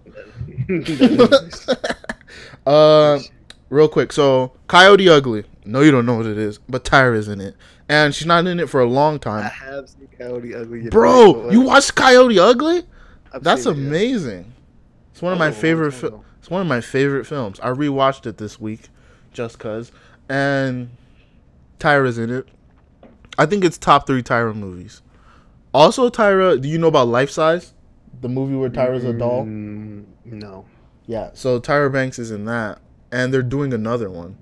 uh, 2.65 3.19
real 3.69 3.87
quick. 3.87 4.11
So 4.11 4.53
Coyote 4.67 5.07
Ugly. 5.09 5.45
No, 5.65 5.81
you 5.81 5.91
don't 5.91 6.05
know 6.05 6.15
what 6.15 6.25
it 6.25 6.37
is, 6.37 6.57
but 6.69 6.83
Tyra's 6.83 7.27
in 7.27 7.39
it, 7.39 7.55
and 7.87 8.13
she's 8.13 8.25
not 8.27 8.47
in 8.47 8.59
it 8.59 8.69
for 8.69 8.81
a 8.81 8.85
long 8.87 9.19
time. 9.19 9.45
I 9.45 9.49
have 9.49 9.89
seen 9.89 10.07
Coyote 10.17 10.55
Ugly. 10.55 10.89
Bro, 10.89 11.51
you 11.51 11.61
watched 11.61 11.95
Coyote 11.95 12.39
Ugly? 12.39 12.83
I've 13.31 13.43
That's 13.43 13.63
seen 13.63 13.73
it, 13.73 13.77
yeah. 13.79 13.87
amazing. 13.87 14.53
It's 15.11 15.21
one 15.21 15.33
of 15.33 15.37
That 15.39 15.45
my 15.45 15.49
was 15.49 15.57
favorite. 15.57 15.91
time 15.91 15.99
Fi- 16.01 16.07
ago. 16.07 16.23
It's 16.49 16.51
one 16.51 16.61
of 16.61 16.67
my 16.67 16.81
favorite 16.81 17.25
films. 17.25 17.59
I 17.59 17.69
rewatched 17.69 18.25
it 18.25 18.39
this 18.39 18.59
week, 18.59 18.89
just 19.31 19.59
cause, 19.59 19.91
and 20.27 20.89
Tyra's 21.79 22.17
in 22.17 22.31
it. 22.31 22.47
I 23.37 23.45
think 23.45 23.63
it's 23.63 23.77
top 23.77 24.07
three 24.07 24.23
Tyra 24.23 24.55
movies. 24.55 25.03
Also, 25.75 26.09
Tyra, 26.09 26.59
do 26.59 26.67
you 26.67 26.79
know 26.79 26.87
about 26.87 27.07
Life 27.07 27.29
Size, 27.29 27.75
the 28.21 28.29
movie 28.29 28.55
where 28.55 28.71
Tyra's 28.71 29.03
a 29.03 29.13
doll? 29.13 29.43
Mm, 29.43 30.05
no. 30.25 30.65
Yeah. 31.05 31.29
So 31.35 31.59
Tyra 31.59 31.93
Banks 31.93 32.17
is 32.17 32.31
in 32.31 32.45
that, 32.45 32.79
and 33.11 33.31
they're 33.31 33.43
doing 33.43 33.71
another 33.71 34.09
one. 34.09 34.35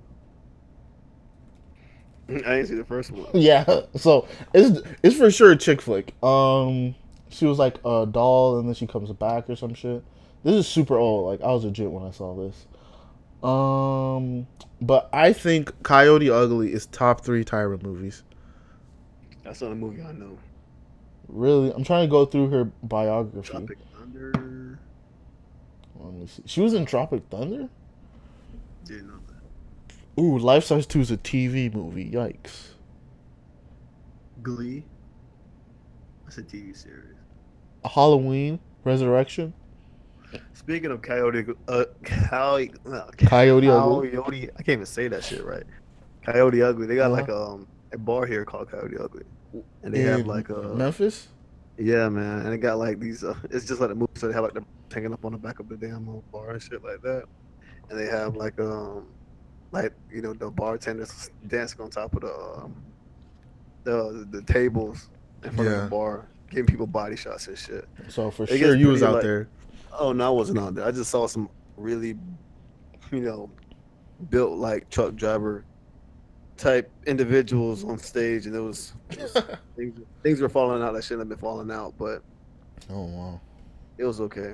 I 2.30 2.36
didn't 2.36 2.68
see 2.68 2.76
the 2.76 2.86
first 2.86 3.12
one. 3.12 3.28
Yeah. 3.34 3.66
So 3.98 4.30
it's 4.54 4.80
it's 5.04 5.18
for 5.18 5.30
sure 5.30 5.52
a 5.52 5.58
chick 5.58 5.82
flick. 5.82 6.14
Um, 6.24 6.96
she 7.28 7.46
was 7.46 7.60
like 7.60 7.80
a 7.84 8.06
doll, 8.06 8.60
and 8.60 8.70
then 8.70 8.76
she 8.76 8.88
comes 8.88 9.12
back 9.12 9.50
or 9.50 9.58
some 9.58 9.74
shit. 9.74 10.06
This 10.44 10.56
is 10.56 10.68
super 10.68 10.98
old. 10.98 11.26
Like 11.26 11.42
I 11.42 11.52
was 11.52 11.66
legit 11.66 11.92
when 11.92 12.04
I 12.04 12.12
saw 12.12 12.36
this. 12.36 12.66
Um, 13.44 14.48
but 14.82 15.10
I 15.14 15.34
think 15.34 15.84
Coyote 15.84 16.30
Ugly 16.30 16.74
is 16.74 16.88
top 16.88 17.22
three 17.22 17.44
Tyra 17.44 17.82
movies. 17.82 18.24
That's 19.44 19.62
not 19.62 19.72
a 19.72 19.76
movie 19.76 20.02
I 20.02 20.12
know. 20.12 20.38
Really, 21.28 21.72
I'm 21.74 21.84
trying 21.84 22.08
to 22.08 22.12
go 22.12 22.26
through 22.26 22.50
her 22.50 22.66
biography. 22.84 23.50
Tropic 23.50 23.78
Thunder. 23.94 24.80
Let 26.00 26.14
me 26.14 26.28
see. 26.28 26.44
She 26.46 26.62
was 26.62 26.74
in 26.74 26.86
Tropic 26.86 27.24
Thunder. 27.30 27.70
Didn't 28.86 29.08
know 29.08 29.20
that. 29.28 30.22
Ooh, 30.22 30.38
Life 30.38 30.64
Size 30.64 30.86
Two 30.86 31.02
is 31.02 31.12
a 31.12 31.18
TV 31.18 31.74
movie. 31.74 32.10
Yikes. 32.10 32.70
Glee. 34.42 34.84
That's 36.26 36.38
a 36.38 36.44
TV 36.44 36.76
series. 36.76 37.16
Halloween 37.86 38.60
Resurrection. 38.84 39.54
Speaking 40.54 40.92
of 40.92 41.02
Coyote, 41.02 41.46
uh, 41.68 41.86
Coyote, 42.04 42.72
uh, 42.92 43.06
Coyote 43.18 43.70
Ugly. 43.70 44.10
Coyote, 44.10 44.50
I 44.52 44.58
can't 44.58 44.70
even 44.70 44.86
say 44.86 45.08
that 45.08 45.24
shit 45.24 45.44
right. 45.46 45.64
Coyote 46.26 46.62
Ugly. 46.62 46.88
They 46.88 46.96
got 46.96 47.12
Uh-huh. 47.12 47.22
like 47.22 47.30
um 47.30 47.68
a 47.94 47.98
bar 47.98 48.26
here 48.26 48.44
called 48.44 48.70
Coyote 48.70 48.98
Ugly, 49.00 49.24
and 49.84 49.94
they 49.94 50.02
have 50.02 50.28
like 50.28 50.50
a 50.50 50.74
Memphis. 50.76 51.30
yeah 51.78 52.10
man, 52.10 52.40
and 52.42 52.52
they 52.52 52.58
got 52.58 52.78
like 52.78 53.00
these. 53.00 53.24
Uh, 53.24 53.36
it's 53.50 53.66
just 53.66 53.80
like 53.80 53.92
a 53.92 53.96
movie, 53.96 54.12
so 54.16 54.28
they 54.28 54.34
have 54.34 54.44
like 54.44 54.54
the 54.54 54.64
hanging 54.94 55.14
up 55.14 55.24
on 55.24 55.32
the 55.32 55.38
back 55.38 55.60
of 55.60 55.70
the 55.70 55.78
damn 55.78 56.08
uh, 56.10 56.14
bar 56.32 56.52
and 56.52 56.62
shit 56.62 56.84
like 56.84 57.02
that, 57.04 57.24
and 57.90 57.98
they 57.98 58.08
have 58.08 58.36
like 58.36 58.60
um 58.60 59.08
like 59.72 59.94
you 60.12 60.22
know 60.22 60.34
the 60.34 60.50
bartenders 60.52 61.30
dancing 61.48 61.80
on 61.80 61.90
top 61.90 62.14
of 62.16 62.22
the 62.22 62.34
um, 62.34 62.76
the 63.86 64.28
the 64.32 64.42
tables 64.42 65.10
in 65.46 65.52
front 65.52 65.70
of 65.72 65.84
the 65.84 65.90
bar, 65.90 66.28
giving 66.50 66.66
people 66.66 66.88
body 66.88 67.16
shots 67.16 67.48
and 67.48 67.58
shit. 67.58 67.88
So 68.10 68.30
for 68.32 68.44
It 68.44 68.58
sure 68.58 68.76
you 68.76 68.90
was 68.90 69.02
out 69.04 69.14
like- 69.16 69.24
there. 69.24 69.48
Oh 69.98 70.12
no, 70.14 70.28
I 70.28 70.30
wasn't 70.30 70.60
on 70.60 70.76
there. 70.76 70.86
I 70.86 70.92
just 70.92 71.10
saw 71.12 71.28
some 71.28 71.50
really, 71.76 72.16
you 73.12 73.20
know, 73.22 73.50
built 74.30 74.58
like 74.58 74.90
truck 74.90 75.16
driver 75.16 75.64
type 76.58 76.90
individuals 77.06 77.84
on 77.84 77.98
stage, 77.98 78.46
and 78.46 78.56
it 78.56 78.60
was, 78.60 78.94
it 79.12 79.20
was 79.22 79.32
things, 79.76 80.00
things 80.24 80.42
were 80.42 80.50
falling 80.50 80.82
out 80.82 80.94
that 80.94 81.04
shouldn't 81.04 81.22
have 81.22 81.30
been 81.30 81.38
falling 81.38 81.72
out, 81.72 81.94
but 81.98 82.22
Oh 82.90 83.06
wow. 83.06 83.42
it 83.98 84.06
was 84.06 84.22
okay. 84.22 84.54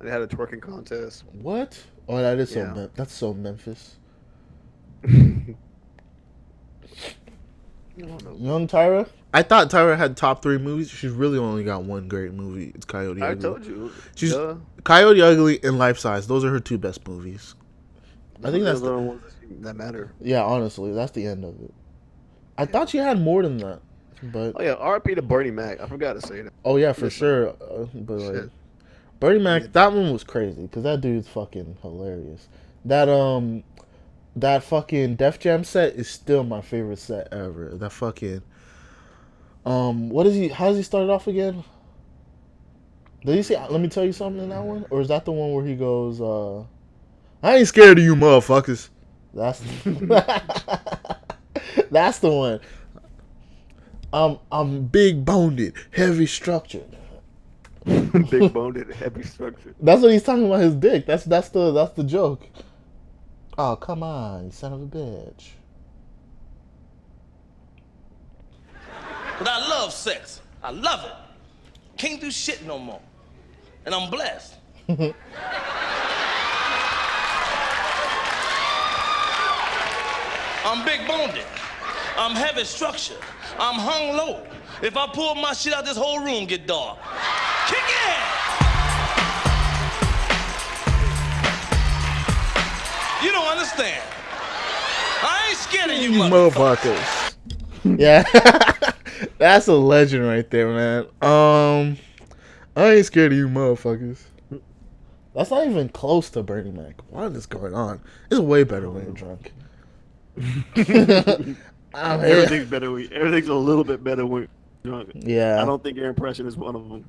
They 0.00 0.10
had 0.10 0.20
a 0.22 0.26
twerking 0.26 0.60
contest. 0.60 1.24
What? 1.32 1.80
Oh, 2.08 2.16
that 2.18 2.38
is 2.38 2.50
so. 2.52 2.64
Mem- 2.64 2.90
that's 2.94 3.12
so 3.14 3.32
Memphis. 3.32 3.96
Young 7.96 8.68
Tyra. 8.68 9.08
I 9.34 9.42
thought 9.42 9.70
Tyra 9.70 9.96
had 9.96 10.16
top 10.16 10.42
three 10.42 10.58
movies. 10.58 10.90
She's 10.90 11.10
really 11.10 11.38
only 11.38 11.64
got 11.64 11.84
one 11.84 12.08
great 12.08 12.32
movie. 12.32 12.72
It's 12.74 12.84
Coyote 12.84 13.20
Ugly. 13.20 13.22
I 13.22 13.30
Ugly. 13.32 13.42
told 13.42 13.66
you. 13.66 13.92
She's 14.14 14.32
Duh. 14.32 14.56
Coyote 14.84 15.20
Ugly 15.22 15.60
and 15.62 15.78
Life 15.78 15.98
Size. 15.98 16.26
Those 16.26 16.44
are 16.44 16.50
her 16.50 16.60
two 16.60 16.78
best 16.78 17.06
movies. 17.06 17.54
I 18.44 18.50
think 18.50 18.64
that's 18.64 18.80
the, 18.80 18.90
the 18.90 18.98
ones 18.98 19.22
that 19.60 19.76
matter. 19.76 20.12
yeah. 20.20 20.42
Honestly, 20.42 20.92
that's 20.92 21.12
the 21.12 21.26
end 21.26 21.44
of 21.44 21.54
it. 21.62 21.72
I 22.58 22.66
thought 22.66 22.90
she 22.90 22.98
had 22.98 23.20
more 23.20 23.42
than 23.42 23.56
that, 23.58 23.80
but 24.22 24.52
Oh 24.56 24.62
yeah, 24.62 24.74
RP 24.74 25.14
to 25.14 25.22
Bernie 25.22 25.50
Mac. 25.50 25.80
I 25.80 25.86
forgot 25.86 26.14
to 26.14 26.26
say 26.26 26.42
that. 26.42 26.52
oh 26.64 26.76
yeah, 26.76 26.92
for 26.92 27.02
Listen. 27.06 27.18
sure. 27.18 27.48
Uh, 27.50 27.86
but 27.94 28.14
like, 28.18 28.34
Shit. 28.34 28.50
Bernie 29.20 29.38
Mac, 29.40 29.72
that 29.72 29.92
one 29.92 30.12
was 30.12 30.24
crazy 30.24 30.62
because 30.62 30.82
that 30.82 31.00
dude's 31.00 31.28
fucking 31.28 31.78
hilarious. 31.80 32.48
That 32.84 33.08
um, 33.08 33.62
that 34.36 34.62
fucking 34.62 35.16
Def 35.16 35.38
Jam 35.38 35.64
set 35.64 35.94
is 35.94 36.08
still 36.08 36.44
my 36.44 36.60
favorite 36.60 36.98
set 36.98 37.32
ever. 37.32 37.70
That 37.74 37.90
fucking 37.90 38.42
um, 39.64 40.08
what 40.08 40.26
is 40.26 40.34
he? 40.34 40.48
How 40.48 40.68
does 40.68 40.76
he 40.76 40.82
start 40.82 41.04
it 41.04 41.10
off 41.10 41.26
again? 41.26 41.64
Did 43.24 43.36
he 43.36 43.42
say? 43.42 43.64
Let 43.68 43.80
me 43.80 43.88
tell 43.88 44.04
you 44.04 44.12
something 44.12 44.42
in 44.42 44.48
that 44.48 44.62
one, 44.62 44.86
or 44.90 45.00
is 45.00 45.08
that 45.08 45.24
the 45.24 45.32
one 45.32 45.52
where 45.52 45.64
he 45.64 45.76
goes? 45.76 46.20
uh 46.20 46.64
I 47.42 47.56
ain't 47.56 47.68
scared 47.68 47.98
of 47.98 48.04
you, 48.04 48.16
motherfuckers. 48.16 48.88
That's 49.34 49.60
that's 51.90 52.18
the 52.18 52.30
one. 52.30 52.60
I'm 54.12 54.38
I'm 54.50 54.86
big 54.86 55.24
boned, 55.24 55.72
heavy 55.92 56.26
structured. 56.26 56.96
Big 57.84 58.52
boned 58.52 58.92
heavy 58.92 59.24
structure. 59.24 59.74
That's 59.80 60.02
what 60.02 60.12
he's 60.12 60.22
talking 60.22 60.46
about 60.46 60.60
his 60.60 60.76
dick. 60.76 61.04
That's 61.04 61.24
that's 61.24 61.48
the 61.48 61.72
that's 61.72 61.92
the 61.94 62.04
joke. 62.04 62.46
Oh 63.58 63.76
come 63.76 64.02
on, 64.02 64.46
you 64.46 64.50
son 64.50 64.72
of 64.72 64.82
a 64.82 64.86
bitch. 64.86 65.50
But 69.38 69.48
I 69.48 69.68
love 69.68 69.92
sex. 69.92 70.40
I 70.62 70.70
love 70.70 71.04
it. 71.04 71.12
Can't 71.98 72.20
do 72.20 72.30
shit 72.30 72.64
no 72.64 72.78
more. 72.78 73.00
And 73.84 73.94
I'm 73.94 74.10
blessed. 74.10 74.54
I'm 80.64 80.84
big 80.86 81.06
boned. 81.06 81.38
I'm 82.16 82.36
heavy 82.36 82.64
structured. 82.64 83.18
I'm 83.58 83.74
hung 83.74 84.16
low. 84.16 84.46
If 84.80 84.96
I 84.96 85.06
pull 85.08 85.34
my 85.34 85.52
shit 85.52 85.74
out, 85.74 85.84
this 85.84 85.96
whole 85.96 86.20
room 86.24 86.46
get 86.46 86.66
dark. 86.66 86.98
Kick 87.66 87.78
it! 87.78 88.31
You 93.22 93.30
don't 93.32 93.46
understand. 93.46 94.02
I 95.24 95.46
ain't 95.50 95.58
scared 95.58 95.90
of 95.90 95.96
you, 95.98 96.10
You 96.10 96.20
motherfuckers. 96.22 97.34
motherfuckers. 97.84 97.98
yeah, 98.00 98.92
that's 99.38 99.68
a 99.68 99.74
legend 99.74 100.24
right 100.26 100.48
there, 100.50 100.68
man. 100.68 101.02
Um, 101.22 101.96
I 102.76 102.94
ain't 102.94 103.06
scared 103.06 103.32
of 103.32 103.38
you, 103.38 103.48
motherfuckers. 103.48 104.18
That's 105.34 105.50
not 105.50 105.66
even 105.66 105.88
close 105.88 106.28
to 106.30 106.42
Bernie 106.42 106.70
Mac. 106.72 107.00
What 107.10 107.32
is 107.32 107.46
going 107.46 107.74
on? 107.74 108.00
It's 108.30 108.40
way 108.40 108.64
better 108.64 108.90
when 108.90 109.04
you're 109.04 109.12
drunk. 109.14 109.52
I'm 110.36 110.44
here. 110.74 111.56
Everything's 111.94 112.68
better. 112.68 112.90
When, 112.90 113.12
everything's 113.12 113.48
a 113.48 113.54
little 113.54 113.84
bit 113.84 114.02
better 114.04 114.26
when 114.26 114.48
you're 114.82 114.92
drunk. 114.92 115.12
Yeah. 115.14 115.62
I 115.62 115.64
don't 115.64 115.82
think 115.82 115.96
your 115.96 116.08
impression 116.08 116.46
is 116.46 116.56
one 116.56 116.74
of 116.76 116.88
them. 116.88 117.04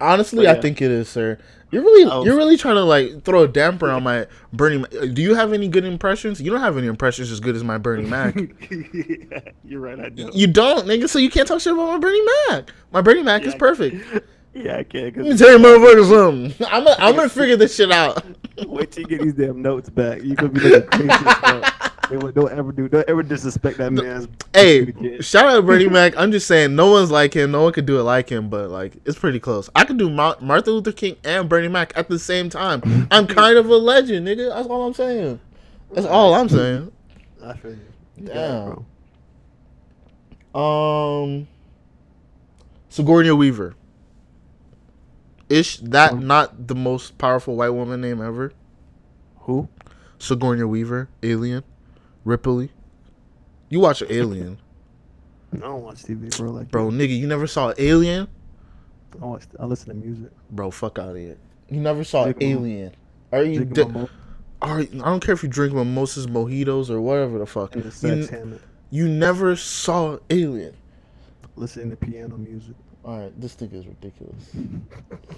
Honestly, 0.00 0.44
But 0.44 0.50
I 0.50 0.54
yeah. 0.54 0.60
think 0.60 0.80
it 0.82 0.90
is, 0.90 1.08
sir. 1.08 1.38
You're 1.70 1.82
really, 1.82 2.10
Oh. 2.10 2.24
you're 2.24 2.36
really 2.36 2.56
trying 2.56 2.76
to 2.76 2.82
like 2.84 3.22
throw 3.24 3.42
a 3.42 3.48
damper 3.48 3.90
on 3.90 4.02
my 4.02 4.26
Bernie. 4.52 4.78
Mac. 4.78 4.94
Uh, 4.94 5.06
do 5.06 5.20
you 5.20 5.34
have 5.34 5.52
any 5.52 5.68
good 5.68 5.84
impressions? 5.84 6.40
You 6.40 6.50
don't 6.50 6.60
have 6.60 6.78
any 6.78 6.86
impressions 6.86 7.30
as 7.30 7.40
good 7.40 7.54
as 7.56 7.62
my 7.64 7.76
Bernie 7.78 8.08
Mac. 8.08 8.34
yeah, 8.70 9.40
you're 9.64 9.80
right. 9.80 10.00
I 10.00 10.08
do. 10.08 10.30
you 10.32 10.46
don't, 10.46 10.86
nigga. 10.86 11.08
So 11.08 11.18
you 11.18 11.28
can't 11.30 11.46
talk 11.46 11.60
shit 11.60 11.72
about 11.74 11.86
my 11.92 11.98
Bernie 11.98 12.22
Mac. 12.48 12.70
My 12.92 13.00
Bernie 13.02 13.22
Mac 13.22 13.42
is 13.42 13.54
perfect. 13.54 14.02
Yeah, 14.54 14.78
I 14.78 14.82
can't. 14.82 15.16
Let 15.16 15.26
me 15.26 15.36
tell 15.36 15.50
you, 15.50 15.58
motherfuckers, 15.58 16.08
something. 16.08 16.66
I'm 16.68 16.84
gonna, 16.84 16.96
I'm 16.98 17.14
gonna 17.14 17.28
figure 17.28 17.56
this 17.56 17.76
shit 17.76 17.92
out. 17.92 18.24
Wait 18.66 18.90
till 18.90 19.02
you 19.02 19.08
get 19.08 19.22
these 19.22 19.34
damn 19.34 19.60
notes 19.62 19.88
back. 19.90 20.22
You 20.22 20.34
gonna 20.34 20.48
be 20.50 20.60
looking 20.60 20.88
crazy 20.90 21.10
as 21.10 21.34
fuck. 21.36 21.74
They 22.10 22.16
would- 22.16 22.34
Don't 22.34 22.50
ever 22.52 22.72
do. 22.72 22.88
Don't 22.88 23.08
ever 23.08 23.22
disrespect 23.22 23.78
that 23.78 23.92
man's. 23.92 24.28
Hey, 24.54 25.20
shout 25.20 25.46
out 25.46 25.66
Bernie 25.66 25.88
Mac. 25.88 26.16
I'm 26.16 26.32
just 26.32 26.46
saying, 26.46 26.74
no 26.74 26.90
one's 26.90 27.10
like 27.10 27.34
him. 27.34 27.50
No 27.50 27.62
one 27.62 27.72
could 27.72 27.86
do 27.86 27.98
it 28.00 28.02
like 28.04 28.28
him, 28.30 28.48
but 28.48 28.70
like 28.70 28.96
it's 29.04 29.18
pretty 29.18 29.38
close. 29.40 29.68
I 29.74 29.84
could 29.84 29.98
do 29.98 30.08
Ma- 30.08 30.36
Martin 30.40 30.72
Luther 30.74 30.92
King 30.92 31.16
and 31.24 31.48
Bernie 31.48 31.68
Mac 31.68 31.92
at 31.96 32.08
the 32.08 32.18
same 32.18 32.48
time. 32.48 33.08
I'm 33.10 33.26
kind 33.26 33.58
of 33.58 33.66
a 33.68 33.76
legend, 33.76 34.26
nigga. 34.26 34.54
That's 34.54 34.68
all 34.68 34.86
I'm 34.86 34.94
saying. 34.94 35.40
That's 35.92 36.06
all 36.06 36.34
I'm 36.34 36.48
saying. 36.48 36.92
I 37.44 37.52
feel 37.54 37.72
you. 37.72 37.78
You 38.16 38.26
got 38.28 38.36
it, 38.36 38.84
Damn. 40.54 40.60
Um, 40.60 41.48
Sigourney 42.88 43.30
Weaver. 43.32 43.74
Is 45.48 45.78
that 45.78 46.18
not 46.18 46.68
the 46.68 46.74
most 46.74 47.16
powerful 47.16 47.56
white 47.56 47.70
woman 47.70 48.00
name 48.00 48.20
ever? 48.20 48.52
Who? 49.40 49.68
Sigourney 50.18 50.64
Weaver, 50.64 51.08
Alien, 51.22 51.62
Ripley. 52.28 52.70
You 53.70 53.80
watch 53.80 54.02
Alien, 54.08 54.58
I 55.54 55.58
don't 55.58 55.82
watch 55.82 56.02
TV, 56.04 56.36
bro. 56.36 56.50
Like, 56.50 56.70
bro, 56.70 56.90
nigga. 56.90 57.16
You 57.18 57.26
never 57.26 57.46
saw 57.46 57.72
Alien, 57.78 58.28
I 59.20 59.24
watch. 59.24 59.44
I 59.58 59.64
listen 59.64 59.88
to 59.88 59.94
music. 59.94 60.30
bro. 60.50 60.70
Fuck 60.70 60.98
out 60.98 61.10
of 61.10 61.16
here. 61.16 61.38
You 61.70 61.80
never 61.80 62.04
saw 62.04 62.32
Alien. 62.40 62.94
Are 63.32 63.42
you? 63.42 63.64
mo- 63.64 64.08
are 64.60 64.80
I 64.80 64.84
don't 64.84 65.20
care 65.20 65.34
if 65.34 65.42
you 65.42 65.48
drink 65.48 65.74
mimosas, 65.74 66.26
mojitos, 66.26 66.90
or 66.90 67.00
whatever 67.00 67.38
the 67.38 67.46
fuck. 67.46 67.72
The 67.72 67.80
You, 67.80 67.90
sex 67.90 68.28
hammock. 68.28 68.60
you 68.90 69.08
never 69.08 69.56
saw 69.56 70.18
Alien. 70.30 70.74
Listening 71.56 71.90
to 71.90 71.96
piano 71.96 72.36
music. 72.36 72.74
All 73.04 73.18
right, 73.20 73.40
this 73.40 73.54
thing 73.54 73.70
is 73.72 73.86
ridiculous. 73.86 74.50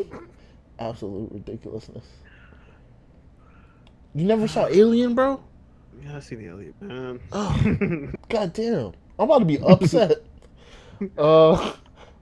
Absolute 0.79 1.31
ridiculousness. 1.33 2.05
You 4.15 4.25
never 4.25 4.49
saw 4.49 4.67
Alien, 4.67 5.15
bro? 5.15 5.41
Yeah, 6.03 6.17
I 6.17 6.21
see 6.21 6.37
the 6.37 6.49
Elliot, 6.49 6.75
man. 6.81 7.21
Oh, 7.33 8.13
god 8.29 8.53
damn. 8.53 8.93
I'm 9.19 9.25
about 9.25 9.41
to 9.41 9.45
be 9.45 9.59
upset. 9.59 10.19
uh, 11.19 11.73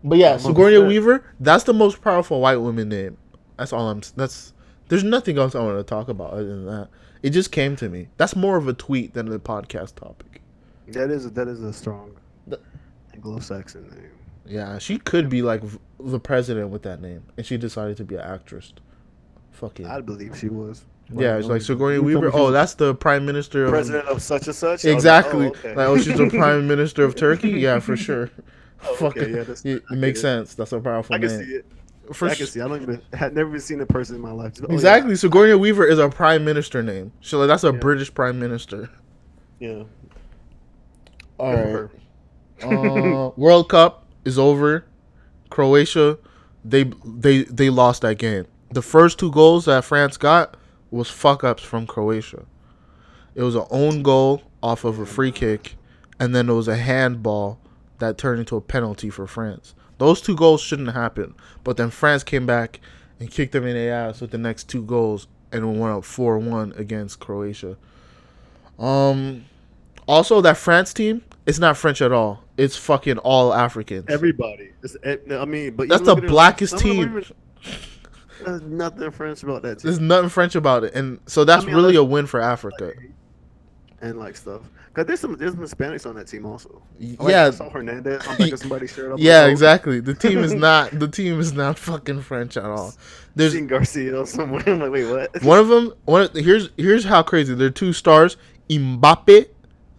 but 0.03 0.19
yeah, 0.19 0.35
I'm 0.35 0.39
Sigourney 0.41 0.77
upset. 0.77 0.89
Weaver. 0.89 1.25
That's 1.41 1.65
the 1.65 1.75
most 1.75 2.03
powerful 2.03 2.41
white 2.41 2.57
woman 2.57 2.89
name. 2.89 3.17
That's 3.57 3.73
all 3.73 3.89
I'm. 3.89 4.03
That's. 4.17 4.53
There's 4.89 5.05
nothing 5.05 5.39
else 5.39 5.55
I 5.55 5.63
want 5.63 5.79
to 5.79 5.85
talk 5.85 6.09
about 6.09 6.33
other 6.33 6.47
than 6.47 6.67
that. 6.67 6.89
It 7.23 7.31
just 7.31 7.53
came 7.53 7.77
to 7.77 7.89
me. 7.89 8.09
That's 8.17 8.35
more 8.35 8.57
of 8.57 8.69
a 8.69 8.73
tweet 8.73 9.15
than 9.15 9.31
a 9.33 9.39
podcast 9.39 9.97
topic. 9.97 10.41
That 10.89 11.11
is 11.11 11.31
that 11.33 11.49
is 11.49 11.63
a 11.63 11.73
strong 11.73 12.17
Anglo-Saxon 13.15 13.89
name. 13.91 14.11
Yeah, 14.47 14.79
she 14.79 14.99
could 14.99 15.29
be 15.29 15.43
like 15.43 15.63
v- 15.63 15.79
the 16.01 16.21
president 16.21 16.71
with 16.71 16.83
that 16.83 17.03
name, 17.03 17.25
and 17.37 17.45
she 17.45 17.59
decided 17.59 17.97
to 17.99 18.05
be 18.05 18.15
an 18.15 18.23
actress. 18.23 18.73
Fucking. 19.51 19.87
I'd 19.87 20.07
believe 20.07 20.39
she 20.39 20.49
was. 20.49 20.85
Yeah, 21.15 21.39
it's 21.39 21.47
like 21.49 21.63
Sigourney 21.63 21.95
You 21.95 22.01
told 22.03 22.07
me 22.09 22.15
Weaver. 22.17 22.31
Oh, 22.35 22.51
that's 22.51 22.75
the 22.75 22.95
prime 22.95 23.25
minister 23.25 23.65
of 23.65 23.71
president 23.71 24.07
of 24.09 24.21
such 24.23 24.47
and 24.47 24.55
such. 24.55 24.85
I 24.85 24.89
like, 24.89 24.95
Exactly. 24.97 25.47
oh, 25.47 25.51
okay. 25.51 25.75
Like, 25.75 25.89
oh, 25.89 25.97
she's 25.99 26.19
the 26.19 26.29
prime 26.31 26.67
minister 26.69 27.03
of 27.05 27.15
Turkey. 27.17 27.51
Yeah, 27.51 27.79
for 27.81 27.97
sure. 27.97 28.31
Oh, 28.87 28.95
Fucking, 28.95 29.23
okay, 29.23 29.31
yeah, 29.33 29.37
that's- 29.39 29.65
it, 29.65 29.83
it 29.91 29.97
makes 29.99 30.21
it. 30.21 30.23
sense. 30.23 30.55
That's 30.55 30.71
a 30.71 30.79
powerful 30.79 31.17
I 31.17 31.19
can 31.19 31.27
name. 31.37 31.45
see 31.45 31.51
it. 31.55 31.67
For 32.13 32.29
I 32.29 32.35
can 32.37 32.47
see. 32.47 32.61
I 32.61 32.69
don't 32.69 32.81
even. 32.81 33.03
Had 33.13 33.35
never 33.35 33.49
even 33.49 33.61
seen 33.61 33.81
a 33.81 33.87
person 33.87 34.15
in 34.15 34.23
my 34.23 34.31
life. 34.31 34.53
Just, 34.53 34.63
oh, 34.63 34.67
yeah. 34.69 34.75
exactly. 34.75 35.17
Sigourney 35.17 35.55
Weaver 35.57 35.85
is 35.85 35.99
a 35.99 36.09
prime 36.09 36.45
minister 36.45 36.81
name. 36.81 37.11
So 37.21 37.39
like, 37.41 37.49
that's 37.49 37.65
a 37.65 37.73
British 37.73 38.15
prime 38.15 38.39
minister. 38.39 38.89
Yeah. 39.59 39.83
All 41.39 41.57
Good 41.57 41.91
for 42.61 42.67
right. 42.69 42.73
uh, 42.73 43.31
World 43.37 43.69
Cup 43.69 44.07
is 44.25 44.39
over. 44.39 44.85
Croatia, 45.51 46.19
they 46.65 46.85
they 47.05 47.43
they 47.45 47.71
lost 47.71 48.03
that 48.03 48.19
game. 48.19 48.47
The 48.71 48.83
first 48.83 49.19
two 49.19 49.31
goals 49.33 49.65
that 49.65 49.85
France 49.85 50.17
got 50.17 50.57
was 50.91 51.11
fuck 51.11 51.45
ups 51.45 51.63
from 51.63 51.87
Croatia. 51.87 52.45
It 53.35 53.43
was 53.43 53.55
an 53.55 53.67
own 53.71 54.03
goal 54.03 54.43
off 54.63 54.85
of 54.85 54.99
a 54.99 55.07
free 55.07 55.31
kick, 55.33 55.77
and 56.19 56.35
then 56.35 56.49
it 56.49 56.55
was 56.55 56.69
a 56.69 56.77
handball 56.77 57.59
that 57.99 58.19
turned 58.19 58.41
into 58.41 58.57
a 58.57 58.61
penalty 58.61 59.11
for 59.11 59.27
France. 59.27 59.75
Those 59.99 60.21
two 60.21 60.37
goals 60.37 60.61
shouldn't 60.61 60.93
happen, 60.93 61.35
but 61.65 61.77
then 61.77 61.91
France 61.91 62.23
came 62.25 62.47
back 62.47 62.81
and 63.21 63.31
kicked 63.31 63.53
them 63.53 63.67
in 63.67 63.75
the 63.75 63.89
ass 63.91 64.21
with 64.21 64.31
the 64.31 64.39
next 64.39 64.69
two 64.69 64.83
goals 64.83 65.27
and 65.53 65.81
went 65.81 65.93
up 65.97 66.05
four 66.05 66.39
one 66.39 66.73
against 66.77 67.19
Croatia. 67.21 67.77
Um, 68.79 69.45
also 70.07 70.41
that 70.41 70.57
France 70.57 70.95
team, 70.95 71.23
it's 71.47 71.59
not 71.59 71.77
French 71.77 72.01
at 72.01 72.13
all. 72.13 72.45
It's 72.57 72.77
fucking 72.77 73.19
all 73.19 73.53
Africans. 73.53 74.07
Everybody. 74.09 74.71
It's, 74.83 74.97
eh, 75.03 75.17
I 75.31 75.45
mean, 75.45 75.75
but 75.75 75.89
That's 75.89 76.03
the 76.03 76.11
look 76.15 76.19
at 76.19 76.25
it, 76.25 76.29
blackest 76.31 76.79
some 76.79 76.91
of 76.91 76.97
them 76.97 77.07
team. 77.09 77.19
even- 77.19 77.35
There's 78.45 78.63
nothing 78.63 79.11
French 79.11 79.43
about 79.43 79.63
that. 79.63 79.81
There's 79.81 80.01
nothing 80.01 80.29
French 80.29 80.55
about 80.55 80.85
it, 80.85 80.95
and 80.95 81.21
so 81.27 81.45
that's 81.45 81.65
I 81.65 81.67
mean, 81.67 81.77
really 81.77 81.97
unless- 81.97 82.01
a 82.01 82.13
win 82.13 82.27
for 82.27 82.41
Africa. 82.41 82.93
and 84.01 84.19
like 84.19 84.37
stuff. 84.37 84.63
Cause 84.95 85.07
there's 85.07 85.21
some 85.21 85.37
there's 85.37 85.53
some 85.53 85.61
Hispanics 85.61 86.07
on 86.07 86.17
that 86.17 86.27
team 86.27 86.45
also. 86.45 86.83
Like, 86.99 87.31
yeah. 87.31 87.47
I 87.47 87.51
saw 87.51 87.71
Hernandez. 87.71 88.27
I'm 88.27 88.37
thinking 88.37 88.57
somebody 88.57 88.89
shared 88.89 89.13
up. 89.13 89.21
Yeah, 89.21 89.43
oh. 89.43 89.49
exactly. 89.49 90.01
The 90.01 90.15
team 90.15 90.39
is 90.39 90.55
not 90.67 90.91
the 90.91 91.07
team 91.07 91.39
is 91.39 91.53
not 91.53 91.79
fucking 91.79 92.23
French 92.23 92.57
at 92.57 92.65
all. 92.65 92.93
There's 93.37 93.53
Seen 93.53 93.69
Garcia 93.69 94.27
somewhere. 94.27 94.65
I'm 94.67 94.81
like, 94.81 94.91
wait, 94.91 95.09
what? 95.09 95.43
one 95.45 95.61
of 95.61 95.69
them. 95.69 95.93
One 96.07 96.23
of, 96.23 96.35
here's 96.35 96.71
here's 96.77 97.05
how 97.05 97.23
crazy. 97.23 97.55
There 97.55 97.69
are 97.69 97.71
two 97.71 97.93
stars. 97.93 98.37
Mbappe, 98.69 99.47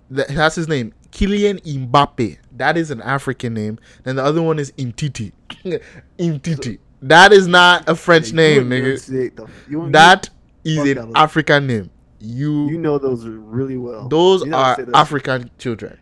that, 0.10 0.28
that's 0.28 0.56
his 0.56 0.68
name. 0.68 0.94
Kylian 1.11 1.61
Mbappe. 1.61 2.38
That 2.52 2.76
is 2.76 2.91
an 2.91 3.02
African 3.02 3.53
name. 3.53 3.80
And 4.03 4.18
the 4.18 4.24
other 4.24 4.41
one 4.41 4.60
is 4.60 4.74
Imtiti. 4.74 5.32
Imtiti. 6.20 6.80
That 7.02 7.32
is 7.32 7.48
not 7.48 7.88
a 7.88 7.96
French 7.96 8.30
You 8.30 8.36
name, 8.36 8.70
nigga. 8.70 9.06
the- 9.06 9.90
That 9.92 10.30
is 10.66 10.78
an 10.98 11.12
African 11.16 11.68
name. 11.68 11.90
You 12.20 12.68
You 12.70 12.78
know 12.78 12.98
those 12.98 13.26
really 13.26 13.78
well. 13.78 14.10
those 14.10 14.46
You 14.46 14.54
are 14.54 14.76
that- 14.76 14.90
African 14.94 15.50
children. 15.58 15.98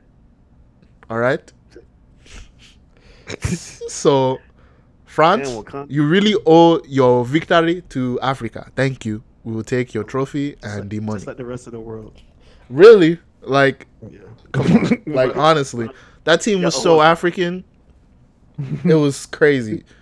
All 1.10 1.20
right. 1.20 1.54
so, 3.88 4.40
France, 5.06 5.50
you 5.90 6.08
really 6.08 6.36
owe 6.46 6.82
your 6.88 7.26
victory 7.26 7.82
to 7.90 8.20
Africa. 8.22 8.72
Thank 8.76 9.06
you. 9.06 9.24
We 9.44 9.54
will 9.54 9.64
take 9.64 9.94
your 9.94 10.04
trophy 10.04 10.56
and 10.64 10.90
the 10.90 11.00
money. 11.00 11.18
Just 11.18 11.28
like 11.28 11.38
the 11.38 11.46
rest 11.46 11.68
of 11.68 11.74
the 11.74 11.80
world. 11.80 12.20
Really? 12.70 13.20
Like, 13.42 13.88
Yeah. 14.10 14.20
like 15.06 15.36
honestly, 15.38 15.90
that 16.26 16.42
team 16.42 16.62
was 16.64 16.82
so. 16.82 17.02
African. 17.02 17.64
It 18.84 18.96
was 18.96 19.26
crazy. 19.28 19.84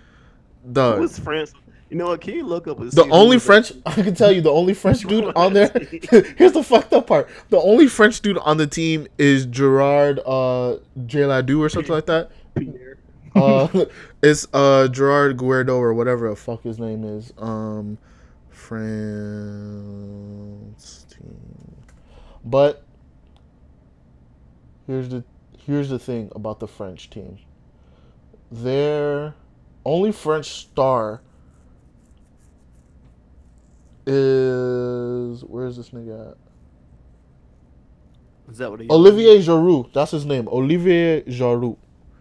Who 0.66 0.72
Dog. 0.72 1.00
was 1.00 1.18
France? 1.18 1.52
You 1.90 1.96
know 1.96 2.06
what? 2.08 2.20
Can 2.20 2.34
you 2.34 2.44
look 2.44 2.66
up? 2.66 2.78
The 2.78 3.08
only 3.10 3.38
French 3.38 3.72
I 3.86 3.92
can 3.92 4.14
tell 4.14 4.32
you, 4.32 4.40
the 4.40 4.50
only 4.50 4.74
French 4.74 5.02
dude 5.08 5.32
on 5.36 5.52
there. 5.52 5.70
here's 6.36 6.52
the 6.52 6.62
fucked 6.64 6.92
up 6.92 7.06
part: 7.06 7.28
the 7.50 7.60
only 7.60 7.86
French 7.86 8.20
dude 8.20 8.38
on 8.38 8.56
the 8.56 8.66
team 8.66 9.06
is 9.18 9.46
Gerard 9.46 10.18
uh 10.26 10.78
Jaladu 10.98 11.60
or 11.60 11.68
something 11.68 11.92
like 11.92 12.06
that. 12.06 12.30
Pierre. 12.56 12.98
Uh, 13.36 13.84
it's 14.22 14.48
uh 14.52 14.88
Gerard 14.88 15.36
Guerdo 15.36 15.76
or 15.76 15.94
whatever 15.94 16.28
the 16.28 16.36
fuck 16.36 16.62
his 16.64 16.80
name 16.80 17.04
is. 17.04 17.32
Um, 17.38 17.98
France 18.50 19.06
team. 21.08 21.76
But 22.44 22.82
here's 24.88 25.08
the 25.08 25.22
here's 25.58 25.88
the 25.88 26.00
thing 26.00 26.32
about 26.34 26.58
the 26.58 26.66
French 26.66 27.10
team. 27.10 27.38
Their 28.50 29.34
only 29.86 30.12
French 30.12 30.46
star 30.46 31.22
is 34.06 35.42
where's 35.44 35.76
this 35.76 35.90
nigga 35.90 36.32
at? 36.32 36.36
Is 38.50 38.58
that 38.58 38.70
what 38.70 38.80
he? 38.80 38.88
Olivier 38.90 39.38
Giroud. 39.38 39.92
That's 39.92 40.10
his 40.10 40.26
name. 40.26 40.48
Olivier 40.48 41.22
Giroud. 41.22 41.76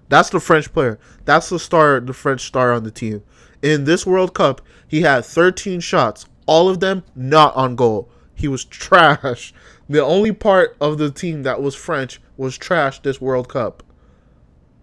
That's 0.10 0.30
the 0.30 0.40
French 0.40 0.72
player. 0.72 1.00
That's 1.26 1.50
the 1.50 1.60
star, 1.60 2.00
the 2.00 2.14
French 2.14 2.42
star 2.42 2.72
on 2.72 2.84
the 2.84 2.92
team. 2.92 3.24
In 3.62 3.86
this 3.86 4.06
World 4.06 4.34
Cup, 4.36 4.62
he 4.88 5.02
had 5.02 5.26
13 5.26 5.80
shots, 5.80 6.28
all 6.46 6.70
of 6.70 6.80
them 6.80 7.04
not 7.16 7.56
on 7.56 7.76
goal. 7.76 8.10
He 8.36 8.48
was 8.48 8.64
trash. 8.84 9.54
The 9.90 10.04
only 10.04 10.32
part 10.32 10.78
of 10.80 10.98
the 10.98 11.10
team 11.10 11.44
that 11.44 11.62
was 11.62 11.76
French 11.76 12.22
was 12.38 12.58
trash 12.58 13.00
this 13.02 13.20
World 13.20 13.50
Cup. 13.50 13.84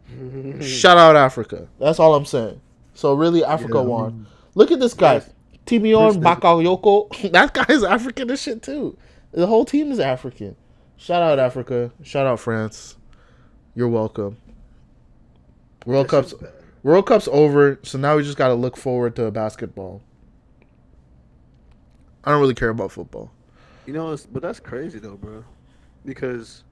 Shout 0.61 0.99
out 0.99 1.17
Africa. 1.17 1.69
That's 1.79 1.99
all 1.99 2.15
I'm 2.15 2.25
saying. 2.25 2.61
So 3.03 3.15
really, 3.15 3.45
Africa 3.45 3.79
Yeah, 3.79 3.81
won. 3.81 4.29
Look 4.55 4.71
at 4.71 4.79
this 4.79 4.95
guy, 4.95 5.15
yes. 5.15 5.31
Timion 5.67 6.23
Bakayoko. 6.23 7.33
that 7.33 7.53
guy's 7.53 7.83
African 7.83 8.31
as 8.31 8.41
shit 8.41 8.63
too. 8.63 8.97
The 9.33 9.49
whole 9.49 9.65
team 9.65 9.91
is 9.91 9.99
African. 9.99 10.55
Shout 10.99 11.21
out 11.21 11.41
Africa. 11.41 11.91
Shout 12.05 12.29
out 12.29 12.39
France. 12.39 12.97
You're 13.75 13.89
welcome. 13.89 14.37
World 15.85 16.07
Cup's. 16.07 16.33
World 16.85 17.07
Cup's 17.07 17.27
over, 17.27 17.81
so 17.83 17.99
now 17.99 18.17
we 18.17 18.23
just 18.23 18.39
got 18.39 18.49
to 18.49 18.55
look 18.55 18.77
forward 18.77 19.17
to 19.17 19.33
basketball. 19.33 20.01
I 22.23 22.31
don't 22.31 22.41
really 22.41 22.55
care 22.55 22.69
about 22.69 22.93
football. 22.93 23.33
You 23.85 23.95
know, 23.95 24.13
it's, 24.13 24.27
but 24.27 24.43
that's 24.43 24.61
crazy 24.61 25.01
though, 25.01 25.17
bro. 25.17 25.43
Because, 26.05 26.63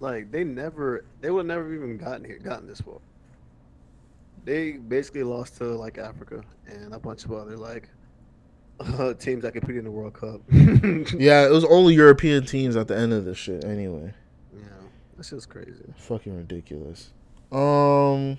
like, 0.00 0.32
they 0.32 0.42
never, 0.42 1.04
they 1.20 1.30
would 1.30 1.46
never 1.46 1.72
even 1.72 1.96
gotten 1.96 2.24
here, 2.24 2.40
gotten 2.40 2.66
this 2.66 2.80
far. 2.80 2.98
They 4.44 4.72
basically 4.72 5.22
lost 5.22 5.58
to 5.58 5.64
like 5.64 5.98
Africa 5.98 6.42
and 6.66 6.94
a 6.94 6.98
bunch 6.98 7.24
of 7.24 7.32
other 7.32 7.56
like 7.56 7.88
uh, 8.80 9.14
teams 9.18 9.42
that 9.42 9.52
competed 9.52 9.78
in 9.78 9.84
the 9.84 9.90
World 9.90 10.14
Cup. 10.14 10.40
Yeah, 11.18 11.46
it 11.46 11.50
was 11.50 11.64
only 11.66 11.94
European 11.94 12.46
teams 12.46 12.76
at 12.76 12.88
the 12.88 12.96
end 12.96 13.12
of 13.12 13.24
this 13.24 13.38
shit 13.38 13.64
anyway. 13.64 14.14
Yeah, 14.54 14.62
that's 15.16 15.30
just 15.30 15.48
crazy. 15.48 15.92
Fucking 15.96 16.36
ridiculous. 16.36 17.12
Um 17.52 18.38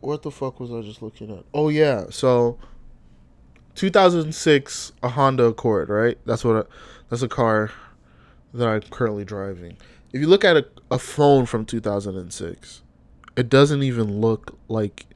What 0.00 0.22
the 0.22 0.30
fuck 0.30 0.60
was 0.60 0.70
I 0.72 0.82
just 0.82 1.02
looking 1.02 1.30
at? 1.30 1.44
Oh 1.54 1.68
yeah, 1.68 2.06
so 2.10 2.58
2006 3.76 4.92
a 5.02 5.08
Honda 5.10 5.44
Accord, 5.44 5.88
right? 5.88 6.18
That's 6.26 6.44
what 6.44 6.56
I, 6.56 6.62
that's 7.08 7.22
a 7.22 7.28
car 7.28 7.70
that 8.52 8.66
I'm 8.66 8.82
currently 8.82 9.24
driving. 9.24 9.76
If 10.12 10.20
you 10.20 10.26
look 10.26 10.44
at 10.44 10.56
a, 10.56 10.66
a 10.90 10.98
phone 10.98 11.46
from 11.46 11.64
2006, 11.64 12.82
it 13.36 13.48
doesn't 13.48 13.82
even 13.82 14.20
look 14.20 14.58
like 14.68 15.06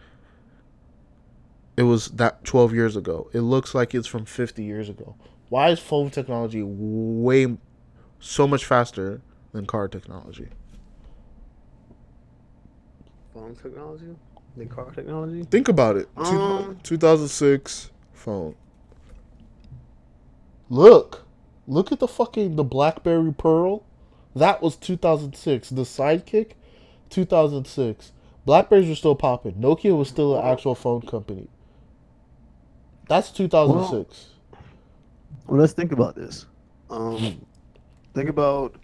it 1.77 1.85
was 1.85 2.09
that 2.09 2.45
12 2.45 2.75
years 2.75 2.97
ago. 2.97 3.31
It 3.33 3.41
looks 3.41 3.75
like 3.75 3.95
it's 3.95 4.07
from 4.07 4.25
50 4.27 4.63
years 4.63 4.89
ago. 4.89 5.15
Why 5.49 5.71
is 5.71 5.79
phone 5.81 6.11
technology 6.11 6.63
way 6.63 7.57
so 8.21 8.47
much 8.47 8.65
faster 8.67 9.23
than 9.53 9.67
car 9.67 9.89
technology? 9.89 10.49
Phone 13.33 13.55
technology, 13.57 14.17
the 14.57 14.67
car 14.67 14.91
technology. 14.91 15.45
Think 15.45 15.69
about 15.69 15.97
it. 15.97 16.09
Two- 16.17 16.23
Um, 16.23 16.79
2006 16.83 17.91
phone. 18.13 18.55
Look. 20.69 21.25
Look 21.67 21.93
at 21.93 22.01
the 22.01 22.09
fucking 22.09 22.57
the 22.57 22.65
BlackBerry 22.65 23.33
Pearl. 23.33 23.85
That 24.35 24.61
was 24.63 24.77
2006. 24.77 25.71
The 25.71 25.83
Sidekick 25.83 26.53
2006. 27.11 28.12
Blackberries 28.45 28.89
were 28.89 28.95
still 28.95 29.15
popping. 29.15 29.55
Nokia 29.55 29.97
was 29.97 30.09
still 30.09 30.37
an 30.37 30.47
actual 30.47 30.74
phone 30.74 31.03
company. 31.03 31.49
That's 33.09 33.31
2006. 33.31 34.27
Well, 35.47 35.61
let's 35.61 35.73
think 35.73 35.93
about 35.93 36.15
this. 36.15 36.47
Um, 36.89 37.45
think 38.15 38.28
about 38.28 38.77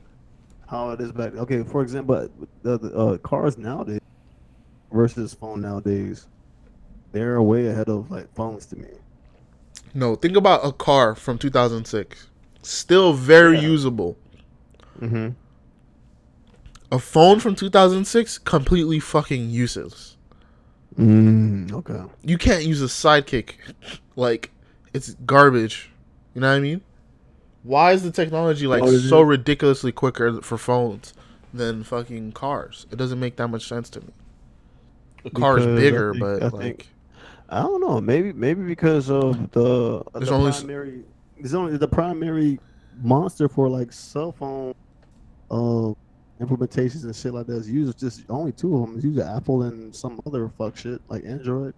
how 0.69 0.91
it 0.91 1.01
is 1.01 1.13
back. 1.13 1.35
Okay, 1.35 1.63
for 1.63 1.83
example, 1.83 2.29
the, 2.63 2.79
the 2.79 2.97
uh, 2.97 3.19
cars 3.19 3.57
nowadays 3.57 4.01
versus 4.93 5.35
phone 5.35 5.61
nowadays, 5.61 6.27
they're 7.13 7.41
way 7.41 7.69
ahead 7.69 7.89
of 7.89 8.11
like 8.11 8.33
phones 8.35 8.67
to 8.67 8.77
me. 8.77 8.89
No, 9.95 10.15
think 10.15 10.37
about 10.37 10.65
a 10.65 10.73
car 10.73 11.15
from 11.15 11.39
2006. 11.39 12.29
Still 12.63 13.13
very 13.13 13.59
usable. 13.59 14.17
Mm-hmm. 15.01 15.31
A 16.93 16.99
phone 16.99 17.41
from 17.41 17.55
2006 17.57 18.39
completely 18.39 19.01
fucking 19.01 19.51
useless. 19.51 20.17
Mm, 20.99 21.73
okay. 21.73 22.03
You 22.23 22.39
can't 22.39 22.65
use 22.65 22.81
a 22.81 22.87
sidekick. 22.87 23.55
Like 24.15 24.51
it's 24.95 25.15
garbage. 25.27 25.91
You 26.35 26.41
know 26.41 26.49
what 26.51 26.57
I 26.57 26.61
mean? 26.61 26.81
Why 27.65 27.93
is 27.93 28.03
the 28.03 28.11
technology 28.13 28.67
like 28.67 28.83
Oh, 28.83 28.97
so 28.99 29.23
it? 29.23 29.27
ridiculously 29.27 29.91
quicker 29.93 30.41
for 30.41 30.57
phones 30.57 31.13
than 31.53 31.83
fucking 31.83 32.33
cars? 32.33 32.87
It 32.91 32.97
doesn't 32.97 33.19
make 33.19 33.37
that 33.37 33.49
much 33.49 33.67
sense 33.67 33.91
to 33.91 34.01
me. 34.01 34.13
The 35.25 35.31
car 35.31 35.59
is 35.59 35.67
Because 35.67 35.81
bigger, 35.81 36.13
think- 36.13 36.21
but 36.23 36.43
I 36.43 36.49
like 36.49 36.63
think- 36.63 36.89
I 37.49 37.63
don't 37.63 37.81
know. 37.81 38.01
Maybe 38.01 38.33
maybe 38.33 38.63
because 38.63 39.11
of 39.11 39.51
the, 39.53 40.03
There's 40.15 40.29
the 40.29 40.35
only 40.35 40.53
primary. 40.53 41.03
There's 41.39 41.55
only 41.55 41.77
the 41.77 41.89
primary 41.89 42.59
monster 43.03 43.49
for 43.49 43.69
like 43.69 43.93
cell 43.93 44.33
phone 44.33 44.75
uh, 45.51 45.93
implementations 46.41 47.05
and 47.05 47.15
shit 47.15 47.33
like 47.33 47.47
that 47.47 47.57
is 47.57 47.71
used. 47.71 47.99
Just 47.99 48.23
only 48.29 48.53
two 48.53 48.75
of 48.77 48.87
them 48.87 48.99
is 48.99 49.05
used 49.05 49.19
Apple 49.21 49.63
and 49.63 49.95
some 49.95 50.21
other 50.27 50.51
fuck 50.59 50.77
shit 50.77 51.01
like 51.09 51.25
Android. 51.25 51.75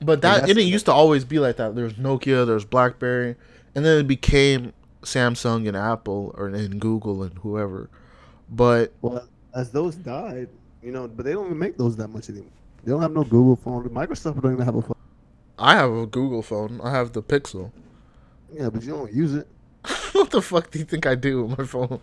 But 0.00 0.22
that 0.22 0.44
it 0.44 0.54
didn't 0.54 0.68
used 0.68 0.86
to 0.86 0.92
always 0.92 1.24
be 1.24 1.38
like 1.38 1.56
that. 1.56 1.74
There's 1.74 1.94
Nokia, 1.94 2.46
there's 2.46 2.64
BlackBerry, 2.64 3.36
and 3.74 3.84
then 3.84 3.98
it 3.98 4.06
became 4.06 4.72
Samsung 5.02 5.66
and 5.66 5.76
Apple 5.76 6.34
or 6.36 6.48
and 6.48 6.80
Google 6.80 7.22
and 7.22 7.36
whoever. 7.38 7.90
But 8.48 8.92
Well, 9.02 9.26
as 9.54 9.70
those 9.70 9.96
died, 9.96 10.48
you 10.82 10.92
know, 10.92 11.08
but 11.08 11.24
they 11.24 11.32
don't 11.32 11.46
even 11.46 11.58
make 11.58 11.76
those 11.76 11.96
that 11.96 12.08
much 12.08 12.28
anymore. 12.28 12.50
They 12.84 12.92
don't 12.92 13.02
have 13.02 13.12
no 13.12 13.24
Google 13.24 13.56
phone. 13.56 13.88
Microsoft 13.88 14.40
don't 14.40 14.52
even 14.54 14.64
have 14.64 14.76
a 14.76 14.82
phone. 14.82 14.94
I 15.58 15.74
have 15.74 15.92
a 15.92 16.06
Google 16.06 16.42
phone. 16.42 16.80
I 16.82 16.92
have 16.92 17.12
the 17.12 17.22
Pixel. 17.22 17.72
Yeah, 18.52 18.70
but 18.70 18.82
you 18.82 18.90
don't 18.90 19.12
use 19.12 19.34
it. 19.34 19.48
what 20.12 20.30
the 20.30 20.42
fuck 20.42 20.70
do 20.70 20.78
you 20.78 20.84
think 20.84 21.06
I 21.06 21.14
do 21.14 21.44
with 21.44 21.58
my 21.58 21.64
phone? 21.64 22.00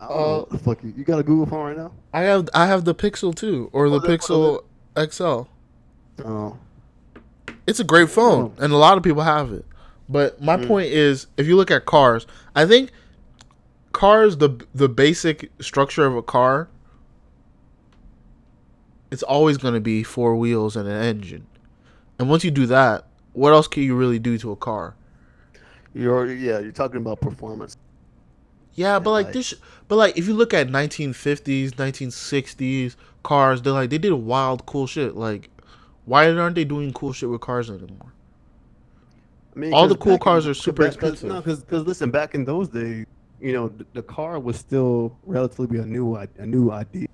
Oh 0.00 0.08
don't 0.08 0.18
know 0.18 0.38
what 0.40 0.50
the 0.50 0.58
fuck 0.58 0.84
you, 0.84 0.94
you 0.96 1.04
got 1.04 1.18
a 1.18 1.22
Google 1.22 1.46
phone 1.46 1.66
right 1.66 1.76
now? 1.76 1.92
I 2.12 2.22
have 2.22 2.48
I 2.54 2.66
have 2.66 2.84
the 2.84 2.94
Pixel 2.94 3.34
2, 3.34 3.70
or 3.72 3.88
the 3.88 3.96
Oh, 3.96 4.00
Pixel 4.00 4.60
XL. 5.12 5.48
Oh. 6.26 6.58
It's 7.66 7.80
a 7.80 7.84
great 7.84 8.10
phone, 8.10 8.52
and 8.58 8.72
a 8.72 8.76
lot 8.76 8.96
of 8.98 9.02
people 9.02 9.22
have 9.22 9.50
it. 9.52 9.64
But 10.08 10.40
my 10.42 10.56
Mm. 10.58 10.66
point 10.66 10.88
is, 10.88 11.26
if 11.38 11.46
you 11.46 11.56
look 11.56 11.70
at 11.70 11.86
cars, 11.86 12.26
I 12.54 12.66
think 12.66 12.90
cars 13.92 14.36
the 14.38 14.60
the 14.74 14.88
basic 14.88 15.50
structure 15.60 16.04
of 16.04 16.16
a 16.16 16.22
car 16.22 16.68
it's 19.10 19.22
always 19.22 19.56
going 19.58 19.74
to 19.74 19.80
be 19.80 20.02
four 20.02 20.34
wheels 20.34 20.74
and 20.74 20.88
an 20.88 21.00
engine. 21.00 21.46
And 22.18 22.28
once 22.28 22.42
you 22.44 22.50
do 22.50 22.66
that, 22.66 23.06
what 23.32 23.52
else 23.52 23.68
can 23.68 23.84
you 23.84 23.94
really 23.94 24.18
do 24.18 24.36
to 24.38 24.50
a 24.50 24.56
car? 24.56 24.96
You're 25.94 26.32
yeah, 26.32 26.58
you're 26.58 26.72
talking 26.72 26.96
about 26.98 27.20
performance. 27.20 27.76
Yeah, 28.74 28.98
but 28.98 29.10
like 29.12 29.26
like- 29.26 29.34
this, 29.34 29.54
but 29.88 29.96
like 29.96 30.18
if 30.18 30.26
you 30.26 30.34
look 30.34 30.52
at 30.52 30.68
1950s, 30.68 31.70
1960s 31.76 32.96
cars, 33.22 33.62
they're 33.62 33.72
like 33.72 33.90
they 33.90 33.98
did 33.98 34.12
wild, 34.12 34.66
cool 34.66 34.86
shit. 34.88 35.14
Like, 35.14 35.50
why 36.04 36.28
aren't 36.30 36.56
they 36.56 36.64
doing 36.64 36.92
cool 36.92 37.12
shit 37.12 37.28
with 37.30 37.40
cars 37.40 37.70
anymore? 37.70 38.12
I 39.54 39.58
mean, 39.60 39.72
All 39.72 39.86
the 39.86 39.94
cool 39.96 40.14
back 40.14 40.20
in- 40.20 40.24
cars 40.24 40.46
are 40.48 40.54
super 40.54 40.82
back- 40.88 40.98
'cause- 40.98 41.12
expensive. 41.12 41.28
No, 41.46 41.54
because 41.64 41.86
listen, 41.86 42.10
back 42.10 42.34
in 42.34 42.44
those 42.44 42.68
days, 42.68 43.06
you 43.40 43.52
know, 43.52 43.68
the, 43.68 43.86
the 43.92 44.02
car 44.02 44.40
was 44.40 44.56
still 44.56 45.16
relatively 45.24 45.78
a 45.78 45.86
new 45.86 46.16
a 46.16 46.28
new 46.46 46.72
idea. 46.72 47.06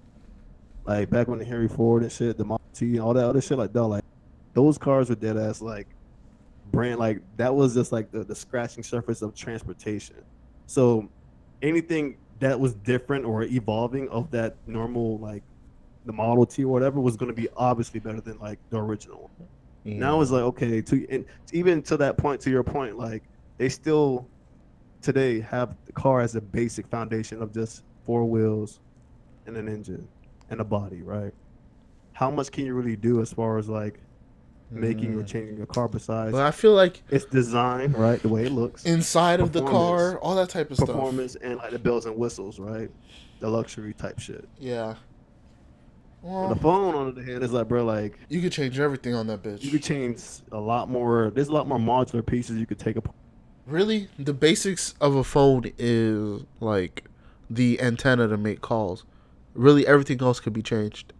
Like 0.87 1.11
back 1.11 1.29
when 1.29 1.39
the 1.39 1.45
Henry 1.45 1.69
Ford 1.69 2.03
and 2.03 2.11
shit, 2.11 2.39
the 2.39 2.45
Model 2.45 2.65
T, 2.73 2.99
all 2.99 3.13
that 3.13 3.27
other 3.27 3.43
shit, 3.43 3.59
like 3.59 3.75
that, 3.75 3.83
like 3.85 4.05
those 4.55 4.79
cars 4.79 5.11
were 5.11 5.15
dead 5.17 5.37
ass 5.37 5.61
like 5.61 5.87
brand 6.71 6.99
like 6.99 7.21
that 7.37 7.55
was 7.55 7.75
just 7.75 7.93
like 7.93 8.11
the, 8.11 8.25
the 8.25 8.35
scratching 8.35 8.83
surface 8.83 9.23
of 9.23 9.35
transportation. 9.35 10.17
So 10.67 11.09
anything 11.63 12.17
that 12.39 12.59
was 12.59 12.75
different 12.75 13.25
or 13.25 13.43
evolving 13.43 14.09
of 14.09 14.31
that 14.31 14.57
normal 14.67 15.19
like 15.19 15.43
the 16.07 16.13
Model 16.13 16.47
T 16.47 16.65
or 16.65 16.73
whatever 16.73 17.01
was 17.01 17.17
going 17.17 17.29
to 17.29 17.35
be 17.35 17.49
obviously 17.57 18.01
better 18.01 18.21
than 18.21 18.39
like 18.39 18.59
the 18.71 18.79
original. 18.79 19.31
Now 19.85 20.21
it's 20.21 20.31
mm. 20.31 20.35
like 20.35 20.43
okay, 20.43 20.83
to 20.83 21.07
and 21.11 21.25
even 21.53 21.83
to 21.83 21.97
that 21.99 22.17
point, 22.17 22.41
to 22.43 22.51
your 22.51 22.63
point, 22.63 22.99
like 22.99 23.23
they 23.59 23.69
still 23.69 24.27
today 25.01 25.41
have 25.41 25.75
the 25.87 25.93
car 25.93 26.21
as 26.21 26.37
a 26.37 26.41
basic 26.41 26.87
foundation 26.89 27.43
of 27.43 27.53
just 27.53 27.85
four 28.05 28.25
wheels 28.25 28.81
and 29.47 29.57
an 29.57 29.69
engine 29.69 30.07
and 30.51 30.61
a 30.61 30.65
body, 30.65 31.03
right? 31.03 31.33
How 32.13 32.31
much 32.31 32.51
can 32.53 32.67
you 32.67 32.75
really 32.75 32.97
do 32.97 33.23
as 33.23 33.33
far 33.33 33.57
as 33.57 33.69
like 33.69 34.01
making 34.71 35.15
or 35.19 35.23
Mm. 35.23 35.27
changing 35.27 35.61
a 35.63 35.67
car 35.67 35.89
besides? 35.89 36.33
But 36.33 36.43
I 36.43 36.51
feel 36.51 36.73
like 36.75 37.03
it's 37.11 37.25
design, 37.25 37.93
right? 37.93 38.21
The 38.23 38.29
way 38.29 38.45
it 38.47 38.53
looks 38.53 38.85
inside 38.85 39.41
of 39.41 39.53
the 39.53 39.63
performance- 39.63 40.13
car, 40.15 40.19
all 40.21 40.35
that 40.37 40.49
type 40.49 40.71
of 40.71 40.77
stuff. 40.77 40.89
performance 40.89 41.37
and 41.37 41.57
like 41.57 41.71
the 41.73 41.79
bells 41.79 42.07
and 42.07 42.17
whistles, 42.17 42.59
right? 42.59 42.91
The 43.41 43.49
luxury 43.49 43.95
type 43.95 44.19
shit. 44.19 44.49
Yeah. 44.59 44.95
But 46.23 46.29
Well, 46.31 46.49
the 46.51 46.57
phone, 46.57 46.95
on 46.95 47.07
the 47.07 47.13
other 47.23 47.23
hand, 47.33 47.43
is 47.43 47.53
like, 47.53 47.67
bro, 47.69 47.83
like 47.85 48.19
you 48.29 48.41
could 48.43 48.53
change 48.53 48.79
everything 48.79 49.15
on 49.15 49.27
that 49.29 49.43
bitch. 49.43 49.63
you 49.65 49.71
could 49.71 49.83
change 49.83 50.23
a 50.53 50.61
lot 50.61 50.91
more. 50.91 51.31
There's 51.35 51.49
a 51.49 51.53
lot 51.53 51.67
more 51.67 51.79
modular 51.79 52.25
pieces 52.25 52.59
you 52.59 52.67
could 52.67 52.79
take 52.79 52.97
apart. 52.97 53.17
Really, 53.67 54.09
the 54.19 54.35
basics 54.35 54.95
of 55.01 55.15
a 55.15 55.25
phone 55.25 55.65
is 55.79 56.43
like 56.61 57.05
the 57.49 57.81
antenna 57.81 58.29
to 58.29 58.37
make 58.37 58.61
calls. 58.61 59.05
Really, 59.55 59.87
everything 59.87 60.21
else 60.21 60.41
could 60.41 60.53
be 60.53 60.63
changed. 60.63 61.13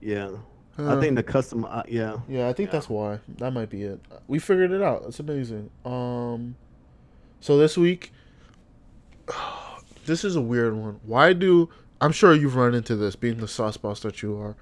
Yeah, 0.00 0.30
Uh, 0.78 0.96
I 0.96 1.00
think 1.00 1.16
the 1.16 1.22
custom. 1.22 1.66
Uh, 1.68 1.82
yeah, 1.86 2.18
Yeah, 2.28 2.48
I 2.48 2.52
think 2.52 2.70
that's 2.70 2.88
why. 2.88 3.18
That 3.38 3.50
might 3.52 3.68
be 3.68 3.82
it. 3.82 4.00
We 4.26 4.38
figured 4.38 4.72
it 4.72 4.82
out. 4.82 5.04
It's 5.06 5.20
amazing. 5.20 5.70
Um, 5.84 6.56
so 7.40 7.58
this 7.58 7.76
week, 7.76 8.12
this 10.06 10.24
is 10.24 10.36
a 10.36 10.40
weird 10.40 10.74
one. 10.74 10.98
Why 11.04 11.34
do 11.34 11.68
I'm 12.02 12.10
sure 12.10 12.34
you've 12.34 12.56
run 12.56 12.74
into 12.74 12.96
this, 12.96 13.14
being 13.14 13.38
the 13.38 13.46
sauce 13.46 13.76
boss 13.76 14.00
that 14.00 14.22
you 14.22 14.36
are. 14.36 14.56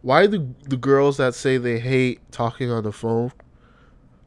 Why 0.00 0.26
do 0.26 0.54
the 0.62 0.76
girls 0.76 1.18
that 1.18 1.34
say 1.34 1.58
they 1.58 1.78
hate 1.78 2.20
talking 2.32 2.70
on 2.70 2.82
the 2.82 2.92
phone, 2.92 3.30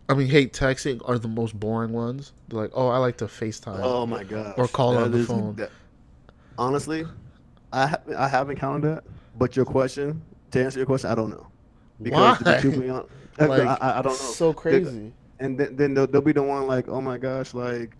I 0.08 0.14
mean 0.14 0.28
hate 0.28 0.54
texting, 0.54 1.02
are 1.10 1.18
the 1.18 1.28
most 1.28 1.60
boring 1.60 1.92
ones? 1.92 2.34
They're 2.50 2.62
like, 2.62 2.72
oh, 2.76 2.90
I 2.90 2.98
like 2.98 3.18
to 3.18 3.26
FaceTime. 3.26 3.80
Oh 3.82 4.06
my 4.06 4.24
god. 4.24 4.54
Or 4.58 4.68
call 4.68 4.96
on 4.96 5.12
the 5.12 5.24
phone. 5.24 5.68
honestly, 6.56 7.06
I 7.74 7.96
I 8.16 8.28
haven't 8.28 8.58
counted 8.58 8.88
that. 8.88 9.04
But 9.40 9.56
your 9.56 9.66
question, 9.66 10.22
to 10.52 10.64
answer 10.64 10.80
your 10.80 10.86
question, 10.86 11.10
I 11.10 11.16
don't 11.16 11.30
know. 11.30 11.48
to 11.98 12.04
be 12.04 12.12
Why? 12.12 12.36
truthfully 12.60 12.88
hon- 12.90 13.08
uh, 13.40 13.44
I, 13.44 13.46
Like, 13.46 13.82
I, 13.82 14.00
I 14.00 14.02
don't 14.02 14.12
know. 14.12 14.14
so 14.14 14.54
crazy. 14.54 15.14
And 15.40 15.60
then, 15.60 15.76
then 15.76 15.94
they'll, 15.94 16.08
they'll 16.08 16.22
be 16.22 16.34
the 16.34 16.44
one 16.44 16.68
like, 16.68 16.88
oh 16.88 17.02
my 17.02 17.18
gosh, 17.18 17.54
like 17.54 17.96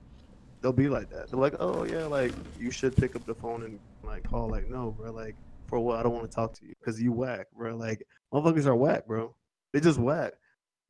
they'll 0.62 0.72
be 0.74 0.90
like 0.90 1.10
that. 1.10 1.30
They're 1.32 1.40
like, 1.40 1.56
oh 1.60 1.84
yeah, 1.86 2.06
like 2.06 2.34
you 2.60 2.70
should 2.72 2.96
pick 2.96 3.16
up 3.16 3.26
the 3.26 3.34
phone 3.34 3.64
and 3.64 3.80
like 4.04 4.24
call. 4.30 4.48
Like 4.50 4.70
no, 4.70 4.92
bro. 4.92 5.12
Like 5.12 5.36
for 5.68 5.80
what? 5.80 6.00
I 6.00 6.04
don't 6.04 6.14
want 6.14 6.30
to 6.30 6.36
talk 6.36 6.54
to 6.60 6.66
you 6.66 6.74
because 6.80 7.02
you 7.02 7.12
whack, 7.12 7.48
bro. 7.58 7.76
Like 7.76 8.06
motherfuckers 8.34 8.68
are 8.68 8.76
whack, 8.76 9.08
bro. 9.08 9.34
They 9.74 9.80
just 9.80 9.98
whack. 9.98 10.34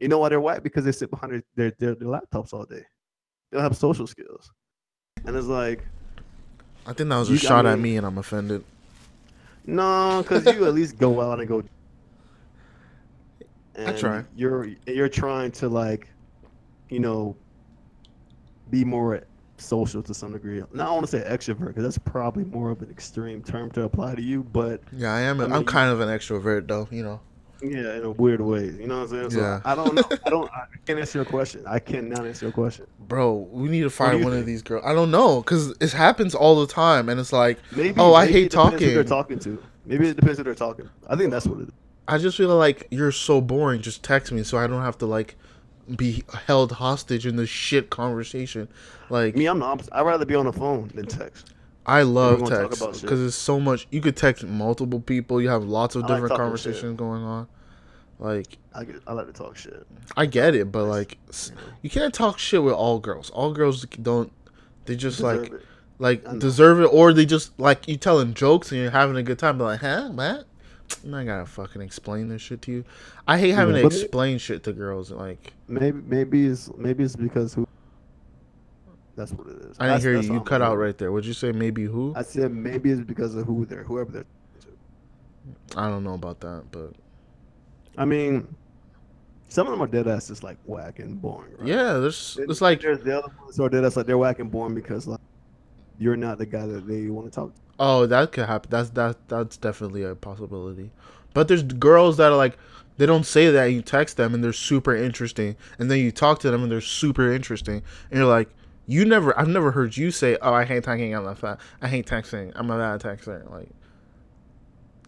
You 0.01 0.07
know 0.09 0.17
why 0.17 0.29
they're 0.29 0.41
whack? 0.41 0.63
Because 0.63 0.83
they 0.83 0.91
sit 0.91 1.09
behind 1.11 1.31
their, 1.31 1.43
their, 1.55 1.71
their, 1.79 1.95
their 1.95 2.07
laptops 2.09 2.53
all 2.53 2.65
day. 2.65 2.83
They 3.51 3.57
don't 3.57 3.61
have 3.63 3.77
social 3.77 4.07
skills. 4.07 4.51
And 5.25 5.35
it's 5.37 5.45
like, 5.47 5.85
I 6.87 6.93
think 6.93 7.09
that 7.09 7.17
was 7.19 7.29
a 7.29 7.33
You- 7.33 7.37
I 7.37 7.41
shot 7.41 7.65
at 7.67 7.77
me, 7.79 7.95
and 7.97 8.05
I'm 8.07 8.17
offended. 8.17 8.63
No, 9.65 10.23
because 10.23 10.45
you 10.45 10.65
at 10.65 10.73
least 10.73 10.97
go 10.97 11.21
out 11.21 11.39
and 11.39 11.47
go. 11.47 11.63
And 13.75 13.97
try. 13.97 14.23
You're 14.35 14.69
you're 14.85 15.09
trying 15.09 15.51
to 15.53 15.69
like, 15.69 16.09
you 16.89 16.99
know, 16.99 17.35
be 18.69 18.83
more 18.83 19.23
social 19.57 20.01
to 20.03 20.13
some 20.13 20.33
degree. 20.33 20.61
Now 20.73 20.89
I 20.89 20.91
want 20.91 21.05
to 21.05 21.11
say 21.11 21.25
extrovert 21.27 21.67
because 21.67 21.83
that's 21.83 21.97
probably 21.97 22.43
more 22.45 22.71
of 22.71 22.81
an 22.81 22.89
extreme 22.89 23.41
term 23.43 23.71
to 23.71 23.83
apply 23.83 24.15
to 24.15 24.21
you, 24.21 24.43
but 24.43 24.81
Yeah, 24.91 25.13
I 25.13 25.21
am. 25.21 25.39
I 25.39 25.45
I 25.45 25.57
am 25.57 25.65
kind 25.65 25.91
of 25.91 26.01
an 26.01 26.09
extrovert, 26.09 26.67
though. 26.67 26.87
You 26.91 27.03
know. 27.03 27.19
Yeah, 27.61 27.95
in 27.95 28.03
a 28.03 28.11
weird 28.11 28.41
way. 28.41 28.65
You 28.65 28.87
know 28.87 28.97
what 29.01 29.03
I'm 29.03 29.07
saying? 29.09 29.29
So 29.31 29.39
Yeah. 29.39 29.61
I 29.65 29.75
don't 29.75 29.93
know. 29.95 30.03
I 30.25 30.29
don't. 30.29 30.49
I 30.51 30.65
can't 30.85 30.99
answer 30.99 31.19
your 31.19 31.25
question. 31.25 31.63
I 31.67 31.79
cannot 31.79 32.25
answer 32.25 32.45
your 32.45 32.53
question. 32.53 32.87
Bro, 33.07 33.47
we 33.51 33.69
need 33.69 33.81
to 33.81 33.89
find 33.89 34.23
one 34.23 34.33
of 34.33 34.45
these 34.45 34.61
girls. 34.61 34.83
I 34.85 34.93
don't 34.93 35.11
know, 35.11 35.41
cause 35.43 35.75
it 35.79 35.91
happens 35.91 36.33
all 36.35 36.59
the 36.59 36.67
time, 36.71 37.09
and 37.09 37.19
it's 37.19 37.33
like, 37.33 37.59
Maybe. 37.75 37.99
oh, 37.99 38.13
I 38.13 38.25
hate 38.27 38.51
depends 38.51 38.71
Who 38.73 38.79
talking. 38.79 38.93
they're 38.95 39.03
talking 39.03 39.39
to. 39.39 39.63
Maybe 39.85 40.07
it 40.07 40.15
depends 40.15 40.37
who 40.37 40.43
they're 40.43 40.55
talking. 40.55 40.89
I 41.09 41.15
think 41.15 41.31
that's 41.31 41.45
what 41.45 41.59
it 41.59 41.67
is. 41.67 41.73
I 42.07 42.17
just 42.17 42.37
feel 42.37 42.55
like 42.55 42.87
you're 42.91 43.11
so 43.11 43.41
boring. 43.41 43.81
Just 43.81 44.03
text 44.03 44.31
me, 44.31 44.43
so 44.43 44.57
I 44.57 44.67
don't 44.67 44.81
have 44.81 44.97
to 44.99 45.05
like 45.05 45.35
be 45.95 46.23
held 46.47 46.73
hostage 46.73 47.25
in 47.25 47.35
this 47.35 47.49
shit 47.49 47.89
conversation. 47.89 48.67
Like 49.09 49.35
Me, 49.35 49.45
I'm 49.47 49.59
the 49.59 49.65
opposite. 49.65 49.93
I'd 49.93 50.01
rather 50.05 50.25
be 50.25 50.35
on 50.35 50.45
the 50.45 50.53
phone 50.53 50.89
than 50.93 51.05
text. 51.05 51.53
I 51.85 52.03
love 52.03 52.47
text 52.47 53.01
because 53.01 53.21
it's 53.25 53.35
so 53.35 53.59
much. 53.59 53.87
You 53.91 54.01
could 54.01 54.15
text 54.15 54.43
multiple 54.45 54.99
people. 54.99 55.41
You 55.41 55.49
have 55.49 55.63
lots 55.63 55.95
of 55.95 56.03
I 56.03 56.07
different 56.07 56.29
talking 56.29 56.43
conversations 56.43 56.81
shit. 56.91 56.97
going 56.97 57.23
on. 57.23 57.47
Like 58.19 58.57
I 58.73 58.83
get, 58.83 58.97
I 59.07 59.13
like 59.13 59.25
to 59.27 59.33
talk 59.33 59.57
shit. 59.57 59.85
I 60.15 60.27
get 60.27 60.53
it, 60.53 60.71
but 60.71 60.83
like 60.85 61.17
you 61.81 61.89
can't 61.89 62.13
talk 62.13 62.37
shit 62.37 62.61
with 62.63 62.73
all 62.75 62.99
girls. 62.99 63.29
All 63.31 63.51
girls 63.51 63.83
don't. 63.85 64.31
They 64.85 64.95
just 64.95 65.17
Deserve 65.17 65.41
like 65.41 65.51
it. 65.53 65.65
like 65.97 66.27
I 66.27 66.33
know. 66.33 66.39
deserve 66.39 66.81
it, 66.81 66.85
or 66.85 67.13
they 67.13 67.25
just 67.25 67.59
like 67.59 67.87
you 67.87 67.97
telling 67.97 68.35
jokes 68.35 68.71
and 68.71 68.79
you're 68.79 68.91
having 68.91 69.15
a 69.17 69.23
good 69.23 69.39
time. 69.39 69.57
But 69.57 69.63
like, 69.65 69.79
huh, 69.81 70.09
what? 70.11 70.45
I'm 71.03 71.09
not 71.09 71.25
gonna 71.25 71.45
fucking 71.47 71.81
explain 71.81 72.27
this 72.27 72.41
shit 72.43 72.61
to 72.63 72.71
you. 72.71 72.85
I 73.27 73.39
hate 73.39 73.51
having 73.51 73.75
Yeah, 73.75 73.81
to 73.83 73.87
but- 73.89 73.97
explain 73.97 74.37
shit 74.37 74.63
to 74.65 74.73
girls. 74.73 75.09
Like 75.09 75.53
Maybe 75.67 75.99
maybe 76.05 76.45
it's 76.45 76.69
maybe 76.77 77.03
it's 77.03 77.15
because 77.15 77.55
who. 77.55 77.67
That's 79.15 79.31
what 79.31 79.47
it 79.47 79.57
is. 79.57 79.77
I 79.79 79.87
didn't 79.87 80.01
hear 80.01 80.21
you. 80.21 80.33
You 80.33 80.41
cut 80.41 80.61
out 80.61 80.77
right 80.77 80.97
there. 80.97 81.11
Would 81.11 81.25
you 81.25 81.33
say 81.33 81.51
maybe 81.51 81.83
who? 81.85 82.13
I 82.15 82.21
said 82.21 82.53
maybe 82.53 82.91
it's 82.91 83.01
because 83.01 83.35
of 83.35 83.45
who 83.45 83.65
they're 83.65 83.83
whoever 83.83 84.11
they're. 84.11 84.25
I 85.75 85.89
don't 85.89 86.03
know 86.03 86.13
about 86.13 86.39
that, 86.41 86.65
but 86.71 86.93
I 87.97 88.05
mean, 88.05 88.55
some 89.49 89.67
of 89.67 89.71
them 89.71 89.81
are 89.81 89.87
dead 89.87 90.07
ass 90.07 90.27
just 90.27 90.43
like 90.43 90.57
whack 90.65 90.99
and 90.99 91.21
boring. 91.21 91.53
Right? 91.57 91.67
yeah, 91.67 91.93
there's 91.93 92.35
Then 92.35 92.49
it's 92.49 92.61
like 92.61 92.81
there's 92.81 93.01
the 93.01 93.17
other 93.17 93.33
ones 93.41 93.59
are 93.59 93.69
dead 93.69 93.83
ass 93.83 93.97
like 93.97 94.05
they're 94.05 94.17
whack 94.17 94.39
and 94.39 94.51
boring 94.51 94.75
because 94.75 95.07
like 95.07 95.19
you're 95.97 96.15
not 96.15 96.37
the 96.37 96.45
guy 96.45 96.65
that 96.65 96.87
they 96.87 97.07
want 97.07 97.27
to 97.27 97.35
talk 97.35 97.53
to. 97.53 97.61
Oh, 97.79 98.05
that 98.05 98.31
could 98.31 98.45
happen. 98.45 98.69
That's 98.69 98.89
that 98.91 99.17
that's 99.27 99.57
definitely 99.57 100.03
a 100.03 100.15
possibility. 100.15 100.91
But 101.33 101.47
there's 101.47 101.63
girls 101.63 102.17
that 102.17 102.31
are 102.31 102.37
like 102.37 102.57
they 102.97 103.05
don't 103.05 103.25
say 103.25 103.49
that 103.49 103.65
you 103.65 103.81
text 103.81 104.17
them 104.17 104.33
and 104.33 104.43
they're 104.43 104.53
super 104.53 104.95
interesting 104.95 105.55
and 105.79 105.89
then 105.89 105.99
you 105.99 106.11
talk 106.11 106.39
to 106.39 106.51
them 106.51 106.63
and 106.63 106.71
they're 106.71 106.81
super 106.81 107.31
interesting 107.31 107.81
and 108.09 108.19
you're 108.19 108.29
like 108.29 108.49
you 108.91 109.05
never 109.05 109.37
I've 109.39 109.47
never 109.47 109.71
heard 109.71 109.95
you 109.95 110.11
say, 110.11 110.37
"Oh, 110.41 110.53
I 110.53 110.65
hate 110.65 110.83
talking 110.83 111.15
on 111.15 111.23
the 111.23 111.35
phone. 111.35 111.57
I 111.81 111.87
hate 111.87 112.05
texting. 112.05 112.51
I'm 112.55 112.67
not 112.67 112.75
a 112.75 112.97
bad 112.97 113.01
texter." 113.01 113.49
Like 113.49 113.69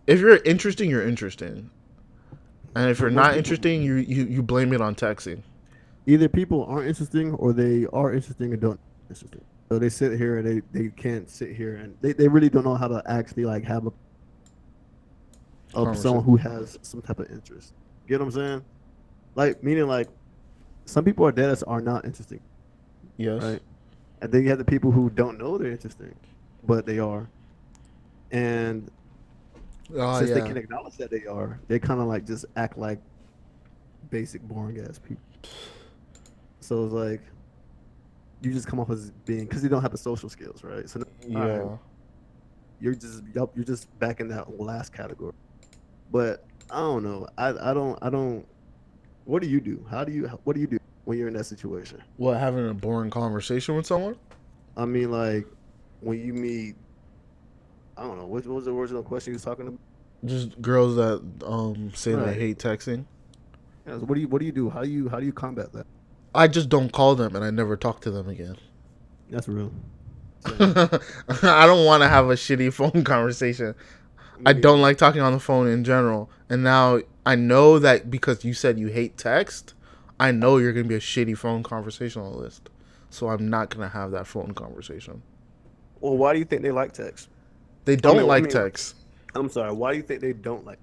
if 0.07 0.19
you're 0.19 0.37
interesting, 0.37 0.89
you're 0.89 1.07
interesting. 1.07 1.69
And 2.75 2.89
if 2.89 2.99
you're 2.99 3.11
not 3.11 3.37
interesting, 3.37 3.83
you, 3.83 3.95
you 3.95 4.23
you 4.25 4.41
blame 4.41 4.73
it 4.73 4.81
on 4.81 4.95
texting. 4.95 5.41
Either 6.05 6.27
people 6.27 6.65
aren't 6.65 6.87
interesting 6.87 7.33
or 7.35 7.53
they 7.53 7.85
are 7.93 8.13
interesting 8.13 8.51
and 8.53 8.61
don't 8.61 8.79
interesting. 9.09 9.41
So 9.69 9.79
they 9.79 9.89
sit 9.89 10.17
here 10.17 10.37
and 10.37 10.47
they, 10.47 10.79
they 10.79 10.89
can't 10.89 11.29
sit 11.29 11.55
here 11.55 11.75
and 11.75 11.95
they, 12.01 12.13
they 12.13 12.27
really 12.27 12.49
don't 12.49 12.63
know 12.65 12.75
how 12.75 12.87
to 12.87 13.01
actually 13.05 13.45
like 13.45 13.63
have 13.63 13.87
a 13.87 13.91
of 15.73 15.97
someone 15.97 16.23
who 16.23 16.35
has 16.35 16.77
some 16.81 17.01
type 17.01 17.19
of 17.19 17.31
interest. 17.31 17.73
Get 18.07 18.19
what 18.19 18.25
I'm 18.25 18.31
saying? 18.31 18.65
Like 19.35 19.63
meaning 19.63 19.87
like 19.87 20.09
some 20.85 21.03
people 21.05 21.25
are 21.25 21.31
dead 21.31 21.49
ass 21.49 21.63
are 21.63 21.81
not 21.81 22.05
interesting. 22.05 22.41
Yes. 23.17 23.41
Right. 23.41 23.61
And 24.23 24.31
then 24.31 24.43
you 24.43 24.49
have 24.49 24.57
the 24.57 24.63
people 24.63 24.89
who 24.89 25.09
don't 25.09 25.37
know 25.37 25.57
they're 25.57 25.69
interesting, 25.69 26.15
but 26.65 26.85
they 26.85 26.97
are. 26.97 27.27
And 28.31 28.89
Oh, 29.93 30.17
since 30.17 30.29
yeah. 30.29 30.35
they 30.35 30.47
can 30.47 30.55
acknowledge 30.55 30.95
that 30.95 31.11
they 31.11 31.25
are, 31.25 31.59
they 31.67 31.77
kind 31.77 31.99
of 31.99 32.07
like 32.07 32.25
just 32.25 32.45
act 32.55 32.77
like 32.77 32.99
basic, 34.09 34.41
boring 34.41 34.79
ass 34.79 34.97
people. 34.97 35.21
So 36.61 36.85
it's 36.85 36.93
like 36.93 37.21
you 38.41 38.53
just 38.53 38.65
come 38.65 38.79
off 38.79 38.89
as 38.89 39.11
being 39.25 39.45
because 39.45 39.61
you 39.61 39.67
don't 39.69 39.81
have 39.81 39.91
the 39.91 39.97
social 39.97 40.29
skills, 40.29 40.63
right? 40.63 40.89
So 40.89 41.03
Yeah. 41.27 41.37
alright, 41.37 41.79
you're 42.79 42.95
just 42.95 43.23
you're 43.35 43.65
just 43.65 43.99
back 43.99 44.21
in 44.21 44.29
that 44.29 44.57
last 44.57 44.93
category. 44.93 45.33
But 46.09 46.45
I 46.71 46.79
don't 46.79 47.03
know. 47.03 47.27
I 47.37 47.49
I 47.49 47.73
don't 47.73 47.99
I 48.01 48.09
don't. 48.09 48.47
What 49.25 49.41
do 49.41 49.49
you 49.49 49.59
do? 49.59 49.85
How 49.91 50.05
do 50.05 50.13
you 50.13 50.27
what 50.45 50.53
do 50.55 50.61
you 50.61 50.67
do 50.67 50.77
when 51.05 51.17
you're 51.17 51.27
in 51.27 51.33
that 51.35 51.45
situation? 51.45 52.01
What 52.17 52.39
having 52.39 52.67
a 52.67 52.73
boring 52.73 53.09
conversation 53.09 53.75
with 53.75 53.85
someone? 53.85 54.15
I 54.77 54.85
mean, 54.85 55.11
like 55.11 55.45
when 56.01 56.19
you 56.19 56.33
meet. 56.33 56.75
I 57.95 58.03
don't 58.03 58.17
know. 58.17 58.25
What, 58.25 58.45
what 58.47 58.55
was 58.55 58.65
the 58.65 58.73
original 58.73 59.03
question 59.03 59.33
you 59.33 59.35
was 59.35 59.43
talking 59.43 59.67
about? 59.67 59.79
Just 60.25 60.61
girls 60.61 60.95
that 60.95 61.21
um 61.45 61.91
say 61.93 62.13
they 62.15 62.33
hate 62.33 62.57
texting. 62.57 63.05
Yeah, 63.85 63.99
so 63.99 64.05
what 64.05 64.15
do 64.15 64.21
you 64.21 64.27
what 64.27 64.39
do 64.39 64.45
you 64.45 64.51
do? 64.51 64.69
How 64.69 64.83
do 64.83 64.89
you 64.89 65.09
how 65.09 65.19
do 65.19 65.25
you 65.25 65.33
combat 65.33 65.73
that? 65.73 65.85
I 66.33 66.47
just 66.47 66.69
don't 66.69 66.91
call 66.91 67.15
them 67.15 67.35
and 67.35 67.43
I 67.45 67.51
never 67.51 67.75
talk 67.77 68.01
to 68.01 68.11
them 68.11 68.27
again. 68.27 68.57
That's 69.29 69.47
real. 69.47 69.71
I 70.45 71.65
don't 71.65 71.85
want 71.85 72.03
to 72.03 72.09
have 72.09 72.29
a 72.29 72.33
shitty 72.33 72.73
phone 72.73 73.03
conversation. 73.05 73.75
I 74.45 74.53
don't 74.53 74.81
like 74.81 74.97
talking 74.97 75.21
on 75.21 75.31
the 75.33 75.39
phone 75.39 75.67
in 75.67 75.83
general. 75.83 76.29
And 76.49 76.63
now 76.63 76.99
I 77.25 77.35
know 77.35 77.79
that 77.79 78.09
because 78.09 78.43
you 78.43 78.53
said 78.53 78.77
you 78.77 78.87
hate 78.87 79.17
text, 79.17 79.73
I 80.23 80.31
know 80.31 80.57
you're 80.57 80.73
going 80.73 80.85
to 80.85 80.89
be 80.89 80.95
a 80.95 80.99
shitty 80.99 81.37
phone 81.37 81.63
conversationalist. 81.63 82.69
So 83.09 83.29
I'm 83.29 83.49
not 83.49 83.69
going 83.69 83.87
to 83.87 83.93
have 83.93 84.11
that 84.11 84.25
phone 84.25 84.53
conversation. 84.53 85.21
Well, 85.99 86.17
why 86.17 86.33
do 86.33 86.39
you 86.39 86.45
think 86.45 86.61
they 86.63 86.71
like 86.71 86.93
text? 86.93 87.29
They 87.85 87.95
don't 87.95 88.17
mean- 88.17 88.25
I 88.25 88.27
like 88.27 88.43
mean- 88.43 88.51
text 88.51 88.95
I'm 89.35 89.49
sorry. 89.49 89.73
Why 89.73 89.91
do 89.91 89.97
you 89.97 90.03
think 90.03 90.21
they 90.21 90.33
don't 90.33 90.65
like? 90.65 90.79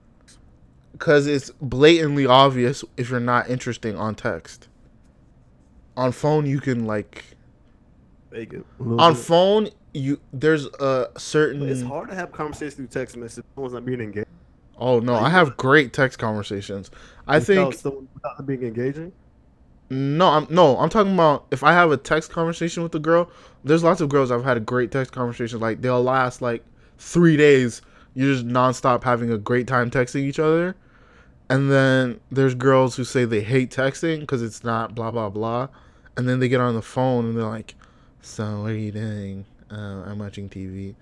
because 0.93 1.27
it's 1.27 1.51
blatantly 1.62 2.27
obvious 2.27 2.85
if 2.97 3.11
you're 3.11 3.21
not 3.21 3.49
interesting 3.49 3.97
on 3.97 4.15
text. 4.15 4.69
On 5.97 6.12
phone, 6.12 6.47
you 6.47 6.61
can 6.61 6.85
like. 6.85 7.25
On 8.79 9.15
bit. 9.15 9.23
phone, 9.23 9.69
you 9.95 10.21
there's 10.33 10.67
a 10.67 11.11
certain. 11.17 11.61
But 11.61 11.71
it's 11.71 11.83
hard 11.83 12.11
to 12.11 12.15
have 12.15 12.33
conversations 12.33 12.75
through 12.75 12.89
text 12.89 13.17
message. 13.17 13.45
Someone's 13.55 13.75
not 13.75 13.85
being 13.85 14.01
engaged. 14.01 14.29
Oh 14.79 15.01
no, 15.01 15.15
I 15.15 15.31
have 15.31 15.57
great 15.57 15.93
text 15.93 16.19
conversations. 16.19 16.91
I 17.27 17.41
think 17.41 17.75
someone 17.75 18.09
without 18.15 18.47
being 18.47 18.62
engaging. 18.62 19.12
No, 19.91 20.29
I'm 20.29 20.47
no, 20.49 20.79
I'm 20.79 20.89
talking 20.89 21.12
about 21.12 21.47
if 21.51 21.65
I 21.65 21.73
have 21.73 21.91
a 21.91 21.97
text 21.97 22.31
conversation 22.31 22.85
with 22.85 22.95
a 22.95 23.01
girl. 23.01 23.29
There's 23.65 23.83
lots 23.83 24.01
of 24.01 24.09
girls 24.09 24.31
I've 24.31 24.45
had 24.45 24.57
a 24.57 24.61
great 24.61 24.93
text 24.93 25.12
conversation. 25.12 25.59
Like 25.59 25.83
they'll 25.83 26.03
last 26.03 26.41
like 26.41 26.65
three 26.99 27.37
days. 27.37 27.83
You're 28.15 28.33
just 28.33 28.47
nonstop 28.47 29.03
having 29.03 29.33
a 29.33 29.39
great 29.39 29.67
time 29.67 29.91
texting 29.91 30.23
each 30.23 30.39
other. 30.39 30.77
And 31.49 31.71
then 31.71 32.21
there's 32.31 32.55
girls 32.55 32.95
who 32.95 33.03
say 33.03 33.25
they 33.25 33.41
hate 33.41 33.71
texting 33.71 34.21
because 34.21 34.43
it's 34.43 34.62
not 34.62 34.95
blah 34.95 35.11
blah 35.11 35.29
blah. 35.29 35.69
And 36.17 36.29
then 36.29 36.39
they 36.39 36.49
get 36.49 36.61
on 36.61 36.77
the 36.77 36.83
phone 36.83 37.25
and 37.25 37.37
they're 37.37 37.45
like, 37.45 37.75
"So 38.23 38.62
what 38.62 38.71
are 38.71 38.77
you 38.77 38.93
doing? 38.93 39.45
Uh, 39.73 40.05
I'm 40.07 40.21
watching 40.21 40.49
TV." 40.49 40.95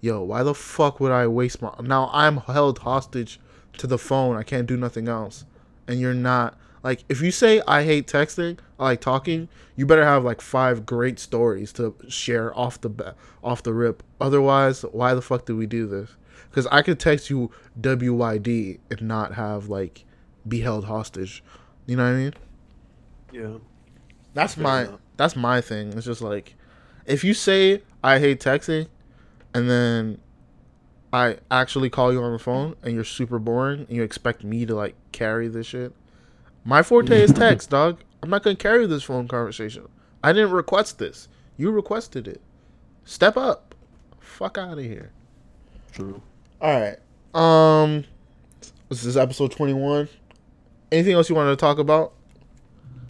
Yo, 0.00 0.22
why 0.22 0.44
the 0.44 0.54
fuck 0.54 1.00
would 1.00 1.10
I 1.10 1.26
waste 1.26 1.60
my? 1.60 1.72
Now 1.82 2.10
I'm 2.12 2.36
held 2.36 2.78
hostage 2.78 3.40
to 3.78 3.88
the 3.88 3.98
phone. 3.98 4.36
I 4.36 4.44
can't 4.44 4.68
do 4.68 4.76
nothing 4.76 5.08
else. 5.08 5.44
And 5.88 6.00
you're 6.00 6.14
not 6.14 6.56
like 6.82 7.04
if 7.08 7.20
you 7.20 7.30
say 7.30 7.62
I 7.66 7.84
hate 7.84 8.06
texting, 8.06 8.58
I 8.78 8.84
like 8.84 9.00
talking. 9.00 9.48
You 9.74 9.86
better 9.86 10.04
have 10.04 10.24
like 10.24 10.40
five 10.40 10.86
great 10.86 11.18
stories 11.18 11.72
to 11.74 11.94
share 12.08 12.56
off 12.56 12.80
the 12.80 13.14
off 13.42 13.62
the 13.62 13.72
rip. 13.74 14.02
Otherwise, 14.20 14.82
why 14.82 15.14
the 15.14 15.22
fuck 15.22 15.46
do 15.46 15.56
we 15.56 15.66
do 15.66 15.86
this? 15.86 16.10
Because 16.50 16.66
I 16.68 16.82
could 16.82 16.98
text 16.98 17.28
you 17.30 17.50
WYD 17.80 18.78
and 18.90 19.02
not 19.02 19.34
have 19.34 19.68
like 19.68 20.04
be 20.46 20.60
held 20.60 20.84
hostage. 20.86 21.42
You 21.86 21.96
know 21.96 22.04
what 22.04 22.16
I 22.16 22.16
mean? 22.16 22.34
Yeah. 23.32 23.58
That's 24.34 24.54
Fair 24.54 24.62
my 24.64 24.80
enough. 24.82 25.00
that's 25.16 25.36
my 25.36 25.60
thing. 25.60 25.92
It's 25.92 26.06
just 26.06 26.22
like 26.22 26.54
if 27.04 27.24
you 27.24 27.34
say 27.34 27.82
I 28.02 28.18
hate 28.18 28.40
texting 28.40 28.88
and 29.54 29.68
then 29.70 30.18
I 31.12 31.38
actually 31.50 31.88
call 31.90 32.12
you 32.12 32.22
on 32.22 32.32
the 32.32 32.38
phone 32.38 32.76
and 32.82 32.94
you're 32.94 33.04
super 33.04 33.38
boring 33.38 33.80
and 33.80 33.90
you 33.90 34.02
expect 34.02 34.44
me 34.44 34.66
to 34.66 34.74
like 34.74 34.94
carry 35.12 35.48
this 35.48 35.66
shit. 35.66 35.92
My 36.66 36.82
forte 36.82 37.18
is 37.22 37.32
text, 37.34 37.70
dog. 37.70 38.00
I'm 38.22 38.28
not 38.30 38.42
gonna 38.42 38.56
carry 38.56 38.86
this 38.86 39.04
phone 39.04 39.28
conversation. 39.28 39.88
I 40.22 40.32
didn't 40.32 40.50
request 40.50 40.98
this. 40.98 41.28
You 41.56 41.70
requested 41.70 42.26
it. 42.26 42.40
Step 43.04 43.36
up. 43.36 43.74
Fuck 44.18 44.58
out 44.58 44.76
of 44.78 44.84
here. 44.84 45.12
True. 45.92 46.20
All 46.60 46.80
right. 46.80 46.98
Um, 47.34 48.04
this 48.88 49.04
is 49.04 49.16
episode 49.16 49.52
21. 49.52 50.08
Anything 50.90 51.12
else 51.14 51.28
you 51.28 51.36
wanted 51.36 51.50
to 51.50 51.56
talk 51.56 51.78
about? 51.78 52.14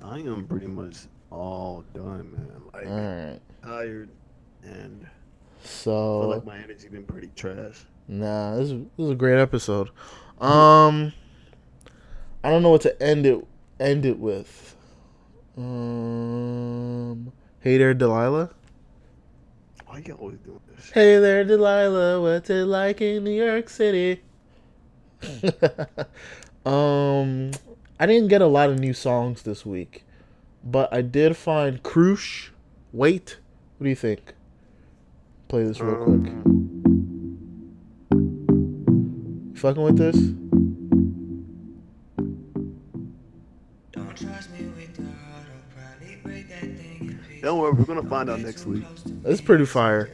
I 0.05 0.19
am 0.19 0.47
pretty 0.47 0.67
much 0.67 0.97
all 1.31 1.83
done, 1.95 2.31
man. 2.33 2.63
Like 2.75 2.87
Alright. 2.87 3.41
tired, 3.65 4.09
and 4.63 5.05
I 5.05 5.67
So 5.67 6.21
feel 6.21 6.29
like 6.31 6.45
my 6.45 6.59
energy 6.59 6.89
been 6.89 7.05
pretty 7.05 7.31
trash. 7.35 7.85
Nah, 8.07 8.57
this 8.57 8.71
is, 8.71 8.83
this 8.97 9.07
is 9.07 9.11
a 9.11 9.15
great 9.17 9.39
episode. 9.41 9.89
Um, 10.41 11.13
I 12.47 12.51
don't 12.51 12.63
know 12.63 12.71
what 12.71 12.83
to 12.83 13.03
end 13.03 13.27
it 13.27 13.45
end 13.81 14.07
it 14.07 14.21
with. 14.21 14.77
Um, 15.57 17.33
hey 17.59 17.77
there, 17.77 17.93
Delilah. 17.93 18.51
Why 19.85 20.01
you 20.07 20.15
always 20.15 20.39
doing 20.39 20.61
this? 20.69 20.91
Hey 20.91 21.19
there, 21.19 21.43
Delilah. 21.43 22.23
What's 22.23 22.49
it 22.49 22.67
like 22.67 23.01
in 23.01 23.25
New 23.25 23.33
York 23.33 23.69
City? 23.69 24.23
um, 26.65 27.51
I 27.99 28.07
didn't 28.07 28.29
get 28.29 28.43
a 28.43 28.47
lot 28.47 28.71
of 28.71 28.79
new 28.79 28.95
songs 28.95 29.43
this 29.43 29.67
week, 29.67 30.05
but 30.63 30.95
I 30.95 31.03
did 31.03 31.37
find 31.37 31.83
Crush. 31.83 32.53
Wait, 32.93 33.39
what 33.79 33.87
do 33.87 33.91
you 33.91 33.97
think? 33.97 34.35
Play 35.49 35.65
this 35.65 35.81
real 35.81 35.97
quick. 35.97 36.33
You 38.13 39.57
fucking 39.57 39.83
with 39.83 39.99
this? 39.99 40.17
Don't 47.47 47.61
worry, 47.61 47.75
we're 47.75 47.85
gonna 47.85 48.03
find 48.03 48.29
out 48.29 48.41
next 48.41 48.67
week. 48.67 48.83
It's 49.25 49.41
pretty 49.41 49.67
fire. 49.67 50.11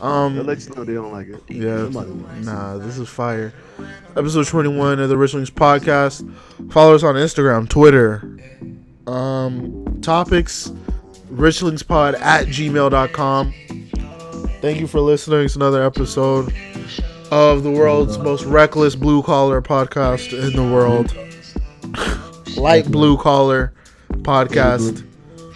Um, 0.00 0.36
They'll 0.36 0.44
let 0.44 0.64
you 0.64 0.72
know 0.76 0.84
they 0.84 0.94
don't 0.94 1.10
like 1.10 1.26
it. 1.26 1.42
Yeah, 1.48 1.90
Somebody 1.90 2.44
nah, 2.44 2.78
this 2.78 2.96
is 2.96 3.08
fire. 3.08 3.52
Episode 4.16 4.46
21 4.46 5.00
of 5.00 5.08
the 5.08 5.16
Rich 5.16 5.32
Richlings 5.32 5.50
Podcast. 5.50 6.32
Follow 6.70 6.94
us 6.94 7.02
on 7.02 7.16
Instagram, 7.16 7.68
Twitter. 7.68 8.38
Um, 9.08 9.98
topics, 10.00 10.68
richlingspod 11.28 12.20
at 12.20 12.46
gmail.com. 12.46 13.52
Thank 14.60 14.78
you 14.78 14.86
for 14.86 15.00
listening. 15.00 15.44
It's 15.46 15.56
another 15.56 15.82
episode 15.82 16.54
of 17.32 17.64
the 17.64 17.70
world's 17.72 18.16
most 18.18 18.44
reckless 18.44 18.94
blue 18.94 19.24
collar 19.24 19.60
podcast 19.60 20.32
in 20.32 20.52
the 20.54 20.72
world. 20.72 21.16
Light 22.56 22.88
blue 22.88 23.16
collar 23.18 23.72
podcast. 24.22 25.04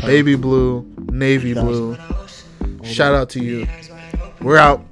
Baby 0.00 0.34
blue, 0.34 0.89
navy 1.10 1.54
blue. 1.54 1.96
Shout 2.82 3.14
out 3.14 3.28
to 3.30 3.42
you. 3.42 3.66
We're 4.40 4.56
out. 4.56 4.84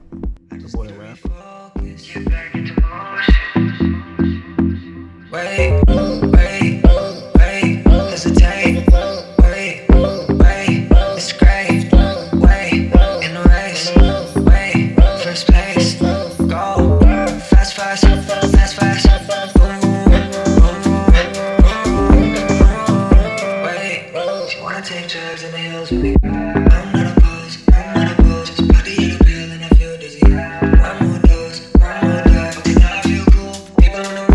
Wait, 5.31 5.83
wait, 5.87 6.08